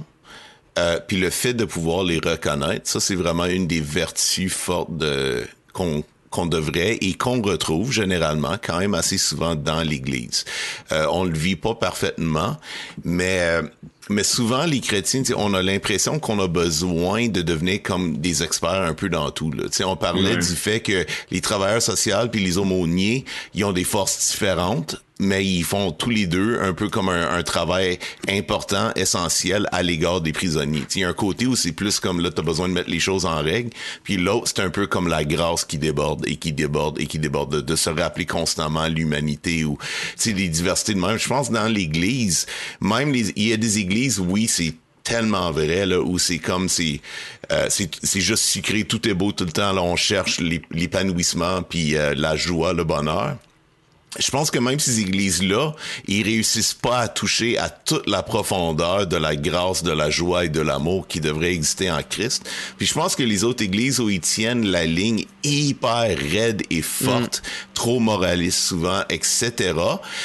euh, 0.78 0.98
puis 1.06 1.18
le 1.18 1.30
fait 1.30 1.54
de 1.54 1.64
pouvoir 1.64 2.04
les 2.04 2.18
reconnaître, 2.18 2.88
ça, 2.88 3.00
c'est 3.00 3.14
vraiment 3.14 3.46
une 3.46 3.66
des 3.66 3.80
vertus 3.80 4.52
fortes 4.52 4.96
de 4.96 5.44
qu'on 5.72 6.04
qu'on 6.32 6.46
devrait 6.46 6.98
et 7.00 7.14
qu'on 7.14 7.40
retrouve 7.40 7.92
généralement 7.92 8.56
quand 8.60 8.78
même 8.78 8.94
assez 8.94 9.18
souvent 9.18 9.54
dans 9.54 9.82
l'Église. 9.82 10.44
Euh, 10.90 11.06
on 11.10 11.24
le 11.24 11.36
vit 11.36 11.56
pas 11.56 11.74
parfaitement, 11.74 12.56
mais 13.04 13.38
euh, 13.40 13.62
mais 14.08 14.24
souvent 14.24 14.64
les 14.64 14.80
chrétiens, 14.80 15.22
on 15.36 15.54
a 15.54 15.62
l'impression 15.62 16.18
qu'on 16.18 16.40
a 16.40 16.48
besoin 16.48 17.28
de 17.28 17.40
devenir 17.40 17.82
comme 17.82 18.16
des 18.18 18.42
experts 18.42 18.82
un 18.82 18.94
peu 18.94 19.08
dans 19.08 19.30
tout. 19.30 19.52
Là. 19.52 19.64
on 19.86 19.96
parlait 19.96 20.36
du 20.36 20.56
fait 20.56 20.80
que 20.80 21.06
les 21.30 21.40
travailleurs 21.40 21.82
sociaux 21.82 22.28
puis 22.30 22.42
les 22.42 22.58
aumôniers, 22.58 23.24
ils 23.54 23.64
ont 23.64 23.72
des 23.72 23.84
forces 23.84 24.32
différentes 24.32 24.96
mais 25.22 25.44
ils 25.44 25.64
font 25.64 25.92
tous 25.92 26.10
les 26.10 26.26
deux 26.26 26.58
un 26.60 26.72
peu 26.72 26.88
comme 26.88 27.08
un, 27.08 27.42
travail 27.42 27.98
important, 28.28 28.92
essentiel 28.96 29.68
à 29.72 29.82
l'égard 29.82 30.20
des 30.20 30.32
prisonniers. 30.32 30.84
Il 30.94 31.00
y 31.00 31.04
a 31.04 31.08
un 31.08 31.12
côté 31.12 31.46
où 31.46 31.56
c'est 31.56 31.72
plus 31.72 32.00
comme 32.00 32.20
là, 32.20 32.30
tu 32.30 32.40
as 32.40 32.44
besoin 32.44 32.68
de 32.68 32.74
mettre 32.74 32.90
les 32.90 33.00
choses 33.00 33.24
en 33.24 33.42
règle, 33.42 33.70
puis 34.04 34.16
l'autre, 34.16 34.52
c'est 34.54 34.60
un 34.60 34.70
peu 34.70 34.86
comme 34.86 35.08
la 35.08 35.24
grâce 35.24 35.64
qui 35.64 35.78
déborde 35.78 36.26
et 36.26 36.36
qui 36.36 36.52
déborde 36.52 37.00
et 37.00 37.06
qui 37.06 37.18
déborde, 37.18 37.64
de, 37.64 37.76
se 37.76 37.90
rappeler 37.90 38.26
constamment 38.26 38.86
l'humanité 38.86 39.64
ou 39.64 39.78
les 40.24 40.48
diversités 40.48 40.94
de 40.94 41.00
même. 41.00 41.18
Je 41.18 41.28
pense 41.28 41.50
dans 41.50 41.66
l'Église, 41.66 42.46
même 42.80 43.12
les, 43.12 43.30
il 43.36 43.48
y 43.48 43.52
a 43.52 43.56
des 43.56 43.78
églises, 43.78 44.20
oui, 44.20 44.46
c'est 44.48 44.74
tellement 45.02 45.50
vrai 45.50 45.86
là 45.86 46.00
où 46.00 46.18
c'est 46.18 46.38
comme 46.38 46.68
c'est 46.68 47.00
euh, 47.50 47.68
c'est 47.68 48.20
juste 48.20 48.44
sucré 48.44 48.84
tout 48.84 49.08
est 49.08 49.14
beau 49.14 49.32
tout 49.32 49.44
le 49.44 49.50
temps 49.50 49.72
là 49.72 49.82
on 49.82 49.96
cherche 49.96 50.40
l'épanouissement 50.70 51.62
puis 51.62 51.96
euh, 51.96 52.14
la 52.16 52.36
joie 52.36 52.72
le 52.72 52.84
bonheur 52.84 53.36
je 54.18 54.30
pense 54.30 54.50
que 54.50 54.58
même 54.58 54.78
ces 54.78 55.00
églises-là, 55.00 55.72
ils 56.06 56.22
réussissent 56.22 56.74
pas 56.74 56.98
à 56.98 57.08
toucher 57.08 57.56
à 57.58 57.70
toute 57.70 58.06
la 58.06 58.22
profondeur 58.22 59.06
de 59.06 59.16
la 59.16 59.36
grâce, 59.36 59.82
de 59.82 59.92
la 59.92 60.10
joie 60.10 60.44
et 60.44 60.48
de 60.48 60.60
l'amour 60.60 61.06
qui 61.08 61.20
devrait 61.20 61.52
exister 61.52 61.90
en 61.90 62.02
Christ. 62.02 62.48
Puis 62.76 62.86
je 62.86 62.94
pense 62.94 63.16
que 63.16 63.22
les 63.22 63.44
autres 63.44 63.62
églises 63.62 64.00
où 64.00 64.10
ils 64.10 64.20
tiennent 64.20 64.66
la 64.66 64.84
ligne 64.84 65.24
hyper 65.44 66.16
raide 66.18 66.62
et 66.70 66.82
forte, 66.82 67.42
mm. 67.42 67.74
trop 67.74 68.00
moraliste 68.00 68.60
souvent, 68.60 69.02
etc. 69.08 69.52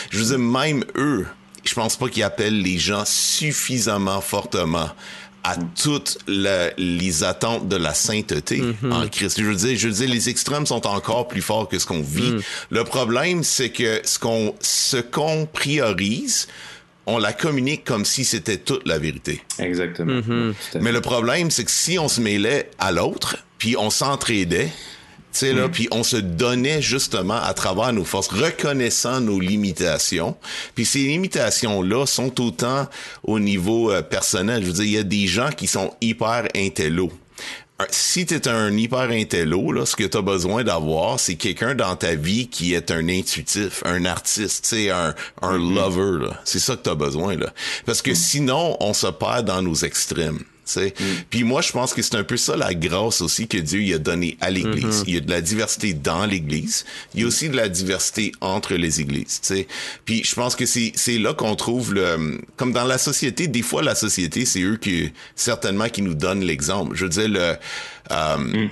Je 0.09 0.19
veux 0.19 0.25
dire, 0.25 0.39
même 0.39 0.83
eux, 0.95 1.25
je 1.63 1.73
pense 1.73 1.95
pas 1.95 2.09
qu'ils 2.09 2.23
appellent 2.23 2.61
les 2.61 2.77
gens 2.77 3.03
suffisamment 3.05 4.21
fortement 4.21 4.89
à 5.47 5.55
toutes 5.81 6.17
les 6.27 7.23
attentes 7.23 7.69
de 7.69 7.77
la 7.77 7.93
sainteté 7.93 8.61
mhm. 8.61 8.91
en 8.91 9.07
Christ. 9.07 9.39
Je 9.39 9.45
veux 9.45 9.55
dire, 9.55 9.77
je 9.77 9.87
veux 9.87 9.93
dire, 9.93 10.09
les 10.09 10.27
extrêmes 10.27 10.65
sont 10.65 10.85
encore 10.85 11.29
plus 11.29 11.41
forts 11.41 11.69
que 11.69 11.79
ce 11.79 11.85
qu'on 11.85 12.01
vit. 12.01 12.33
Mhm. 12.33 12.41
Le 12.71 12.83
problème, 12.83 13.43
c'est 13.43 13.69
que 13.69 14.01
ce 14.03 14.19
qu'on 14.19 14.53
ce 14.59 14.97
qu'on 14.97 15.45
priorise, 15.45 16.49
on 17.05 17.17
la 17.17 17.31
communique 17.31 17.85
comme 17.85 18.03
si 18.03 18.25
c'était 18.25 18.57
toute 18.57 18.85
la 18.85 18.99
vérité. 18.99 19.41
Exactement. 19.57 20.21
Mhm. 20.21 20.53
Mais 20.81 20.91
le 20.91 20.99
problème, 20.99 21.49
c'est 21.49 21.63
que 21.63 21.71
si 21.71 21.97
on 21.97 22.09
se 22.09 22.19
mêlait 22.19 22.69
à 22.77 22.91
l'autre, 22.91 23.37
puis 23.57 23.77
on 23.77 23.89
s'entraidait, 23.89 24.69
là, 25.41 25.67
mm. 25.67 25.71
puis 25.71 25.87
on 25.91 26.03
se 26.03 26.17
donnait 26.17 26.81
justement 26.81 27.41
à 27.41 27.53
travers 27.53 27.93
nos 27.93 28.05
forces, 28.05 28.27
reconnaissant 28.27 29.21
nos 29.21 29.39
limitations. 29.39 30.35
Puis 30.75 30.85
ces 30.85 30.99
limitations-là 30.99 32.05
sont 32.05 32.41
autant 32.41 32.87
au 33.23 33.39
niveau 33.39 33.91
euh, 33.91 34.01
personnel. 34.01 34.63
Je 34.63 34.67
veux 34.67 34.73
dire, 34.73 34.85
il 34.85 34.91
y 34.91 34.97
a 34.97 35.03
des 35.03 35.27
gens 35.27 35.49
qui 35.49 35.67
sont 35.67 35.93
hyper 36.01 36.47
intello 36.55 37.11
si 37.89 38.25
tu 38.25 38.33
es 38.33 38.47
un 38.47 38.75
hyper 38.75 39.11
intello, 39.11 39.71
là, 39.71 39.85
ce 39.85 39.95
que 39.95 40.03
tu 40.03 40.17
as 40.17 40.21
besoin 40.21 40.63
d'avoir, 40.63 41.19
c'est 41.19 41.35
quelqu'un 41.35 41.75
dans 41.75 41.95
ta 41.95 42.15
vie 42.15 42.47
qui 42.47 42.73
est 42.73 42.89
un 42.91 43.07
intuitif, 43.07 43.83
un 43.85 44.05
artiste, 44.05 44.65
c'est 44.65 44.89
un, 44.89 45.13
un 45.41 45.57
mm-hmm. 45.57 45.75
lover. 45.75 46.29
C'est 46.43 46.59
ça 46.59 46.75
que 46.75 46.83
tu 46.83 46.89
as 46.89 46.95
besoin. 46.95 47.35
Là. 47.35 47.53
Parce 47.85 48.01
que 48.01 48.11
mm. 48.11 48.15
sinon, 48.15 48.77
on 48.79 48.93
se 48.93 49.07
perd 49.07 49.45
dans 49.45 49.61
nos 49.61 49.75
extrêmes. 49.75 50.39
Mm. 50.75 51.03
Puis 51.29 51.43
moi, 51.43 51.61
je 51.61 51.71
pense 51.71 51.93
que 51.93 52.01
c'est 52.01 52.15
un 52.15 52.23
peu 52.23 52.37
ça 52.37 52.55
la 52.55 52.73
grâce 52.73 53.21
aussi 53.21 53.47
que 53.47 53.57
Dieu 53.57 53.81
y 53.81 53.93
a 53.93 53.97
donné 53.97 54.37
à 54.41 54.49
l'Église. 54.49 55.01
Mm-hmm. 55.01 55.03
Il 55.07 55.13
y 55.13 55.17
a 55.17 55.21
de 55.21 55.29
la 55.29 55.41
diversité 55.41 55.93
dans 55.93 56.25
l'Église. 56.25 56.85
Il 57.13 57.21
y 57.21 57.23
a 57.23 57.27
aussi 57.27 57.49
de 57.49 57.55
la 57.55 57.69
diversité 57.69 58.31
entre 58.41 58.75
les 58.75 59.01
Églises. 59.01 59.39
Tu 59.41 59.47
sais. 59.47 59.67
Puis 60.05 60.23
je 60.23 60.35
pense 60.35 60.55
que 60.55 60.65
c'est 60.65 60.91
c'est 60.95 61.17
là 61.17 61.33
qu'on 61.33 61.55
trouve 61.55 61.93
le 61.93 62.41
comme 62.55 62.73
dans 62.73 62.85
la 62.85 62.97
société. 62.97 63.47
Des 63.47 63.61
fois, 63.61 63.81
la 63.81 63.95
société, 63.95 64.45
c'est 64.45 64.61
eux 64.61 64.77
qui 64.77 65.11
certainement 65.35 65.89
qui 65.89 66.01
nous 66.01 66.13
donnent 66.13 66.43
l'exemple. 66.43 66.95
Je 66.95 67.03
veux 67.03 67.09
dire 67.09 67.29
le 67.29 67.55
euh, 68.11 68.37
mm. 68.37 68.69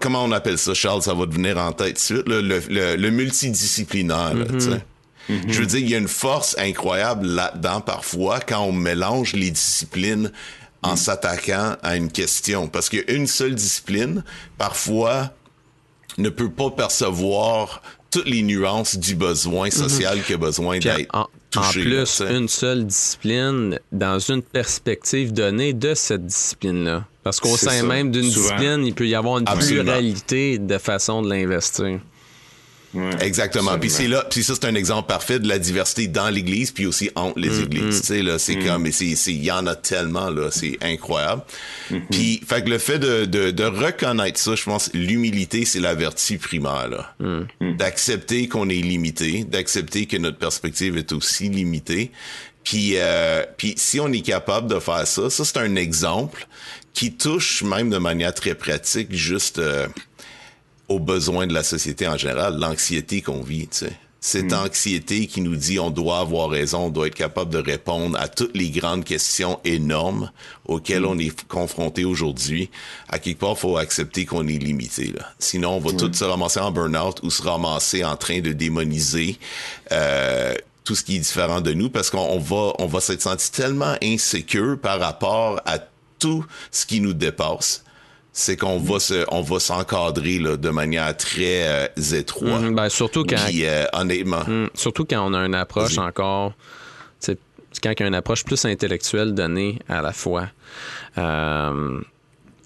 comment 0.00 0.24
on 0.24 0.32
appelle 0.32 0.58
ça, 0.58 0.74
Charles? 0.74 1.02
Ça 1.02 1.14
va 1.14 1.26
te 1.26 1.34
venir 1.34 1.58
en 1.58 1.72
tête 1.72 1.98
suite. 1.98 2.28
Le, 2.28 2.40
le, 2.40 2.96
le, 2.96 3.10
multidisciplinaire. 3.10 4.34
Mm-hmm. 4.34 4.80
Je 5.48 5.60
veux 5.60 5.66
dire, 5.66 5.80
il 5.80 5.90
y 5.90 5.94
a 5.94 5.98
une 5.98 6.08
force 6.08 6.56
incroyable 6.58 7.26
là-dedans 7.26 7.80
parfois 7.80 8.40
quand 8.40 8.60
on 8.62 8.72
mélange 8.72 9.34
les 9.34 9.50
disciplines 9.50 10.32
en 10.82 10.96
s'attaquant 10.96 11.76
à 11.82 11.96
une 11.96 12.10
question. 12.10 12.68
Parce 12.68 12.88
qu'une 12.88 13.26
seule 13.26 13.54
discipline, 13.54 14.22
parfois, 14.56 15.32
ne 16.18 16.28
peut 16.28 16.50
pas 16.50 16.70
percevoir 16.70 17.82
toutes 18.10 18.28
les 18.28 18.42
nuances 18.42 18.96
du 18.96 19.14
besoin 19.14 19.68
mm-hmm. 19.68 19.72
social 19.72 20.22
qui 20.22 20.34
a 20.34 20.36
besoin 20.36 20.78
d'être 20.78 21.30
touché. 21.50 21.80
En 21.80 21.82
plus, 21.82 22.22
une 22.30 22.48
seule 22.48 22.86
discipline 22.86 23.78
dans 23.92 24.18
une 24.18 24.42
perspective 24.42 25.32
donnée 25.32 25.72
de 25.72 25.94
cette 25.94 26.26
discipline-là. 26.26 27.04
Parce 27.22 27.40
qu'au 27.40 27.56
sein 27.56 27.82
même 27.82 28.10
d'une 28.10 28.22
discipline, 28.22 28.86
il 28.86 28.94
peut 28.94 29.06
y 29.06 29.14
avoir 29.14 29.38
une 29.38 29.44
pluralité 29.44 30.58
de 30.58 30.78
façon 30.78 31.22
de 31.22 31.28
l'investir. 31.28 32.00
Exactement. 33.20 33.78
Puis 33.78 33.90
c'est 33.90 34.08
là, 34.08 34.24
puis 34.30 34.42
ça 34.42 34.54
c'est 34.54 34.66
un 34.66 34.74
exemple 34.74 35.08
parfait 35.08 35.38
de 35.38 35.48
la 35.48 35.58
diversité 35.58 36.06
dans 36.06 36.30
l'Église, 36.30 36.70
puis 36.70 36.86
aussi 36.86 37.10
entre 37.14 37.38
les 37.38 37.50
mm, 37.50 37.62
églises. 37.64 38.00
Tu 38.00 38.06
sais 38.06 38.22
là, 38.22 38.38
c'est 38.38 38.56
mm. 38.56 38.66
comme, 38.66 38.82
mais 38.82 38.92
c'est, 38.92 39.14
il 39.26 39.44
y 39.44 39.50
en 39.50 39.66
a 39.66 39.74
tellement 39.74 40.30
là, 40.30 40.50
c'est 40.50 40.78
incroyable. 40.80 41.42
Mm-hmm. 41.90 42.00
Puis, 42.10 42.42
fait 42.46 42.64
que 42.64 42.70
le 42.70 42.78
fait 42.78 42.98
de, 42.98 43.24
de, 43.24 43.50
de 43.50 43.64
reconnaître 43.64 44.38
ça, 44.38 44.54
je 44.54 44.64
pense, 44.64 44.90
l'humilité 44.94 45.64
c'est 45.64 45.80
la 45.80 45.94
vertu 45.94 46.38
primaire 46.38 46.88
là. 46.88 47.14
D'accepter 47.60 48.48
qu'on 48.48 48.68
est 48.68 48.74
limité, 48.74 49.44
d'accepter 49.44 50.06
que 50.06 50.16
notre 50.16 50.38
perspective 50.38 50.96
est 50.96 51.12
aussi 51.12 51.48
limitée. 51.48 52.10
Puis, 52.64 52.92
euh, 52.96 53.44
puis 53.56 53.74
si 53.76 53.98
on 53.98 54.12
est 54.12 54.20
capable 54.20 54.68
de 54.68 54.78
faire 54.78 55.06
ça, 55.06 55.30
ça 55.30 55.44
c'est 55.44 55.58
un 55.58 55.76
exemple 55.76 56.46
qui 56.92 57.12
touche 57.12 57.62
même 57.62 57.90
de 57.90 57.98
manière 57.98 58.34
très 58.34 58.54
pratique, 58.54 59.14
juste. 59.14 59.58
Euh, 59.58 59.86
aux 60.88 60.98
besoins 60.98 61.46
de 61.46 61.54
la 61.54 61.62
société 61.62 62.08
en 62.08 62.16
général, 62.16 62.58
l'anxiété 62.58 63.20
qu'on 63.22 63.42
vit, 63.42 63.68
tu 63.68 63.78
sais. 63.78 63.92
Cette 64.20 64.50
hmm. 64.50 64.64
anxiété 64.66 65.26
qui 65.28 65.40
nous 65.40 65.54
dit 65.54 65.78
on 65.78 65.90
doit 65.90 66.18
avoir 66.18 66.50
raison, 66.50 66.86
on 66.86 66.88
doit 66.88 67.06
être 67.06 67.14
capable 67.14 67.52
de 67.52 67.58
répondre 67.58 68.18
à 68.20 68.26
toutes 68.26 68.56
les 68.56 68.70
grandes 68.70 69.04
questions 69.04 69.60
énormes 69.64 70.32
auxquelles 70.64 71.02
hmm. 71.02 71.10
on 71.10 71.18
est 71.18 71.46
confronté 71.46 72.04
aujourd'hui. 72.04 72.68
À 73.08 73.20
quelque 73.20 73.38
part, 73.38 73.56
faut 73.56 73.76
accepter 73.76 74.26
qu'on 74.26 74.48
est 74.48 74.58
limité. 74.58 75.12
Là. 75.16 75.24
Sinon, 75.38 75.74
on 75.74 75.78
va 75.78 75.92
tout 75.92 76.12
se 76.12 76.24
ramasser 76.24 76.58
en 76.58 76.72
burn-out 76.72 77.20
ou 77.22 77.30
se 77.30 77.42
ramasser 77.42 78.02
en 78.04 78.16
train 78.16 78.40
de 78.40 78.52
démoniser 78.52 79.38
euh, 79.92 80.54
tout 80.82 80.96
ce 80.96 81.04
qui 81.04 81.16
est 81.16 81.20
différent 81.20 81.60
de 81.60 81.72
nous 81.72 81.88
parce 81.88 82.10
qu'on 82.10 82.38
va, 82.40 82.72
on 82.80 82.86
va 82.86 83.00
s'être 83.00 83.22
senti 83.22 83.52
tellement 83.52 83.94
insécure 84.02 84.80
par 84.80 84.98
rapport 84.98 85.60
à 85.64 85.78
tout 86.18 86.44
ce 86.72 86.86
qui 86.86 87.00
nous 87.00 87.12
dépasse 87.12 87.84
c'est 88.38 88.56
qu'on 88.56 88.78
va 88.78 89.00
se, 89.00 89.24
on 89.32 89.42
va 89.42 89.58
s'encadrer 89.58 90.38
de 90.38 90.70
manière 90.70 91.16
très 91.16 91.66
euh, 91.66 92.14
étroite. 92.14 92.62
Mhm, 92.62 92.76
ben, 92.76 92.88
surtout 92.88 93.24
quand, 93.24 93.36
euh, 93.52 93.84
honnêtement, 93.92 94.44
mhm, 94.46 94.70
surtout 94.74 95.04
quand 95.04 95.28
on 95.28 95.34
a 95.34 95.44
une 95.44 95.56
approche 95.56 95.98
encore, 95.98 96.52
c'est 97.18 97.36
quand 97.82 97.90
il 97.90 98.00
y 98.00 98.02
a 98.04 98.06
une 98.06 98.14
approche 98.14 98.44
plus 98.44 98.64
intellectuelle 98.64 99.34
donnée 99.34 99.80
à 99.88 100.02
la 100.02 100.12
fois. 100.12 100.46
Euh, 101.18 102.00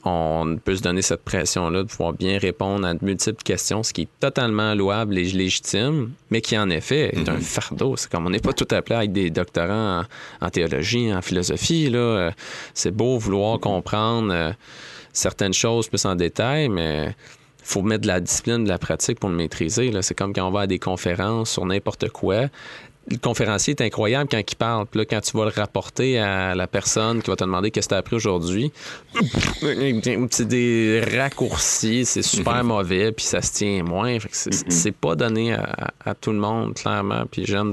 on 0.05 0.59
peut 0.63 0.77
se 0.77 0.83
donner 0.83 1.01
cette 1.01 1.23
pression-là 1.23 1.85
de 1.85 1.89
pouvoir 1.89 2.13
bien 2.13 2.39
répondre 2.39 2.87
à 2.87 2.93
de 2.93 3.03
multiples 3.03 3.43
questions, 3.43 3.83
ce 3.83 3.95
qui 3.95 4.03
est 4.03 4.09
totalement 4.21 4.75
louable 4.75 5.17
et 5.17 5.25
légitime, 5.25 6.11
mais 6.31 6.43
qui 6.43 6.59
en 6.59 6.69
effet 6.69 7.17
est 7.17 7.29
un 7.31 7.37
mhm. 7.37 7.41
fardeau. 7.41 7.97
C'est 7.97 8.11
comme 8.11 8.27
on 8.27 8.31
n'est 8.31 8.41
pas 8.41 8.53
tout 8.53 8.69
appelé 8.73 8.97
avec 8.97 9.13
des 9.13 9.31
doctorants 9.31 10.01
en, 10.01 10.47
en 10.47 10.51
théologie, 10.51 11.15
en 11.15 11.23
philosophie. 11.23 11.89
Là, 11.89 12.33
c'est 12.75 12.91
beau 12.91 13.17
vouloir 13.17 13.59
comprendre 13.59 14.55
certaines 15.13 15.55
choses 15.55 15.89
plus 15.89 16.05
en 16.05 16.15
détail, 16.15 16.69
mais 16.69 17.15
faut 17.63 17.83
mettre 17.83 18.03
de 18.03 18.09
la 18.09 18.21
discipline, 18.21 18.65
de 18.65 18.69
la 18.69 18.79
pratique 18.79 19.21
pour 19.21 19.31
le 19.31 19.37
maîtriser. 19.37 19.93
C'est 20.03 20.15
comme 20.15 20.33
quand 20.33 20.47
on 20.47 20.51
va 20.51 20.63
à 20.63 20.67
des 20.67 20.79
conférences 20.79 21.51
sur 21.51 21.65
n'importe 21.65 22.09
quoi 22.11 22.49
le 23.11 23.17
conférencier 23.17 23.75
est 23.75 23.83
incroyable 23.83 24.29
quand 24.31 24.39
il 24.39 24.57
parle. 24.57 24.87
Puis 24.87 24.99
là, 24.99 25.05
quand 25.05 25.21
tu 25.21 25.37
vas 25.37 25.45
le 25.45 25.51
rapporter 25.51 26.19
à 26.19 26.55
la 26.55 26.67
personne 26.67 27.23
qui 27.23 27.31
va 27.31 27.37
te 27.37 27.45
demander 27.45 27.71
qu'est-ce 27.71 27.89
que 27.89 27.95
tu 27.95 27.97
as 27.97 27.99
appris 27.99 28.17
aujourd'hui, 28.17 28.73
c'est 30.31 30.49
des 30.49 31.03
raccourcis, 31.17 32.05
c'est 32.05 32.23
super 32.23 32.63
mhm. 32.63 32.69
mauvais, 32.69 33.13
puis 33.13 33.25
ça 33.25 33.43
se 33.43 33.53
tient 33.53 33.83
moins. 33.83 34.15
Mhm. 34.15 34.53
c'est 34.69 34.95
pas 34.95 35.15
donné 35.17 35.53
à, 35.53 36.15
tout 36.15 36.33
le 36.33 36.39
monde, 36.39 36.75
clairement. 36.75 37.25
Puis 37.31 37.45
j'aime 37.45 37.73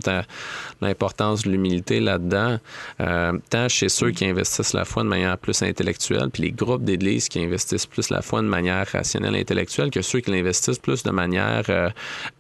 l'importance 0.82 1.44
de 1.44 1.52
l'humilité 1.52 2.00
là-dedans, 2.00 2.58
euh, 3.02 3.34
tant 3.50 3.70
chez 3.70 3.90
ceux 3.90 4.12
qui 4.12 4.26
investissent 4.26 4.74
la 4.74 4.86
foi 4.86 5.04
de 5.04 5.10
manière 5.10 5.38
plus 5.38 5.62
intellectuelle, 5.62 6.30
puis 6.32 6.44
les 6.44 6.52
groupes 6.52 6.84
d'église 6.84 7.30
qui 7.30 7.40
investissent 7.40 7.86
plus 7.86 8.10
la 8.10 8.22
foi 8.22 8.42
de 8.42 8.48
manière 8.48 8.88
rationnelle, 8.88 9.36
intellectuelle, 9.36 9.92
que 9.92 10.02
ceux 10.02 10.22
qui 10.22 10.32
l'investissent 10.32 10.80
plus 10.80 11.04
de 11.04 11.12
manière 11.12 11.64
euh, 11.70 11.90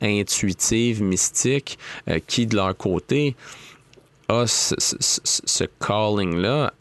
intuitive, 0.01 1.03
mystique, 1.03 1.77
euh, 2.09 2.19
qui 2.25 2.47
de 2.47 2.55
leur 2.55 2.75
côté 2.79 3.35
a 4.29 4.45
ce, 4.47 5.63
calling-là 5.79 6.71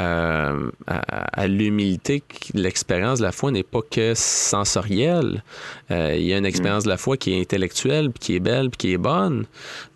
euh, 0.00 0.70
à, 0.88 1.40
à, 1.40 1.46
l'humilité, 1.46 2.24
l'expérience 2.52 3.20
de 3.20 3.24
la 3.24 3.30
foi 3.30 3.52
n'est 3.52 3.62
pas 3.62 3.80
que 3.88 4.12
sensorielle. 4.16 5.44
Euh, 5.92 6.16
il 6.16 6.24
y 6.24 6.34
a 6.34 6.38
une 6.38 6.46
expérience 6.46 6.82
de 6.82 6.88
la 6.88 6.96
foi 6.96 7.16
qui 7.16 7.32
est 7.32 7.40
intellectuelle, 7.40 8.10
puis 8.10 8.18
qui 8.18 8.34
est 8.34 8.40
belle, 8.40 8.70
puis 8.70 8.78
qui 8.78 8.92
est 8.92 8.98
bonne. 8.98 9.46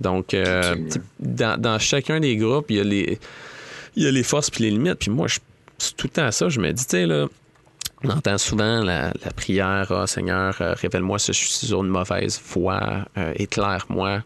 Donc, 0.00 0.34
euh, 0.34 0.76
dans, 1.18 1.78
chacun 1.80 2.20
des 2.20 2.36
groupes, 2.36 2.66
il 2.68 2.76
y 2.76 2.80
a 2.80 2.84
les, 2.84 3.18
il 3.96 4.04
y 4.04 4.06
a 4.06 4.12
les 4.12 4.22
forces 4.22 4.50
puis 4.50 4.62
les 4.64 4.70
limites. 4.70 5.00
Puis 5.00 5.10
moi, 5.10 5.26
je, 5.26 5.40
tout 5.96 6.06
le 6.06 6.12
temps 6.12 6.30
ça, 6.30 6.48
je 6.48 6.60
me 6.60 6.72
dis, 6.72 6.84
tu 6.84 6.90
sais, 6.90 7.06
là, 7.06 7.26
on 8.04 8.10
entend 8.10 8.38
souvent 8.38 8.84
la, 8.84 9.12
prière, 9.34 9.88
oh, 9.90 10.06
Seigneur, 10.06 10.54
révèle-moi 10.60 11.18
si 11.18 11.32
je 11.32 11.38
suis 11.38 11.66
sur 11.66 11.82
une 11.82 11.90
mauvaise 11.90 12.38
foi, 12.38 13.06
éclaire-moi. 13.34 14.22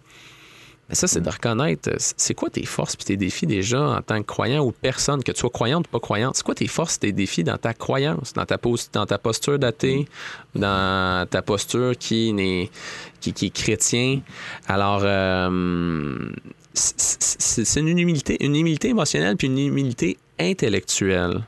Mais 0.89 0.95
ça, 0.95 1.07
c'est 1.07 1.21
de 1.21 1.31
reconnaître 1.31 1.91
euh, 1.91 1.97
c'est 1.99 2.35
quoi 2.35 2.51
tes 2.51 2.67
forces 2.67 2.95
et 2.95 3.05
tes 3.05 3.17
défis 3.17 3.47
déjà 3.47 3.81
en 3.81 4.03
tant 4.03 4.19
que 4.19 4.27
croyant 4.27 4.65
ou 4.65 4.73
personne, 4.73 5.23
que 5.23 5.33
tu 5.33 5.41
sois 5.41 5.51
croyante 5.51 5.87
ou 5.87 5.91
pas 5.91 6.01
croyante? 6.01 6.37
C'est 6.37 6.45
quoi 6.45 6.55
tes 6.55 6.67
forces 6.67 6.97
et 6.97 7.01
tes 7.01 7.13
défis 7.13 7.45
dans 7.45 7.57
ta 7.57 7.73
croyance, 7.73 8.33
dans 8.33 8.45
ta, 8.45 8.59
dans 8.93 9.07
ta 9.07 9.19
posture 9.19 9.59
d'athée, 9.59 10.07
dans 10.55 11.27
ta 11.29 11.41
posture 11.43 11.97
qui, 11.97 12.35
est, 12.39 12.71
qui, 13.21 13.33
qui 13.33 13.47
est 13.47 13.51
chrétien? 13.51 14.21
Alors, 14.69 15.01
euh, 15.05 16.31
c'est 16.75 17.81
une 17.81 17.99
humilité, 17.99 18.45
une 18.45 18.57
humilité 18.57 18.89
émotionnelle 18.89 19.37
puis 19.37 19.47
une 19.47 19.59
humilité 19.59 20.19
intellectuelle, 20.39 21.43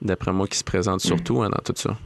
d'après 0.00 0.32
moi, 0.32 0.46
qui 0.46 0.56
se 0.56 0.64
présente 0.64 1.04
hmm. 1.04 1.08
surtout 1.08 1.42
hein, 1.42 1.50
dans 1.50 1.62
tout 1.62 1.74
ça. 1.76 1.96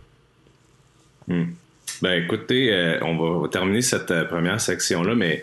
Ben 1.28 2.24
écoutez, 2.24 2.72
euh, 2.72 2.98
on 3.02 3.40
va 3.40 3.48
terminer 3.48 3.82
cette 3.82 4.28
première 4.28 4.60
section-là, 4.60 5.14
mais 5.14 5.42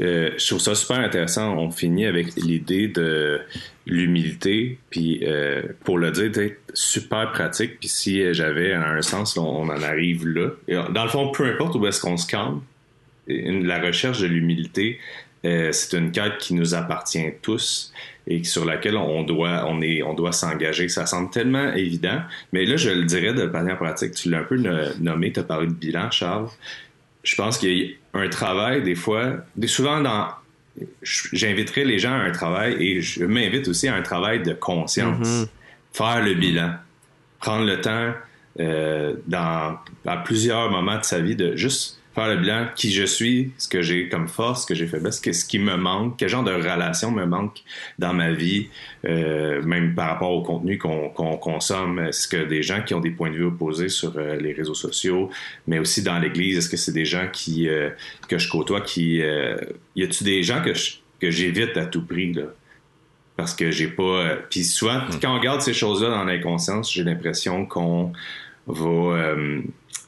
euh, 0.00 0.30
je 0.36 0.46
trouve 0.46 0.60
ça 0.60 0.74
super 0.74 0.98
intéressant. 0.98 1.56
On 1.56 1.70
finit 1.70 2.06
avec 2.06 2.34
l'idée 2.36 2.88
de 2.88 3.40
l'humilité, 3.86 4.78
puis 4.90 5.20
euh, 5.24 5.62
pour 5.84 5.98
le 5.98 6.10
dire, 6.10 6.30
d'être 6.30 6.60
super 6.74 7.32
pratique. 7.32 7.78
Puis 7.78 7.88
si 7.88 8.34
j'avais 8.34 8.72
un 8.72 9.02
sens, 9.02 9.36
on, 9.36 9.68
en 9.68 9.82
arrive 9.82 10.26
là. 10.26 10.50
dans 10.90 11.04
le 11.04 11.10
fond, 11.10 11.30
peu 11.30 11.44
importe 11.44 11.74
où 11.76 11.86
est-ce 11.86 12.00
qu'on 12.00 12.16
se 12.16 12.26
calme, 12.26 12.62
la 13.26 13.80
recherche 13.80 14.20
de 14.20 14.26
l'humilité, 14.26 14.98
euh, 15.44 15.72
c'est 15.72 15.96
une 15.98 16.10
quête 16.10 16.38
qui 16.38 16.54
nous 16.54 16.74
appartient 16.74 17.32
tous 17.42 17.92
et 18.26 18.42
sur 18.44 18.64
laquelle 18.64 18.96
on 18.96 19.22
doit, 19.22 19.66
on 19.68 19.82
est, 19.82 20.02
on 20.02 20.14
doit 20.14 20.32
s'engager. 20.32 20.88
Ça 20.88 21.04
semble 21.04 21.30
tellement 21.30 21.72
évident, 21.74 22.22
mais 22.52 22.64
là, 22.64 22.76
je 22.76 22.90
le 22.90 23.04
dirais 23.04 23.34
de 23.34 23.44
manière 23.44 23.76
pratique. 23.76 24.14
Tu 24.14 24.30
l'as 24.30 24.40
un 24.40 24.44
peu 24.44 24.56
nommé, 25.00 25.32
tu 25.32 25.40
as 25.40 25.42
parlé 25.42 25.66
de 25.66 25.72
bilan, 25.72 26.10
Charles. 26.10 26.48
Je 27.22 27.34
pense 27.36 27.58
qu'il 27.58 27.76
y 27.76 27.82
a 27.82 27.94
un 28.14 28.28
travail, 28.28 28.82
des 28.82 28.94
fois, 28.94 29.36
souvent 29.66 30.00
dans. 30.00 30.28
J'inviterai 31.02 31.84
les 31.84 32.00
gens 32.00 32.12
à 32.12 32.24
un 32.24 32.32
travail 32.32 32.74
et 32.80 33.00
je 33.00 33.24
m'invite 33.24 33.68
aussi 33.68 33.86
à 33.86 33.94
un 33.94 34.02
travail 34.02 34.42
de 34.42 34.54
conscience. 34.54 35.44
Mm-hmm. 35.44 35.48
Faire 35.92 36.24
le 36.24 36.34
bilan. 36.34 36.74
Prendre 37.38 37.64
le 37.64 37.80
temps 37.80 38.12
euh, 38.58 39.14
dans, 39.28 39.78
à 40.04 40.16
plusieurs 40.16 40.70
moments 40.70 40.98
de 40.98 41.04
sa 41.04 41.20
vie 41.20 41.36
de 41.36 41.54
juste 41.54 42.00
faire 42.14 42.28
le 42.28 42.36
bilan, 42.36 42.66
qui 42.76 42.92
je 42.92 43.04
suis, 43.04 43.50
ce 43.58 43.68
que 43.68 43.82
j'ai 43.82 44.08
comme 44.08 44.28
force, 44.28 44.62
ce 44.62 44.66
que 44.66 44.74
j'ai 44.74 44.86
fait 44.86 45.00
ce, 45.10 45.44
qui 45.44 45.58
me 45.58 45.76
manque, 45.76 46.16
quel 46.16 46.28
genre 46.28 46.44
de 46.44 46.52
relation 46.52 47.10
me 47.10 47.26
manque 47.26 47.62
dans 47.98 48.12
ma 48.14 48.32
vie, 48.32 48.68
euh, 49.04 49.62
même 49.62 49.94
par 49.94 50.08
rapport 50.08 50.30
au 50.30 50.42
contenu 50.42 50.78
qu'on 50.78 51.08
consomme? 51.08 51.98
Est-ce 51.98 52.28
que 52.28 52.44
des 52.44 52.62
gens 52.62 52.82
qui 52.82 52.94
ont 52.94 53.00
des 53.00 53.10
points 53.10 53.30
de 53.30 53.36
vue 53.36 53.46
opposés 53.46 53.88
sur 53.88 54.16
euh, 54.16 54.36
les 54.36 54.52
réseaux 54.52 54.74
sociaux, 54.74 55.30
mais 55.66 55.78
aussi 55.78 56.02
dans 56.02 56.18
l'Église, 56.18 56.58
est-ce 56.58 56.68
que 56.68 56.76
c'est 56.76 56.92
des 56.92 57.04
gens 57.04 57.26
qui 57.32 57.68
euh, 57.68 57.90
que 58.28 58.38
je 58.38 58.48
côtoie, 58.48 58.80
qui 58.80 59.16
y 59.16 60.02
a-tu 60.02 60.24
des 60.24 60.42
gens 60.42 60.62
que 60.62 60.72
que 61.20 61.30
j'évite 61.30 61.76
à 61.76 61.86
tout 61.86 62.04
prix 62.04 62.32
là? 62.32 62.42
parce 63.36 63.54
que 63.54 63.70
j'ai 63.72 63.88
pas. 63.88 64.36
Puis 64.48 64.62
souvent, 64.62 64.98
Hmm. 64.98 65.18
quand 65.20 65.34
on 65.34 65.38
regarde 65.38 65.60
ces 65.60 65.74
choses-là 65.74 66.10
dans 66.10 66.24
l'inconscience, 66.24 66.92
j'ai 66.92 67.02
l'impression 67.02 67.66
qu'on 67.66 68.12
va. 68.68 69.34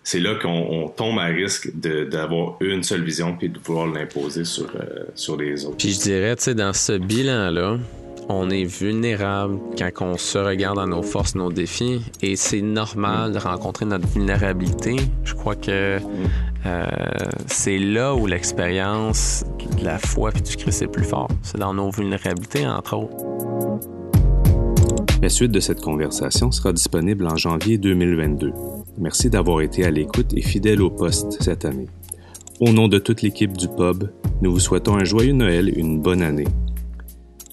C'est 0.08 0.20
là 0.20 0.36
qu'on 0.40 0.48
on 0.50 0.88
tombe 0.88 1.18
à 1.18 1.24
risque 1.24 1.68
de- 1.74 2.04
d'avoir 2.04 2.54
une 2.60 2.84
seule 2.84 3.02
vision 3.02 3.34
puis 3.36 3.48
de 3.48 3.58
vouloir 3.58 3.88
l'imposer 3.88 4.44
sur, 4.44 4.66
euh, 4.76 5.02
sur 5.16 5.36
les 5.36 5.64
autres. 5.64 5.78
Puis 5.78 5.94
je 5.94 5.98
dirais, 6.00 6.36
tu 6.36 6.44
sais, 6.44 6.54
dans 6.54 6.72
ce 6.72 6.92
bilan-là, 6.92 7.76
on 8.28 8.48
est 8.50 8.62
vulnérable 8.64 9.58
quand 9.76 9.90
on 10.02 10.16
se 10.16 10.38
regarde 10.38 10.76
dans 10.76 10.86
nos 10.86 11.02
forces, 11.02 11.34
nos 11.34 11.50
défis, 11.50 12.00
et 12.22 12.36
c'est 12.36 12.60
normal 12.62 13.32
de 13.32 13.38
rencontrer 13.38 13.84
notre 13.84 14.06
vulnérabilité. 14.06 14.94
Je 15.24 15.34
crois 15.34 15.56
que 15.56 15.98
euh, 16.66 16.86
c'est 17.48 17.78
là 17.78 18.14
où 18.14 18.28
l'expérience 18.28 19.44
de 19.80 19.84
la 19.84 19.98
foi 19.98 20.30
puis 20.30 20.42
du 20.42 20.56
Christ 20.56 20.82
est 20.82 20.86
plus 20.88 21.04
fort. 21.04 21.28
C'est 21.42 21.58
dans 21.58 21.74
nos 21.74 21.90
vulnérabilités, 21.90 22.64
entre 22.64 22.94
autres. 22.96 23.16
La 25.20 25.28
suite 25.30 25.50
de 25.50 25.60
cette 25.60 25.80
conversation 25.80 26.52
sera 26.52 26.72
disponible 26.72 27.26
en 27.26 27.36
janvier 27.36 27.78
2022. 27.78 28.52
Merci 28.98 29.28
d'avoir 29.28 29.60
été 29.60 29.84
à 29.84 29.90
l'écoute 29.90 30.32
et 30.34 30.42
fidèle 30.42 30.80
au 30.80 30.90
poste 30.90 31.42
cette 31.42 31.64
année. 31.64 31.88
Au 32.60 32.72
nom 32.72 32.88
de 32.88 32.98
toute 32.98 33.20
l'équipe 33.20 33.56
du 33.56 33.68
pub, 33.68 34.04
nous 34.40 34.52
vous 34.52 34.60
souhaitons 34.60 34.96
un 34.96 35.04
joyeux 35.04 35.34
Noël 35.34 35.68
et 35.68 35.78
une 35.78 36.00
bonne 36.00 36.22
année. 36.22 36.46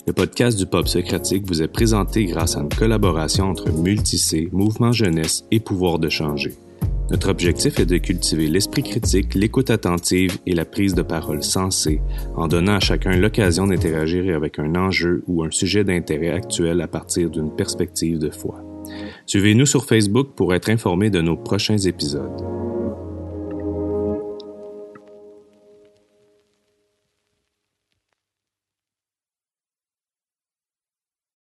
Le 0.07 0.13
podcast 0.13 0.57
du 0.57 0.65
pub 0.65 0.87
Socratique 0.87 1.45
vous 1.47 1.61
est 1.61 1.67
présenté 1.67 2.25
grâce 2.25 2.55
à 2.55 2.61
une 2.61 2.69
collaboration 2.69 3.45
entre 3.49 3.71
Multicé, 3.71 4.49
Mouvement 4.51 4.91
Jeunesse 4.93 5.43
et 5.51 5.59
Pouvoir 5.59 5.99
de 5.99 6.09
changer. 6.09 6.53
Notre 7.11 7.29
objectif 7.29 7.79
est 7.79 7.85
de 7.85 7.97
cultiver 7.97 8.47
l'esprit 8.47 8.83
critique, 8.83 9.35
l'écoute 9.35 9.69
attentive 9.69 10.37
et 10.45 10.55
la 10.55 10.65
prise 10.65 10.95
de 10.95 11.01
parole 11.01 11.43
sensée, 11.43 12.01
en 12.35 12.47
donnant 12.47 12.75
à 12.75 12.79
chacun 12.79 13.17
l'occasion 13.17 13.67
d'interagir 13.67 14.35
avec 14.35 14.59
un 14.59 14.75
enjeu 14.75 15.23
ou 15.27 15.43
un 15.43 15.51
sujet 15.51 15.83
d'intérêt 15.83 16.31
actuel 16.31 16.81
à 16.81 16.87
partir 16.87 17.29
d'une 17.29 17.53
perspective 17.53 18.19
de 18.19 18.29
foi. 18.29 18.63
Suivez-nous 19.25 19.65
sur 19.65 19.85
Facebook 19.85 20.29
pour 20.35 20.53
être 20.53 20.69
informé 20.69 21.09
de 21.09 21.21
nos 21.21 21.37
prochains 21.37 21.77
épisodes. 21.77 22.43